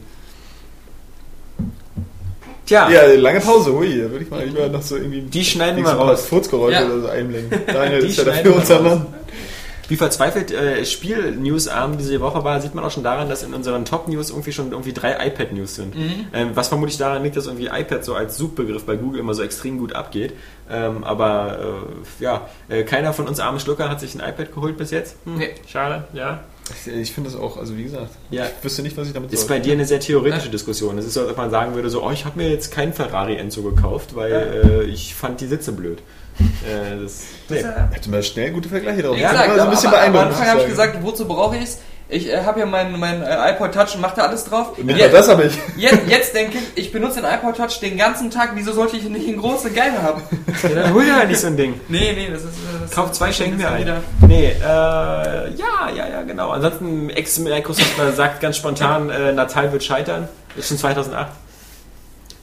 Tja, 2.70 2.90
Ja, 2.90 3.06
lange 3.20 3.40
Pause, 3.42 3.74
hui, 3.74 3.98
da 4.02 4.10
würde 4.10 4.24
ich 4.24 4.30
mal 4.30 4.46
lieber 4.46 4.68
noch 4.70 4.82
so 4.82 4.96
irgendwie 4.96 5.22
die 5.22 5.44
schneiden 5.44 5.84
wir 5.84 5.92
raus. 5.92 6.26
Furzgeräusche 6.26 6.80
Ja. 6.82 6.86
oder 6.86 7.02
so 7.02 7.08
einblenden. 7.10 7.62
Daniel 7.68 8.02
Die 8.02 8.08
ist 8.08 8.18
ja 8.18 8.24
dafür 8.24 8.56
unser. 8.56 8.82
Mann. 8.82 9.06
Wie 9.90 9.96
verzweifelt 9.96 10.52
äh, 10.52 10.86
Spiel-News-Arm 10.86 11.98
diese 11.98 12.22
Woche 12.22 12.44
war, 12.44 12.62
sieht 12.62 12.76
man 12.76 12.84
auch 12.86 12.92
schon 12.92 13.04
daran, 13.04 13.28
dass 13.28 13.42
in 13.42 13.56
unseren 13.56 13.86
Top-News 13.86 14.30
irgendwie 14.30 14.52
schon 14.52 14.72
irgendwie 14.72 14.94
drei 14.94 15.18
iPad-News 15.28 15.74
sind. 15.76 15.96
Ähm, 16.32 16.52
was 16.54 16.68
vermutlich 16.68 17.00
daran 17.00 17.24
liegt, 17.24 17.36
dass 17.36 17.48
irgendwie 17.48 17.68
iPad 17.74 18.06
so 18.06 18.14
als 18.14 18.38
Suchbegriff 18.38 18.86
bei 18.86 18.96
Google 18.98 19.20
immer 19.20 19.34
so 19.34 19.42
extrem 19.42 19.80
gut 19.80 19.94
abgeht. 19.94 20.34
Ähm, 20.70 21.04
aber 21.04 21.58
äh, 22.20 22.24
ja, 22.24 22.48
äh, 22.70 22.84
keiner 22.84 23.14
von 23.14 23.28
uns 23.28 23.40
armen 23.40 23.60
Schlucker 23.60 23.90
hat 23.90 24.00
sich 24.00 24.14
ein 24.14 24.20
iPad 24.20 24.54
geholt 24.54 24.78
bis 24.78 24.92
jetzt. 24.92 25.16
Hm, 25.26 25.38
Nee. 25.40 25.50
Schade, 25.68 26.04
ja. 26.14 26.42
Ich, 26.86 26.92
ich 26.94 27.12
finde 27.14 27.30
das 27.30 27.40
auch, 27.40 27.58
also 27.58 27.76
wie 27.78 27.84
gesagt, 27.84 28.10
Ja. 28.32 28.46
ich 28.46 28.64
wüsste 28.64 28.82
nicht, 28.82 28.96
was 28.98 29.08
ich 29.08 29.14
damit 29.14 29.32
Ist 29.34 29.42
soll. 29.42 29.50
bei 29.50 29.60
dir 29.60 29.74
eine 29.74 29.86
sehr 29.86 30.00
theoretische 30.00 30.50
Diskussion. 30.50 30.98
Es 30.98 31.06
ist 31.06 31.14
so, 31.14 31.22
als 31.22 31.30
ob 31.32 31.38
man 31.38 31.50
sagen 31.52 31.76
würde, 31.76 31.90
so, 31.90 32.04
oh, 32.06 32.12
ich 32.12 32.26
habe 32.26 32.38
mir 32.38 32.50
jetzt 32.50 32.72
keinen 32.72 32.94
Ferrari 32.94 33.36
Enzo 33.38 33.62
gekauft, 33.64 34.16
weil 34.16 34.32
äh, 34.34 34.84
ich 34.84 35.16
fand 35.16 35.42
die 35.42 35.48
Sitze 35.48 35.72
blöd. 35.72 36.00
Äh, 36.40 37.02
das, 37.02 37.24
nee. 37.50 37.64
Hätte 37.92 38.10
mal 38.10 38.24
schnell 38.24 38.52
gute 38.52 38.70
Vergleiche 38.70 39.02
drauf. 39.04 39.18
Ja, 39.18 39.32
gesagt, 39.32 39.50
also 39.50 39.54
ein 39.54 39.68
aber, 39.68 39.72
bisschen 39.72 39.90
aber 39.90 39.98
am 40.02 40.14
beeindruckend. 40.14 40.38
Anfang 40.40 40.48
habe 40.52 40.62
ich 40.62 40.68
gesagt, 40.70 41.04
wozu 41.04 41.26
brauche 41.28 41.58
ich 41.58 41.64
es? 41.64 41.78
Ich 42.12 42.28
äh, 42.28 42.44
habe 42.44 42.60
ja 42.60 42.66
mein, 42.66 43.00
mein 43.00 43.22
äh, 43.22 43.52
iPod 43.52 43.72
Touch 43.72 43.94
und 43.94 44.02
mache 44.02 44.16
da 44.16 44.24
alles 44.24 44.44
drauf. 44.46 44.76
Nicht 44.80 44.98
Jetzt- 44.98 45.14
das 45.14 45.30
habe 45.30 45.44
ich. 45.44 45.58
Jetzt, 45.78 46.00
jetzt 46.08 46.34
denke 46.34 46.58
ich, 46.58 46.86
ich 46.86 46.92
benutze 46.92 47.22
den 47.22 47.30
iPod 47.30 47.56
Touch 47.56 47.80
den 47.80 47.98
ganzen 47.98 48.32
Tag. 48.32 48.52
Wieso 48.56 48.74
sollte 48.74 48.98
ich 48.98 49.04
nicht 49.04 49.28
einen 49.28 49.38
großen 49.38 49.74
Geil 49.76 49.92
haben? 50.02 50.24
Ja, 50.64 50.70
dann 50.70 50.94
hol 50.94 51.06
dir 51.06 51.16
halt 51.16 51.30
nicht 51.30 51.40
so 51.40 51.48
ein 51.48 51.56
Ding. 51.56 51.80
Nee, 51.88 52.14
nee, 52.14 52.28
das 52.32 52.42
ist. 52.42 52.48
äh, 52.50 52.80
Das 52.82 52.92
Kauf 52.92 53.12
zwei, 53.12 53.30
ist 53.30 53.38
schenk 53.38 53.56
mir 53.58 53.70
ein 53.70 53.86
bisschen 53.86 54.04
Nee, 54.28 54.48
äh, 54.60 54.64
ja, 54.64 55.90
ja, 55.96 56.08
ja, 56.10 56.22
genau. 56.24 56.50
Ansonsten, 56.50 57.12
Ex-Microsoft 57.12 57.92
sagt 58.16 58.40
ganz 58.42 58.58
spontan, 58.58 59.10
äh, 59.12 59.32
Natal 59.32 59.72
wird 59.72 59.84
scheitern. 59.84 60.28
Das 60.56 60.66
ist 60.66 60.70
schon 60.70 60.78
2008. 60.80 61.28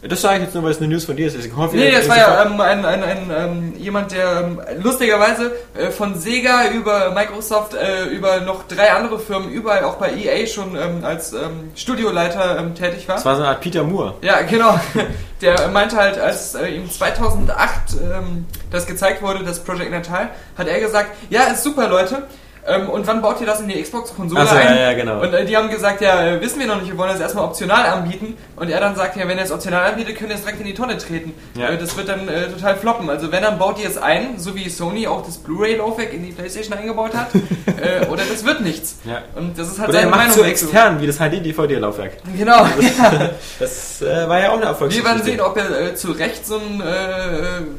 Das 0.09 0.21
sage 0.21 0.37
ich 0.37 0.43
jetzt 0.45 0.55
nur, 0.55 0.65
weil 0.65 0.71
es 0.71 0.79
eine 0.79 0.89
News 0.89 1.05
von 1.05 1.17
dir 1.17 1.27
ist. 1.27 1.37
Ich 1.37 1.55
hoffe, 1.55 1.77
Nee, 1.77 1.91
das 1.91 2.09
war 2.09 2.17
ja 2.17 2.45
ähm, 2.45 2.61
ein, 2.61 2.85
ein, 2.85 3.03
ein, 3.03 3.31
ähm, 3.31 3.75
jemand, 3.77 4.13
der 4.13 4.43
ähm, 4.43 4.61
lustigerweise 4.83 5.53
äh, 5.75 5.91
von 5.91 6.19
Sega 6.19 6.69
über 6.71 7.11
Microsoft, 7.11 7.75
äh, 7.75 8.05
über 8.07 8.41
noch 8.41 8.65
drei 8.69 8.93
andere 8.93 9.19
Firmen, 9.19 9.51
überall 9.51 9.85
auch 9.85 9.97
bei 9.97 10.13
EA 10.13 10.47
schon 10.47 10.77
ähm, 10.77 11.05
als 11.05 11.33
ähm, 11.33 11.71
Studioleiter 11.75 12.59
ähm, 12.59 12.75
tätig 12.75 13.09
war. 13.09 13.17
das 13.17 13.25
war 13.25 13.37
so 13.37 13.43
eine 13.43 13.51
Art 13.51 13.61
Peter 13.61 13.85
Moore. 13.85 14.15
Ja, 14.23 14.43
genau. 14.43 14.79
Der 15.43 15.69
meinte 15.69 15.97
halt, 15.97 16.19
als 16.19 16.55
äh, 16.55 16.69
ihm 16.69 16.91
2008 16.91 17.97
ähm, 18.03 18.47
das 18.71 18.87
gezeigt 18.87 19.21
wurde, 19.23 19.45
das 19.45 19.63
Project 19.63 19.91
Natal, 19.91 20.31
hat 20.57 20.67
er 20.67 20.81
gesagt, 20.81 21.11
ja, 21.29 21.45
ist 21.45 21.63
super, 21.63 21.89
Leute. 21.89 22.23
Ähm, 22.67 22.89
und 22.89 23.07
wann 23.07 23.23
baut 23.23 23.41
ihr 23.41 23.47
das 23.47 23.61
in 23.61 23.69
die 23.69 23.81
Xbox-Konsole 23.81 24.47
so, 24.47 24.57
ein? 24.57 24.67
ja, 24.67 24.91
ja, 24.91 24.93
genau. 24.95 25.21
Und 25.21 25.33
äh, 25.33 25.45
die 25.45 25.57
haben 25.57 25.71
gesagt, 25.71 26.01
ja, 26.01 26.27
äh, 26.27 26.41
wissen 26.41 26.59
wir 26.59 26.67
noch 26.67 26.81
nicht, 26.81 26.91
wir 26.91 26.99
wollen 26.99 27.11
das 27.11 27.21
erstmal 27.21 27.45
optional 27.45 27.87
anbieten. 27.87 28.37
Und 28.57 28.71
er 28.71 28.81
dann 28.81 28.97
sagt, 28.97 29.17
ja, 29.17 29.29
wenn 29.29 29.39
ihr 29.39 29.45
es 29.45 29.53
optional 29.53 29.91
anbietet, 29.91 30.17
könnt 30.17 30.31
ihr 30.31 30.37
es 30.37 30.43
direkt 30.43 30.61
in 30.61 30.67
die 30.67 30.75
Tonne 30.75 30.99
treten. 30.99 31.35
Ja. 31.55 31.69
Äh, 31.69 31.79
das 31.79 31.97
wird 31.97 32.09
dann 32.09 32.29
äh, 32.29 32.49
total 32.49 32.77
floppen. 32.77 33.09
Also 33.09 33.31
wenn, 33.31 33.43
dann 33.43 33.59
baut 33.59 33.79
ihr 33.79 33.89
es 33.89 33.99
ein, 33.99 34.39
so 34.39 34.55
wie 34.57 34.69
Sony 34.69 35.07
auch 35.07 35.25
das 35.25 35.39
Blu-ray-Laufwerk 35.39 36.13
in 36.13 36.25
die 36.25 36.33
Playstation 36.33 36.77
eingebaut 36.77 37.15
hat. 37.15 37.29
äh, 37.67 38.07
oder 38.07 38.23
das 38.25 38.45
wird 38.45 38.61
nichts. 38.63 38.97
Ja. 39.05 39.23
Und 39.37 39.59
das 39.59 39.69
ist 39.69 39.79
halt 39.79 39.91
Oder 39.91 39.99
er 39.99 40.05
seine 40.05 40.17
Meinung 40.17 40.35
so 40.35 40.43
extern, 40.43 41.01
wie 41.01 41.07
das 41.07 41.19
HD-DVD-Laufwerk. 41.19 42.13
Genau. 42.37 42.67
ja. 42.99 43.31
Das 43.61 44.03
äh, 44.03 44.29
war 44.29 44.41
ja 44.41 44.51
auch 44.51 44.57
eine 44.57 44.67
Erfolgsgeschichte. 44.67 45.09
Wir 45.09 45.15
werden 45.15 45.25
sehen, 45.25 45.41
ob 45.41 45.57
er 45.57 45.95
zu 45.95 46.13
Recht 46.13 46.47
so 46.47 46.57
ein, 46.57 46.83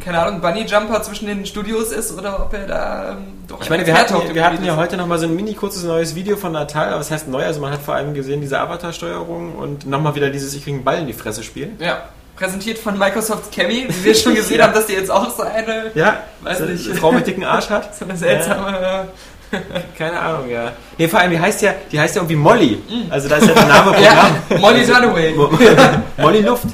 keine 0.04 0.20
Ahnung, 0.20 0.42
Bunny-Jumper 0.42 1.02
zwischen 1.02 1.28
den 1.28 1.46
Studios 1.46 1.92
ist 1.92 2.18
oder 2.18 2.40
ob 2.40 2.54
er 2.54 2.68
da 2.68 3.12
ähm, 3.12 3.18
doch 3.48 3.62
Ich 3.62 3.70
meine, 3.70 3.86
wir 3.86 3.94
hatten, 3.94 4.14
wir 4.34 4.44
hatten 4.44 4.58
Gebiet 4.58 4.77
ja 4.78 4.84
heute 4.84 4.98
nochmal 4.98 5.18
so 5.20 5.26
ein 5.26 5.36
mini 5.36 5.54
kurzes 5.54 5.84
neues 5.84 6.16
Video 6.16 6.38
von 6.38 6.52
Natal, 6.52 6.90
aber 6.90 7.00
was 7.00 7.12
heißt 7.12 7.28
neu? 7.28 7.44
Also 7.44 7.60
man 7.60 7.72
hat 7.72 7.82
vor 7.82 7.96
allem 7.96 8.14
gesehen 8.14 8.42
diese 8.42 8.60
Avatar-Steuerung 8.60 9.56
und 9.56 9.88
nochmal 9.88 10.16
wieder 10.16 10.30
dieses 10.30 10.54
Ich 10.54 10.64
krieg 10.64 10.76
einen 10.76 10.84
Ball 10.84 11.00
in 11.00 11.08
die 11.08 11.14
Fresse 11.14 11.44
Spiel. 11.44 11.72
Ja, 11.80 12.04
präsentiert 12.36 12.78
von 12.78 12.98
Microsoft 12.98 13.52
Cammy, 13.52 13.88
wie 13.90 14.04
wir 14.04 14.16
schon 14.16 14.36
gesehen 14.36 14.62
haben, 14.64 14.74
dass 14.74 14.86
die 14.86 14.94
jetzt 14.94 15.10
auch 15.10 15.36
so 15.36 15.44
eine, 15.44 15.92
Ja, 15.96 16.24
Weiß 16.42 16.60
so 16.60 16.66
nicht. 16.66 16.90
eine 16.90 17.00
Frau 17.00 17.12
mit 17.12 17.26
dicken 17.26 17.44
Arsch 17.44 17.70
hat. 17.70 17.96
so 18.00 18.06
eine 18.06 18.16
seltsame... 18.18 19.08
Keine 19.98 20.20
Ahnung, 20.20 20.50
ja. 20.50 20.72
Nee, 20.98 21.08
vor 21.08 21.20
allem, 21.20 21.32
die 21.32 21.40
heißt 21.40 21.62
ja, 21.62 21.74
die 21.92 22.00
heißt 22.00 22.16
ja 22.16 22.22
irgendwie 22.22 22.36
Molly. 22.36 22.82
Also 23.10 23.30
da 23.30 23.38
ist 23.38 23.48
ja 23.48 23.54
der 23.54 23.66
Name 23.66 23.96
Äh, 23.98 24.04
ja, 24.04 24.30
Programm. 24.50 24.62
Molly 24.62 24.86
Dunaway. 24.86 25.36
Molly 26.18 26.42
Luft. 26.42 26.66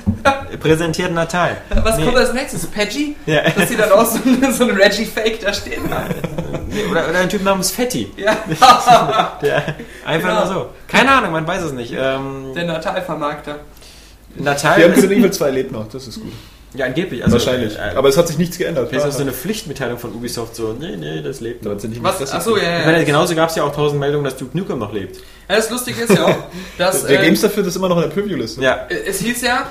Präsentiert 0.59 1.11
Natal. 1.13 1.57
Was 1.83 1.97
Nee. 1.97 2.05
kommt 2.05 2.17
als 2.17 2.33
nächstes? 2.33 2.65
Peggy? 2.67 3.15
Ja. 3.25 3.41
Dass 3.49 3.67
die 3.69 3.75
dann 3.75 3.91
auch 3.91 4.05
so, 4.05 4.19
so 4.51 4.63
ein 4.63 4.71
Reggie-Fake 4.71 5.41
da 5.41 5.53
stehen 5.53 5.83
Nee, 6.69 6.83
Oder, 6.89 7.09
oder 7.09 7.19
ein 7.19 7.29
Typ 7.29 7.43
namens 7.43 7.71
Fetti. 7.71 8.11
Ja, 8.17 8.37
Der, 9.41 9.63
einfach 10.05 10.29
Genau. 10.29 10.45
nur 10.45 10.53
so. 10.53 10.69
Keine 10.87 11.11
Ahnung, 11.11 11.31
man 11.33 11.45
weiß 11.45 11.63
es 11.63 11.71
nicht. 11.73 11.93
Ähm, 11.97 12.53
der 12.55 12.65
Natal-Vermarkter. 12.65 13.57
Natal. 14.35 14.77
Wir 14.77 14.85
haben 14.85 14.93
Resident 14.93 15.19
Evil 15.19 15.31
2 15.31 15.49
lebt 15.51 15.71
noch, 15.71 15.87
das 15.89 16.07
ist 16.07 16.19
gut. 16.21 16.31
Ja, 16.75 16.85
angeblich. 16.85 17.23
Also, 17.23 17.33
Wahrscheinlich. 17.33 17.75
Äh, 17.77 17.95
Aber 17.95 18.09
es 18.09 18.17
hat 18.17 18.27
sich 18.27 18.37
nichts 18.37 18.57
geändert. 18.57 18.89
Vielleicht 18.89 19.05
ist 19.05 19.13
das 19.13 19.17
so 19.17 19.23
eine 19.23 19.33
Pflichtmitteilung 19.33 19.97
von 19.99 20.13
Ubisoft, 20.13 20.55
so, 20.55 20.73
nee, 20.73 20.95
nee, 20.95 21.21
das 21.21 21.39
lebt 21.39 21.63
noch. 21.63 21.73
Nicht 21.75 22.03
Was? 22.03 22.31
Achso, 22.33 22.57
ja, 22.57 22.79
Ich 22.79 22.85
meine, 22.85 22.99
ja. 22.99 23.03
genauso 23.03 23.35
gab 23.35 23.49
es 23.49 23.55
ja 23.55 23.63
auch 23.63 23.75
tausend 23.75 23.99
Meldungen, 23.99 24.25
dass 24.25 24.37
Duke 24.37 24.57
Nukem 24.57 24.79
noch 24.79 24.91
lebt. 24.91 25.17
ja. 25.17 25.55
Das 25.55 25.69
Lustige 25.69 26.01
ist 26.01 26.15
ja 26.15 26.25
auch, 26.25 26.35
dass... 26.77 27.05
Der 27.05 27.21
äh, 27.21 27.25
Games 27.25 27.41
dafür 27.41 27.63
das 27.63 27.73
ist 27.73 27.77
immer 27.77 27.89
noch 27.89 27.97
in 27.97 28.03
der 28.03 28.09
Preview-Liste. 28.09 28.61
Ja. 28.61 28.87
Es 28.89 29.19
hieß 29.19 29.41
ja, 29.43 29.67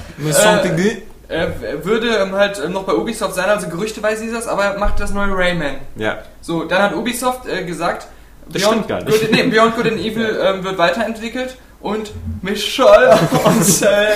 äh, 1.29 1.45
äh, 1.45 1.85
würde 1.85 2.09
ähm, 2.17 2.33
halt 2.33 2.61
ähm, 2.65 2.73
noch 2.73 2.83
bei 2.83 2.95
Ubisoft 2.95 3.37
sein, 3.37 3.49
also 3.49 3.69
gerüchteweise 3.69 4.25
hieß 4.25 4.33
das, 4.33 4.49
aber 4.49 4.65
er 4.65 4.79
macht 4.81 4.99
das 4.99 5.13
neue 5.13 5.33
Rayman. 5.33 5.77
Ja. 5.95 6.19
So, 6.41 6.65
dann 6.65 6.83
hat 6.83 6.95
Ubisoft 6.97 7.47
äh, 7.47 7.65
gesagt, 7.65 8.09
Das 8.49 8.63
stimmt 8.63 8.89
gar 8.89 9.05
nicht. 9.05 9.21
Good, 9.21 9.31
nee, 9.31 9.45
Beyond 9.45 9.77
Good 9.77 9.87
and 9.87 10.01
Evil 10.05 10.37
ähm, 10.43 10.65
wird 10.65 10.79
weiterentwickelt 10.79 11.57
und 11.81 12.13
Michel 12.43 13.11
Ansel 13.45 14.09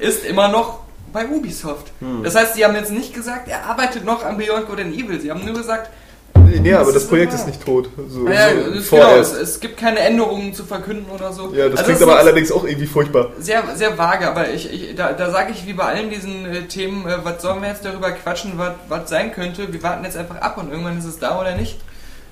ist 0.00 0.24
immer 0.24 0.48
noch 0.48 0.80
bei 1.12 1.26
Ubisoft. 1.26 1.92
Hm. 2.00 2.22
Das 2.24 2.34
heißt, 2.34 2.54
sie 2.54 2.64
haben 2.64 2.74
jetzt 2.74 2.90
nicht 2.90 3.14
gesagt, 3.14 3.48
er 3.48 3.64
arbeitet 3.66 4.04
noch 4.04 4.24
an 4.24 4.38
Beyond 4.38 4.66
Good 4.68 4.80
and 4.80 4.94
Evil, 4.94 5.20
sie 5.20 5.30
haben 5.30 5.44
nur 5.44 5.54
gesagt, 5.54 5.90
Nee, 6.60 6.74
aber 6.74 6.84
Das 6.86 6.94
das 6.94 7.02
ist 7.04 7.08
Projekt 7.08 7.32
ist 7.32 7.46
nicht 7.46 7.64
tot. 7.64 7.88
So, 8.08 8.28
ja, 8.28 8.50
so 8.50 8.70
das, 8.74 8.90
genau, 8.90 9.16
es, 9.16 9.32
es 9.32 9.60
gibt 9.60 9.78
keine 9.78 10.00
Änderungen 10.00 10.52
zu 10.52 10.64
verkünden 10.64 11.10
oder 11.10 11.32
so. 11.32 11.52
Ja, 11.54 11.68
das 11.68 11.80
Also 11.80 11.84
klingt 11.84 11.96
es 12.00 12.02
aber 12.02 12.18
allerdings 12.18 12.52
auch 12.52 12.64
irgendwie 12.64 12.86
furchtbar. 12.86 13.28
sehr, 13.38 13.62
sehr 13.74 13.96
vage, 13.96 14.28
aber 14.28 14.50
ich, 14.50 14.70
ich, 14.70 14.94
da, 14.94 15.12
da 15.12 15.30
sage 15.30 15.52
ich 15.52 15.66
wie 15.66 15.72
bei 15.72 15.84
allen 15.84 16.10
diesen 16.10 16.44
äh, 16.44 16.62
Themen, 16.64 17.06
äh, 17.08 17.18
was 17.24 17.40
sollen 17.42 17.62
wir 17.62 17.68
jetzt 17.68 17.84
darüber 17.84 18.10
quatschen, 18.12 18.52
was 18.88 19.08
sein 19.08 19.32
könnte? 19.32 19.72
Wir 19.72 19.82
warten 19.82 20.04
jetzt 20.04 20.16
einfach 20.16 20.36
ab 20.42 20.58
und 20.58 20.70
irgendwann 20.70 20.98
ist 20.98 21.06
es 21.06 21.18
da 21.18 21.40
oder 21.40 21.54
nicht. 21.56 21.78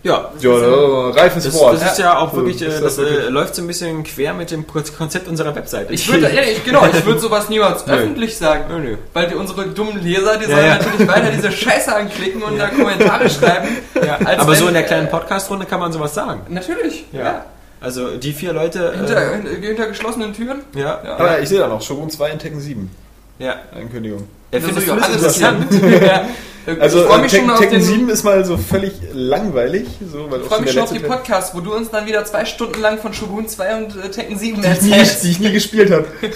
Ja. 0.02 0.30
Ja, 0.40 0.50
äh, 0.50 1.10
reifes 1.12 1.44
Das, 1.44 1.54
Wort. 1.54 1.74
das 1.80 1.92
ist 1.92 1.98
ja 1.98 2.18
auch 2.18 2.30
So, 2.30 2.36
wirklich, 2.38 2.56
das 2.58 2.76
äh, 2.76 2.80
das 2.80 2.96
wirklich- 2.96 3.18
äh, 3.26 3.28
läuft 3.28 3.54
so 3.54 3.60
ein 3.62 3.66
bisschen 3.66 4.02
quer 4.02 4.32
mit 4.32 4.50
dem 4.50 4.64
Konzept 4.66 5.28
unserer 5.28 5.54
Webseite. 5.54 5.92
Ich 5.92 6.10
würde, 6.10 6.30
ja, 6.34 6.40
ich, 6.42 6.64
genau, 6.64 6.86
ich 6.86 7.04
würde 7.04 7.20
sowas 7.20 7.48
niemals 7.50 7.86
Nö. 7.86 7.92
öffentlich 7.92 8.36
sagen. 8.36 8.64
Nö, 8.70 8.78
nö. 8.78 8.96
Weil 9.12 9.26
die, 9.28 9.34
unsere 9.34 9.66
dummen 9.68 10.02
Leser, 10.02 10.38
die 10.38 10.44
Ja, 10.44 10.56
sollen 10.56 10.66
ja. 10.66 10.76
natürlich 10.78 11.06
weiter 11.08 11.30
diese 11.36 11.52
Scheiße 11.52 11.94
anklicken 11.94 12.42
und 12.42 12.56
da 12.58 12.68
Kommentare 12.68 13.28
schreiben. 13.28 13.68
Aber 14.38 14.54
so 14.54 14.62
wenn, 14.62 14.68
in 14.68 14.74
der 14.74 14.82
kleinen 14.84 15.10
Podcast-Runde 15.10 15.66
kann 15.66 15.80
man 15.80 15.92
sowas 15.92 16.14
sagen. 16.14 16.42
Natürlich, 16.48 17.04
ja. 17.12 17.20
Ja. 17.22 17.44
Also 17.82 18.16
die 18.16 18.32
vier 18.32 18.52
Leute. 18.52 18.92
Hinter, 18.94 19.34
Äh, 19.34 19.60
hinter, 19.66 19.86
geschlossenen 19.88 20.32
Türen. 20.34 20.60
ja, 20.74 21.00
Ja. 21.04 21.16
Aber 21.16 21.40
ich 21.40 21.48
sehe 21.48 21.58
da 21.60 21.68
noch, 21.68 21.80
Shogun 21.82 22.08
2 22.10 22.30
in 22.30 22.38
Tekken 22.38 22.60
7. 22.60 22.90
ja. 23.38 23.54
Ankündigung. 23.74 24.26
Er 24.50 24.60
Das 24.60 24.70
findet 24.70 24.90
alles 24.90 25.08
interessant. 25.16 25.66
ja. 26.66 26.74
Also 26.78 27.04
ich 27.04 27.10
äh, 27.10 27.18
mich 27.20 27.30
Tekken, 27.30 27.46
schon 27.46 27.54
auf 27.54 27.60
Tekken 27.60 27.78
den, 27.78 27.84
7 27.84 28.08
ist 28.08 28.24
mal 28.24 28.44
so 28.44 28.56
völlig 28.56 28.92
langweilig. 29.12 29.86
So, 30.10 30.30
weil 30.30 30.40
Ich 30.40 30.46
freue 30.46 30.60
mich 30.62 30.72
schon 30.72 30.82
auf 30.82 30.92
die 30.92 30.98
Podcasts, 30.98 31.54
wo 31.54 31.60
du 31.60 31.74
uns 31.74 31.90
dann 31.90 32.06
wieder 32.06 32.24
zwei 32.24 32.44
Stunden 32.44 32.80
lang 32.80 32.98
von 32.98 33.12
Shogun 33.12 33.48
2 33.48 33.76
und 33.76 33.96
äh, 33.96 34.10
Tekken 34.10 34.38
7 34.38 34.60
die 34.60 34.68
ich, 34.68 34.82
nie, 34.82 34.90
erzählst. 34.92 35.24
die 35.24 35.30
ich 35.30 35.40
nie 35.40 35.52
gespielt 35.52 35.90
habe. 35.90 36.06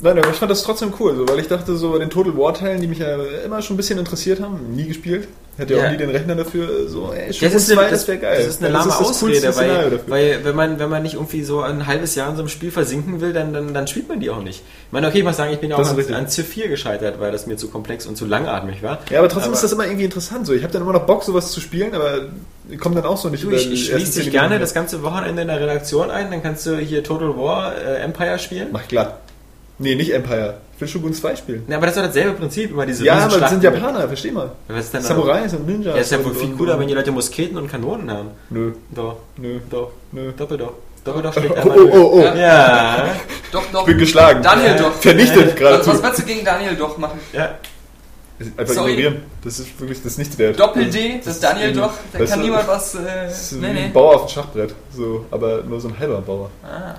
Nein, 0.00 0.18
aber 0.18 0.30
ich 0.30 0.36
fand 0.36 0.50
das 0.50 0.62
trotzdem 0.62 0.92
cool, 1.00 1.16
so, 1.16 1.28
weil 1.28 1.38
ich 1.38 1.48
dachte, 1.48 1.74
so 1.76 1.92
bei 1.92 1.98
den 1.98 2.10
Total 2.10 2.36
War 2.36 2.52
Teilen, 2.52 2.80
die 2.80 2.86
mich 2.86 2.98
ja 2.98 3.16
immer 3.44 3.62
schon 3.62 3.74
ein 3.74 3.76
bisschen 3.78 3.98
interessiert 3.98 4.40
haben, 4.40 4.74
nie 4.74 4.86
gespielt, 4.86 5.26
hätte 5.56 5.74
ja 5.74 5.86
auch 5.86 5.90
nie 5.90 5.96
den 5.96 6.10
Rechner 6.10 6.34
dafür, 6.34 6.88
so, 6.88 7.12
ey, 7.12 7.28
Das 7.28 7.54
ist, 7.54 7.66
2, 7.68 7.78
eine, 7.80 7.90
das, 7.90 8.06
das 8.06 8.20
das 8.20 8.46
ist 8.46 8.62
eine 8.62 8.72
lahme 8.72 8.96
Ausrede, 8.96 9.56
weil, 9.56 10.00
weil 10.06 10.44
wenn, 10.44 10.56
man, 10.56 10.78
wenn 10.78 10.88
man 10.90 11.02
nicht 11.02 11.14
irgendwie 11.14 11.42
so 11.42 11.60
ein 11.62 11.86
halbes 11.86 12.14
Jahr 12.14 12.28
in 12.30 12.36
so 12.36 12.42
einem 12.42 12.48
Spiel 12.48 12.70
versinken 12.70 13.20
will, 13.20 13.32
dann, 13.32 13.52
dann, 13.52 13.72
dann 13.72 13.86
spielt 13.86 14.08
man 14.08 14.20
die 14.20 14.30
auch 14.30 14.42
nicht. 14.42 14.58
Ich 14.86 14.92
meine, 14.92 15.08
okay, 15.08 15.18
ich 15.18 15.24
muss 15.24 15.36
sagen, 15.36 15.52
ich 15.52 15.58
bin 15.60 15.70
ja 15.70 15.76
auch 15.76 15.86
an, 15.88 16.14
an 16.14 16.28
Civ 16.28 16.46
4 16.46 16.68
gescheitert, 16.68 17.18
weil 17.20 17.32
das 17.32 17.46
mir 17.46 17.56
zu 17.56 17.68
komplex 17.68 18.06
und 18.06 18.16
zu 18.16 18.26
langatmig 18.26 18.82
war. 18.82 18.98
Ja, 19.10 19.18
aber 19.20 19.28
trotzdem 19.28 19.48
Aber- 19.48 19.54
ist 19.54 19.64
das 19.64 19.72
immer 19.72 19.84
irgendwie 19.86 20.04
interessant. 20.04 20.46
So, 20.46 20.52
ich 20.52 20.62
habe 20.62 20.72
dann 20.72 20.82
immer 20.82 20.92
noch 20.92 21.06
Bock, 21.06 21.24
sowas 21.24 21.50
zu 21.52 21.60
spielen, 21.60 21.94
aber 21.94 22.26
ich 22.68 22.78
komme 22.78 22.94
dann 22.94 23.04
auch 23.04 23.16
so 23.16 23.28
nicht 23.28 23.44
Du, 23.44 23.50
ich, 23.50 23.70
ich 23.72 23.86
schließe 23.86 24.20
dich 24.20 24.30
gerne 24.30 24.58
das 24.58 24.74
ganze 24.74 25.02
Wochenende 25.02 25.42
in 25.42 25.48
der 25.48 25.60
Redaktion 25.60 26.10
ein, 26.10 26.30
dann 26.30 26.42
kannst 26.42 26.66
du 26.66 26.76
hier 26.76 27.02
Total 27.04 27.36
War 27.36 27.74
äh, 27.76 27.96
Empire 28.02 28.38
spielen. 28.38 28.68
Mach 28.72 28.82
ich 28.82 28.88
glatt. 28.88 29.18
Nee, 29.78 29.94
nicht 29.94 30.12
Empire. 30.12 30.58
Ich 30.74 30.80
will 30.80 30.88
Shogun 30.88 31.12
2 31.14 31.36
spielen. 31.36 31.64
Ja, 31.68 31.76
aber 31.76 31.86
das 31.86 31.96
ist 31.96 32.02
doch 32.02 32.06
dasselbe 32.08 32.32
Prinzip, 32.32 32.70
immer 32.70 32.86
diese 32.86 33.04
Ja, 33.04 33.14
aber 33.24 33.38
das 33.38 33.50
sind 33.50 33.62
mit- 33.62 33.72
Japaner, 33.74 34.06
versteh 34.08 34.30
mal. 34.30 34.50
Was 34.68 34.84
ist 34.86 34.94
denn? 34.94 35.02
Samurais 35.02 35.52
und 35.54 35.66
Ninjas. 35.66 35.94
Ja, 35.94 36.00
ist 36.00 36.12
ja 36.12 36.24
wohl 36.24 36.34
viel 36.34 36.50
und- 36.50 36.58
cooler, 36.58 36.78
wenn 36.78 36.88
die 36.88 36.94
Leute 36.94 37.12
Musketen 37.12 37.56
und 37.58 37.70
Kanonen 37.70 38.10
haben. 38.10 38.30
Nö, 38.50 38.72
Doch, 38.94 39.16
nö, 39.36 39.58
doch, 39.70 39.90
nö. 40.12 40.32
Doppeldoch. 40.36 40.72
Doppeldoch 41.04 41.32
schlägt 41.32 41.50
Oh, 41.56 41.60
einmal 41.60 41.78
oh, 41.78 41.82
durch. 41.82 41.94
oh, 41.94 42.10
oh. 42.14 42.36
Ja, 42.36 43.06
Doch, 43.52 43.62
doch. 43.72 43.84
Bin 43.86 43.98
geschlagen. 43.98 44.42
Daniel 44.42 44.76
doch. 44.76 44.92
Vernichtet 44.94 45.48
Was, 45.48 45.54
geradezu. 45.56 45.90
was 45.90 46.02
willst 46.02 46.18
du 46.18 46.22
gegen 46.24 46.44
Daniel 46.44 46.74
doch 46.76 46.96
machen? 46.98 47.20
ja. 47.32 47.54
Einfach 48.58 48.74
Sorry. 48.74 48.92
ignorieren. 48.92 49.22
Das 49.42 49.58
ist 49.60 49.80
wirklich 49.80 50.02
das 50.02 50.12
ist 50.12 50.18
nichts 50.18 50.36
wert. 50.36 50.60
Doppel-D, 50.60 51.20
das 51.24 51.36
ist 51.36 51.42
Daniel 51.42 51.72
doch, 51.72 51.92
da 52.12 52.22
kann 52.26 52.42
niemand 52.42 52.68
was. 52.68 52.94
Äh, 52.94 52.98
Das 53.28 53.40
ist 53.50 53.52
nee, 53.52 53.68
wie 53.68 53.72
nee. 53.72 53.80
ein 53.84 53.92
Bauer 53.94 54.16
auf 54.16 54.26
dem 54.26 54.28
Schachbrett. 54.28 54.74
So, 54.94 55.24
aber 55.30 55.62
nur 55.66 55.80
so 55.80 55.88
ein 55.88 55.98
halber 55.98 56.20
Bauer. 56.20 56.50
Ah. 56.62 56.96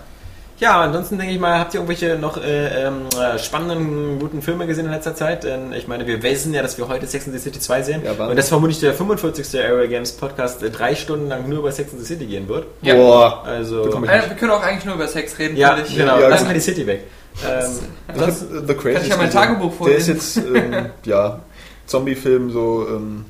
Ja, 0.59 0.81
ansonsten 0.81 1.19
denke 1.19 1.33
ich 1.35 1.39
mal, 1.39 1.59
habt 1.59 1.75
ihr 1.75 1.79
irgendwelche 1.81 2.15
noch 2.17 2.37
äh, 2.43 2.85
ähm, 2.87 3.01
äh, 3.15 3.37
spannenden, 3.37 4.17
guten 4.19 4.41
Filme 4.41 4.65
gesehen 4.65 4.85
in 4.85 4.91
letzter 4.91 5.13
Zeit? 5.13 5.43
Denn 5.43 5.71
ich 5.71 5.87
meine, 5.87 6.07
wir 6.07 6.23
wissen 6.23 6.51
ja, 6.51 6.63
dass 6.63 6.79
wir 6.79 6.87
heute 6.87 7.05
Sex 7.05 7.27
and 7.27 7.35
the 7.35 7.39
City 7.41 7.59
2 7.59 7.83
sehen. 7.83 8.01
Ja, 8.03 8.25
und 8.25 8.35
das 8.35 8.49
vermutlich 8.49 8.79
der 8.79 8.95
45. 8.95 9.59
Area 9.63 9.85
Games 9.85 10.13
Podcast 10.13 10.63
äh, 10.63 10.71
drei 10.71 10.95
Stunden 10.95 11.27
lang 11.27 11.47
nur 11.47 11.59
über 11.59 11.71
Sex 11.71 11.91
and 11.91 12.01
the 12.01 12.07
City 12.07 12.25
gehen 12.25 12.47
wird. 12.47 12.65
Ja. 12.81 12.95
Boah. 12.95 13.43
Also, 13.45 13.83
Äh, 13.85 14.01
wir 14.29 14.35
können 14.35 14.51
auch 14.51 14.63
eigentlich 14.63 14.85
nur 14.85 14.95
über 14.95 15.07
Sex 15.07 15.37
reden. 15.37 15.57
ja, 15.57 15.77
ich. 15.77 15.95
genau. 15.95 16.19
Ja, 16.19 16.27
Lass 16.27 16.43
mal 16.43 16.55
die 16.55 16.59
City 16.59 16.87
weg. 16.87 17.03
Ähm, 17.47 18.17
äh, 18.19 18.31
The 18.67 18.73
Crazies 18.73 18.93
Kann 18.93 19.01
ich 19.03 19.07
ja 19.09 19.17
mein. 19.17 19.29
Tagebuch 19.29 19.85
Der 19.85 19.97
ist 19.97 20.07
vorlesen. 20.09 20.15
jetzt, 20.15 20.37
ähm, 20.37 20.85
ja, 21.05 21.39
Zombie-Film, 21.85 22.49
so, 22.51 22.87
ähm, 22.89 23.25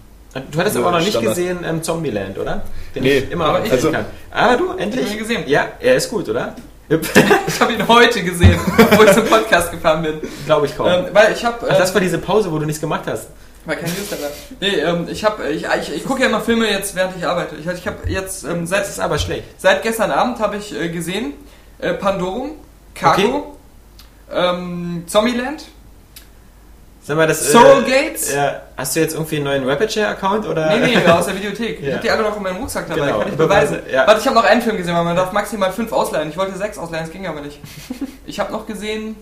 du 0.49 0.59
hattest 0.59 0.77
Ja, 0.77 0.81
aber 0.81 0.91
noch 0.91 0.99
nicht 0.99 1.09
Standard. 1.09 1.35
gesehen 1.35 1.57
ähm, 1.67 1.83
Zombieland, 1.83 2.37
oder? 2.39 2.61
Den 2.95 3.03
Nee, 3.03 3.17
ich 3.17 3.31
immer 3.31 3.47
aber 3.47 3.57
noch 3.59 3.65
ich- 3.65 3.71
nicht 3.73 3.83
also- 3.83 3.91
kann. 3.91 4.05
Aber 4.31 4.55
du, 4.55 4.71
endlich. 4.77 5.11
Ich 5.11 5.17
gesehen. 5.19 5.43
Ja, 5.47 5.67
er 5.81 5.95
ist 5.97 6.09
gut, 6.09 6.29
oder? 6.29 6.55
Ich 7.47 7.59
habe 7.59 7.73
ihn 7.73 7.87
heute 7.87 8.23
gesehen, 8.23 8.59
bevor 8.77 9.05
ich 9.05 9.11
zum 9.11 9.25
Podcast 9.25 9.71
gefahren 9.71 10.03
bin. 10.03 10.21
Glaube 10.45 10.67
ich 10.67 10.77
kaum. 10.77 10.87
Ähm, 10.87 11.05
weil 11.11 11.33
ich 11.33 11.43
habe. 11.43 11.67
Ach, 11.69 11.77
das 11.77 11.93
war 11.93 12.01
diese 12.01 12.17
Pause, 12.17 12.51
wo 12.51 12.59
du 12.59 12.65
nichts 12.65 12.79
gemacht 12.79 13.03
hast. 13.07 13.27
War 13.65 13.75
kein 13.75 13.89
News 13.89 14.09
dabei. 14.09 14.29
Nee, 14.61 14.79
ähm, 14.79 15.07
ich 15.09 15.25
habe, 15.25 15.49
ich, 15.49 15.65
ich, 15.81 15.95
ich 15.95 16.05
gucke 16.05 16.21
ja 16.21 16.27
immer 16.29 16.39
Filme 16.39 16.69
jetzt, 16.69 16.95
während 16.95 17.17
ich 17.17 17.27
arbeite. 17.27 17.55
Ich, 17.57 17.67
ich 17.67 17.87
habe 17.87 18.09
jetzt 18.09 18.45
ähm, 18.45 18.65
seit, 18.65 18.81
Das 18.81 18.89
ist 18.91 18.99
aber 18.99 19.17
schlecht. 19.17 19.43
seit 19.57 19.83
gestern 19.83 20.11
Abend 20.11 20.39
habe 20.39 20.55
ich 20.55 20.73
äh, 20.73 20.87
gesehen 20.87 21.33
äh, 21.79 21.93
Pandorum, 21.93 22.51
Cargo, 22.95 23.57
ähm, 24.31 25.03
Zombieland. 25.07 25.65
Sag 27.07 27.15
mal, 27.15 27.25
das. 27.25 27.51
Soul 27.53 27.83
Gates? 27.83 28.33
Äh, 28.33 28.51
hast 28.75 28.93
du 28.93 28.99
jetzt 28.99 29.13
irgendwie 29.13 29.37
einen 29.37 29.45
neuen 29.45 29.69
Rapid-Share-Account 29.69 30.45
oder? 30.45 30.75
Nee, 30.77 30.97
nee, 30.97 31.05
aus 31.09 31.25
der 31.27 31.35
Videothek. 31.37 31.79
Ich 31.79 31.85
Ja. 31.87 31.93
habe 31.93 32.03
die 32.03 32.11
alle 32.11 32.23
noch 32.23 32.35
in 32.35 32.43
meinem 32.43 32.57
Rucksack 32.57 32.85
dabei, 32.89 33.05
Genau, 33.05 33.19
kann 33.19 33.29
ich 33.29 33.37
beweisen. 33.37 33.77
Beweise, 33.77 33.93
ja. 33.95 34.05
Warte, 34.05 34.19
ich 34.19 34.25
habe 34.27 34.35
noch 34.35 34.43
einen 34.43 34.61
Film 34.61 34.75
gesehen, 34.75 34.93
weil 34.93 35.05
man 35.05 35.15
darf 35.15 35.31
maximal 35.31 35.71
fünf 35.71 35.93
ausleihen. 35.93 36.29
Ich 36.29 36.35
wollte 36.37 36.57
sechs 36.57 36.77
ausleihen, 36.77 37.05
das 37.05 37.13
ging 37.13 37.25
aber 37.25 37.41
nicht. 37.41 37.59
Ich 38.29 38.41
habe 38.41 38.51
noch 38.51 38.67
gesehen 38.67 39.15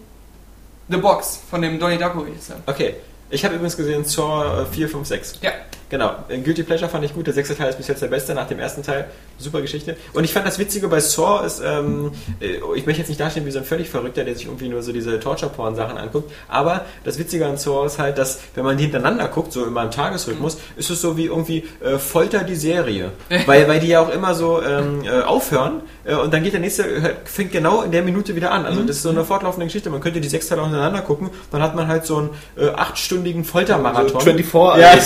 The 0.90 0.98
Box 0.98 1.40
von 1.48 1.62
dem 1.62 1.80
Donnie 1.80 2.00
Darko. 2.00 2.26
Okay. 2.66 2.96
Ich 3.30 3.46
habe 3.46 3.54
übrigens 3.54 3.78
gesehen 3.78 4.04
Saw 4.04 4.64
äh, 4.64 4.66
4, 4.66 4.90
5, 4.90 5.08
6. 5.08 5.34
Ja, 5.42 5.52
Genau, 5.90 6.16
äh, 6.30 6.40
Guilty 6.40 6.64
Pleasure 6.64 6.90
fand 6.90 7.06
ich 7.06 7.14
gut. 7.14 7.28
Der 7.28 7.34
sechste 7.34 7.56
Teil 7.56 7.70
ist 7.70 7.78
bis 7.78 7.88
jetzt 7.88 8.02
der 8.02 8.08
beste 8.08 8.34
nach 8.34 8.48
dem 8.48 8.60
ersten 8.60 8.82
Teil. 8.84 9.06
Super 9.38 9.62
Geschichte. 9.62 9.96
Und 10.14 10.24
ich 10.24 10.34
fand 10.34 10.48
das 10.48 10.58
Witzige 10.58 10.88
bei 10.88 11.00
Saw 11.00 11.46
ist, 11.46 11.62
ähm, 11.64 12.12
äh, 12.42 12.58
ich 12.76 12.86
möchte 12.86 13.02
jetzt 13.02 13.10
nicht 13.10 13.20
dastehen 13.20 13.46
wie 13.46 13.52
so 13.52 13.60
ein 13.60 13.66
völlig 13.66 13.90
Verrückter, 13.90 14.24
der 14.24 14.34
sich 14.36 14.46
irgendwie 14.46 14.70
nur 14.70 14.82
so 14.82 14.92
diese 14.92 15.20
Torture-Porn-Sachen 15.20 15.98
anguckt. 15.98 16.32
Aber 16.48 16.86
das 17.04 17.20
Witzige 17.20 17.46
an 17.46 17.58
Saw 17.58 17.86
ist 17.86 18.00
halt, 18.00 18.18
dass 18.18 18.40
wenn 18.56 18.64
man 18.64 18.78
die 18.78 18.84
hintereinander 18.84 19.28
guckt, 19.28 19.52
so 19.54 19.64
immer 19.66 19.84
im 19.84 19.92
Tagesrhythmus, 19.92 20.58
ist 20.76 20.90
es 20.90 21.02
so 21.02 21.18
wie 21.18 21.26
irgendwie 21.26 21.66
äh, 21.84 21.98
Folter 21.98 22.44
die 22.44 22.56
Serie. 22.56 23.12
weil, 23.46 23.68
weil 23.68 23.80
die 23.80 23.88
ja 23.88 24.00
auch 24.02 24.10
immer 24.10 24.34
so 24.34 24.62
ähm, 24.64 25.04
äh, 25.04 25.22
aufhören 25.22 25.82
äh, 26.06 26.16
und 26.16 26.34
dann 26.34 26.44
geht 26.44 26.54
der 26.54 26.60
nächste, 26.62 26.84
äh, 26.84 27.14
fängt 27.26 27.52
genau 27.52 27.82
in 27.84 27.92
der 27.92 28.02
Minute 28.04 28.36
wieder 28.36 28.52
an. 28.52 28.66
Also 28.66 28.82
das 28.82 28.98
ist 28.98 29.04
so 29.04 29.10
eine 29.10 29.24
fortlaufende 29.24 29.66
Geschichte. 29.68 29.90
Man 29.90 30.02
könnte 30.02 30.22
die 30.22 30.28
sechs 30.30 30.48
Teile 30.48 30.62
auch 30.62 30.66
hintereinander 30.66 31.02
gucken, 31.02 31.30
dann 31.52 31.62
hat 31.62 31.76
man 31.76 31.88
halt 31.88 32.06
so 32.06 32.18
einen 32.18 32.30
äh, 32.58 32.70
achtstündigen 32.70 33.44
Foltermarathon. 33.44 34.22
24 34.22 34.82
Ja. 34.82 34.90
als 34.92 35.06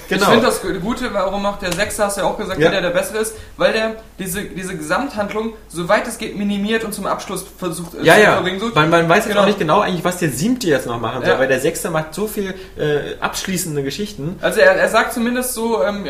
Spin-off. 0.20 0.54
Ich 0.56 0.62
Genau. 0.62 0.70
finde 0.70 0.80
das 0.80 0.82
Gute, 0.82 1.12
warum 1.14 1.46
auch 1.46 1.58
der 1.58 1.72
Sechser, 1.72 2.06
hast 2.06 2.16
du 2.16 2.22
ja 2.22 2.26
auch 2.26 2.36
gesagt, 2.38 2.58
Ja. 2.60 2.70
der 2.70 2.80
der 2.82 2.90
bessere 2.90 3.18
ist, 3.18 3.34
weil 3.56 3.72
der 3.72 3.96
diese, 4.18 4.42
diese 4.42 4.76
Gesamthandlung, 4.76 5.54
soweit 5.68 6.06
es 6.06 6.18
geht, 6.18 6.36
minimiert 6.36 6.84
und 6.84 6.92
zum 6.92 7.06
Abschluss 7.06 7.44
versucht 7.58 7.94
äh, 7.94 8.04
Ja, 8.04 8.14
zu 8.14 8.20
ja. 8.22 8.32
verbringen. 8.34 8.60
So, 8.60 8.70
Man, 8.74 8.90
man 8.90 9.08
weiß 9.08 9.24
jetzt 9.24 9.28
Genau. 9.28 9.42
auch 9.42 9.46
nicht 9.46 9.58
genau 9.58 9.80
eigentlich, 9.80 10.04
was 10.04 10.18
der 10.18 10.30
siebte 10.30 10.66
jetzt 10.68 10.86
noch 10.86 11.00
machen 11.00 11.22
soll, 11.22 11.30
Ja. 11.34 11.38
weil 11.38 11.48
der 11.48 11.60
sechste 11.60 11.90
macht 11.90 12.14
so 12.14 12.26
viel 12.26 12.54
äh, 12.78 13.16
abschließende 13.20 13.82
Geschichten. 13.82 14.36
Also 14.40 14.60
er, 14.60 14.72
er 14.76 14.88
sagt 14.88 15.12
zumindest 15.12 15.54
so, 15.54 15.82
ähm, 15.82 16.04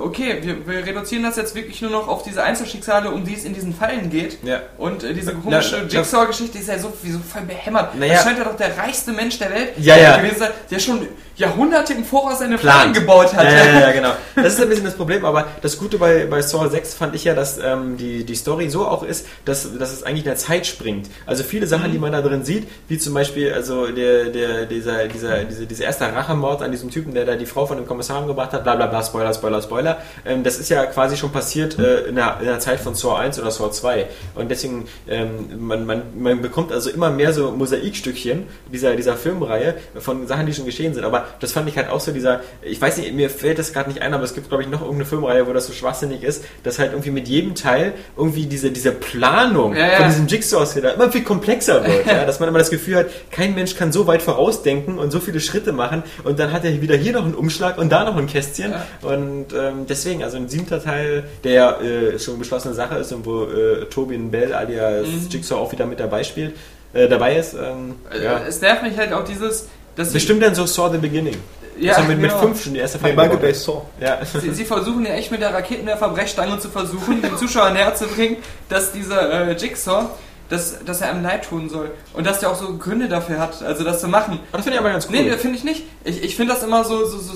okay, 0.00 0.38
wir, 0.42 0.66
wir 0.66 0.86
reduzieren 0.86 1.22
das 1.24 1.36
jetzt 1.36 1.54
wirklich 1.54 1.80
nur 1.82 1.90
noch 1.90 2.08
auf 2.08 2.22
diese 2.22 2.42
Einzelschicksale, 2.42 3.10
um 3.10 3.24
die 3.24 3.34
es 3.34 3.44
in 3.44 3.54
diesen 3.54 3.74
Fallen 3.74 4.10
geht. 4.10 4.38
Ja. 4.44 4.60
Und 4.78 5.04
äh, 5.04 5.14
diese 5.14 5.34
komische 5.34 5.86
Jigsaw-Geschichte 5.88 6.58
ist 6.58 6.68
ja 6.68 6.78
so, 6.78 6.92
wie 7.02 7.10
so 7.10 7.18
voll 7.18 7.42
behämmert. 7.42 7.94
Naja. 7.98 8.14
Das 8.14 8.24
scheint 8.24 8.38
ja 8.38 8.44
doch 8.44 8.56
der 8.56 8.76
reichste 8.78 9.12
Mensch 9.12 9.38
der 9.38 9.50
Welt 9.50 9.70
Ja, 9.78 9.96
ja. 9.96 10.16
gewesen 10.18 10.38
sein, 10.38 10.50
der 10.70 10.78
schon 10.78 11.06
Jahrhunderte 11.42 11.92
im 11.92 12.04
Voraus 12.04 12.38
seine. 12.38 12.56
Fallen 12.58 12.92
gebaut 12.92 13.34
hat. 13.34 13.44
Ja, 13.44 13.52
ja, 13.66 13.80
ja, 13.80 13.92
genau. 13.98 14.12
Das 14.36 14.54
ist 14.54 14.60
ein 14.62 14.68
bisschen 14.68 14.84
das 14.84 14.94
Problem, 14.94 15.24
aber 15.24 15.46
das 15.60 15.76
Gute 15.78 15.98
bei, 15.98 16.26
bei 16.26 16.40
Saw 16.42 16.68
6 16.68 16.94
fand 16.94 17.14
ich 17.14 17.24
ja, 17.24 17.34
dass 17.34 17.58
ähm, 17.58 17.96
die, 17.96 18.24
die 18.24 18.34
Story 18.34 18.70
so 18.70 18.86
auch 18.86 19.02
ist, 19.02 19.26
dass, 19.44 19.76
dass 19.78 19.92
es 19.92 20.02
eigentlich 20.02 20.20
in 20.24 20.30
der 20.30 20.36
Zeit 20.36 20.66
springt. 20.66 21.08
Also 21.26 21.42
viele 21.44 21.66
Sachen, 21.66 21.88
Mhm. 21.88 21.92
die 21.92 21.98
man 21.98 22.12
da 22.12 22.22
drin 22.22 22.44
sieht, 22.44 22.68
wie 22.88 22.98
zum 22.98 23.14
Beispiel 23.14 23.52
also 23.52 23.86
der, 23.88 24.26
der, 24.26 24.66
dieser, 24.66 25.08
dieser, 25.08 25.44
diese, 25.44 25.66
dieser 25.66 25.84
erste 25.84 26.04
Rachemord 26.04 26.62
an 26.62 26.70
diesem 26.70 26.90
Typen, 26.90 27.12
der 27.14 27.24
da 27.24 27.34
die 27.34 27.46
Frau 27.46 27.66
von 27.66 27.76
dem 27.76 27.86
Kommissar 27.86 28.20
umgebracht 28.20 28.52
hat, 28.52 28.62
bla 28.62 28.76
bla 28.76 28.86
bla, 28.86 29.02
Spoiler, 29.02 29.34
Spoiler, 29.34 29.60
Spoiler, 29.62 29.98
ähm, 30.24 30.44
das 30.44 30.58
ist 30.58 30.68
ja 30.68 30.86
quasi 30.86 31.16
schon 31.16 31.30
passiert 31.32 31.78
äh, 31.78 32.02
in, 32.02 32.14
der, 32.14 32.36
in 32.40 32.46
der 32.46 32.60
Zeit 32.60 32.78
von 32.80 32.94
Saw 32.94 33.16
1 33.16 33.40
oder 33.40 33.50
Saw 33.50 33.70
2. 33.70 34.06
Und 34.36 34.50
deswegen, 34.50 34.86
ähm, 35.08 35.48
man, 35.58 35.84
man, 35.86 36.02
man 36.16 36.40
bekommt 36.40 36.70
also 36.72 36.90
immer 36.90 37.10
mehr 37.10 37.32
so 37.32 37.50
Mosaikstückchen 37.50 38.46
dieser, 38.72 38.94
dieser 38.96 39.16
Filmreihe 39.16 39.74
von 39.98 40.26
Sachen, 40.26 40.46
die 40.46 40.54
schon 40.54 40.66
geschehen 40.66 40.94
sind. 40.94 41.04
Aber 41.04 41.26
das 41.40 41.52
fand 41.52 41.68
ich 41.68 41.76
halt 41.76 41.88
auch 41.90 42.00
so 42.00 42.12
dieser, 42.12 42.40
ich 42.62 42.80
weiß 42.80 42.96
nicht, 42.98 43.12
mir 43.14 43.30
fällt 43.30 43.58
das 43.58 43.72
gerade 43.72 43.88
nicht 43.90 44.02
ein, 44.02 44.14
aber 44.14 44.24
es 44.24 44.34
gibt, 44.34 44.48
glaube 44.48 44.62
ich, 44.62 44.68
noch 44.68 44.80
irgendeine 44.80 45.06
Filmreihe, 45.06 45.46
wo 45.46 45.52
das 45.52 45.66
so 45.66 45.72
schwachsinnig 45.72 46.22
ist, 46.22 46.44
dass 46.62 46.78
halt 46.78 46.92
irgendwie 46.92 47.10
mit 47.10 47.28
jedem 47.28 47.54
Teil 47.54 47.92
irgendwie 48.16 48.46
diese, 48.46 48.70
diese 48.70 48.92
Planung 48.92 49.74
Ja, 49.76 49.86
ja. 49.86 49.96
von 49.98 50.06
diesem 50.08 50.26
Jigsaws 50.26 50.76
wieder 50.76 50.94
immer 50.94 51.10
viel 51.10 51.22
komplexer 51.22 51.84
wird. 51.86 52.06
ja? 52.06 52.24
Dass 52.24 52.40
man 52.40 52.48
immer 52.48 52.58
das 52.58 52.70
Gefühl 52.70 52.96
hat, 52.96 53.06
kein 53.30 53.54
Mensch 53.54 53.76
kann 53.76 53.92
so 53.92 54.06
weit 54.06 54.22
vorausdenken 54.22 54.98
und 54.98 55.10
so 55.10 55.20
viele 55.20 55.40
Schritte 55.40 55.72
machen 55.72 56.02
und 56.24 56.38
dann 56.38 56.52
hat 56.52 56.64
er 56.64 56.80
wieder 56.80 56.96
hier 56.96 57.12
noch 57.12 57.24
einen 57.24 57.34
Umschlag 57.34 57.78
und 57.78 57.90
da 57.90 58.04
noch 58.04 58.16
ein 58.16 58.26
Kästchen. 58.26 58.72
Und 59.02 59.46
ähm, 59.52 59.86
deswegen, 59.88 60.22
also 60.22 60.36
ein 60.36 60.48
siebter 60.48 60.82
Teil, 60.82 61.24
der 61.44 61.80
äh, 61.80 62.18
schon 62.18 62.38
beschlossene 62.38 62.74
Sache 62.74 62.96
ist 62.96 63.12
und 63.12 63.26
wo 63.26 63.44
äh, 63.44 63.86
Tobin 63.86 64.30
Bell 64.30 64.52
alias 64.52 65.06
Mhm. 65.06 65.28
Jigsaw 65.30 65.56
auch 65.60 65.72
wieder 65.72 65.86
mit 65.86 66.00
dabei 66.00 66.22
spielt, 66.24 66.54
äh, 66.92 67.08
dabei 67.08 67.36
ist. 67.36 67.54
Ähm, 67.54 67.96
Äh, 68.12 68.24
ja. 68.24 68.40
Es 68.46 68.60
nervt 68.60 68.82
mich 68.82 68.96
halt 68.98 69.12
auch 69.12 69.24
dieses, 69.24 69.68
sie, 69.96 70.12
Bestimmt 70.14 70.42
dann 70.42 70.54
so 70.54 70.66
Saw 70.66 70.90
the 70.90 70.98
Beginning. 70.98 71.36
Ja, 71.78 71.94
also 71.94 72.08
mit, 72.08 72.18
mit 72.18 72.30
genau. 72.30 72.42
fünf 72.42 72.62
schon 72.62 72.74
die 72.74 72.80
erste 72.80 72.98
Nee, 72.98 73.14
Folge 73.14 73.22
gebaut. 73.22 73.40
Bay 73.40 73.54
Saw. 73.54 73.82
Ja. 74.00 74.18
Sie, 74.40 74.52
sie 74.52 74.64
versuchen 74.64 75.04
ja 75.06 75.14
echt 75.14 75.30
mit 75.30 75.40
der 75.40 75.52
Raketenwerfer-Brechstange 75.54 76.58
zu 76.58 76.68
versuchen, 76.68 77.22
dem 77.22 77.36
Zuschauer 77.36 77.70
näher 77.70 77.94
zu 77.94 78.06
bringen, 78.06 78.36
dass 78.68 78.92
dieser 78.92 79.48
äh, 79.48 79.56
Jigsaw, 79.56 80.10
dass, 80.52 80.84
dass 80.84 81.00
er 81.00 81.10
einem 81.10 81.22
leid 81.22 81.44
tun 81.48 81.68
soll. 81.68 81.90
Und 82.12 82.26
dass 82.26 82.40
der 82.40 82.50
auch 82.50 82.56
so 82.56 82.76
Gründe 82.76 83.08
dafür 83.08 83.38
hat, 83.38 83.62
also 83.62 83.82
das 83.84 84.00
zu 84.00 84.08
machen. 84.08 84.38
Aber 84.50 84.58
das 84.58 84.64
finde 84.64 84.74
ich 84.74 84.80
aber 84.80 84.90
ganz 84.92 85.06
cool. 85.06 85.12
Nee, 85.16 85.30
finde 85.38 85.56
ich 85.56 85.64
nicht. 85.64 85.84
Ich, 86.04 86.22
ich 86.22 86.36
finde 86.36 86.52
das 86.54 86.62
immer 86.62 86.84
so. 86.84 87.04
so, 87.06 87.18
so 87.18 87.32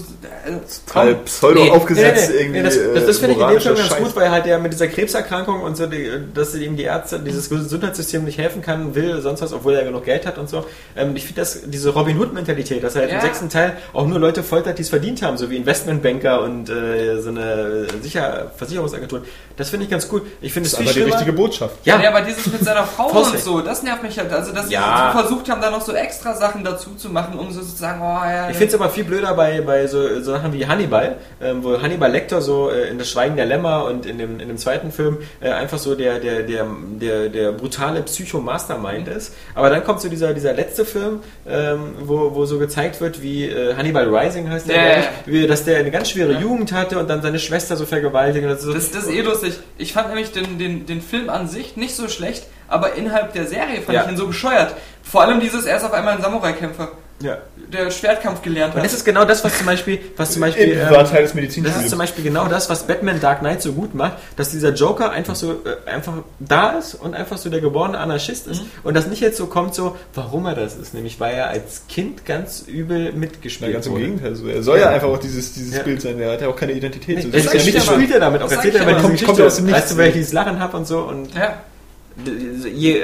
äh, 0.46 0.52
Total 0.86 1.14
pseudo 1.24 1.64
Nee. 1.64 1.70
aufgesetzt 1.70 2.28
Nee, 2.30 2.34
nee, 2.36 2.40
irgendwie. 2.42 2.58
nee, 2.58 2.64
das, 2.64 2.78
das, 2.94 3.06
das 3.06 3.18
finde 3.18 3.34
ich 3.36 3.40
in 3.40 3.48
dem 3.48 3.60
Film 3.60 3.74
ganz 3.76 3.88
Scheiß. 3.88 3.98
gut, 3.98 4.16
weil 4.16 4.30
halt 4.30 4.44
der 4.46 4.58
mit 4.58 4.72
dieser 4.72 4.88
Krebserkrankung 4.88 5.62
und 5.62 5.76
so, 5.76 5.86
die, 5.86 6.10
dass 6.34 6.54
ihm 6.54 6.76
die 6.76 6.82
Ärzte, 6.84 7.18
dieses 7.20 7.48
Gesundheitssystem 7.48 8.24
nicht 8.24 8.38
helfen 8.38 8.60
kann, 8.62 8.94
will, 8.94 9.20
sonst 9.22 9.40
was, 9.40 9.52
obwohl 9.52 9.74
er 9.74 9.84
genug 9.84 10.04
Geld 10.04 10.26
hat 10.26 10.36
und 10.38 10.48
so. 10.50 10.64
Ähm, 10.96 11.16
ich 11.16 11.24
finde 11.24 11.40
das, 11.40 11.60
diese 11.64 11.90
Robin 11.90 12.18
Hood-Mentalität, 12.18 12.82
dass 12.82 12.94
er 12.96 13.02
halt 13.02 13.10
Ja. 13.12 13.16
im 13.16 13.22
sechsten 13.22 13.48
Teil 13.48 13.76
auch 13.92 14.06
nur 14.06 14.18
Leute 14.18 14.42
foltert, 14.42 14.78
die 14.78 14.82
es 14.82 14.90
verdient 14.90 15.22
haben, 15.22 15.36
so 15.38 15.48
wie 15.50 15.56
Investmentbanker 15.56 16.42
und 16.42 16.68
äh, 16.68 17.20
so 17.20 17.30
eine 17.30 17.86
Sicher 18.02 18.52
Versicherungsagentur. 18.56 19.22
Das 19.56 19.70
finde 19.70 19.84
ich 19.84 19.90
ganz 19.90 20.06
gut. 20.08 20.22
Ich 20.42 20.52
finde 20.52 20.68
es 20.68 20.76
viel 20.76 20.84
aber 20.86 20.92
die 20.94 21.02
richtige 21.02 21.32
Botschaft. 21.32 21.76
Ja, 21.84 21.98
Ja, 22.00 22.10
aber 22.10 22.20
dieses 22.20 22.46
mit 22.46 22.62
seiner 22.62 22.84
Frau 22.84 23.05
und 23.06 23.12
Faustrecht. 23.14 23.44
so, 23.44 23.60
das 23.60 23.82
nervt 23.82 24.02
mich 24.02 24.18
halt. 24.18 24.32
Also, 24.32 24.52
dass 24.52 24.70
Ja. 24.70 25.12
sie 25.14 25.20
versucht 25.20 25.48
haben, 25.50 25.60
da 25.60 25.70
noch 25.70 25.80
so 25.82 25.92
extra 25.92 26.34
Sachen 26.34 26.64
dazu 26.64 26.90
zu 26.96 27.08
machen, 27.10 27.38
um 27.38 27.50
so 27.50 27.60
zu 27.60 27.76
sagen, 27.76 28.00
oh 28.02 28.24
ja. 28.24 28.50
Ich 28.50 28.56
finde 28.56 28.74
es 28.74 28.80
aber 28.80 28.90
viel 28.90 29.04
blöder 29.04 29.34
bei, 29.34 29.60
bei 29.60 29.86
so, 29.86 30.20
so 30.22 30.32
Sachen 30.32 30.52
wie 30.52 30.66
Hannibal, 30.66 31.16
ähm, 31.42 31.62
wo 31.64 31.80
Hannibal 31.80 32.10
Lecter 32.10 32.40
so 32.40 32.70
äh, 32.70 32.88
in 32.88 32.98
das 32.98 33.10
Schweigen 33.10 33.36
der 33.36 33.46
Lämmer 33.46 33.84
und 33.84 34.06
in 34.06 34.18
dem, 34.18 34.40
in 34.40 34.48
dem 34.48 34.58
zweiten 34.58 34.92
Film 34.92 35.18
äh, 35.40 35.50
einfach 35.50 35.78
so 35.78 35.94
der, 35.94 36.18
der, 36.18 36.42
der, 36.42 36.66
der, 37.00 37.28
der 37.28 37.52
brutale 37.52 38.02
Psycho-Mastermind 38.02 39.08
ist. 39.08 39.34
Aber 39.54 39.70
dann 39.70 39.84
kommt 39.84 40.00
so 40.00 40.08
dieser, 40.08 40.34
dieser 40.34 40.52
letzte 40.52 40.84
Film, 40.84 41.20
ähm, 41.48 41.94
wo, 42.02 42.34
wo 42.34 42.44
so 42.46 42.58
gezeigt 42.58 43.00
wird, 43.00 43.22
wie 43.22 43.44
äh, 43.48 43.74
Hannibal 43.76 44.14
Rising 44.14 44.50
heißt 44.50 44.68
der, 44.68 44.76
Ja, 44.76 44.82
ja, 44.88 44.98
ich, 44.98 45.32
wie, 45.32 45.46
dass 45.46 45.64
der 45.64 45.78
eine 45.78 45.90
ganz 45.90 46.10
schwere 46.10 46.32
Jugend 46.40 46.72
hatte 46.72 46.98
und 46.98 47.08
dann 47.08 47.22
seine 47.22 47.38
Schwester 47.38 47.76
so 47.76 47.86
vergewaltigt. 47.86 48.46
Und 48.46 48.60
so. 48.60 48.72
Das, 48.72 48.90
das 48.90 49.04
ist 49.04 49.10
eh 49.10 49.22
lustig. 49.22 49.54
Ich 49.78 49.92
fand 49.92 50.08
nämlich 50.08 50.32
den, 50.32 50.58
den, 50.58 50.86
den 50.86 51.00
Film 51.00 51.28
an 51.30 51.48
sich 51.48 51.76
nicht 51.76 51.94
so 51.94 52.08
schlecht, 52.08 52.46
aber 52.68 52.94
innerhalb 52.94 53.32
der 53.32 53.46
Serie 53.46 53.80
fand 53.82 53.94
Ja. 53.96 54.04
ich 54.04 54.10
ihn 54.12 54.16
so 54.16 54.26
bescheuert. 54.26 54.74
Vor 55.02 55.22
allem 55.22 55.40
dieses, 55.40 55.66
er 55.66 55.76
ist 55.76 55.84
auf 55.84 55.92
einmal 55.92 56.16
ein 56.16 56.22
Samurai-Kämpfer, 56.22 56.88
ja. 57.22 57.38
der 57.72 57.90
Schwertkampf 57.92 58.42
gelernt 58.42 58.74
Und 58.74 58.80
hat. 58.80 58.86
das 58.86 58.92
ist 58.92 59.04
genau 59.04 59.24
das, 59.24 59.44
was 59.44 59.56
zum 59.56 59.64
Beispiel, 59.66 60.00
was 60.16 60.32
zum 60.32 60.40
Beispiel, 60.40 60.72
ähm, 60.72 60.90
war 60.90 61.08
Teil 61.08 61.22
des 61.22 61.32
Das 61.62 61.76
ist 61.80 61.90
zum 61.90 61.98
Beispiel 62.00 62.24
genau 62.24 62.46
das, 62.48 62.68
was 62.68 62.82
Batman 62.88 63.20
Dark 63.20 63.38
Knight 63.38 63.62
so 63.62 63.72
gut 63.72 63.94
macht, 63.94 64.14
dass 64.36 64.50
dieser 64.50 64.74
Joker 64.74 65.12
einfach 65.12 65.36
so 65.36 65.52
äh, 65.52 65.88
einfach 65.88 66.14
da 66.40 66.70
ist 66.70 66.96
und 66.96 67.14
einfach 67.14 67.38
so 67.38 67.48
der 67.50 67.60
geborene 67.60 67.98
Anarchist 67.98 68.48
ist 68.48 68.62
und 68.82 68.94
das 68.94 69.06
nicht 69.06 69.20
jetzt 69.20 69.36
so 69.38 69.46
kommt 69.46 69.76
so, 69.76 69.96
warum 70.12 70.44
er 70.46 70.56
das 70.56 70.74
ist, 70.74 70.92
nämlich 70.92 71.20
weil 71.20 71.36
er 71.36 71.48
als 71.50 71.82
Kind 71.88 72.26
ganz 72.26 72.64
übel 72.66 73.12
mitgespielt 73.12 73.72
ganz 73.74 73.86
im 73.86 73.92
wurde. 73.92 74.02
Gegenteil. 74.02 74.34
So. 74.34 74.48
Er 74.48 74.62
soll 74.64 74.80
ja, 74.80 74.88
einfach 74.90 75.08
auch 75.08 75.18
dieses, 75.18 75.54
dieses 75.54 75.76
Ja. 75.76 75.82
Bild 75.84 76.02
sein. 76.02 76.18
Er 76.20 76.32
hat 76.32 76.40
ja 76.40 76.48
auch 76.48 76.56
keine 76.56 76.72
Identität. 76.72 77.22
so. 77.22 77.28
Das 77.28 77.44
Das 77.44 77.54
er 77.54 77.60
ja 77.62 77.80
aber. 77.82 77.92
spielt 77.92 78.10
er 78.10 78.20
damit 78.20 78.42
auch. 78.42 78.48
Das 78.48 78.56
Erzählt 78.56 78.74
er 78.74 78.84
diese 78.86 79.00
Kommt- 79.00 79.24
kommt 79.24 79.40
aus 79.40 79.56
dem 79.56 79.66
Nichts. 79.66 79.80
weißt 79.82 79.92
du, 79.92 79.96
weil 79.98 80.08
ich 80.08 80.14
dieses 80.14 80.32
Lachen 80.32 80.58
habe 80.58 80.76
und 80.76 80.86
so 80.88 80.98
und 81.02 81.32
ja. 81.34 81.54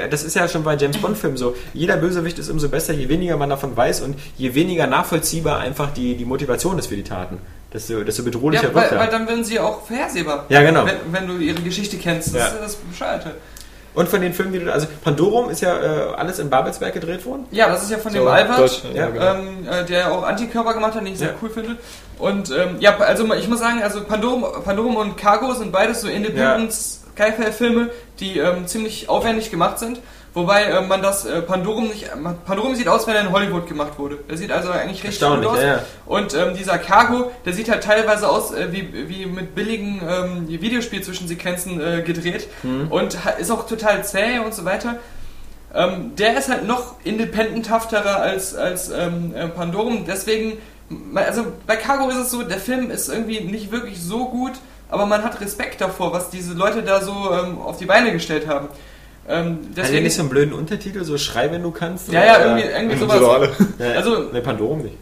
Das 0.09 0.23
ist 0.23 0.35
ja 0.35 0.47
schon 0.47 0.63
bei 0.63 0.75
James 0.75 0.97
Bond 0.97 1.17
Filmen 1.17 1.37
so. 1.37 1.55
Jeder 1.73 1.97
Bösewicht 1.97 2.39
ist 2.39 2.49
umso 2.49 2.67
besser, 2.69 2.93
je 2.93 3.09
weniger 3.09 3.37
man 3.37 3.49
davon 3.49 3.75
weiß 3.77 4.01
und 4.01 4.15
je 4.37 4.55
weniger 4.55 4.87
nachvollziehbar 4.87 5.59
einfach 5.59 5.91
die, 5.93 6.15
die 6.15 6.25
Motivation 6.25 6.79
ist 6.79 6.87
für 6.87 6.95
die 6.95 7.03
Taten. 7.03 7.37
Desto, 7.71 8.03
desto 8.03 8.23
bedrohlicher 8.23 8.63
Ja, 8.69 8.73
wird 8.73 8.91
weil, 8.91 8.91
er. 8.91 8.99
weil 8.99 9.09
dann 9.09 9.27
werden 9.27 9.43
sie 9.43 9.59
auch 9.59 9.85
vorhersehbar. 9.85 10.45
Ja, 10.49 10.61
genau. 10.61 10.85
Wenn, 10.85 10.97
wenn 11.11 11.27
du 11.27 11.37
ihre 11.37 11.61
Geschichte 11.61 11.97
kennst. 11.97 12.33
Das 12.33 12.41
Ja. 12.41 12.47
ist 12.47 12.59
das 12.61 12.75
Bescheuerte. 12.75 13.31
Und 13.95 14.09
von 14.09 14.21
den 14.21 14.33
Filmen, 14.33 14.53
die 14.53 14.59
du, 14.59 14.73
also 14.73 14.87
Pandorum 15.03 15.51
ist 15.51 15.61
ja 15.61 15.79
äh, 15.79 16.13
alles 16.15 16.39
in 16.39 16.49
Babelsberg 16.49 16.93
gedreht 16.95 17.23
worden. 17.27 17.45
Ja, 17.51 17.69
das 17.69 17.83
ist 17.83 17.91
ja 17.91 17.99
von 17.99 18.11
dem 18.11 18.23
So, 18.23 18.29
Albert, 18.29 18.57
Deutsch, 18.59 18.81
ja, 18.91 19.01
Ja, 19.01 19.09
genau. 19.11 19.33
ähm, 19.35 19.67
äh, 19.69 19.85
der 19.85 20.11
auch 20.11 20.23
Antikörper 20.23 20.73
gemacht 20.73 20.95
hat, 20.95 21.01
den 21.01 21.13
ich 21.13 21.19
sehr 21.19 21.35
cool 21.43 21.49
finde. 21.51 21.77
Und 22.17 22.49
ähm, 22.49 22.77
ja, 22.79 22.97
also 22.97 23.31
ich 23.35 23.47
muss 23.47 23.59
sagen, 23.59 23.83
also 23.83 24.03
Pandorum, 24.03 24.43
Pandorum 24.63 24.95
und 24.95 25.15
Cargo 25.17 25.53
sind 25.53 25.71
beides 25.71 26.01
so 26.01 26.07
Independence 26.07 27.02
Sci-Fi-Filme, 27.15 27.89
die 28.19 28.37
ähm, 28.39 28.67
ziemlich 28.67 29.09
aufwendig 29.09 29.51
gemacht 29.51 29.79
sind. 29.79 29.99
Wobei 30.35 30.63
äh, 30.63 30.81
man 30.81 31.03
das 31.03 31.25
äh, 31.25 31.43
Pandorum 31.43 31.89
nicht. 31.89 32.09
Pandorum 32.45 32.73
sieht 32.75 32.87
aus, 32.87 33.05
wenn 33.05 33.13
er 33.15 33.21
in 33.21 33.31
Hollywood 33.31 33.67
gemacht 33.67 33.99
wurde. 33.99 34.17
Der 34.27 34.35
sieht 34.35 34.51
also 34.51 34.71
eigentlich 34.71 35.03
richtig 35.03 35.21
gut 35.27 35.45
aus. 35.45 35.59
ja, 35.61 35.67
ja. 35.67 35.79
Und 36.07 36.33
ähm, 36.33 36.55
dieser 36.57 36.79
Cargo, 36.79 37.31
der 37.45 37.53
sieht 37.53 37.69
halt 37.69 37.83
teilweise 37.83 38.27
aus 38.27 38.51
äh, 38.51 38.71
wie, 38.71 39.07
wie 39.07 39.27
mit 39.27 39.53
billigen 39.53 40.01
ähm, 40.07 40.47
Videospielzwischensequenzen 40.49 41.79
äh, 41.79 42.01
gedreht 42.01 42.47
Mhm. 42.63 42.87
und 42.91 43.17
ist 43.39 43.51
auch 43.51 43.67
total 43.67 44.03
zäh 44.03 44.39
und 44.39 44.55
so 44.55 44.65
weiter. 44.65 44.95
Ähm, 45.75 46.15
der 46.15 46.37
ist 46.37 46.49
halt 46.49 46.65
noch 46.67 46.95
independenthafterer 47.03 48.17
als, 48.17 48.55
als 48.55 48.89
ähm, 48.89 49.33
äh, 49.35 49.47
Pandorum. 49.47 50.05
Deswegen, 50.07 50.57
also 51.15 51.45
bei 51.67 51.75
Cargo 51.75 52.09
ist 52.09 52.17
es 52.17 52.31
so, 52.31 52.43
der 52.43 52.59
Film 52.59 52.89
ist 52.91 53.09
irgendwie 53.09 53.41
nicht 53.41 53.71
wirklich 53.71 54.01
so 54.01 54.25
gut, 54.29 54.53
aber 54.89 55.05
man 55.05 55.23
hat 55.23 55.39
Respekt 55.41 55.81
davor, 55.81 56.13
was 56.13 56.29
diese 56.29 56.53
Leute 56.53 56.83
da 56.83 57.01
so 57.01 57.11
ähm, 57.31 57.59
auf 57.61 57.77
die 57.77 57.85
Beine 57.85 58.11
gestellt 58.11 58.47
haben. 58.47 58.67
Ähm, 59.25 59.59
Hat 59.69 59.77
der 59.77 59.83
deswegen, 59.85 60.03
nicht 60.03 60.15
so 60.15 60.21
einen 60.21 60.29
blöden 60.29 60.53
Untertitel, 60.53 61.03
so 61.05 61.17
Schrei, 61.17 61.49
wenn 61.49 61.63
du 61.63 61.71
kannst? 61.71 62.11
ja, 62.11 62.25
ja, 62.25 62.45
irgendwie, 62.45 62.67
irgendwie 62.67 62.97
sowas. 62.97 63.49
Ja, 63.79 63.91
Also- 63.93 64.23
ne, 64.33 64.41
Pandorum 64.41 64.81
nicht. 64.81 64.95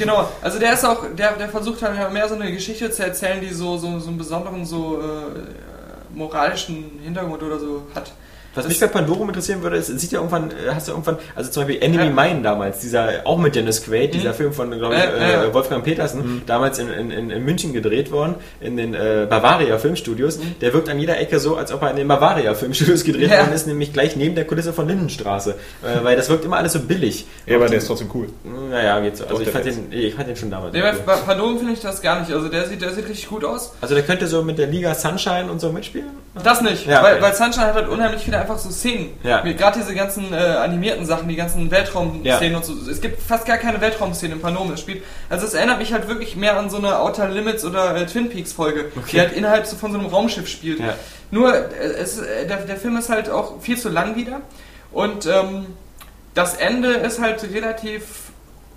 Genau, 0.00 0.28
also 0.42 0.58
der 0.58 0.72
ist 0.72 0.84
auch, 0.84 1.04
der, 1.16 1.34
der 1.34 1.48
versucht 1.48 1.80
halt 1.82 2.12
mehr 2.12 2.28
so 2.28 2.34
eine 2.34 2.50
Geschichte 2.50 2.90
zu 2.90 3.04
erzählen, 3.04 3.40
die 3.40 3.54
so, 3.54 3.78
so, 3.78 4.00
so 4.00 4.08
einen 4.08 4.18
besonderen, 4.18 4.66
so 4.66 5.00
äh, 5.00 6.16
moralischen 6.16 6.98
Hintergrund 7.04 7.42
oder 7.42 7.58
so 7.58 7.82
hat. 7.94 8.10
Was 8.54 8.66
mich 8.66 8.80
bei 8.80 8.86
Pandorum 8.88 9.28
interessieren 9.28 9.62
würde, 9.62 9.76
ist, 9.76 9.86
sieht 9.86 10.10
ja 10.10 10.18
irgendwann, 10.18 10.50
äh, 10.50 10.74
hast 10.74 10.88
du 10.88 10.92
irgendwann, 10.92 11.18
also 11.36 11.50
zum 11.50 11.62
Beispiel 11.64 11.82
Enemy 11.82 12.04
Ja. 12.06 12.10
Mine 12.10 12.42
damals, 12.42 12.80
dieser, 12.80 13.24
auch 13.24 13.38
mit 13.38 13.54
Dennis 13.54 13.82
Quaid, 13.84 14.14
dieser 14.14 14.34
Film 14.34 14.52
von, 14.52 14.70
glaube 14.70 14.94
ich, 14.96 15.00
Äh, 15.00 15.44
äh, 15.44 15.48
äh. 15.48 15.54
Wolfgang 15.54 15.84
Petersen, 15.84 16.42
damals 16.46 16.78
in, 16.78 16.88
in, 16.88 17.30
in, 17.30 17.44
München 17.44 17.72
gedreht 17.72 18.10
worden, 18.10 18.34
in 18.60 18.76
den 18.76 18.94
äh, 18.94 19.26
Bavaria 19.28 19.78
Filmstudios. 19.78 20.38
Der 20.60 20.72
wirkt 20.72 20.88
an 20.88 20.98
jeder 20.98 21.18
Ecke 21.20 21.38
so, 21.38 21.56
als 21.56 21.72
ob 21.72 21.82
er 21.82 21.90
in 21.90 21.96
den 21.96 22.08
Bavaria 22.08 22.54
Filmstudios 22.54 23.04
gedreht 23.04 23.30
Ja. 23.30 23.40
worden 23.40 23.52
ist, 23.52 23.66
nämlich 23.66 23.92
gleich 23.92 24.16
neben 24.16 24.34
der 24.34 24.46
Kulisse 24.46 24.72
von 24.72 24.88
Lindenstraße. 24.88 25.50
Äh, 25.82 26.02
weil 26.04 26.16
das 26.16 26.28
wirkt 26.28 26.44
immer 26.44 26.56
alles 26.56 26.72
so 26.72 26.80
billig. 26.80 27.26
Ja, 27.46 27.56
aber 27.56 27.66
der 27.68 27.78
ist 27.78 27.86
trotzdem 27.86 28.10
cool. 28.14 28.28
Naja, 28.70 28.98
geht 29.00 29.16
so. 29.16 29.24
Also 29.24 29.36
Doch, 29.38 29.42
ich 29.42 29.50
fand, 29.50 29.66
den, 29.66 29.92
ich 29.92 30.14
fand 30.14 30.28
den 30.28 30.36
schon 30.36 30.50
damals. 30.50 30.72
Nee, 30.72 30.82
cool. 30.82 30.98
bei 31.06 31.14
Pandorum 31.16 31.58
finde 31.58 31.74
ich 31.74 31.80
das 31.80 32.02
gar 32.02 32.20
nicht. 32.20 32.32
Also 32.32 32.48
der 32.48 32.66
sieht, 32.66 32.82
der 32.82 32.90
sieht 32.92 33.08
richtig 33.08 33.28
gut 33.28 33.44
aus. 33.44 33.72
Also 33.80 33.94
der 33.94 34.04
könnte 34.04 34.26
so 34.26 34.42
mit 34.42 34.58
der 34.58 34.66
Liga 34.66 34.94
Sunshine 34.94 35.50
und 35.50 35.60
so 35.60 35.70
mitspielen? 35.70 36.08
Das 36.42 36.60
nicht, 36.60 36.86
Ja, 36.86 37.02
weil, 37.02 37.14
okay. 37.14 37.22
weil 37.22 37.34
Sunshine 37.34 37.66
hat 37.66 37.74
halt 37.74 37.88
unheimlich 37.88 38.22
viele 38.22 38.38
einfach 38.38 38.58
so 38.58 38.70
Szenen. 38.70 39.10
Ja. 39.22 39.40
Gerade 39.42 39.78
diese 39.80 39.94
ganzen 39.94 40.32
äh, 40.32 40.36
animierten 40.36 41.06
Sachen, 41.06 41.28
die 41.28 41.36
ganzen 41.36 41.70
Weltraum-Szenen 41.70 42.52
Ja. 42.52 42.56
und 42.58 42.64
so. 42.64 42.74
Es 42.90 43.00
gibt 43.00 43.20
fast 43.22 43.46
gar 43.46 43.56
keine 43.58 43.80
Weltraum-Szenen 43.80 44.36
im 44.36 44.40
Panom, 44.42 44.70
das 44.70 44.80
Spiel. 44.80 45.02
Also 45.30 45.46
es 45.46 45.54
erinnert 45.54 45.78
mich 45.78 45.92
halt 45.92 46.08
wirklich 46.08 46.36
mehr 46.36 46.58
an 46.58 46.70
so 46.70 46.76
eine 46.78 46.98
Outer 46.98 47.28
Limits 47.28 47.64
oder 47.64 47.96
äh, 47.96 48.06
Twin 48.06 48.28
Peaks 48.28 48.52
Folge, 48.52 48.86
die 49.12 49.20
halt 49.20 49.32
innerhalb 49.32 49.66
so 49.66 49.76
von 49.76 49.92
so 49.92 49.98
einem 49.98 50.08
Raumschiff 50.08 50.48
spielt. 50.48 50.80
Ja. 50.80 50.94
Nur, 51.30 51.54
äh, 51.54 51.60
es, 52.00 52.18
äh, 52.18 52.46
der, 52.46 52.58
der 52.58 52.76
Film 52.76 52.96
ist 52.96 53.08
halt 53.08 53.28
auch 53.30 53.60
viel 53.60 53.78
zu 53.78 53.88
lang 53.88 54.16
wieder. 54.16 54.40
Und 54.92 55.26
ähm, 55.26 55.66
das 56.34 56.54
Ende 56.56 56.88
ist 56.92 57.20
halt 57.20 57.42
relativ 57.52 58.02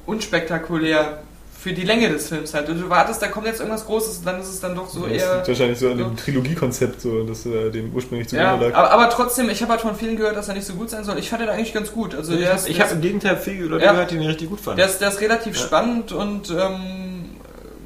unspektakulär 0.06 1.20
für 1.62 1.74
die 1.74 1.84
Länge 1.84 2.10
des 2.10 2.28
Films 2.30 2.54
halt. 2.56 2.68
Du 2.68 2.90
wartest, 2.90 3.22
da 3.22 3.28
kommt 3.28 3.46
jetzt 3.46 3.60
irgendwas 3.60 3.86
Großes 3.86 4.18
und 4.20 4.26
dann 4.26 4.40
ist 4.42 4.48
es 4.50 4.60
dann 4.60 4.74
doch 4.76 4.90
so 4.90 5.02
Das 5.06 5.12
eher... 5.12 5.36
liegt 5.36 5.48
wahrscheinlich 5.48 5.78
so 5.80 5.92
an 5.92 5.98
so. 6.00 6.04
dem 6.06 6.18
Trilogiekonzept, 6.18 7.00
so, 7.02 7.24
dass 7.24 7.46
äh, 7.46 7.70
dem 7.70 7.94
ursprünglich 7.94 8.32
Ja, 8.32 8.54
zugrunde 8.54 8.70
lag. 8.70 8.76
aber, 8.78 8.92
aber 8.92 9.10
trotzdem, 9.12 9.50
ich 9.50 9.62
habe 9.62 9.72
halt 9.74 9.82
von 9.82 9.96
vielen 9.96 10.18
gehört, 10.18 10.36
dass 10.36 10.48
er 10.48 10.56
nicht 10.56 10.66
so 10.66 10.74
gut 10.74 10.90
sein 10.90 11.04
soll. 11.04 11.20
Ich 11.20 11.30
fand 11.30 11.44
ihn 11.44 11.50
eigentlich 11.50 11.74
ganz 11.74 11.92
gut. 11.92 12.16
Also 12.16 12.34
Ich 12.34 12.40
der 12.40 12.54
habe 12.56 12.80
hab 12.80 12.92
im 12.94 13.02
Gegenteil 13.02 13.38
viele 13.38 13.66
Leute 13.66 13.86
Ja. 13.86 13.92
gehört, 13.92 14.10
die 14.12 14.16
ihn 14.16 14.24
richtig 14.24 14.50
gut 14.50 14.60
fanden. 14.60 14.78
der, 14.78 14.88
ist, 14.88 15.00
der 15.02 15.10
ist 15.10 15.22
relativ 15.22 15.56
spannend 15.58 16.12
und 16.12 16.50
ähm, 16.50 17.36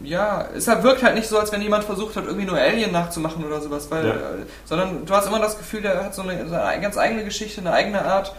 ja, 0.03 0.47
es 0.56 0.68
wirkt 0.68 1.03
halt 1.03 1.15
nicht 1.15 1.27
so, 1.27 1.38
als 1.38 1.52
wenn 1.52 1.61
jemand 1.61 1.84
versucht 1.84 2.15
hat, 2.15 2.26
irgendwie 2.27 2.45
nur 2.45 2.57
Alien 2.57 2.91
nachzumachen 2.91 3.43
oder 3.43 3.60
sowas, 3.60 3.88
weil, 3.89 4.06
Ja. 4.07 4.14
äh, 4.14 4.18
sondern 4.64 5.06
du 5.06 5.14
hast 5.14 5.27
immer 5.27 5.39
das 5.39 5.57
Gefühl, 5.57 5.81
der 5.81 6.02
hat 6.03 6.15
so 6.15 6.22
eine, 6.22 6.47
so 6.47 6.56
eine 6.56 6.81
ganz 6.81 6.97
eigene 6.97 7.23
Geschichte, 7.26 7.60
eine 7.61 7.72
eigene 7.73 8.06
Art. 8.06 8.34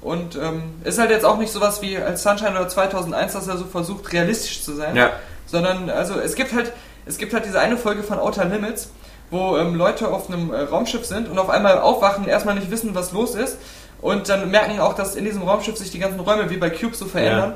Und 0.00 0.36
ähm, 0.36 0.62
ist 0.84 0.98
halt 0.98 1.10
jetzt 1.10 1.24
auch 1.24 1.38
nicht 1.38 1.52
sowas 1.52 1.82
wie 1.82 1.96
als 1.96 2.22
Sunshine 2.22 2.52
oder 2.52 2.68
2001, 2.68 3.32
dass 3.32 3.48
er 3.48 3.56
so 3.56 3.64
versucht, 3.64 4.12
realistisch 4.12 4.62
zu 4.62 4.74
sein. 4.74 4.94
ja. 4.94 5.12
sondern 5.46 5.90
also 5.90 6.18
es 6.20 6.34
gibt 6.34 6.52
halt 6.52 6.72
es 7.06 7.16
gibt 7.16 7.32
halt 7.32 7.46
diese 7.46 7.58
eine 7.58 7.76
Folge 7.76 8.02
von 8.02 8.18
Outer 8.18 8.44
Limits, 8.44 8.90
wo 9.30 9.56
ähm, 9.56 9.74
Leute 9.74 10.08
auf 10.08 10.28
einem 10.28 10.52
äh, 10.52 10.60
Raumschiff 10.60 11.06
sind 11.06 11.28
und 11.28 11.38
auf 11.38 11.48
einmal 11.48 11.78
aufwachen, 11.78 12.28
erstmal 12.28 12.54
nicht 12.54 12.70
wissen, 12.70 12.94
was 12.94 13.12
los 13.12 13.34
ist 13.34 13.58
und 14.00 14.28
dann 14.28 14.50
merken 14.50 14.78
auch, 14.78 14.94
dass 14.94 15.16
in 15.16 15.24
diesem 15.24 15.42
Raumschiff 15.42 15.76
sich 15.76 15.90
die 15.90 15.98
ganzen 15.98 16.20
Räume 16.20 16.50
wie 16.50 16.58
bei 16.58 16.70
Cube 16.70 16.94
so 16.94 17.06
verändern 17.06 17.54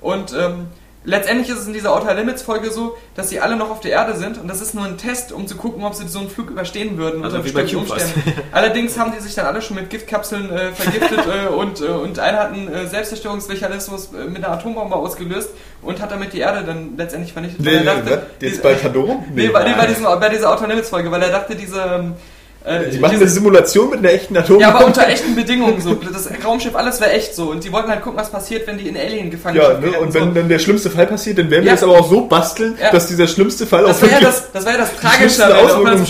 und 0.00 0.32
ähm, 0.32 0.68
letztendlich 1.04 1.48
ist 1.50 1.58
es 1.60 1.66
in 1.66 1.72
dieser 1.72 1.94
Outer 1.94 2.14
Limits 2.14 2.42
Folge 2.42 2.70
so, 2.70 2.96
dass 3.14 3.28
sie 3.28 3.40
alle 3.40 3.56
noch 3.56 3.70
auf 3.70 3.80
der 3.80 3.92
Erde 3.92 4.16
sind 4.16 4.38
und 4.38 4.48
das 4.48 4.60
ist 4.60 4.74
nur 4.74 4.84
ein 4.84 4.96
Test, 4.96 5.32
um 5.32 5.46
zu 5.46 5.56
gucken, 5.56 5.84
ob 5.84 5.94
sie 5.94 6.08
so 6.08 6.18
einen 6.18 6.30
Flug 6.30 6.50
überstehen 6.50 6.96
würden 6.96 7.22
Also 7.24 7.36
unter 7.36 7.50
bestimmten. 7.50 7.90
Umständen. 7.90 8.22
Allerdings 8.52 8.98
haben 8.98 9.12
die 9.16 9.22
sich 9.22 9.34
dann 9.34 9.46
alle 9.46 9.62
schon 9.62 9.76
mit 9.76 9.90
Giftkapseln 9.90 10.50
äh, 10.50 10.72
vergiftet 10.72 11.20
äh, 11.26 11.48
und, 11.48 11.80
äh, 11.80 11.84
und 11.84 12.18
einer 12.18 12.38
hat 12.38 12.52
einen 12.52 12.72
äh, 12.72 12.86
Selbstzerstörungsmechanismus 12.86 14.10
äh, 14.12 14.24
mit 14.24 14.44
einer 14.44 14.54
Atombombe 14.54 14.96
ausgelöst 14.96 15.50
und 15.82 16.00
hat 16.00 16.10
damit 16.10 16.32
die 16.32 16.40
Erde 16.40 16.64
dann 16.64 16.96
letztendlich 16.96 17.32
vernichtet. 17.32 17.60
Nee, 17.64 17.78
nee, 17.78 17.84
dachte? 17.84 18.26
Jetzt 18.40 18.62
bei 18.62 18.74
Pandorum? 18.74 19.24
Nee, 19.34 19.48
bei, 19.48 19.64
nee, 19.64 19.74
bei, 19.76 19.86
diesem, 19.86 20.04
bei 20.04 20.28
dieser 20.28 20.52
Outer 20.52 20.68
Limits 20.68 20.88
Folge, 20.88 21.10
weil 21.10 21.22
er 21.22 21.30
dachte, 21.30 21.54
diese. 21.54 22.14
Äh, 22.66 22.88
Die 22.88 22.98
machen 22.98 23.10
diese- 23.12 23.24
eine 23.24 23.30
Simulation 23.30 23.90
mit 23.90 23.98
einer 23.98 24.10
echten 24.12 24.34
Atombombe. 24.36 24.62
ja, 24.62 24.74
aber 24.74 24.86
unter 24.86 25.06
echten 25.06 25.34
Bedingungen 25.34 25.82
so. 25.82 25.94
Das 25.94 26.30
Raumschiff, 26.42 26.74
alles 26.74 26.98
wäre 26.98 27.12
echt 27.12 27.34
so. 27.34 27.50
Und 27.50 27.62
die 27.62 27.70
wollten 27.70 27.90
halt 27.90 28.00
gucken, 28.02 28.18
was 28.18 28.30
passiert, 28.30 28.66
wenn 28.66 28.78
die 28.78 28.88
in 28.88 28.96
Alien 28.96 29.30
gefangen 29.30 29.56
Ja, 29.56 29.74
ne? 29.78 29.98
und 30.00 30.14
wenn 30.14 30.32
dann 30.34 30.48
der 30.48 30.58
schlimmste 30.58 30.88
Fall 30.88 31.06
passiert, 31.06 31.36
dann 31.36 31.50
werden 31.50 31.64
wir 31.64 31.68
Ja. 31.68 31.74
das 31.74 31.82
aber 31.82 31.98
auch 31.98 32.08
so 32.08 32.22
basteln, 32.22 32.78
Ja. 32.80 32.90
dass 32.90 33.06
dieser 33.08 33.26
schlimmste 33.28 33.66
Fall 33.66 33.82
Das 33.84 33.98
auch 33.98 34.02
wäre 34.02 34.12
ja 34.12 34.20
wirklich- 34.22 34.34
das, 34.34 34.52
das, 34.52 34.64
wär 34.64 34.72
ja 34.72 34.78
das 34.78 34.96
Tragische, 34.96 35.42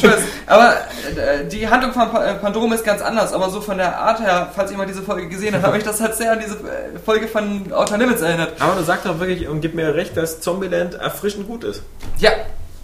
ist. 0.07 0.23
aber 0.47 0.71
äh, 1.17 1.45
die 1.51 1.67
Handlung 1.69 1.93
von 1.93 2.03
äh, 2.23 2.35
Pandorum 2.35 2.73
ist 2.73 2.85
ganz 2.85 3.03
anders. 3.03 3.33
Aber 3.33 3.51
so 3.51 3.61
von 3.61 3.77
der 3.79 3.99
Art 3.99 4.21
her, 4.21 4.51
falls 4.55 4.71
jemand 4.71 4.89
diese 4.91 5.03
Folge 5.03 5.29
gesehen 5.29 5.55
hat, 5.57 5.63
habe 5.63 5.77
ich 5.79 5.83
das 5.85 6.01
halt 6.01 6.15
sehr 6.15 6.33
an 6.33 6.39
diese 6.41 6.55
äh, 6.55 6.99
Folge 7.05 7.27
von 7.27 7.73
Outer 7.73 7.99
Limits 7.99 8.23
erinnert. 8.23 8.53
Aber 8.61 8.77
du 8.79 8.85
sagst 8.85 9.07
doch 9.07 9.19
wirklich 9.19 9.49
und 9.49 9.61
gib 9.61 9.75
mir 9.75 9.93
recht, 9.95 10.17
dass 10.17 10.41
Zombieland 10.41 10.95
erfrischend 10.95 11.49
gut 11.49 11.65
ist. 11.65 11.83
Ja, 12.19 12.31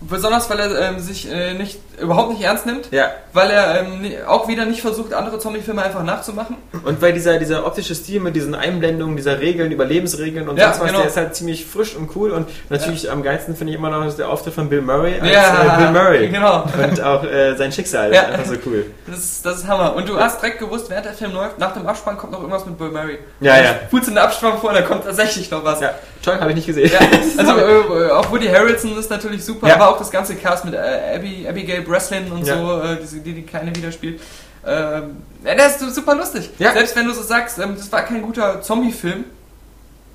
besonders 0.00 0.48
weil 0.50 0.60
er 0.60 0.80
ähm, 0.90 0.98
sich 0.98 1.30
äh, 1.30 1.54
nicht 1.54 1.78
überhaupt 2.00 2.30
nicht 2.30 2.42
ernst 2.42 2.64
nimmt. 2.66 2.90
Ja. 2.90 3.10
Weil 3.32 3.50
er 3.50 3.80
ähm, 3.80 4.10
auch 4.26 4.48
wieder 4.48 4.64
nicht 4.64 4.80
versucht, 4.80 5.12
andere 5.12 5.38
Zombie-Filme 5.38 5.82
einfach 5.82 6.02
nachzumachen. 6.02 6.56
Und 6.84 7.02
weil 7.02 7.12
dieser, 7.12 7.38
dieser 7.38 7.66
optische 7.66 7.94
Stil 7.94 8.20
mit 8.20 8.34
diesen 8.34 8.54
Einblendungen, 8.54 9.16
dieser 9.16 9.40
Regeln, 9.40 9.70
Überlebensregeln 9.72 10.48
und 10.48 10.56
Ja, 10.58 10.68
sonst 10.68 10.80
was, 10.80 10.86
genau. 10.88 10.98
der 11.00 11.08
ist 11.08 11.16
halt 11.16 11.34
ziemlich 11.36 11.66
frisch 11.66 11.94
und 11.94 12.14
cool. 12.16 12.30
Und 12.30 12.48
natürlich 12.70 13.10
am 13.10 13.22
geilsten 13.22 13.54
finde 13.56 13.72
ich 13.72 13.78
immer 13.78 13.90
noch 13.90 14.10
der 14.16 14.28
Auftritt 14.30 14.54
von 14.54 14.68
Bill 14.70 14.80
Murray 14.80 15.20
als 15.20 15.30
Ja, 15.30 15.74
äh, 15.74 15.82
Bill 15.82 15.90
Murray. 15.92 16.28
genau. 16.28 16.64
Und 16.82 17.02
auch 17.02 17.22
äh, 17.24 17.54
sein 17.56 17.70
Schicksal 17.70 18.12
Ja. 18.14 18.22
ist 18.22 18.30
einfach 18.32 18.46
so 18.46 18.56
cool. 18.66 18.86
Das 19.06 19.18
ist, 19.18 19.44
das 19.44 19.58
ist 19.58 19.68
Hammer. 19.68 19.94
Und 19.94 20.08
du 20.08 20.18
hast 20.18 20.40
direkt 20.40 20.58
gewusst, 20.60 20.88
während 20.88 21.04
der 21.06 21.12
Film 21.12 21.32
läuft, 21.32 21.58
nach 21.58 21.74
dem 21.74 21.86
Abspann 21.86 22.16
kommt 22.16 22.32
noch 22.32 22.40
irgendwas 22.40 22.64
mit 22.64 22.78
Bill 22.78 22.88
Murray. 22.90 23.18
Ja, 23.40 23.58
ja. 23.60 23.74
Putz 23.90 24.08
in 24.08 24.14
der 24.14 24.24
Abspann 24.24 24.58
vor, 24.58 24.72
da 24.72 24.80
kommt 24.82 25.04
tatsächlich 25.04 25.50
noch 25.50 25.62
was. 25.64 25.80
Ja, 25.80 25.90
toll, 26.24 26.38
habe 26.40 26.50
ich 26.50 26.56
nicht 26.56 26.66
gesehen. 26.66 26.90
Ja, 26.90 27.00
also 27.36 27.52
äh, 27.58 28.10
auch 28.12 28.30
Woody 28.30 28.46
Harrelson 28.48 28.98
ist 28.98 29.10
natürlich 29.10 29.44
super, 29.44 29.68
Ja. 29.68 29.74
aber 29.76 29.89
auch 29.90 29.98
das 29.98 30.10
ganze 30.10 30.34
Cast 30.36 30.64
mit 30.64 30.74
äh, 30.74 30.78
Abby, 31.16 31.46
Abigail 31.48 31.82
Breslin 31.82 32.30
und 32.32 32.46
Ja. 32.46 32.56
so, 32.58 32.80
äh, 32.82 32.96
diese, 33.00 33.18
die 33.20 33.32
die 33.34 33.42
keine 33.42 33.74
wieder 33.74 33.92
spielt. 33.92 34.20
Ähm, 34.66 35.16
der 35.44 35.66
ist 35.66 35.80
super 35.94 36.14
lustig. 36.14 36.50
Ja. 36.58 36.72
Selbst 36.72 36.94
wenn 36.96 37.06
du 37.06 37.12
so 37.14 37.22
sagst, 37.22 37.58
ähm, 37.58 37.74
das 37.76 37.90
war 37.90 38.02
kein 38.02 38.20
guter 38.22 38.60
Zombie-Film, 38.60 39.24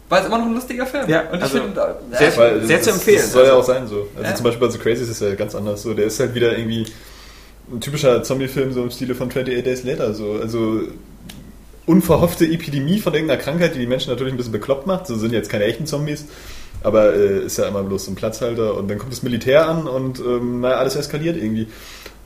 war 0.07 0.19
es 0.19 0.27
immer 0.27 0.37
noch 0.37 0.45
ein 0.45 0.53
lustiger 0.53 0.85
Film. 0.85 1.09
Ja, 1.09 1.21
und 1.31 1.37
ich 1.37 1.43
also 1.43 1.57
finde, 1.61 1.97
äh, 2.11 2.17
sehr- 2.17 2.37
Weil 2.37 2.61
Sehr 2.65 2.77
das, 2.77 2.85
zu 2.85 2.91
empfehlen. 2.91 3.17
Das 3.17 3.31
soll 3.31 3.45
ja 3.45 3.49
Also- 3.55 3.61
auch 3.61 3.65
sein 3.75 3.87
so. 3.87 4.07
Also 4.15 4.29
Ja. 4.29 4.35
zum 4.35 4.43
Beispiel 4.43 4.67
bei 4.67 4.71
The 4.71 4.77
Crazy 4.79 5.01
ist 5.03 5.09
es 5.09 5.19
ja 5.19 5.33
ganz 5.33 5.55
anders 5.55 5.81
so. 5.81 5.93
Der 5.95 6.05
ist 6.05 6.19
halt 6.19 6.35
wieder 6.35 6.55
irgendwie 6.57 6.85
ein 7.71 7.79
typischer 7.81 8.21
Zombie-Film 8.21 8.71
so 8.71 8.83
im 8.83 8.91
Stile 8.91 9.15
von 9.15 9.29
28 9.29 9.63
Days 9.63 9.83
Later. 9.83 10.13
So. 10.13 10.33
Also 10.33 10.81
unverhoffte 11.87 12.45
Epidemie 12.45 12.99
von 12.99 13.13
irgendeiner 13.13 13.41
Krankheit, 13.41 13.75
die 13.75 13.79
die 13.79 13.87
Menschen 13.87 14.09
natürlich 14.09 14.33
ein 14.33 14.37
bisschen 14.37 14.51
bekloppt 14.51 14.87
macht. 14.87 15.07
So 15.07 15.15
sind 15.15 15.33
jetzt 15.33 15.49
keine 15.49 15.65
echten 15.65 15.85
Zombies. 15.85 16.25
Aber 16.83 17.13
äh, 17.15 17.45
ist 17.45 17.57
ja 17.57 17.67
immer 17.67 17.83
bloß 17.83 18.05
so 18.05 18.11
ein 18.11 18.15
Platzhalter 18.15 18.75
und 18.75 18.89
dann 18.89 18.97
kommt 18.97 19.11
das 19.11 19.23
Militär 19.23 19.67
an 19.67 19.87
und 19.87 20.19
ähm, 20.19 20.61
naja, 20.61 20.77
alles 20.77 20.95
eskaliert 20.95 21.37
irgendwie. 21.37 21.67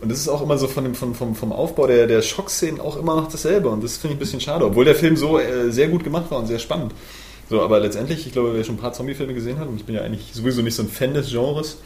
Und 0.01 0.09
das 0.09 0.19
ist 0.19 0.29
auch 0.29 0.41
immer 0.41 0.57
so 0.57 0.67
von 0.67 0.83
dem, 0.85 0.95
von, 0.95 1.13
vom, 1.13 1.35
vom 1.35 1.51
Aufbau 1.51 1.87
der, 1.87 2.07
der 2.07 2.21
Schockszenen 2.21 2.79
auch 2.79 2.97
immer 2.97 3.15
noch 3.15 3.29
dasselbe. 3.29 3.69
Und 3.69 3.83
das 3.83 3.97
finde 3.97 4.13
ich 4.13 4.17
ein 4.17 4.19
bisschen 4.19 4.41
schade, 4.41 4.65
obwohl 4.65 4.85
der 4.85 4.95
Film 4.95 5.17
so 5.17 5.39
äh, 5.39 5.71
sehr 5.71 5.89
gut 5.89 6.03
gemacht 6.03 6.31
war 6.31 6.39
und 6.39 6.47
sehr 6.47 6.59
spannend. 6.59 6.93
So, 7.49 7.61
aber 7.61 7.79
letztendlich, 7.79 8.25
ich 8.25 8.31
glaube, 8.31 8.53
wer 8.53 8.63
schon 8.63 8.75
ein 8.75 8.79
paar 8.79 8.93
Zombie-Filme 8.93 9.33
gesehen 9.33 9.59
hat, 9.59 9.67
und 9.67 9.75
ich 9.75 9.85
bin 9.85 9.95
ja 9.95 10.01
eigentlich 10.01 10.33
sowieso 10.33 10.61
nicht 10.61 10.75
so 10.75 10.83
ein 10.83 10.89
Fan 10.89 11.13
des 11.13 11.29
Genres, 11.31 11.77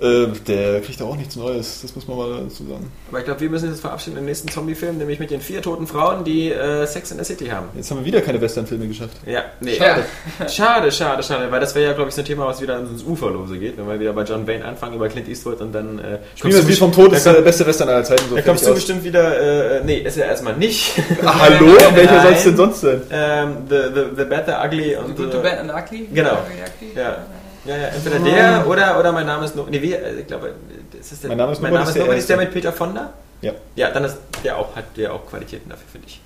äh, 0.00 0.28
der 0.46 0.80
kriegt 0.80 1.00
da 1.00 1.04
auch 1.04 1.16
nichts 1.16 1.36
Neues. 1.36 1.82
Das 1.82 1.94
muss 1.94 2.08
man 2.08 2.16
mal 2.16 2.42
dazu 2.44 2.64
sagen. 2.64 2.90
Aber 3.08 3.18
ich 3.18 3.24
glaube, 3.24 3.40
wir 3.40 3.50
müssen 3.50 3.68
jetzt 3.68 3.80
verabschieden 3.80 4.16
im 4.16 4.24
nächsten 4.24 4.48
Zombie-Film, 4.48 4.96
nämlich 4.96 5.18
mit 5.18 5.30
den 5.30 5.40
vier 5.40 5.60
toten 5.60 5.86
Frauen, 5.86 6.24
die 6.24 6.50
äh, 6.50 6.86
Sex 6.86 7.10
in 7.10 7.18
the 7.18 7.24
City 7.24 7.46
haben. 7.48 7.66
Jetzt 7.74 7.90
haben 7.90 7.98
wir 7.98 8.04
wieder 8.06 8.22
keine 8.22 8.40
Western-Filme 8.40 8.88
geschafft. 8.88 9.16
Ja, 9.26 9.44
nee. 9.60 9.74
Schade. 9.74 10.04
Schade, 10.48 10.90
schade, 10.90 11.22
schade, 11.22 11.50
weil 11.52 11.60
das 11.60 11.74
wäre 11.74 11.90
ja, 11.90 11.92
glaube 11.92 12.08
ich, 12.08 12.14
so 12.14 12.22
ein 12.22 12.24
Thema, 12.24 12.46
was 12.46 12.62
wieder 12.62 12.78
ins 12.78 13.02
Uferlose 13.02 13.58
geht, 13.58 13.76
wenn 13.76 13.86
wir 13.86 14.00
wieder 14.00 14.12
bei 14.14 14.22
John 14.22 14.46
Wayne 14.46 14.64
anfangen 14.64 14.94
über 14.94 15.08
Clint 15.08 15.28
Eastwood 15.28 15.60
und 15.60 15.72
dann 15.72 15.98
äh, 15.98 16.18
Spielen 16.34 16.54
wir 16.54 16.60
das 16.60 16.68
Lied 16.68 16.78
vom 16.78 16.92
Tod, 16.92 17.12
ist 17.12 17.26
der 17.26 17.34
beste 17.34 17.66
Western 17.66 17.88
aller 17.90 18.04
Zeiten. 18.04 18.22
So 18.30 18.36
da 18.36 18.42
kommst 18.42 18.64
du 18.64 18.70
aus. 18.70 18.76
bestimmt 18.76 19.04
wieder, 19.04 19.80
äh, 19.80 19.84
nee, 19.84 19.98
ist 19.98 20.16
ja 20.16 20.24
erstmal 20.24 20.56
nicht. 20.56 20.94
Ah, 21.22 21.38
hallo? 21.40 21.66
Nein. 21.78 21.96
Welcher 21.96 22.22
soll 22.22 22.32
es 22.32 22.44
denn 22.44 22.56
sonst 22.56 22.80
sein? 22.80 23.02
ähm, 23.10 23.56
the, 23.68 23.76
the, 23.94 24.00
the 24.16 24.24
Bad, 24.24 24.46
the 24.46 24.52
Ugly 24.52 24.96
und 24.96 25.16
Good, 25.16 25.32
the, 25.32 25.36
the 25.36 25.42
Bad 25.42 25.58
and 25.58 25.70
Ugly? 25.70 26.08
Genau. 26.14 26.32
Ugly, 26.32 26.88
Ugly? 26.88 27.00
Ja. 27.00 27.18
Ja, 27.64 27.76
ja, 27.76 27.86
entweder 27.88 28.18
der 28.20 28.66
oder, 28.66 28.98
oder 28.98 29.12
mein 29.12 29.26
Name 29.26 29.44
ist 29.44 29.54
no 29.54 29.66
nee, 29.68 29.82
wie, 29.82 29.92
äh, 29.92 30.20
ich 30.20 30.26
glaube, 30.26 30.54
ist 30.98 31.12
das 31.12 31.20
der, 31.20 31.28
Mein 31.28 31.38
Name 31.38 31.52
ist 31.52 31.60
mein 31.60 31.72
Nobody 31.72 31.78
Name 31.78 31.82
ist 31.82 31.88
ist 31.88 31.96
der 31.96 32.04
Nobody, 32.04 32.18
ist 32.18 32.28
der 32.30 32.36
mit 32.38 32.52
Peter 32.52 32.72
Fonda? 32.72 33.12
Ja. 33.42 33.52
Ja, 33.76 33.90
dann 33.90 34.04
ist 34.04 34.16
der 34.44 34.56
auch, 34.56 34.74
hat 34.74 34.84
der 34.96 35.12
auch 35.12 35.26
Qualitäten 35.26 35.68
dafür, 35.68 35.86
finde 35.92 36.08
ich. 36.08 36.20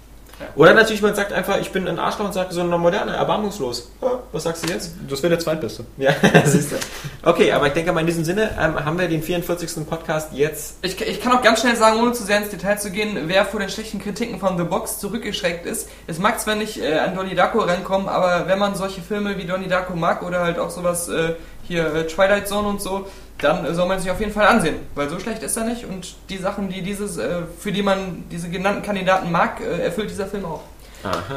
Oder 0.56 0.74
natürlich, 0.74 1.02
man 1.02 1.14
sagt 1.14 1.32
einfach, 1.32 1.60
ich 1.60 1.70
bin 1.70 1.86
ein 1.88 1.98
Arschloch 1.98 2.26
und 2.26 2.34
sagt 2.34 2.52
so 2.52 2.60
eine 2.60 2.78
moderne, 2.78 3.12
erbarmungslos. 3.12 3.90
Ja, 4.02 4.20
was 4.32 4.44
sagst 4.44 4.64
du 4.64 4.72
jetzt? 4.72 4.92
Das 5.08 5.22
wäre 5.22 5.30
der 5.30 5.38
zweitbeste. 5.38 5.84
Ja, 5.96 6.12
siehst 6.44 6.72
du. 6.72 6.76
Okay, 7.22 7.52
aber 7.52 7.68
ich 7.68 7.72
denke 7.72 7.92
mal, 7.92 8.00
in 8.00 8.06
diesem 8.06 8.24
Sinne 8.24 8.50
ähm, 8.58 8.84
haben 8.84 8.98
wir 8.98 9.08
den 9.08 9.22
44. 9.22 9.86
Podcast 9.88 10.32
jetzt. 10.32 10.78
Ich, 10.82 11.00
ich 11.00 11.20
kann 11.20 11.32
auch 11.32 11.42
ganz 11.42 11.60
schnell 11.60 11.76
sagen, 11.76 12.00
ohne 12.00 12.12
zu 12.12 12.24
sehr 12.24 12.38
ins 12.38 12.50
Detail 12.50 12.76
zu 12.76 12.90
gehen, 12.90 13.18
wer 13.26 13.44
vor 13.44 13.60
den 13.60 13.68
schlechten 13.68 14.00
Kritiken 14.00 14.38
von 14.38 14.58
The 14.58 14.64
Box 14.64 14.98
zurückgeschreckt 14.98 15.66
ist. 15.66 15.88
Es 16.06 16.18
mag 16.18 16.40
zwar 16.40 16.54
nicht 16.54 16.80
äh, 16.80 16.98
an 16.98 17.14
Donnie 17.14 17.34
Darko 17.34 17.60
rankommen, 17.60 18.08
aber 18.08 18.48
wenn 18.48 18.58
man 18.58 18.74
solche 18.74 19.00
Filme 19.00 19.36
wie 19.38 19.44
Donnie 19.44 19.68
Darko 19.68 19.96
mag 19.96 20.22
oder 20.22 20.40
halt 20.40 20.58
auch 20.58 20.70
sowas 20.70 21.08
äh, 21.08 21.34
hier 21.66 21.94
äh, 21.94 22.06
Twilight 22.06 22.48
Zone 22.48 22.68
und 22.68 22.80
so, 22.80 23.06
dann 23.44 23.72
soll 23.74 23.86
man 23.86 24.00
sich 24.00 24.10
auf 24.10 24.18
jeden 24.20 24.32
Fall 24.32 24.46
ansehen, 24.46 24.76
weil 24.94 25.08
so 25.08 25.18
schlecht 25.20 25.42
ist 25.42 25.56
er 25.56 25.64
nicht 25.64 25.84
und 25.84 26.14
die 26.30 26.38
Sachen, 26.38 26.68
die 26.68 26.82
dieses, 26.82 27.16
äh, 27.18 27.42
für 27.60 27.70
die 27.72 27.82
man 27.82 28.24
diese 28.30 28.48
genannten 28.48 28.82
Kandidaten 28.82 29.30
mag, 29.30 29.60
äh, 29.60 29.82
erfüllt 29.84 30.10
dieser 30.10 30.26
Film 30.26 30.44
auch. 30.46 30.62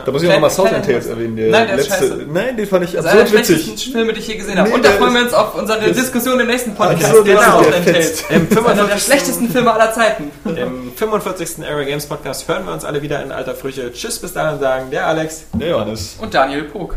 Da 0.06 0.12
muss 0.14 0.24
ich 0.24 0.30
auch 0.32 0.40
nochmal 0.40 0.50
kleiner- 0.50 0.82
Tales 0.82 1.08
erwähnen. 1.08 1.36
Der 1.36 1.52
Nein, 1.52 1.68
der 1.68 1.76
ist 1.78 1.90
letzte, 1.90 2.08
scheiße. 2.08 2.26
nein, 2.32 2.56
den 2.56 2.68
fand 2.68 2.86
ich 2.86 2.92
Das 2.94 3.04
ist 3.04 3.12
einer 3.12 3.14
der 3.16 3.24
absurd 3.24 3.46
schlechtesten 3.46 3.72
witzig. 3.74 3.92
Filme, 3.92 4.14
die 4.14 4.20
ich 4.22 4.28
je 4.30 4.36
gesehen 4.38 4.58
habe. 4.60 4.70
Nee, 4.70 4.76
Und 4.76 4.86
da 4.86 4.92
freuen 4.92 5.14
wir 5.14 5.20
ist- 5.20 5.26
uns 5.26 5.34
auf 5.34 5.56
unsere 5.56 5.80
das- 5.82 5.98
Diskussion 5.98 6.40
im 6.40 6.48
nächsten 6.48 6.74
Podcast. 6.74 7.14
So, 7.14 7.22
Der 7.22 7.36
das 7.36 7.44
ist 7.46 7.52
Southland 7.52 7.86
der 7.86 7.94
Tales. 7.94 8.24
Einer 8.30 8.40
der 8.40 8.48
45. 8.58 9.04
schlechtesten 9.04 9.50
Filme 9.50 9.74
aller 9.74 9.92
Zeiten. 9.94 10.32
Im 10.46 10.94
45. 10.96 11.66
Area 11.68 11.84
Games 11.86 12.06
Podcast 12.06 12.48
hören 12.48 12.66
wir 12.66 12.72
uns 12.72 12.86
alle 12.86 13.02
wieder 13.02 13.22
in 13.22 13.34
alter 13.34 13.56
Frische. 13.56 13.92
Tschüss, 13.92 14.20
bis 14.20 14.32
dahin 14.32 14.58
sagen 14.62 14.90
der 14.90 15.06
Alex. 15.06 15.44
Der 15.52 15.68
Johannes. 15.72 16.16
Und 16.22 16.34
Daniel 16.34 16.64
Pog. 16.64 16.96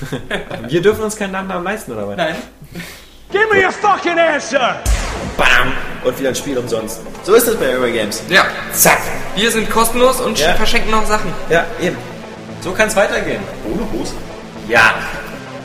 Wir 0.68 0.82
dürfen 0.82 1.04
uns 1.04 1.14
keinen 1.16 1.32
Nachnamen 1.32 1.62
leisten, 1.64 1.92
oder 1.92 2.08
was? 2.08 2.16
Nein. 2.16 2.34
Give 3.32 3.48
me 3.52 3.64
a 3.64 3.70
fucking 3.72 4.18
answer! 4.18 4.76
Bam! 5.36 5.72
Und 6.04 6.18
wieder 6.18 6.28
ein 6.30 6.34
Spiel 6.34 6.56
umsonst. 6.58 7.00
So 7.24 7.34
ist 7.34 7.48
es 7.48 7.56
bei 7.56 7.74
Area 7.74 7.92
Games. 8.02 8.22
Ja. 8.28 8.44
Zack! 8.72 8.98
Wir 9.34 9.50
sind 9.50 9.68
kostenlos 9.70 10.20
und 10.20 10.38
Ja. 10.38 10.54
verschenken 10.54 10.90
noch 10.90 11.04
Sachen. 11.06 11.32
Ja, 11.50 11.64
eben. 11.80 11.96
So 12.60 12.72
kann 12.72 12.88
es 12.88 12.96
weitergehen. 12.96 13.42
Ohne 13.64 13.82
Hose? 13.92 14.14
Ja. 14.68 14.94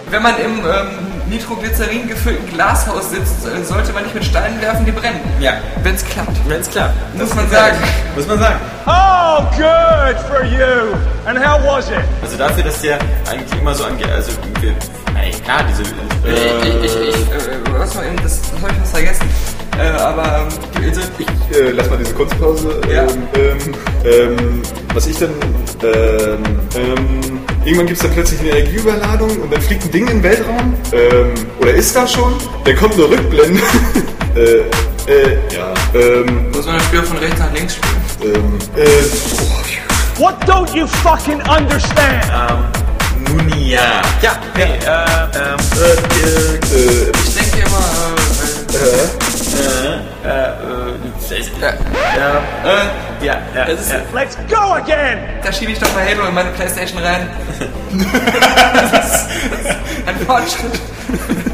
Wenn 0.10 0.24
man 0.24 0.38
im 0.40 0.60
ähm, 0.60 1.11
Nitroglycerin 1.32 2.10
gefüllten 2.10 2.45
Glashaus 2.53 3.10
sitzt, 3.10 3.48
äh, 3.48 3.64
sollte 3.64 3.94
man 3.94 4.03
nicht 4.03 4.14
mit 4.14 4.26
Steinen 4.26 4.62
werfen, 4.62 4.86
die 4.86 4.91
brennen. 4.91 5.22
Ja. 5.40 5.53
Wenn 5.82 5.95
es 5.95 6.03
klappt. 6.03 6.38
Wenn's 6.48 6.70
klappt. 6.70 6.94
Muss 7.18 7.34
man 7.34 7.49
sagen. 7.49 7.78
Muss 8.16 8.28
man 8.28 8.38
sagen. 8.38 8.60
Oh, 8.86 9.44
good 9.56 10.18
for 10.28 10.44
you! 10.44 10.94
And 11.26 11.40
how 11.40 11.58
was 11.66 11.90
it? 11.90 11.99
Also 12.22 12.38
dafür, 12.38 12.64
dass 12.64 12.82
der 12.82 12.99
eigentlich 13.30 13.60
immer 13.60 13.74
so 13.74 13.86
angeht, 13.86 14.10
also 14.12 14.32
irgendwie, 14.41 14.74
ey, 15.18 15.32
klar, 15.32 15.64
diese, 15.70 15.84
Ich, 15.84 16.30
äh, 16.30 16.68
ich, 16.68 16.86
ich, 16.86 17.10
ich, 17.10 17.16
äh, 17.16 17.60
was 17.78 17.95
war 17.95 18.06
eben, 18.06 18.18
das, 18.22 18.41
das 18.41 18.62
habe 18.62 18.72
ich 18.72 18.78
fast 18.80 18.91
vergessen. 18.91 19.30
Äh, 19.77 19.89
aber, 19.99 20.48
ähm, 20.48 20.84
also, 20.88 21.02
ich, 21.18 21.27
Äh, 21.52 21.72
lass 21.72 21.89
mal 21.89 21.98
diese 21.98 22.14
Kunstpause. 22.14 22.80
Ja. 22.89 23.03
Ähm, 23.03 23.10
ähm, 23.35 23.57
ähm, 24.06 24.61
was 24.93 25.07
ich 25.07 25.18
dann. 25.18 25.31
Ähm, 25.84 26.43
ähm, 26.76 27.39
irgendwann 27.65 27.88
gibt 27.88 27.98
es 27.98 28.03
dann 28.03 28.14
plötzlich 28.14 28.39
eine 28.39 28.49
Energieüberladung 28.52 29.30
und 29.41 29.52
dann 29.52 29.61
fliegt 29.61 29.84
ein 29.84 29.91
Ding 29.91 30.07
in 30.07 30.18
den 30.18 30.23
Weltraum. 30.23 30.73
Ähm, 30.93 31.34
oder 31.60 31.73
ist 31.73 31.93
da 31.95 32.07
schon? 32.07 32.34
Dann 32.64 32.76
kommt 32.77 32.93
eine 32.93 33.03
Rückblende. 33.10 33.61
äh, 34.35 35.11
äh, 35.11 35.38
ja. 35.53 35.73
Ähm, 35.93 36.52
muss 36.53 36.65
man 36.65 36.76
das 36.77 36.85
Spiel 36.85 37.02
von 37.03 37.18
rechts 37.18 37.39
nach 37.39 37.52
links 37.53 37.76
spielen. 37.76 38.35
ähm, 38.35 38.60
äh, 38.77 38.85
oh, 39.41 40.22
What 40.23 40.35
don't 40.48 40.73
you 40.76 40.88
fucking 40.88 41.41
understand? 41.41 42.23
Munia. 43.27 44.02
Ja, 44.22 44.39
hey, 44.53 44.72
äh, 44.72 44.77
ähm, 44.77 45.60
äh, 45.76 45.95
äh, 46.76 47.11
Ich 47.26 47.35
denke 47.35 47.68
immer, 47.68 47.84
äh, 48.73 48.77
äh, 48.77 48.77
äh, 48.77 49.02
äh, 49.02 49.03
äh, 49.03 49.31
ja, 53.22 53.38
ja, 53.56 53.65
Das 53.65 53.80
ist- 53.82 53.91
ja. 53.91 53.99
Let's 54.14 54.38
go 54.49 54.73
again! 54.73 55.19
da 55.44 55.52
schiebe 55.52 55.72
ich 55.72 55.80
doch 55.80 55.91
mal 55.94 56.03
Halo 56.06 56.28
in 56.28 56.34
meine 56.34 56.49
Playstation 56.52 57.02
rein. 57.02 57.30
das 58.91 59.22
ist 59.23 59.28
ein 60.06 60.18
Fortschritt. 60.26 60.80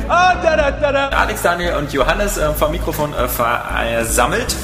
Ah, 0.08 0.36
da 0.42 0.56
da 0.56 0.72
da 0.72 0.92
da. 0.92 1.08
Alex, 1.10 1.42
Daniel 1.42 1.74
und 1.76 1.92
Johannes 1.92 2.38
äh, 2.38 2.54
vom 2.54 2.72
Mikrofon 2.72 3.14
äh, 3.14 3.28
versammelt 3.28 4.56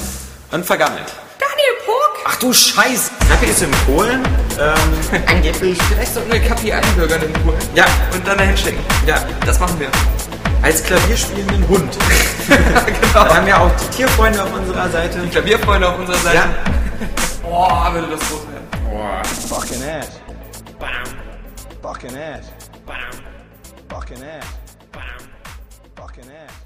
und 0.52 0.64
vergammelt. 0.64 1.04
Daniel 1.38 1.74
Pog! 1.84 2.24
Ach 2.26 2.36
du 2.36 2.52
Scheiß! 2.52 3.10
Kaffee 3.28 3.46
ist 3.50 3.62
in 3.62 3.70
Polen? 3.86 4.22
Ähm, 4.58 5.20
angeblich. 5.26 5.76
Vielleicht 5.82 6.14
sollten 6.14 6.32
wir 6.32 6.40
Kapi 6.40 6.72
einbürgern 6.72 7.22
in 7.22 7.32
Polen. 7.34 7.58
Ja, 7.74 7.84
Und 8.14 8.26
dann 8.26 8.38
dahin 8.38 8.56
schicken. 8.56 8.78
ja. 9.06 9.16
Das 9.44 9.58
machen 9.60 9.78
wir. 9.80 9.88
Als 10.64 10.82
klavierspielenden 10.82 11.68
Hund. 11.68 11.92
genau. 12.48 13.24
Wir 13.26 13.34
haben 13.36 13.46
ja 13.46 13.58
auch 13.60 13.70
die 13.76 13.96
Tierfreunde 13.96 14.42
auf 14.42 14.52
unserer 14.54 14.88
Seite. 14.88 15.18
Klavierfreunde 15.28 15.86
auf 15.88 15.98
unserer 15.98 16.16
Seite. 16.16 16.36
Ja. 16.36 16.48
Boah, 17.42 17.90
würde 17.92 18.08
das 18.08 18.20
groß 18.20 18.40
werden. 18.48 19.24
Fucking 19.48 19.82
ass. 19.82 20.08
Bam, 20.78 20.90
Fucking 21.82 22.16
ass. 22.16 22.46
bam, 22.86 22.96
Fucking 23.90 24.16
ass. 24.16 24.46
bam. 24.90 25.02
Fucking 25.96 26.24
ass. 26.24 26.63